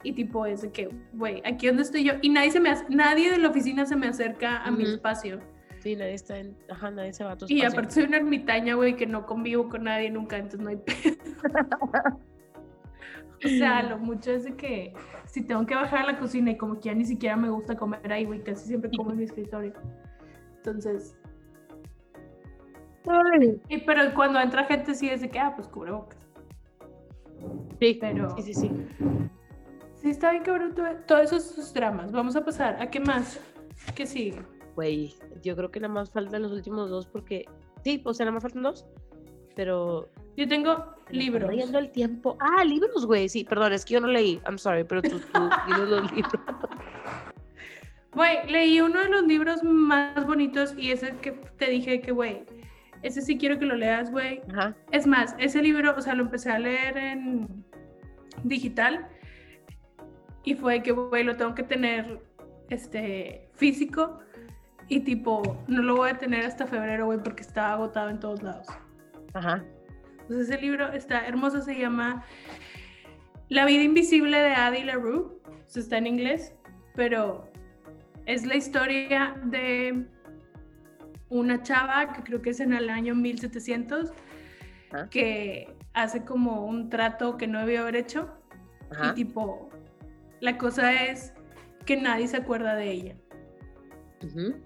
y 0.04 0.12
tipo 0.12 0.46
es 0.46 0.62
de 0.62 0.70
que, 0.70 0.88
güey, 1.12 1.42
aquí 1.44 1.66
donde 1.68 1.82
estoy 1.82 2.04
yo 2.04 2.14
y 2.22 2.28
nadie 2.28 2.50
se 2.50 2.60
me 2.60 2.72
nadie 2.88 3.30
de 3.30 3.38
la 3.38 3.48
oficina 3.48 3.86
se 3.86 3.96
me 3.96 4.06
acerca 4.06 4.62
a 4.62 4.70
mi 4.70 4.84
espacio. 4.84 5.40
Sí, 5.82 5.96
nadie 5.96 6.14
está 6.14 6.38
en, 6.38 6.56
ajá, 6.70 6.90
nadie 6.92 7.12
se 7.12 7.24
va 7.24 7.32
a 7.32 7.36
tu 7.36 7.46
Y 7.48 7.62
aparte 7.64 7.90
soy 7.94 8.04
una 8.04 8.18
ermitaña, 8.18 8.74
güey, 8.74 8.96
que 8.96 9.06
no 9.06 9.26
convivo 9.26 9.68
con 9.68 9.84
nadie 9.84 10.10
nunca, 10.10 10.36
entonces 10.36 10.60
no 10.60 10.68
hay 10.70 10.76
pedo. 10.76 11.16
o 13.44 13.48
sea, 13.48 13.82
lo 13.82 13.98
mucho 13.98 14.30
es 14.30 14.44
de 14.44 14.54
que 14.54 14.94
si 15.26 15.42
tengo 15.44 15.66
que 15.66 15.74
bajar 15.74 16.02
a 16.02 16.12
la 16.12 16.18
cocina 16.20 16.52
y 16.52 16.56
como 16.56 16.74
que 16.76 16.82
ya 16.90 16.94
ni 16.94 17.04
siquiera 17.04 17.36
me 17.36 17.50
gusta 17.50 17.76
comer 17.76 18.12
ahí, 18.12 18.24
güey, 18.24 18.44
casi 18.44 18.68
siempre 18.68 18.90
como 18.96 19.10
en 19.10 19.16
mi 19.16 19.24
escritorio. 19.24 19.72
Entonces, 20.58 21.16
Ay. 23.08 23.60
y, 23.68 23.78
pero 23.78 24.14
cuando 24.14 24.38
entra 24.40 24.64
gente 24.64 24.94
sí 24.94 25.08
es 25.08 25.20
de 25.20 25.28
que, 25.30 25.40
ah, 25.40 25.52
pues 25.56 25.66
cubrebocas. 25.66 26.18
Sí, 27.80 27.98
Pero- 28.00 28.30
sí, 28.36 28.42
sí, 28.42 28.54
sí. 28.54 28.70
Sí, 29.96 30.10
está 30.10 30.30
bien 30.30 30.44
cabrón 30.44 30.74
todo- 30.74 30.96
todos 31.06 31.22
esos, 31.24 31.50
esos 31.52 31.74
dramas. 31.74 32.12
Vamos 32.12 32.36
a 32.36 32.44
pasar. 32.44 32.80
¿A 32.80 32.88
qué 32.90 33.00
más? 33.00 33.40
¿Qué 33.96 34.06
sigue? 34.06 34.40
Güey, 34.74 35.14
yo 35.42 35.54
creo 35.54 35.70
que 35.70 35.80
nada 35.80 35.92
más 35.92 36.10
faltan 36.10 36.42
los 36.42 36.52
últimos 36.52 36.90
dos 36.90 37.06
porque. 37.06 37.44
Sí, 37.84 38.00
o 38.04 38.14
sea, 38.14 38.24
nada 38.24 38.34
más 38.34 38.42
faltan 38.42 38.62
dos. 38.62 38.86
Pero. 39.54 40.08
Yo 40.36 40.48
tengo 40.48 40.94
libros. 41.10 41.50
yendo 41.50 41.78
el 41.78 41.90
tiempo. 41.90 42.36
Ah, 42.40 42.64
libros, 42.64 43.06
güey. 43.06 43.28
Sí, 43.28 43.44
perdón, 43.44 43.72
es 43.72 43.84
que 43.84 43.94
yo 43.94 44.00
no 44.00 44.08
leí. 44.08 44.40
I'm 44.46 44.58
sorry, 44.58 44.84
pero 44.84 45.02
tú, 45.02 45.20
tú 45.20 45.40
los 45.88 46.12
libros. 46.12 46.42
Güey, 48.14 48.46
leí 48.50 48.80
uno 48.80 49.00
de 49.00 49.08
los 49.08 49.24
libros 49.24 49.62
más 49.62 50.26
bonitos 50.26 50.74
y 50.76 50.90
ese 50.90 51.16
que 51.16 51.32
te 51.32 51.70
dije 51.70 52.00
que, 52.00 52.12
güey, 52.12 52.44
ese 53.02 53.22
sí 53.22 53.38
quiero 53.38 53.58
que 53.58 53.64
lo 53.64 53.74
leas, 53.74 54.10
güey. 54.10 54.42
Es 54.90 55.06
más, 55.06 55.34
ese 55.38 55.62
libro, 55.62 55.94
o 55.96 56.00
sea, 56.00 56.14
lo 56.14 56.24
empecé 56.24 56.50
a 56.50 56.58
leer 56.58 56.96
en 56.96 57.64
digital 58.44 59.08
y 60.44 60.54
fue 60.54 60.82
que, 60.82 60.92
güey, 60.92 61.24
lo 61.24 61.36
tengo 61.36 61.54
que 61.54 61.62
tener 61.62 62.20
este, 62.68 63.48
físico 63.54 64.20
y 64.88 65.00
tipo, 65.00 65.62
no 65.68 65.82
lo 65.82 65.96
voy 65.96 66.10
a 66.10 66.18
tener 66.18 66.44
hasta 66.44 66.66
febrero, 66.66 67.06
güey, 67.06 67.18
porque 67.22 67.42
está 67.42 67.72
agotado 67.72 68.10
en 68.10 68.20
todos 68.20 68.42
lados. 68.42 68.66
Ajá. 69.34 69.64
Entonces 70.22 70.48
ese 70.48 70.60
libro 70.60 70.92
está 70.92 71.26
hermoso, 71.26 71.60
se 71.60 71.78
llama 71.78 72.24
La 73.48 73.64
vida 73.66 73.82
invisible 73.82 74.38
de 74.38 74.54
Adi 74.54 74.84
LaRue, 74.84 75.42
sea, 75.66 75.82
está 75.82 75.98
en 75.98 76.06
inglés, 76.06 76.54
pero 76.94 77.50
es 78.26 78.46
la 78.46 78.56
historia 78.56 79.34
de 79.44 80.06
una 81.28 81.62
chava 81.62 82.12
que 82.12 82.22
creo 82.22 82.42
que 82.42 82.50
es 82.50 82.60
en 82.60 82.74
el 82.74 82.90
año 82.90 83.14
1700 83.14 84.12
Ajá. 84.92 85.08
que 85.08 85.74
hace 85.94 86.24
como 86.24 86.66
un 86.66 86.90
trato 86.90 87.38
que 87.38 87.46
no 87.46 87.60
debió 87.60 87.82
haber 87.82 87.96
hecho 87.96 88.30
Ajá. 88.90 89.10
y 89.10 89.14
tipo 89.14 89.70
la 90.40 90.58
cosa 90.58 90.92
es 91.04 91.32
que 91.86 91.96
nadie 91.96 92.28
se 92.28 92.36
acuerda 92.36 92.74
de 92.74 92.90
ella. 92.90 93.16
Ujú. 94.24 94.56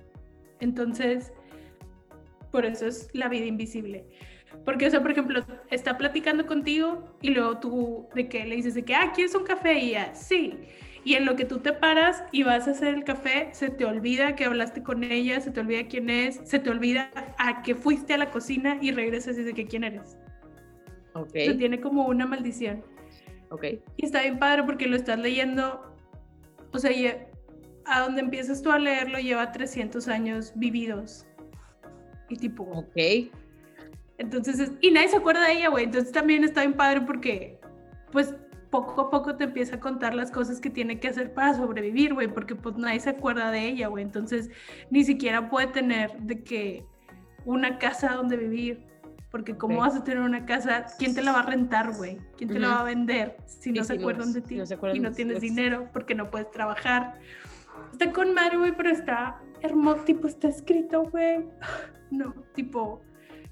Entonces, 0.61 1.33
por 2.51 2.65
eso 2.65 2.87
es 2.87 3.09
la 3.13 3.29
vida 3.29 3.47
invisible. 3.47 4.07
Porque, 4.65 4.87
o 4.87 4.91
sea, 4.91 5.03
por 5.03 5.11
ejemplo, 5.11 5.45
está 5.71 5.99
platicando 5.99 6.47
contigo 6.47 7.17
y 7.21 7.31
luego 7.31 7.59
tú 7.59 8.09
de 8.15 8.29
que 8.29 8.45
le 8.47 8.57
dices 8.57 8.75
de 8.75 8.85
que, 8.85 8.95
ah, 8.95 9.13
¿quieres 9.15 9.35
un 9.35 9.45
café? 9.45 9.79
Y 9.79 9.91
ella, 9.91 10.15
sí. 10.15 10.55
Y 11.05 11.15
en 11.15 11.25
lo 11.25 11.37
que 11.37 11.45
tú 11.45 11.59
te 11.59 11.73
paras 11.73 12.25
y 12.33 12.43
vas 12.43 12.67
a 12.67 12.73
hacer 12.73 12.95
el 12.95 13.05
café, 13.05 13.49
se 13.53 13.71
te 13.71 13.85
olvida 13.85 14.35
que 14.35 14.45
hablaste 14.45 14.83
con 14.83 15.05
ella, 15.05 15.41
se 15.41 15.53
te 15.53 15.61
olvida 15.61 15.87
quién 15.87 16.11
es, 16.11 16.41
se 16.43 16.59
te 16.59 16.69
olvida 16.71 17.11
a 17.39 17.63
que 17.63 17.77
fuiste 17.77 18.15
a 18.15 18.19
la 18.19 18.31
cocina 18.31 18.79
y 18.81 18.91
regresas 18.91 19.37
y 19.37 19.41
dices 19.41 19.55
que 19.55 19.67
quién 19.67 19.85
eres. 19.85 20.19
Ok. 21.13 21.29
O 21.29 21.45
sea, 21.45 21.57
tiene 21.57 21.81
como 21.81 22.07
una 22.07 22.27
maldición. 22.27 22.83
Ok. 23.51 23.65
Y 23.97 24.05
está 24.05 24.23
bien 24.23 24.39
padre 24.39 24.65
porque 24.65 24.89
lo 24.89 24.97
estás 24.97 25.19
leyendo, 25.19 25.95
o 26.73 26.79
sea, 26.79 26.91
a 27.87 28.01
donde 28.01 28.21
empiezas 28.21 28.63
tú 28.63 28.71
a 28.73 28.79
leerlo 28.79 29.19
lleva 29.19 29.53
300 29.53 30.09
años 30.09 30.53
vividos. 30.57 31.27
Y 32.29 32.37
tipo, 32.37 32.65
Ok. 32.65 33.31
entonces, 34.19 34.59
es- 34.59 34.73
y 34.81 34.91
nadie 34.91 35.09
se 35.09 35.17
acuerda 35.17 35.47
de 35.47 35.53
ella, 35.55 35.69
güey. 35.69 35.85
Entonces 35.85 36.13
también 36.13 36.43
está 36.45 36.63
bien 36.63 36.75
padre 36.75 37.03
porque, 37.03 37.61
pues, 38.13 38.35
poco 38.71 39.01
a 39.03 39.11
poco 39.11 39.37
te 39.37 39.45
empieza 39.45 39.77
a 39.77 39.81
contar 39.81 40.15
las 40.15 40.31
cosas 40.31 40.61
que 40.61 40.69
tiene 40.71 40.99
que 40.99 41.09
hacer 41.09 41.33
para 41.33 41.55
sobrevivir, 41.55 42.15
güey, 42.15 42.27
porque 42.29 42.57
pues 42.57 42.77
nadie 42.77 42.99
se 43.01 43.11
acuerda 43.11 43.51
de 43.51 43.67
ella, 43.69 43.87
güey. 43.89 44.03
Entonces, 44.05 44.51
ni 44.91 45.05
siquiera 45.05 45.49
puede 45.49 45.69
tener 45.69 46.13
de 46.21 46.43
que 46.43 46.85
una 47.45 47.79
casa 47.79 48.15
donde 48.15 48.37
vivir. 48.37 48.85
Porque 49.31 49.57
cómo 49.57 49.79
vas 49.81 49.95
a 49.97 50.03
tener 50.05 50.21
una 50.23 50.47
casa, 50.47 50.87
¿quién 50.99 51.15
te 51.15 51.21
la 51.23 51.33
va 51.33 51.41
a 51.41 51.47
rentar, 51.47 51.93
güey? 51.97 52.17
¿Quién 52.39 52.49
te 52.49 52.59
la 52.59 52.69
Ujú. 52.69 52.77
va 52.77 52.81
a 52.81 52.85
vender 52.85 53.37
si 53.45 53.71
no 53.71 53.85
se 53.85 53.95
no 53.95 54.01
acuerdan 54.01 54.29
es- 54.29 54.35
de 54.35 54.41
ti 54.41 54.55
no 54.57 54.95
y 54.95 55.01
no 55.01 55.11
tienes 55.13 55.37
es- 55.37 55.43
dinero 55.43 55.89
porque 55.93 56.15
no 56.15 56.31
puedes 56.31 56.51
trabajar? 56.51 57.19
Está 57.93 58.13
con 58.13 58.35
madre, 58.35 58.57
güey, 58.59 58.77
pero 58.77 58.91
está 58.91 59.41
hermoso, 59.63 60.03
tipo, 60.05 60.27
está 60.27 60.49
escrito, 60.49 61.03
güey. 61.05 61.45
No, 62.11 62.33
tipo, 62.55 63.03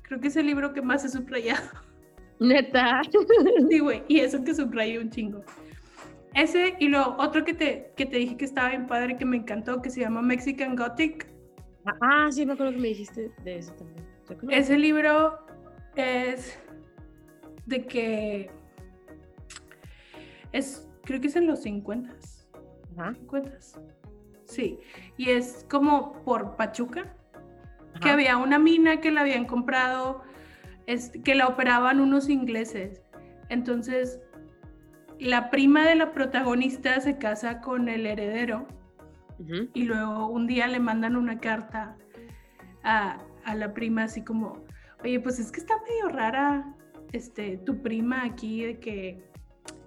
creo 0.02 0.20
que 0.20 0.28
es 0.28 0.36
el 0.36 0.46
libro 0.46 0.72
que 0.72 0.80
más 0.80 1.04
he 1.04 1.08
subrayado. 1.08 1.70
Neta. 2.38 3.00
Sí, 3.68 3.78
güey, 3.80 4.04
y 4.08 4.20
eso 4.20 4.44
que 4.44 4.54
subrayé 4.54 4.98
un 4.98 5.10
chingo. 5.10 5.42
Ese 6.34 6.76
y 6.78 6.88
lo 6.88 7.16
otro 7.18 7.44
que 7.44 7.54
te, 7.54 7.92
que 7.96 8.06
te 8.06 8.18
dije 8.18 8.36
que 8.36 8.44
estaba 8.44 8.70
bien 8.70 8.86
padre, 8.86 9.16
que 9.16 9.24
me 9.24 9.36
encantó, 9.36 9.80
que 9.80 9.90
se 9.90 10.00
llama 10.00 10.20
Mexican 10.22 10.76
Gothic. 10.76 11.28
Ah, 12.00 12.28
sí, 12.30 12.44
me 12.44 12.54
acuerdo 12.54 12.72
que 12.72 12.78
me 12.78 12.88
dijiste 12.88 13.30
de 13.44 13.58
eso 13.58 13.72
también. 13.74 14.04
Ese 14.50 14.78
libro 14.78 15.38
es 15.96 16.58
de 17.66 17.86
que 17.86 18.50
es, 20.52 20.88
creo 21.02 21.20
que 21.20 21.28
es 21.28 21.36
en 21.36 21.46
los 21.46 21.62
50. 21.62 22.14
Ajá. 22.96 23.14
50. 23.14 23.58
Sí, 24.46 24.78
y 25.16 25.30
es 25.30 25.66
como 25.70 26.12
por 26.24 26.56
Pachuca, 26.56 27.14
que 28.00 28.10
había 28.10 28.36
una 28.36 28.58
mina 28.58 29.00
que 29.00 29.10
la 29.10 29.22
habían 29.22 29.46
comprado, 29.46 30.22
es, 30.86 31.12
que 31.24 31.34
la 31.34 31.46
operaban 31.46 32.00
unos 32.00 32.28
ingleses. 32.28 33.02
Entonces, 33.48 34.20
la 35.18 35.50
prima 35.50 35.86
de 35.86 35.94
la 35.94 36.12
protagonista 36.12 37.00
se 37.00 37.18
casa 37.18 37.60
con 37.60 37.88
el 37.88 38.06
heredero 38.06 38.66
y 39.74 39.84
luego 39.84 40.28
un 40.28 40.46
día 40.46 40.66
le 40.68 40.80
mandan 40.80 41.16
una 41.16 41.38
carta 41.38 41.96
a, 42.82 43.18
a 43.44 43.54
la 43.54 43.74
prima 43.74 44.04
así 44.04 44.22
como, 44.22 44.64
oye, 45.02 45.20
pues 45.20 45.38
es 45.38 45.50
que 45.50 45.60
está 45.60 45.74
medio 45.88 46.08
rara 46.08 46.74
este, 47.12 47.58
tu 47.58 47.80
prima 47.80 48.24
aquí 48.24 48.64
de 48.64 48.80
que 48.80 49.24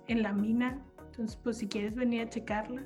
en 0.07 0.23
la 0.23 0.31
mina, 0.31 0.81
entonces 1.07 1.37
pues 1.43 1.57
si 1.57 1.67
quieres 1.67 1.95
venir 1.95 2.21
a 2.21 2.29
checarla. 2.29 2.85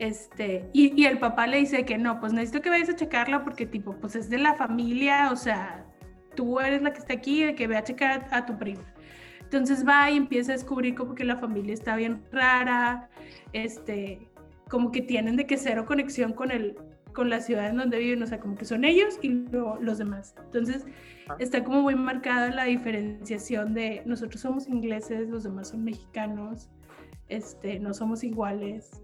Este, 0.00 0.68
y, 0.72 1.00
y 1.00 1.06
el 1.06 1.18
papá 1.18 1.46
le 1.46 1.58
dice 1.58 1.84
que 1.84 1.98
no, 1.98 2.18
pues 2.18 2.32
necesito 2.32 2.60
que 2.62 2.70
vayas 2.70 2.88
a 2.88 2.96
checarla 2.96 3.44
porque 3.44 3.66
tipo, 3.66 3.94
pues 4.00 4.16
es 4.16 4.28
de 4.30 4.38
la 4.38 4.54
familia, 4.54 5.30
o 5.30 5.36
sea, 5.36 5.84
tú 6.34 6.58
eres 6.58 6.82
la 6.82 6.92
que 6.92 6.98
está 6.98 7.12
aquí, 7.12 7.44
de 7.44 7.54
que 7.54 7.68
ve 7.68 7.76
a 7.76 7.84
checar 7.84 8.26
a, 8.32 8.38
a 8.38 8.46
tu 8.46 8.58
prima. 8.58 8.82
Entonces 9.42 9.86
va 9.86 10.10
y 10.10 10.16
empieza 10.16 10.52
a 10.52 10.56
descubrir 10.56 10.94
como 10.94 11.14
que 11.14 11.24
la 11.24 11.36
familia 11.36 11.74
está 11.74 11.94
bien 11.96 12.22
rara, 12.32 13.08
este, 13.52 14.28
como 14.68 14.90
que 14.90 15.02
tienen 15.02 15.36
de 15.36 15.46
que 15.46 15.56
cero 15.56 15.84
conexión 15.86 16.32
con 16.32 16.50
el 16.50 16.76
con 17.12 17.28
la 17.28 17.40
ciudad 17.40 17.68
en 17.68 17.76
donde 17.76 17.98
viven, 17.98 18.22
o 18.22 18.26
sea, 18.26 18.38
como 18.38 18.54
que 18.54 18.64
son 18.64 18.84
ellos 18.84 19.18
y 19.20 19.30
luego 19.30 19.78
los 19.80 19.98
demás. 19.98 20.36
Entonces, 20.44 20.86
Ah. 21.30 21.36
está 21.38 21.62
como 21.62 21.82
muy 21.82 21.94
marcada 21.94 22.50
la 22.50 22.64
diferenciación 22.64 23.72
de 23.74 24.02
nosotros 24.04 24.40
somos 24.40 24.66
ingleses, 24.68 25.28
los 25.28 25.44
demás 25.44 25.68
son 25.68 25.84
mexicanos, 25.84 26.68
este, 27.28 27.78
no 27.78 27.94
somos 27.94 28.24
iguales. 28.24 29.02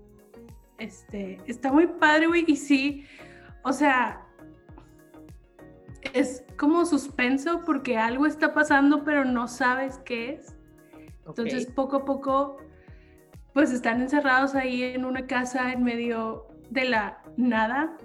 Este, 0.78 1.40
está 1.46 1.72
muy 1.72 1.86
padre, 1.86 2.26
güey, 2.26 2.44
y 2.46 2.56
sí, 2.56 3.04
o 3.62 3.72
sea, 3.72 4.26
es 6.12 6.44
como 6.56 6.84
suspenso 6.86 7.62
porque 7.64 7.98
algo 7.98 8.26
está 8.26 8.52
pasando, 8.54 9.04
pero 9.04 9.24
no 9.24 9.48
sabes 9.48 9.98
qué 10.04 10.34
es. 10.34 10.56
Entonces, 11.26 11.66
poco 11.66 11.96
a 11.96 12.04
poco, 12.04 12.58
pues 13.52 13.72
están 13.72 14.00
encerrados 14.00 14.54
ahí 14.54 14.82
en 14.82 15.04
una 15.04 15.26
casa 15.26 15.72
en 15.72 15.82
medio 15.82 16.46
de 16.70 16.84
la 16.84 17.22
nada. 17.36 17.96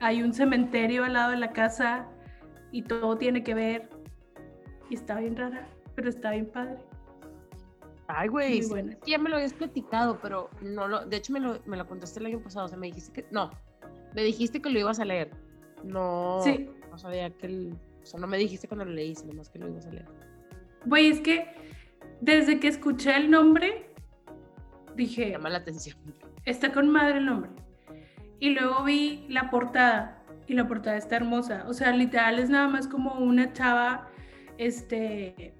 Hay 0.00 0.22
un 0.22 0.32
cementerio 0.32 1.04
al 1.04 1.14
lado 1.14 1.30
de 1.32 1.38
la 1.38 1.52
casa 1.52 2.06
y 2.70 2.82
todo 2.82 3.18
tiene 3.18 3.42
que 3.42 3.54
ver. 3.54 3.88
Y 4.88 4.94
está 4.94 5.18
bien 5.18 5.36
rara, 5.36 5.66
pero 5.94 6.08
está 6.08 6.30
bien 6.30 6.46
padre. 6.46 6.87
Ay, 8.08 8.28
güey, 8.28 8.54
Muy 8.54 8.62
sí, 8.62 8.68
buena. 8.70 8.92
es 8.92 8.98
que 9.00 9.10
ya 9.10 9.18
me 9.18 9.28
lo 9.30 9.36
habías 9.36 9.52
platicado, 9.52 10.18
pero 10.20 10.48
no 10.62 10.88
lo, 10.88 11.04
de 11.06 11.16
hecho 11.18 11.32
me 11.32 11.40
lo, 11.40 11.60
me 11.66 11.76
lo 11.76 11.86
contaste 11.86 12.20
el 12.20 12.26
año 12.26 12.40
pasado, 12.42 12.64
o 12.66 12.68
sea, 12.68 12.78
me 12.78 12.86
dijiste 12.86 13.12
que, 13.12 13.28
no, 13.30 13.50
me 14.14 14.22
dijiste 14.22 14.60
que 14.62 14.70
lo 14.70 14.78
ibas 14.78 14.98
a 14.98 15.04
leer, 15.04 15.30
no, 15.84 16.40
Sí, 16.42 16.70
no 16.90 16.96
sabía 16.98 17.28
que, 17.30 17.46
el, 17.46 17.74
o 18.02 18.06
sea, 18.06 18.18
no 18.18 18.26
me 18.26 18.38
dijiste 18.38 18.66
cuando 18.66 18.84
lo 18.86 18.92
leíste, 18.92 19.26
nomás 19.28 19.50
que 19.50 19.58
lo 19.58 19.68
ibas 19.68 19.86
a 19.86 19.90
leer. 19.92 20.06
güey, 20.86 21.08
es 21.08 21.20
que 21.20 21.46
desde 22.22 22.58
que 22.60 22.68
escuché 22.68 23.14
el 23.14 23.30
nombre, 23.30 23.90
dije, 24.96 25.30
Llama 25.32 25.50
la 25.50 25.58
atención. 25.58 25.96
está 26.46 26.72
con 26.72 26.88
madre 26.88 27.18
el 27.18 27.26
nombre. 27.26 27.50
Y 28.40 28.50
luego 28.50 28.84
vi 28.84 29.26
la 29.28 29.50
portada 29.50 30.24
y 30.46 30.54
la 30.54 30.66
portada 30.66 30.96
está 30.96 31.16
hermosa. 31.16 31.64
O 31.68 31.74
sea, 31.74 31.90
literal 31.92 32.38
es 32.38 32.48
nada 32.48 32.68
más 32.68 32.86
como 32.88 33.14
una 33.18 33.52
chava, 33.52 34.08
este, 34.56 35.54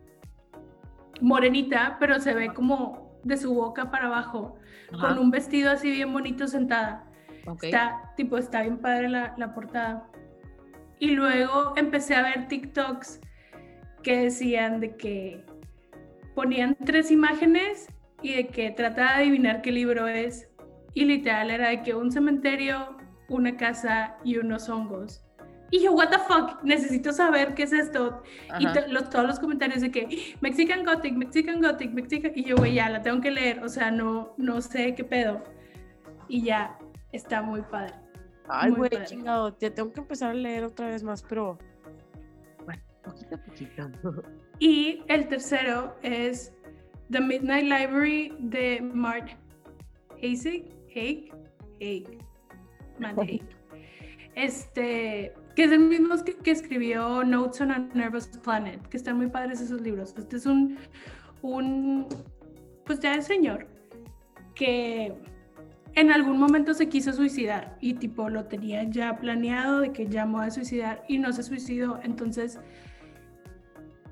morenita, 1.20 1.96
pero 1.98 2.20
se 2.20 2.34
ve 2.34 2.52
como 2.52 3.20
de 3.24 3.36
su 3.36 3.54
boca 3.54 3.90
para 3.90 4.06
abajo, 4.06 4.56
con 5.00 5.18
un 5.18 5.30
vestido 5.30 5.70
así 5.70 5.90
bien 5.90 6.12
bonito 6.12 6.46
sentada. 6.46 7.04
Está, 7.62 8.12
tipo, 8.16 8.36
está 8.36 8.62
bien 8.62 8.78
padre 8.78 9.08
la, 9.08 9.34
la 9.36 9.54
portada. 9.54 10.08
Y 10.98 11.12
luego 11.12 11.74
empecé 11.76 12.14
a 12.14 12.22
ver 12.22 12.48
TikToks 12.48 13.20
que 14.02 14.24
decían 14.24 14.80
de 14.80 14.96
que 14.96 15.44
ponían 16.34 16.76
tres 16.84 17.10
imágenes 17.10 17.88
y 18.22 18.34
de 18.34 18.48
que 18.48 18.70
trataba 18.70 19.16
de 19.16 19.22
adivinar 19.22 19.62
qué 19.62 19.72
libro 19.72 20.08
es. 20.08 20.48
Y 20.94 21.04
literal 21.04 21.50
era 21.50 21.68
de 21.68 21.82
que 21.82 21.94
un 21.94 22.10
cementerio, 22.10 22.96
una 23.28 23.56
casa 23.56 24.16
y 24.24 24.38
unos 24.38 24.68
hongos. 24.68 25.24
Y 25.70 25.82
yo, 25.82 25.92
what 25.92 26.08
the 26.08 26.18
fuck, 26.18 26.62
necesito 26.62 27.12
saber 27.12 27.54
qué 27.54 27.64
es 27.64 27.72
esto. 27.72 28.22
Y 28.58 28.66
Ajá. 28.66 28.84
to- 28.84 28.92
los, 28.92 29.10
todos 29.10 29.26
los 29.26 29.38
comentarios 29.38 29.82
de 29.82 29.90
que 29.90 30.34
Mexican 30.40 30.84
Gothic, 30.84 31.14
Mexican 31.14 31.60
Gothic, 31.60 31.92
Mexican. 31.92 32.32
Y 32.34 32.44
yo, 32.44 32.56
güey, 32.56 32.74
ya 32.74 32.88
la 32.88 33.02
tengo 33.02 33.20
que 33.20 33.30
leer. 33.30 33.62
O 33.62 33.68
sea, 33.68 33.90
no, 33.90 34.32
no 34.38 34.60
sé 34.62 34.94
qué 34.94 35.04
pedo. 35.04 35.42
Y 36.26 36.42
ya, 36.42 36.78
está 37.12 37.42
muy 37.42 37.60
padre. 37.62 37.94
Ay, 38.48 38.70
güey, 38.70 38.90
chingado, 39.04 39.56
ya 39.58 39.74
tengo 39.74 39.92
que 39.92 40.00
empezar 40.00 40.30
a 40.30 40.34
leer 40.34 40.64
otra 40.64 40.86
vez 40.88 41.02
más, 41.02 41.22
pero, 41.22 41.58
bueno, 42.64 42.82
poquito 43.04 43.34
a 43.36 43.38
poquito. 43.44 44.22
Y 44.60 45.04
el 45.06 45.28
tercero 45.28 45.94
es 46.02 46.52
The 47.10 47.20
Midnight 47.20 47.64
Library 47.64 48.34
de 48.40 48.80
Mart 48.80 49.28
Haig. 50.20 50.64
Haig. 50.94 51.32
Haig. 51.80 52.18
Matt 52.98 53.18
Haig. 53.18 53.42
Este, 54.34 55.34
que 55.58 55.64
es 55.64 55.72
el 55.72 55.80
mismo 55.80 56.14
que, 56.44 56.52
escribió 56.52 57.24
Notes 57.24 57.60
on 57.62 57.72
a 57.72 57.78
Nervous 57.92 58.28
Planet, 58.28 58.80
que 58.86 58.96
están 58.96 59.16
muy 59.16 59.26
padres 59.26 59.60
esos 59.60 59.80
libros. 59.80 60.14
Este 60.16 60.36
es 60.36 60.46
un, 60.46 60.78
un 61.42 62.06
pues 62.84 63.00
ya 63.00 63.16
es 63.16 63.26
señor, 63.26 63.66
que 64.54 65.12
en 65.96 66.12
algún 66.12 66.38
momento 66.38 66.74
se 66.74 66.88
quiso 66.88 67.12
suicidar 67.12 67.76
y 67.80 67.94
tipo 67.94 68.30
lo 68.30 68.44
tenía 68.44 68.84
ya 68.84 69.16
planeado 69.16 69.80
de 69.80 69.90
que 69.90 70.06
llamó 70.06 70.38
a 70.38 70.52
suicidar 70.52 71.02
y 71.08 71.18
no 71.18 71.32
se 71.32 71.42
suicidó. 71.42 71.98
Entonces 72.04 72.60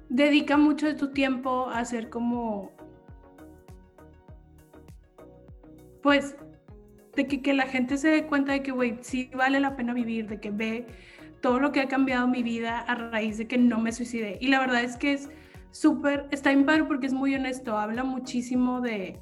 dedica 0.08 0.56
mucho 0.56 0.86
de 0.86 0.94
tu 0.94 1.12
tiempo 1.12 1.68
a 1.68 1.78
hacer 1.78 2.08
como, 2.08 2.72
pues, 6.02 6.34
de 7.14 7.28
que, 7.28 7.40
que 7.40 7.54
la 7.54 7.68
gente 7.68 7.98
se 7.98 8.08
dé 8.08 8.26
cuenta 8.26 8.50
de 8.50 8.64
que, 8.64 8.72
güey, 8.72 8.98
sí 9.00 9.30
vale 9.32 9.60
la 9.60 9.76
pena 9.76 9.94
vivir, 9.94 10.26
de 10.26 10.40
que 10.40 10.50
ve 10.50 10.86
todo 11.46 11.60
lo 11.60 11.70
que 11.70 11.78
ha 11.78 11.86
cambiado 11.86 12.26
mi 12.26 12.42
vida 12.42 12.80
a 12.80 12.96
raíz 12.96 13.38
de 13.38 13.46
que 13.46 13.56
no 13.56 13.78
me 13.78 13.92
suicidé. 13.92 14.36
Y 14.40 14.48
la 14.48 14.58
verdad 14.58 14.82
es 14.82 14.96
que 14.96 15.12
es 15.12 15.30
súper, 15.70 16.26
está 16.32 16.50
padre 16.64 16.82
porque 16.82 17.06
es 17.06 17.12
muy 17.12 17.36
honesto, 17.36 17.78
habla 17.78 18.02
muchísimo 18.02 18.80
de, 18.80 19.20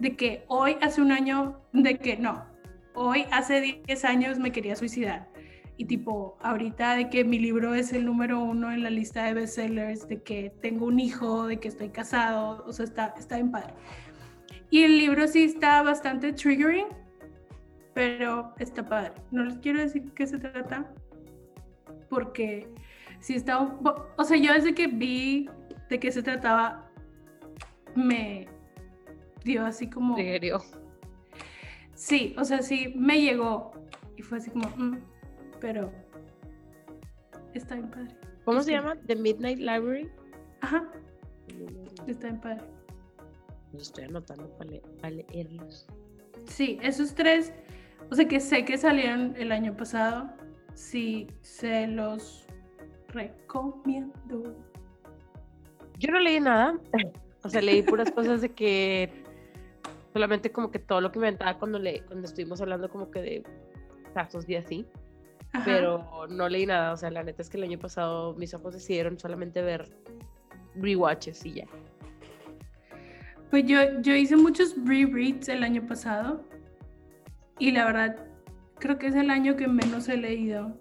de 0.00 0.16
que 0.16 0.46
hoy, 0.48 0.78
hace 0.80 1.02
un 1.02 1.12
año, 1.12 1.60
de 1.74 1.98
que 1.98 2.16
no, 2.16 2.46
hoy, 2.94 3.26
hace 3.32 3.82
10 3.86 4.04
años 4.06 4.38
me 4.38 4.50
quería 4.50 4.76
suicidar. 4.76 5.28
Y 5.76 5.84
tipo, 5.84 6.38
ahorita 6.40 6.96
de 6.96 7.10
que 7.10 7.22
mi 7.22 7.38
libro 7.38 7.74
es 7.74 7.92
el 7.92 8.06
número 8.06 8.40
uno 8.40 8.72
en 8.72 8.82
la 8.82 8.88
lista 8.88 9.24
de 9.24 9.34
bestsellers, 9.34 10.08
de 10.08 10.22
que 10.22 10.54
tengo 10.62 10.86
un 10.86 10.98
hijo, 10.98 11.48
de 11.48 11.58
que 11.58 11.68
estoy 11.68 11.90
casado, 11.90 12.64
o 12.66 12.72
sea, 12.72 12.86
está, 12.86 13.14
está 13.18 13.34
bien 13.34 13.50
padre. 13.50 13.74
Y 14.70 14.84
el 14.84 14.96
libro 14.96 15.28
sí 15.28 15.44
está 15.44 15.82
bastante 15.82 16.32
triggering, 16.32 16.86
pero 17.92 18.54
está 18.58 18.88
padre. 18.88 19.12
No 19.30 19.44
les 19.44 19.58
quiero 19.58 19.80
decir 19.80 20.10
qué 20.14 20.26
se 20.26 20.38
trata, 20.38 20.90
porque 22.08 22.68
sí 23.20 23.34
está, 23.34 23.58
un 23.58 23.78
o 24.16 24.24
sea, 24.24 24.36
yo 24.36 24.52
desde 24.52 24.74
que 24.74 24.86
vi 24.86 25.48
de 25.88 25.98
qué 26.00 26.10
se 26.12 26.22
trataba, 26.22 26.90
me 27.94 28.48
dio 29.44 29.64
así 29.64 29.88
como... 29.88 30.16
Serio. 30.16 30.58
Sí, 31.94 32.34
o 32.38 32.44
sea, 32.44 32.60
sí, 32.62 32.92
me 32.96 33.20
llegó 33.22 33.70
y 34.16 34.22
fue 34.22 34.38
así 34.38 34.50
como, 34.50 34.68
mm, 34.76 34.98
pero 35.60 35.90
está 37.54 37.74
bien 37.76 37.90
padre. 37.90 38.14
¿Cómo 38.44 38.60
se 38.60 38.66
Sí. 38.66 38.72
llama? 38.72 38.96
The 39.06 39.16
Midnight 39.16 39.58
Library. 39.58 40.10
Ajá, 40.60 40.90
está 42.06 42.28
bien 42.28 42.40
padre. 42.40 42.62
Los 43.72 43.82
estoy 43.84 44.04
anotando 44.04 44.48
para, 44.58 44.70
le- 44.70 44.82
para 45.00 45.10
leerlos. 45.10 45.86
Sí, 46.46 46.78
esos 46.82 47.14
tres, 47.14 47.52
o 48.10 48.14
sea, 48.14 48.28
que 48.28 48.40
sé 48.40 48.64
que 48.64 48.76
salieron 48.78 49.34
el 49.36 49.50
año 49.50 49.76
pasado, 49.76 50.30
sí, 50.76 51.26
se 51.40 51.88
los 51.88 52.46
recomiendo. 53.08 54.54
Yo 55.98 56.12
no 56.12 56.20
leí 56.20 56.38
nada. 56.38 56.78
O 57.42 57.48
sea, 57.48 57.62
leí 57.62 57.82
puras 57.82 58.10
cosas 58.10 58.42
de 58.42 58.50
que 58.50 59.10
solamente 60.12 60.52
como 60.52 60.70
que 60.70 60.78
todo 60.78 61.00
lo 61.00 61.10
que 61.10 61.18
inventaba 61.18 61.58
cuando 61.58 61.78
le, 61.78 62.02
cuando 62.02 62.26
estuvimos 62.26 62.60
hablando 62.60 62.88
como 62.88 63.10
que 63.10 63.22
de 63.22 63.42
casos 64.14 64.48
y 64.48 64.56
así. 64.56 64.86
Ajá. 65.52 65.64
Pero 65.64 66.26
no 66.28 66.48
leí 66.48 66.66
nada. 66.66 66.92
O 66.92 66.96
sea, 66.96 67.10
la 67.10 67.22
neta 67.22 67.42
es 67.42 67.48
que 67.48 67.56
el 67.56 67.64
año 67.64 67.78
pasado 67.78 68.34
mis 68.34 68.52
ojos 68.52 68.74
decidieron 68.74 69.18
solamente 69.18 69.62
ver 69.62 69.88
rewatches 70.74 71.44
y 71.46 71.54
ya. 71.54 71.66
Pues 73.50 73.64
yo, 73.64 74.00
yo 74.02 74.14
hice 74.14 74.36
muchos 74.36 74.74
rereads 74.84 75.48
el 75.48 75.62
año 75.62 75.86
pasado 75.86 76.44
y 77.58 77.70
la 77.70 77.86
verdad 77.86 78.26
creo 78.78 78.98
que 78.98 79.06
es 79.08 79.14
el 79.14 79.30
año 79.30 79.56
que 79.56 79.68
menos 79.68 80.08
he 80.08 80.16
leído 80.16 80.76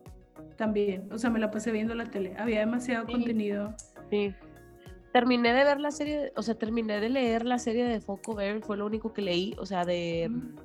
también. 0.58 1.12
O 1.12 1.18
sea, 1.18 1.30
me 1.30 1.40
la 1.40 1.52
pasé 1.52 1.72
viendo 1.72 1.96
la 1.96 2.06
tele. 2.06 2.34
Había 2.38 2.60
demasiado 2.60 3.06
Sí. 3.08 3.12
contenido. 3.14 3.74
Sí. 4.10 4.34
Terminé 5.12 5.54
de 5.54 5.64
ver 5.64 5.80
la 5.80 5.92
serie, 5.92 6.32
o 6.36 6.42
sea, 6.42 6.56
terminé 6.56 7.00
de 7.00 7.10
leer 7.10 7.46
la 7.46 7.58
serie 7.60 7.86
de 7.86 8.02
Foco 8.02 8.36
Bear, 8.36 8.62
fue 8.62 8.76
lo 8.78 8.86
único 8.86 9.14
que 9.14 9.22
leí, 9.22 9.56
o 9.58 9.66
sea, 9.66 9.86
de, 9.86 10.28
Mm. 10.30 10.56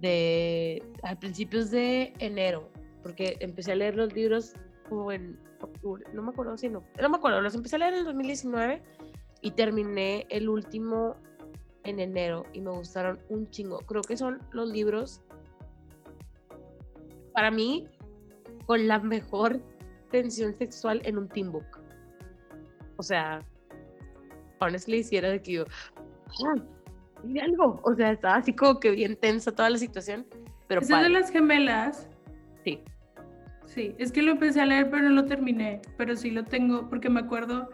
de, 0.00 0.82
a 1.02 1.14
principios 1.18 1.70
de 1.70 2.12
enero, 2.18 2.68
porque 3.02 3.36
empecé 3.40 3.72
a 3.72 3.76
leer 3.76 3.96
los 3.96 4.12
libros 4.14 4.54
como 4.88 5.12
en 5.12 5.38
octubre, 5.60 6.04
no 6.12 6.22
me 6.22 6.30
acuerdo 6.30 6.56
si 6.56 6.68
no, 6.68 6.84
no 7.00 7.08
me 7.08 7.16
acuerdo, 7.16 7.40
los 7.40 7.54
empecé 7.54 7.76
a 7.76 7.78
leer 7.80 7.94
en 7.94 7.98
el 8.00 8.04
2019 8.06 8.82
y 9.42 9.50
terminé 9.52 10.26
el 10.30 10.48
último 10.48 11.16
en 11.84 12.00
enero 12.00 12.44
y 12.52 12.60
me 12.60 12.70
gustaron 12.70 13.18
un 13.28 13.48
chingo. 13.50 13.78
Creo 13.80 14.02
que 14.02 14.16
son 14.16 14.40
los 14.52 14.70
libros, 14.70 15.22
para 17.38 17.52
mí, 17.52 17.86
con 18.66 18.88
la 18.88 18.98
mejor 18.98 19.60
tensión 20.10 20.52
sexual 20.54 21.00
en 21.04 21.16
un 21.18 21.28
book. 21.52 21.78
O 22.96 23.02
sea, 23.04 23.44
honestly, 24.58 24.96
hiciera 24.96 25.28
de 25.28 25.40
que 25.40 25.52
yo, 25.52 25.64
"Ah, 26.44 26.60
dime 27.22 27.40
algo. 27.42 27.80
O 27.84 27.94
sea, 27.94 28.10
estaba 28.10 28.34
así 28.34 28.52
como 28.52 28.80
que 28.80 28.90
bien 28.90 29.14
tensa 29.14 29.52
toda 29.52 29.70
la 29.70 29.78
situación, 29.78 30.26
pero 30.66 30.80
es 30.80 30.88
de 30.88 31.10
las 31.10 31.30
gemelas. 31.30 32.08
Sí. 32.64 32.82
Sí, 33.66 33.94
es 33.98 34.10
que 34.10 34.20
lo 34.22 34.32
empecé 34.32 34.60
a 34.60 34.66
leer 34.66 34.90
pero 34.90 35.04
no 35.04 35.10
lo 35.10 35.24
terminé, 35.26 35.80
pero 35.96 36.16
sí 36.16 36.32
lo 36.32 36.44
tengo 36.44 36.88
porque 36.88 37.08
me 37.08 37.20
acuerdo, 37.20 37.70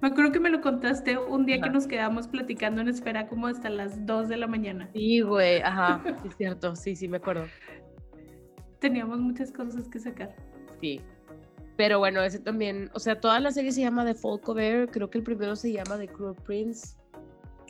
Me 0.00 0.08
acuerdo 0.08 0.32
que 0.32 0.40
me 0.40 0.48
lo 0.50 0.60
contaste 0.62 1.18
un 1.18 1.44
día 1.44 1.60
que 1.60 1.70
nos 1.70 1.86
quedamos 1.86 2.26
platicando 2.28 2.80
en 2.80 2.88
espera 2.88 3.26
como 3.26 3.46
hasta 3.48 3.68
las 3.70 4.04
2 4.06 4.28
de 4.28 4.36
la 4.38 4.46
mañana. 4.46 4.88
Sí, 4.94 5.20
güey, 5.20 5.60
ajá, 5.60 6.02
es 6.26 6.36
cierto, 6.36 6.74
sí, 6.74 6.96
sí, 6.96 7.06
me 7.06 7.18
acuerdo. 7.18 7.46
Teníamos 8.84 9.18
muchas 9.18 9.50
cosas 9.50 9.88
que 9.88 9.98
sacar. 9.98 10.36
Sí. 10.82 11.00
Pero 11.78 12.00
bueno, 12.00 12.22
ese 12.22 12.38
también, 12.38 12.90
o 12.92 12.98
sea, 12.98 13.18
toda 13.18 13.40
la 13.40 13.50
serie 13.50 13.72
se 13.72 13.80
llama 13.80 14.04
The 14.04 14.12
Folk 14.12 14.46
of 14.46 14.58
Air, 14.58 14.90
creo 14.90 15.08
que 15.08 15.16
el 15.16 15.24
primero 15.24 15.56
se 15.56 15.72
llama 15.72 15.96
The 15.96 16.06
Cruel 16.06 16.34
Prince. 16.44 16.94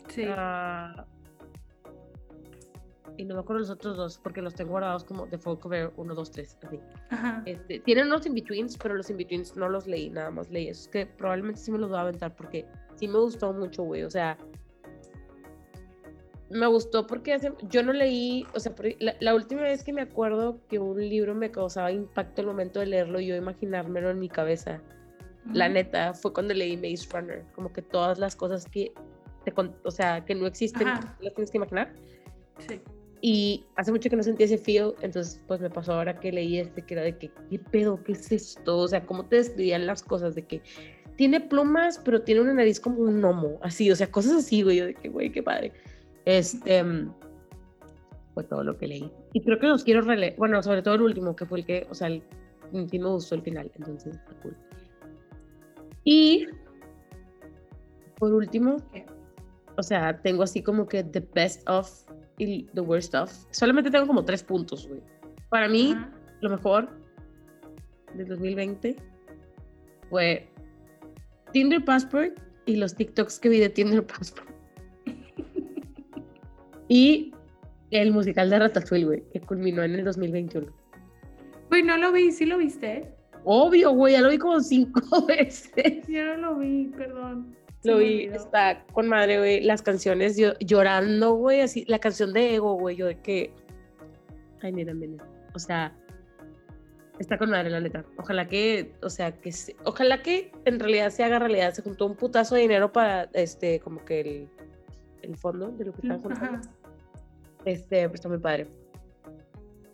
Sí. 0.09 0.25
ah, 0.27 1.05
y 3.15 3.23
no 3.23 3.35
me 3.35 3.39
acuerdo 3.39 3.61
los 3.61 3.69
otros 3.69 3.95
dos, 3.95 4.17
porque 4.17 4.41
los 4.41 4.55
tengo 4.55 4.71
guardados 4.71 5.05
como 5.05 5.25
The 5.27 5.39
of 5.45 5.71
Air 5.71 5.93
1, 5.95 6.15
2, 6.15 6.31
3, 6.31 6.57
así. 6.63 6.79
Ajá. 7.11 7.43
Este, 7.45 7.79
tienen 7.79 8.07
unos 8.07 8.25
in-betweens, 8.25 8.77
pero 8.77 8.95
los 8.95 9.09
in-betweens 9.09 9.55
no 9.55 9.69
los 9.69 9.87
leí, 9.87 10.09
nada 10.09 10.31
más 10.31 10.49
leí 10.49 10.67
esos 10.67 10.89
que 10.89 11.05
probablemente 11.05 11.61
sí 11.61 11.71
me 11.71 11.77
los 11.77 11.91
voy 11.91 11.97
a 11.99 12.01
aventar 12.01 12.35
porque 12.35 12.65
sí 12.95 13.07
me 13.07 13.19
gustó 13.19 13.53
mucho, 13.53 13.83
güey. 13.83 14.03
O 14.03 14.09
sea, 14.09 14.37
me 16.49 16.67
gustó 16.67 17.07
porque 17.07 17.33
hace- 17.33 17.53
yo 17.69 17.81
no 17.83 17.91
leí, 17.93 18.45
o 18.53 18.59
sea, 18.59 18.73
la, 18.99 19.15
la 19.19 19.35
última 19.35 19.63
vez 19.63 19.83
que 19.83 19.91
me 19.93 20.01
acuerdo 20.01 20.59
que 20.69 20.79
un 20.79 20.99
libro 20.99 21.33
me 21.33 21.51
causaba 21.51 21.91
impacto 21.91 22.41
al 22.41 22.47
momento 22.47 22.79
de 22.79 22.85
leerlo 22.87 23.19
y 23.19 23.27
yo 23.27 23.35
imaginármelo 23.35 24.09
en 24.11 24.19
mi 24.19 24.29
cabeza, 24.29 24.81
la 25.53 25.69
neta, 25.69 26.13
fue 26.13 26.33
cuando 26.33 26.53
leí 26.53 26.75
Maze 26.75 27.07
Runner. 27.11 27.43
Como 27.53 27.71
que 27.71 27.81
todas 27.83 28.17
las 28.17 28.35
cosas 28.35 28.65
que, 28.67 28.91
te, 29.43 29.53
o 29.83 29.91
sea, 29.91 30.25
que 30.25 30.33
no 30.33 30.47
existen, 30.47 30.87
Ajá. 30.87 31.15
las 31.21 31.33
tienes 31.35 31.51
que 31.51 31.57
imaginar. 31.57 31.93
Sí. 32.67 32.81
Y 33.21 33.65
hace 33.75 33.91
mucho 33.91 34.09
que 34.09 34.15
no 34.15 34.23
sentía 34.23 34.45
ese 34.45 34.57
feel, 34.57 34.93
entonces 35.01 35.41
pues 35.47 35.59
me 35.61 35.69
pasó 35.69 35.93
ahora 35.93 36.19
que 36.19 36.31
leí 36.31 36.59
este, 36.59 36.81
que 36.83 36.93
era 36.95 37.03
de 37.03 37.17
que, 37.17 37.31
¿qué 37.49 37.59
pedo? 37.59 38.03
¿Qué 38.03 38.11
es 38.11 38.31
esto? 38.31 38.77
O 38.77 38.87
sea, 38.87 39.05
¿cómo 39.05 39.25
te 39.25 39.37
describían 39.37 39.87
las 39.87 40.03
cosas? 40.03 40.35
De 40.35 40.43
que 40.43 40.61
tiene 41.15 41.39
plumas, 41.41 41.99
pero 42.03 42.21
tiene 42.21 42.41
una 42.41 42.53
nariz 42.53 42.79
como 42.79 42.99
un 42.99 43.19
gnomo, 43.21 43.59
así, 43.61 43.89
o 43.89 43.95
sea, 43.95 44.11
cosas 44.11 44.33
así, 44.33 44.61
güey, 44.63 44.77
yo 44.77 44.85
de 44.85 44.93
que, 44.95 45.09
güey, 45.09 45.31
qué 45.31 45.41
padre. 45.41 45.71
Este, 46.25 46.83
mm, 46.83 47.13
fue 48.33 48.43
todo 48.43 48.63
lo 48.63 48.77
que 48.77 48.87
leí. 48.87 49.11
Y 49.33 49.41
creo 49.41 49.59
que 49.59 49.67
los 49.67 49.83
quiero 49.83 50.01
releer, 50.01 50.35
bueno, 50.37 50.61
sobre 50.61 50.81
todo 50.81 50.95
el 50.95 51.01
último, 51.01 51.35
que 51.35 51.45
fue 51.45 51.59
el 51.59 51.65
que, 51.65 51.87
o 51.89 51.95
sea, 51.95 52.07
el, 52.07 52.23
sí 52.89 52.99
me 52.99 53.07
gustó 53.07 53.35
el 53.35 53.41
final, 53.41 53.71
entonces 53.75 54.15
está 54.15 54.33
cool. 54.41 54.55
Y, 56.03 56.47
por 58.17 58.33
último, 58.33 58.77
o 59.77 59.83
sea, 59.83 60.21
tengo 60.21 60.43
así 60.43 60.61
como 60.61 60.87
que 60.87 61.03
the 61.03 61.25
best 61.33 61.67
of 61.67 61.89
y 62.37 62.63
the 62.73 62.81
worst 62.81 63.15
of. 63.15 63.31
Solamente 63.51 63.89
tengo 63.89 64.07
como 64.07 64.23
tres 64.23 64.43
puntos, 64.43 64.87
güey. 64.87 65.01
Para 65.49 65.67
mí, 65.67 65.95
lo 66.41 66.49
mejor 66.49 66.89
del 68.13 68.27
2020 68.27 68.95
fue 70.09 70.47
Tinder 71.51 71.83
Passport 71.83 72.37
y 72.65 72.75
los 72.75 72.95
TikToks 72.95 73.39
que 73.39 73.49
vi 73.49 73.59
de 73.59 73.69
Tinder 73.69 74.05
Passport. 74.05 74.54
Y 76.87 77.33
el 77.91 78.11
musical 78.11 78.49
de 78.49 78.59
Ratatouille, 78.59 79.05
güey, 79.05 79.23
que 79.31 79.41
culminó 79.41 79.83
en 79.83 79.95
el 79.95 80.03
2021. 80.03 80.67
Güey, 81.69 81.83
no 81.83 81.97
lo 81.97 82.11
vi, 82.11 82.31
sí 82.31 82.45
lo 82.45 82.57
viste. 82.57 83.11
Obvio, 83.43 83.91
güey, 83.91 84.13
ya 84.13 84.21
lo 84.21 84.29
vi 84.29 84.37
como 84.37 84.59
cinco 84.59 85.25
veces. 85.27 86.07
Yo 86.07 86.23
no 86.25 86.37
lo 86.37 86.57
vi, 86.57 86.91
perdón. 86.95 87.55
Lo 87.83 87.97
vi, 87.97 88.25
está 88.25 88.83
con 88.93 89.07
madre, 89.07 89.37
güey. 89.37 89.61
Las 89.61 89.83
canciones, 89.83 90.37
yo 90.37 90.53
llorando, 90.59 91.35
güey, 91.35 91.61
así. 91.61 91.85
La 91.87 91.99
canción 91.99 92.33
de 92.33 92.55
Ego, 92.55 92.73
güey, 92.73 92.95
yo 92.95 93.05
de 93.05 93.19
que. 93.21 93.53
Ay, 94.61 94.71
mira, 94.71 94.93
mira. 94.93 95.23
O 95.53 95.59
sea, 95.59 95.95
está 97.19 97.37
con 97.37 97.51
madre, 97.51 97.69
la 97.69 97.79
neta. 97.79 98.03
Ojalá 98.17 98.47
que, 98.47 98.91
o 99.03 99.09
sea, 99.09 99.31
que. 99.39 99.53
ojalá 99.83 100.23
que 100.23 100.51
en 100.65 100.79
realidad 100.79 101.11
se 101.11 101.23
haga 101.23 101.37
realidad. 101.37 101.73
Se 101.73 101.83
juntó 101.83 102.07
un 102.07 102.15
putazo 102.15 102.55
de 102.55 102.61
dinero 102.61 102.91
para, 102.91 103.29
este, 103.33 103.79
como 103.79 104.03
que 104.03 104.21
el, 104.21 104.49
el 105.25 105.37
fondo 105.37 105.71
de 105.71 105.85
lo 105.85 105.93
que 105.93 106.01
están 106.01 106.21
juntando. 106.21 106.57
Ajá. 106.57 106.61
Este, 107.65 108.07
pues 108.07 108.19
está 108.19 108.29
muy 108.29 108.39
padre. 108.39 108.67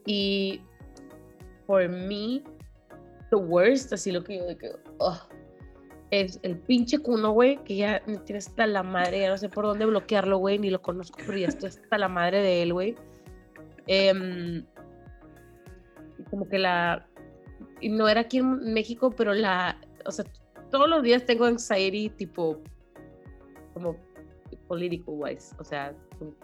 Y. 0.06 0.62
For 1.66 1.88
me, 1.88 2.44
the 3.30 3.38
worst, 3.38 3.94
así 3.94 4.12
lo 4.12 4.24
que 4.24 4.38
yo 4.38 4.46
de 4.46 4.58
que. 4.58 4.72
ugh, 5.00 5.18
es 6.12 6.40
el 6.44 6.58
pinche 6.58 7.00
cuno, 7.00 7.32
güey, 7.32 7.58
que 7.64 7.78
ya 7.78 8.02
me 8.06 8.18
tiene 8.18 8.40
hasta 8.40 8.68
la 8.68 8.84
madre, 8.84 9.22
ya 9.22 9.30
no 9.30 9.38
sé 9.38 9.48
por 9.48 9.66
dónde 9.66 9.86
bloquearlo, 9.86 10.38
güey, 10.38 10.60
ni 10.60 10.70
lo 10.70 10.82
conozco, 10.82 11.18
pero 11.26 11.38
ya 11.38 11.48
estoy 11.48 11.70
hasta 11.70 11.98
la 11.98 12.10
madre 12.10 12.42
de 12.42 12.62
él, 12.64 12.74
güey. 12.74 12.96
Em, 13.88 14.66
como 16.30 16.48
que 16.48 16.60
la. 16.60 17.08
No 17.82 18.10
era 18.10 18.22
aquí 18.22 18.40
en 18.40 18.74
México, 18.74 19.12
pero 19.12 19.34
la. 19.34 19.80
O 20.06 20.12
sea, 20.12 20.26
todos 20.70 20.90
los 20.90 21.02
días 21.02 21.26
tengo 21.26 21.46
anxiety, 21.46 22.10
tipo. 22.10 22.62
Como 23.74 23.96
political 24.72 25.16
wise. 25.18 25.54
O 25.60 25.66
sea, 25.66 25.94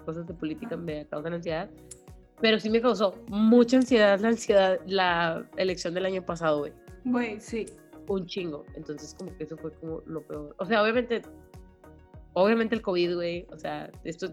cosas 0.04 0.28
de 0.28 0.34
política 0.34 0.76
me 0.76 1.08
causan 1.08 1.32
ansiedad. 1.32 1.70
Pero 2.42 2.60
sí 2.60 2.70
me 2.70 2.82
causó 2.82 3.16
mucha 3.28 3.78
ansiedad 3.78 4.20
la 4.20 4.28
ansiedad, 4.28 4.80
la 4.86 5.48
elección 5.56 5.94
del 5.94 6.06
año 6.06 6.26
pasado, 6.26 6.60
güey 6.60 6.74
Güey, 7.06 7.40
sí. 7.40 7.66
un 8.10 8.26
chingo. 8.26 8.66
Entonces, 8.76 9.16
como 9.18 9.34
que 9.38 9.46
eso 9.46 9.56
fue 9.56 9.72
como 9.76 10.02
lo 10.06 10.22
peor. 10.24 10.54
O 10.60 10.66
sea, 10.66 10.84
obviamente, 10.84 11.22
obviamente 12.34 12.76
el 12.76 12.82
COVID, 12.82 13.16
güey. 13.16 13.48
O 13.54 13.58
sea, 13.58 13.90
esto, 14.04 14.28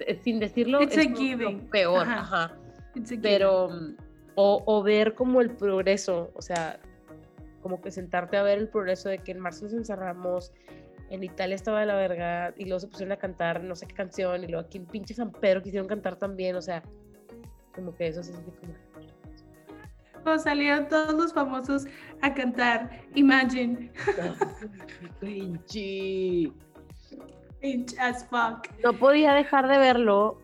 eh, 0.00 0.20
sin 0.22 0.38
decirlo, 0.38 0.82
It's 0.82 0.98
es 0.98 1.38
lo 1.38 1.58
peor. 1.70 2.06
Ajá. 2.06 2.20
Ajá. 2.20 2.58
It's 2.94 3.14
Pero, 3.22 3.70
mm, 3.70 3.96
o, 4.34 4.62
o 4.66 4.82
ver 4.82 5.14
como 5.14 5.40
el 5.40 5.50
progreso, 5.50 6.30
o 6.34 6.42
sea, 6.42 6.78
como 7.62 7.80
que 7.80 7.90
sentarte 7.90 8.36
a 8.36 8.42
ver 8.42 8.58
el 8.58 8.68
progreso 8.68 9.08
de 9.08 9.16
que 9.16 9.32
en 9.32 9.38
marzo 9.38 9.64
nos 9.64 9.72
encerramos, 9.72 10.52
en 11.12 11.22
Italia 11.22 11.54
estaba 11.54 11.80
de 11.80 11.86
la 11.86 11.94
verga, 11.94 12.54
y 12.56 12.64
luego 12.64 12.80
se 12.80 12.88
pusieron 12.88 13.12
a 13.12 13.16
cantar 13.16 13.62
no 13.62 13.76
sé 13.76 13.86
qué 13.86 13.94
canción, 13.94 14.42
y 14.44 14.46
luego 14.46 14.66
aquí 14.66 14.78
en 14.78 14.86
pinche 14.86 15.12
San 15.12 15.30
Pedro 15.30 15.62
quisieron 15.62 15.86
cantar 15.86 16.16
también, 16.16 16.56
o 16.56 16.62
sea, 16.62 16.82
como 17.74 17.94
que 17.94 18.08
eso 18.08 18.22
sí 18.22 18.32
es 18.32 18.38
como... 18.38 18.74
Cuando 20.22 20.42
salieron 20.42 20.88
todos 20.88 21.14
los 21.14 21.34
famosos 21.34 21.84
a 22.22 22.32
cantar 22.32 23.02
Imagine, 23.14 23.90
Pinche. 25.20 26.50
Inch 27.60 27.94
as 27.98 28.24
fuck. 28.26 28.66
no 28.82 28.92
podía 28.92 29.34
dejar 29.34 29.68
de 29.68 29.78
verlo 29.78 30.40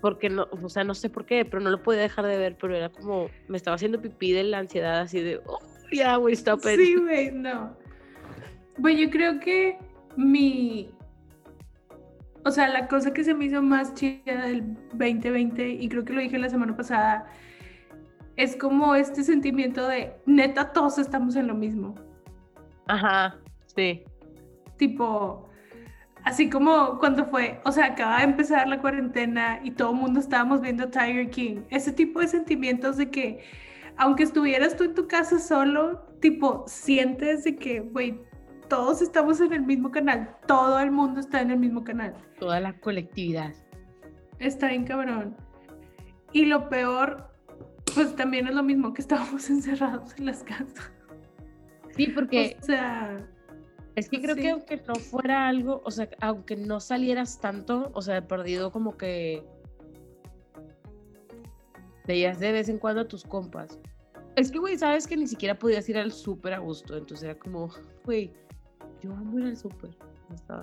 porque 0.00 0.30
no, 0.30 0.48
o 0.50 0.68
sea, 0.68 0.84
no 0.84 0.94
sé 0.94 1.10
por 1.10 1.26
qué, 1.26 1.44
pero 1.44 1.60
no 1.60 1.70
lo 1.70 1.82
podía 1.82 2.02
dejar 2.02 2.24
de 2.26 2.38
ver, 2.38 2.56
pero 2.58 2.74
era 2.74 2.88
como, 2.88 3.28
me 3.48 3.56
estaba 3.56 3.74
haciendo 3.74 4.00
pipí 4.00 4.32
de 4.32 4.44
la 4.44 4.58
ansiedad, 4.58 5.00
así 5.00 5.20
de, 5.20 5.40
oh, 5.46 5.58
ya, 5.92 6.16
güey, 6.16 6.34
stop 6.34 6.60
it. 6.60 6.76
Sí, 6.76 6.94
güey, 6.96 7.32
no. 7.32 7.76
Pues 8.80 8.98
yo 8.98 9.10
creo 9.10 9.40
que 9.40 9.78
mi. 10.16 10.90
O 12.44 12.50
sea, 12.50 12.68
la 12.68 12.88
cosa 12.88 13.12
que 13.12 13.24
se 13.24 13.34
me 13.34 13.46
hizo 13.46 13.62
más 13.62 13.94
chida 13.94 14.46
del 14.46 14.74
2020, 14.94 15.68
y 15.68 15.88
creo 15.88 16.04
que 16.04 16.12
lo 16.12 16.20
dije 16.20 16.38
la 16.38 16.48
semana 16.48 16.76
pasada, 16.76 17.26
es 18.36 18.56
como 18.56 18.94
este 18.94 19.24
sentimiento 19.24 19.86
de 19.88 20.14
neta, 20.24 20.72
todos 20.72 20.98
estamos 20.98 21.34
en 21.36 21.48
lo 21.48 21.54
mismo. 21.54 21.94
Ajá, 22.86 23.36
sí. 23.66 24.04
Tipo, 24.76 25.50
así 26.24 26.48
como 26.48 26.98
cuando 27.00 27.26
fue, 27.26 27.60
o 27.64 27.72
sea, 27.72 27.86
acaba 27.86 28.18
de 28.18 28.24
empezar 28.24 28.68
la 28.68 28.80
cuarentena 28.80 29.60
y 29.64 29.72
todo 29.72 29.90
el 29.90 29.96
mundo 29.96 30.20
estábamos 30.20 30.60
viendo 30.60 30.88
Tiger 30.88 31.28
King. 31.30 31.62
Ese 31.68 31.92
tipo 31.92 32.20
de 32.20 32.28
sentimientos 32.28 32.96
de 32.96 33.10
que, 33.10 33.44
aunque 33.96 34.22
estuvieras 34.22 34.76
tú 34.76 34.84
en 34.84 34.94
tu 34.94 35.08
casa 35.08 35.40
solo, 35.40 35.98
tipo, 36.20 36.64
sientes 36.68 37.42
de 37.42 37.56
que, 37.56 37.80
güey, 37.80 38.20
todos 38.68 39.02
estamos 39.02 39.40
en 39.40 39.52
el 39.52 39.62
mismo 39.62 39.90
canal, 39.90 40.36
todo 40.46 40.78
el 40.80 40.90
mundo 40.90 41.20
está 41.20 41.40
en 41.40 41.50
el 41.50 41.58
mismo 41.58 41.84
canal. 41.84 42.14
Toda 42.38 42.60
la 42.60 42.78
colectividad. 42.78 43.54
Está 44.38 44.68
bien 44.68 44.84
cabrón. 44.84 45.36
Y 46.32 46.46
lo 46.46 46.68
peor, 46.68 47.30
pues 47.94 48.14
también 48.14 48.46
es 48.46 48.54
lo 48.54 48.62
mismo 48.62 48.92
que 48.92 49.02
estábamos 49.02 49.48
encerrados 49.50 50.16
en 50.18 50.26
las 50.26 50.42
casas. 50.42 50.92
Sí, 51.96 52.08
porque 52.08 52.56
O 52.60 52.64
sea, 52.64 53.26
es 53.96 54.08
que 54.08 54.20
creo 54.20 54.36
sí. 54.36 54.42
que 54.42 54.50
aunque 54.50 54.82
no 54.86 54.94
fuera 54.94 55.48
algo, 55.48 55.82
o 55.84 55.90
sea, 55.90 56.08
aunque 56.20 56.56
no 56.56 56.78
salieras 56.78 57.40
tanto, 57.40 57.90
o 57.94 58.02
sea, 58.02 58.26
perdido 58.28 58.70
como 58.70 58.96
que 58.96 59.44
veías 62.06 62.38
de 62.38 62.52
vez 62.52 62.68
en 62.68 62.78
cuando 62.78 63.02
a 63.02 63.08
tus 63.08 63.24
compas. 63.24 63.78
Es 64.36 64.52
que, 64.52 64.58
güey, 64.58 64.78
sabes 64.78 65.06
que 65.06 65.16
ni 65.16 65.26
siquiera 65.26 65.58
podías 65.58 65.88
ir 65.88 65.98
al 65.98 66.12
súper 66.12 66.54
a 66.54 66.58
gusto, 66.58 66.96
entonces 66.96 67.24
era 67.24 67.38
como, 67.38 67.70
güey, 68.04 68.32
yo 69.02 69.12
amo 69.12 69.38
ir 69.38 69.46
al 69.46 69.56
súper. 69.56 69.90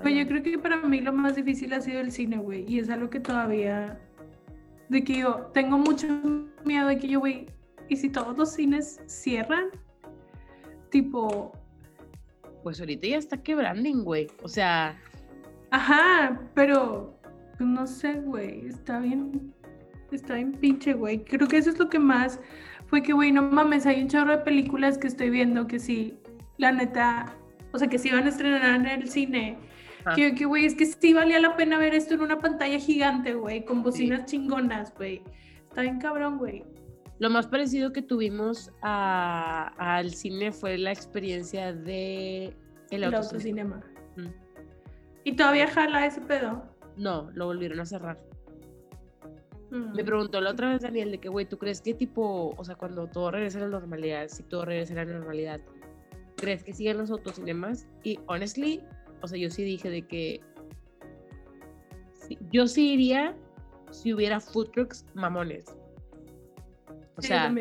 Pues 0.02 0.16
yo 0.16 0.28
creo 0.28 0.44
que 0.44 0.60
para 0.60 0.78
mí 0.78 1.02
lo 1.02 1.12
más 1.12 1.36
difícil 1.36 1.74
ha 1.74 1.82
sido 1.82 2.00
el 2.00 2.12
cine, 2.12 2.38
güey. 2.38 2.66
Y 2.72 2.80
es 2.80 2.90
algo 2.90 3.10
que 3.10 3.20
todavía. 3.20 4.00
De 4.90 5.04
que 5.04 5.20
yo 5.20 5.50
tengo 5.54 5.78
mucho 5.78 6.08
miedo 6.64 6.88
de 6.88 6.98
que 6.98 7.08
yo, 7.08 7.20
güey. 7.20 7.48
¿Y 7.90 7.96
si 7.96 8.10
todos 8.10 8.38
los 8.38 8.54
cines 8.54 9.02
cierran? 9.08 9.66
Tipo. 10.92 11.52
Pues 12.64 12.80
ahorita 12.80 13.08
ya 13.08 13.18
está 13.18 13.38
quebrando, 13.42 14.04
güey. 14.04 14.28
O 14.44 14.48
sea, 14.48 14.98
Ajá, 15.72 16.40
pero. 16.54 17.20
Pues 17.58 17.70
no 17.70 17.88
sé, 17.88 18.14
güey. 18.14 18.68
Está 18.68 19.00
bien. 19.00 19.54
Está 20.12 20.36
bien 20.36 20.54
pinche, 20.54 20.94
güey. 20.94 21.24
Creo 21.24 21.48
que 21.48 21.58
eso 21.58 21.70
es 21.70 21.80
lo 21.80 21.90
que 21.90 22.00
más. 22.00 22.40
Fue 22.88 23.02
que, 23.02 23.14
güey, 23.14 23.32
no 23.32 23.42
mames, 23.42 23.86
hay 23.86 24.02
un 24.02 24.08
chorro 24.08 24.32
de 24.32 24.38
películas 24.38 24.98
que 24.98 25.08
estoy 25.08 25.30
viendo 25.30 25.68
que 25.68 25.80
sí. 25.80 26.18
la 26.58 26.72
neta, 26.72 27.36
o 27.76 27.78
sea, 27.78 27.88
que 27.90 27.98
se 28.00 28.08
iban 28.08 28.26
a 28.26 28.30
estrenar 28.30 28.80
en 28.80 28.86
el 28.88 29.10
cine. 29.10 29.58
Ajá. 30.06 30.16
Que, 30.16 30.34
que, 30.34 30.46
güey, 30.46 30.66
es 30.66 30.76
que 30.76 30.86
sí 30.86 31.14
valía 31.14 31.40
la 31.40 31.56
pena 31.56 31.78
ver 31.78 31.94
esto 31.94 32.14
en 32.14 32.22
una 32.22 32.40
pantalla 32.40 32.80
gigante, 32.80 33.34
güey, 33.34 33.66
con 33.66 33.84
bocinas 33.84 34.26
chingonas, 34.26 34.94
güey. 34.96 35.22
Está 35.68 35.82
bien 35.82 36.00
cabrón, 36.00 36.38
güey. 36.38 36.64
Lo 37.20 37.30
más 37.30 37.48
parecido 37.48 37.92
que 37.92 38.02
tuvimos 38.02 38.72
al 38.82 40.12
cine 40.12 40.52
fue 40.52 40.78
la 40.78 40.92
experiencia 40.92 41.74
de 41.74 42.56
el 42.92 43.04
El 43.04 43.04
autocine. 43.06 43.62
autocinema. 43.62 43.84
Mm. 44.16 44.28
Y 45.24 45.36
todavía 45.36 45.68
jala 45.68 46.06
ese 46.06 46.22
pedo. 46.22 46.64
No, 46.98 47.30
lo 47.34 47.46
volvieron 47.48 47.80
a 47.80 47.86
cerrar. 47.86 48.20
Mm. 49.72 49.96
Me 49.96 50.04
preguntó 50.04 50.40
la 50.40 50.52
otra 50.52 50.70
vez 50.70 50.82
Daniel 50.82 51.12
de 51.12 51.18
que, 51.20 51.30
güey, 51.30 51.46
¿tú 51.46 51.58
crees 51.58 51.82
que 51.82 51.94
tipo, 51.94 52.54
o 52.56 52.64
sea, 52.64 52.76
cuando 52.76 53.08
todo 53.08 53.32
regrese 53.32 53.58
a 53.58 53.62
la 53.62 53.68
normalidad, 53.68 54.28
si 54.28 54.44
todo 54.44 54.66
regresa 54.66 54.94
a 54.94 54.98
la 54.98 55.06
normalidad, 55.06 55.60
¿crees 56.38 56.64
que 56.64 56.74
siguen 56.74 56.98
los 56.98 57.12
autocinemas? 57.12 57.88
Y 58.04 58.20
honestly, 58.28 58.82
o 59.22 59.28
sea, 59.28 59.38
yo 59.38 59.50
sí 59.50 59.64
dije 59.64 59.90
de 59.90 60.02
que 60.04 60.42
sí, 62.14 62.38
yo 62.52 62.68
sí 62.68 62.94
iría 62.94 63.36
si 63.92 64.14
hubiera 64.14 64.40
food 64.40 64.70
trucks 64.72 65.06
mamones. 65.14 65.66
O 67.18 67.22
Sí, 67.22 67.30
sea, 67.30 67.54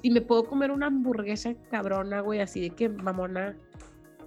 si 0.00 0.10
me 0.10 0.20
puedo 0.20 0.44
comer 0.44 0.70
una 0.70 0.86
hamburguesa 0.86 1.54
cabrona, 1.70 2.20
güey, 2.20 2.40
así 2.40 2.60
de 2.60 2.70
que 2.70 2.88
mamona 2.88 3.56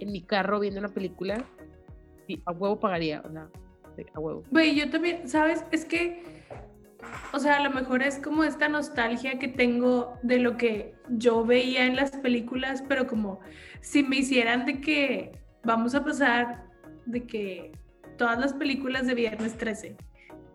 en 0.00 0.12
mi 0.12 0.22
carro 0.22 0.60
viendo 0.60 0.80
una 0.80 0.88
película, 0.88 1.44
a 2.44 2.52
huevo 2.52 2.80
pagaría, 2.80 3.22
o 3.24 3.30
sea, 3.30 3.48
a 4.14 4.20
huevo. 4.20 4.42
Güey, 4.50 4.74
yo 4.74 4.90
también, 4.90 5.28
¿sabes? 5.28 5.64
Es 5.70 5.84
que, 5.84 6.22
o 7.32 7.38
sea, 7.38 7.56
a 7.56 7.62
lo 7.62 7.70
mejor 7.70 8.02
es 8.02 8.18
como 8.18 8.44
esta 8.44 8.68
nostalgia 8.68 9.38
que 9.38 9.48
tengo 9.48 10.18
de 10.22 10.38
lo 10.38 10.56
que 10.56 10.94
yo 11.10 11.44
veía 11.44 11.86
en 11.86 11.96
las 11.96 12.12
películas, 12.12 12.82
pero 12.88 13.06
como 13.06 13.40
si 13.80 14.02
me 14.02 14.16
hicieran 14.16 14.66
de 14.66 14.80
que 14.80 15.32
vamos 15.64 15.94
a 15.94 16.04
pasar 16.04 16.64
de 17.06 17.26
que 17.26 17.72
todas 18.16 18.38
las 18.38 18.54
películas 18.54 19.06
de 19.06 19.14
Viernes 19.14 19.56
13. 19.56 19.96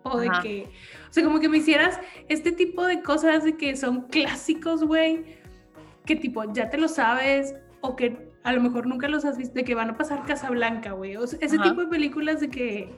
O 0.03 0.17
de 0.17 0.29
Ajá. 0.29 0.41
que, 0.41 0.63
o 1.09 1.13
sea, 1.13 1.23
como 1.23 1.39
que 1.39 1.47
me 1.47 1.57
hicieras 1.57 1.99
este 2.27 2.51
tipo 2.51 2.85
de 2.85 3.03
cosas 3.03 3.43
de 3.43 3.55
que 3.55 3.75
son 3.75 4.07
clásicos, 4.07 4.83
güey, 4.83 5.37
que 6.05 6.15
tipo 6.15 6.51
ya 6.51 6.71
te 6.71 6.79
lo 6.79 6.87
sabes, 6.87 7.53
o 7.81 7.95
que 7.95 8.31
a 8.43 8.53
lo 8.53 8.61
mejor 8.61 8.87
nunca 8.87 9.07
los 9.07 9.25
has 9.25 9.37
visto, 9.37 9.53
de 9.53 9.63
que 9.63 9.75
van 9.75 9.91
a 9.91 9.97
pasar 9.97 10.25
Casablanca, 10.25 10.93
güey. 10.93 11.17
O 11.17 11.27
sea, 11.27 11.37
ese 11.41 11.57
Ajá. 11.57 11.69
tipo 11.69 11.81
de 11.81 11.87
películas 11.87 12.39
de 12.39 12.49
que 12.49 12.95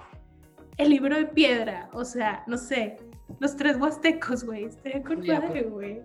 el 0.78 0.90
libro 0.90 1.18
de 1.18 1.26
piedra, 1.26 1.90
o 1.91 2.06
sea, 2.06 2.44
no 2.48 2.58
sé, 2.58 2.98
los 3.40 3.56
tres 3.56 3.78
huastecos, 3.78 4.44
güey, 4.44 4.66
estaría 4.66 5.04
con 5.04 5.22
Ya, 5.22 5.40
madre, 5.40 5.64
güey. 5.64 6.02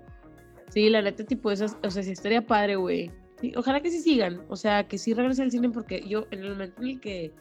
Sí, 0.70 0.88
la 0.88 1.02
neta, 1.02 1.24
tipo, 1.24 1.50
esas, 1.50 1.76
o 1.82 1.90
sea, 1.90 2.02
sí 2.02 2.12
estaría 2.12 2.46
padre, 2.46 2.76
güey. 2.76 3.10
Sí, 3.40 3.52
ojalá 3.56 3.80
que 3.80 3.90
sí 3.90 4.00
sigan, 4.00 4.44
o 4.48 4.56
sea, 4.56 4.86
que 4.88 4.98
sí 4.98 5.14
regrese 5.14 5.42
al 5.42 5.50
cine, 5.50 5.70
porque 5.70 6.02
yo, 6.06 6.26
en 6.30 6.40
el 6.40 6.50
momento 6.50 6.82
en 6.82 6.88
el 6.88 7.00
que 7.00 7.32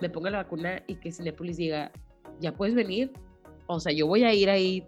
me 0.00 0.10
ponga 0.10 0.30
la 0.30 0.38
vacuna 0.38 0.82
y 0.86 0.96
que 0.96 1.12
Cinepolis 1.12 1.56
diga, 1.56 1.90
ya 2.40 2.54
puedes 2.54 2.74
venir, 2.74 3.10
o 3.66 3.80
sea, 3.80 3.92
yo 3.92 4.06
voy 4.06 4.24
a 4.24 4.34
ir 4.34 4.50
ahí 4.50 4.86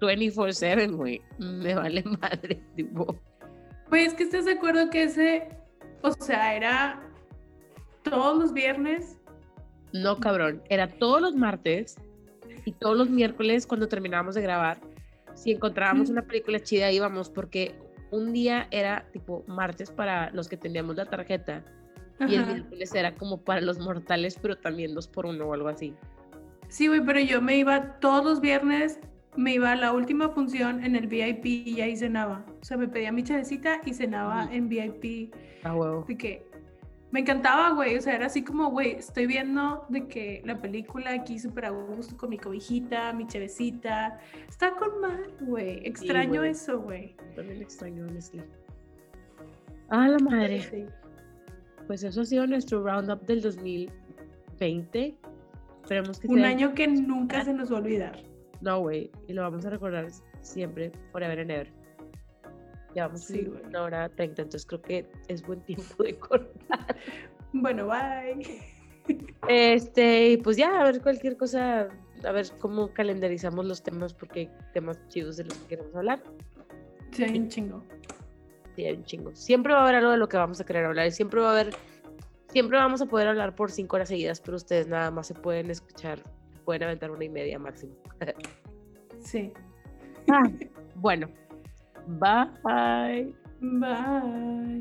24-7, 0.00 0.92
güey. 0.92 1.20
Me 1.38 1.74
vale 1.74 2.02
madre, 2.20 2.62
tipo. 2.74 3.16
Pues 3.88 4.08
es 4.08 4.14
que 4.14 4.24
estás 4.24 4.44
de 4.44 4.52
acuerdo 4.52 4.90
que 4.90 5.04
ese, 5.04 5.48
o 6.02 6.12
sea, 6.12 6.54
era 6.54 7.02
todos 8.02 8.38
los 8.38 8.52
viernes. 8.52 9.18
No, 9.92 10.18
cabrón. 10.18 10.62
Era 10.68 10.88
todos 10.88 11.20
los 11.20 11.34
martes 11.34 11.96
y 12.66 12.72
todos 12.72 12.98
los 12.98 13.08
miércoles 13.08 13.66
cuando 13.66 13.88
terminábamos 13.88 14.34
de 14.34 14.42
grabar. 14.42 14.78
Si 15.34 15.52
encontrábamos 15.52 16.10
una 16.10 16.22
película 16.22 16.60
chida, 16.60 16.90
íbamos, 16.90 17.30
porque 17.30 17.74
un 18.10 18.32
día 18.32 18.66
era 18.70 19.06
tipo 19.12 19.44
martes 19.46 19.90
para 19.90 20.30
los 20.32 20.48
que 20.48 20.56
teníamos 20.56 20.96
la 20.96 21.06
tarjeta 21.06 21.64
y 22.20 22.34
el 22.34 22.46
miércoles 22.46 22.94
era 22.94 23.14
como 23.14 23.38
para 23.38 23.60
los 23.60 23.78
mortales, 23.78 24.38
pero 24.40 24.56
también 24.56 24.94
dos 24.94 25.06
por 25.06 25.26
uno 25.26 25.46
o 25.46 25.54
algo 25.54 25.68
así. 25.68 25.94
Sí, 26.68 26.88
güey, 26.88 27.00
pero 27.04 27.20
yo 27.20 27.40
me 27.40 27.56
iba 27.56 28.00
todos 28.00 28.24
los 28.24 28.40
viernes, 28.40 28.98
me 29.36 29.54
iba 29.54 29.72
a 29.72 29.76
la 29.76 29.92
última 29.92 30.30
función 30.30 30.82
en 30.82 30.96
el 30.96 31.06
VIP 31.06 31.44
y 31.44 31.80
ahí 31.80 31.96
cenaba. 31.96 32.44
O 32.60 32.64
sea, 32.64 32.76
me 32.76 32.88
pedía 32.88 33.12
mi 33.12 33.22
chavecita 33.22 33.80
y 33.84 33.94
cenaba 33.94 34.48
en 34.50 34.68
VIP. 34.68 35.34
A 35.62 35.74
huevo. 35.74 36.04
De 36.08 36.16
que 36.16 36.45
me 37.16 37.20
encantaba, 37.22 37.70
güey. 37.70 37.96
O 37.96 38.00
sea, 38.02 38.14
era 38.14 38.26
así 38.26 38.44
como, 38.44 38.70
güey, 38.70 38.90
estoy 38.92 39.26
viendo 39.26 39.86
de 39.88 40.06
que 40.06 40.42
la 40.44 40.60
película 40.60 41.12
aquí 41.14 41.38
súper 41.38 41.64
a 41.64 41.70
gusto 41.70 42.14
con 42.18 42.28
mi 42.28 42.36
cobijita, 42.36 43.10
mi 43.14 43.26
chavecita. 43.26 44.18
Está 44.46 44.72
con 44.76 45.00
mal, 45.00 45.34
güey. 45.40 45.80
Extraño 45.88 46.40
güey. 46.40 46.50
eso, 46.50 46.78
güey. 46.78 47.16
También 47.34 47.62
extraño, 47.62 48.04
honestly. 48.06 48.42
Ah, 49.88 50.08
la 50.08 50.18
madre. 50.18 50.60
Sí. 50.60 50.84
Pues 51.86 52.02
eso 52.02 52.20
ha 52.20 52.24
sido 52.26 52.46
nuestro 52.46 52.82
roundup 52.84 53.22
del 53.22 53.40
2020. 53.40 55.16
Esperemos 55.82 56.20
que 56.20 56.28
Un 56.28 56.40
sea- 56.40 56.48
año 56.48 56.74
que 56.74 56.86
nunca 56.86 57.42
se 57.44 57.54
nos 57.54 57.72
va 57.72 57.76
a 57.78 57.80
olvidar. 57.80 58.18
No, 58.60 58.80
güey. 58.80 59.10
Y 59.26 59.32
lo 59.32 59.40
vamos 59.40 59.64
a 59.64 59.70
recordar 59.70 60.06
siempre, 60.42 60.92
forever 61.12 61.40
and 61.40 61.50
ever. 61.50 61.72
Ya 62.96 63.06
vamos 63.08 63.24
Sí, 63.24 63.44
güey. 63.44 63.62
una 63.66 63.82
hora 63.82 64.08
30, 64.08 64.40
entonces 64.40 64.64
creo 64.64 64.80
que 64.80 65.06
es 65.28 65.46
buen 65.46 65.60
tiempo 65.60 66.02
de 66.02 66.18
cortar. 66.18 66.96
Bueno, 67.52 67.86
bye. 67.86 68.42
Este, 69.48 70.30
y 70.30 70.36
pues 70.38 70.56
ya, 70.56 70.80
a 70.80 70.84
ver 70.84 71.00
cualquier 71.00 71.36
cosa, 71.36 71.88
a 72.24 72.32
ver 72.32 72.46
cómo 72.58 72.92
calendarizamos 72.92 73.64
los 73.64 73.80
temas, 73.82 74.12
porque 74.12 74.40
hay 74.40 74.50
temas 74.72 74.98
chidos 75.08 75.36
de 75.36 75.44
los 75.44 75.54
que 75.58 75.66
queremos 75.76 75.94
hablar. 75.94 76.22
Sí, 77.12 77.22
hay 77.22 77.38
un 77.38 77.48
chingo. 77.48 77.84
Sí, 78.74 78.84
hay 78.84 78.96
un 78.96 79.04
chingo. 79.04 79.32
Siempre 79.36 79.74
va 79.74 79.80
a 79.80 79.82
haber 79.84 79.96
algo 79.96 80.10
de 80.10 80.16
lo 80.16 80.28
que 80.28 80.36
vamos 80.38 80.58
a 80.60 80.64
querer 80.64 80.86
hablar 80.86 81.06
y 81.06 81.12
siempre 81.12 81.40
va 81.40 81.50
a 81.50 81.52
haber, 81.52 81.74
siempre 82.48 82.78
vamos 82.78 83.00
a 83.00 83.06
poder 83.06 83.28
hablar 83.28 83.54
por 83.54 83.70
cinco 83.70 83.94
horas 83.96 84.08
seguidas, 84.08 84.40
pero 84.40 84.56
ustedes 84.56 84.88
nada 84.88 85.10
más 85.12 85.28
se 85.28 85.34
pueden 85.34 85.70
escuchar, 85.70 86.20
pueden 86.64 86.82
aventar 86.82 87.10
una 87.12 87.24
y 87.24 87.28
media 87.28 87.58
máximo. 87.58 87.94
Sí. 89.20 89.52
Bueno, 90.96 91.28
Bye. 92.06 93.26
Bye. 93.60 94.80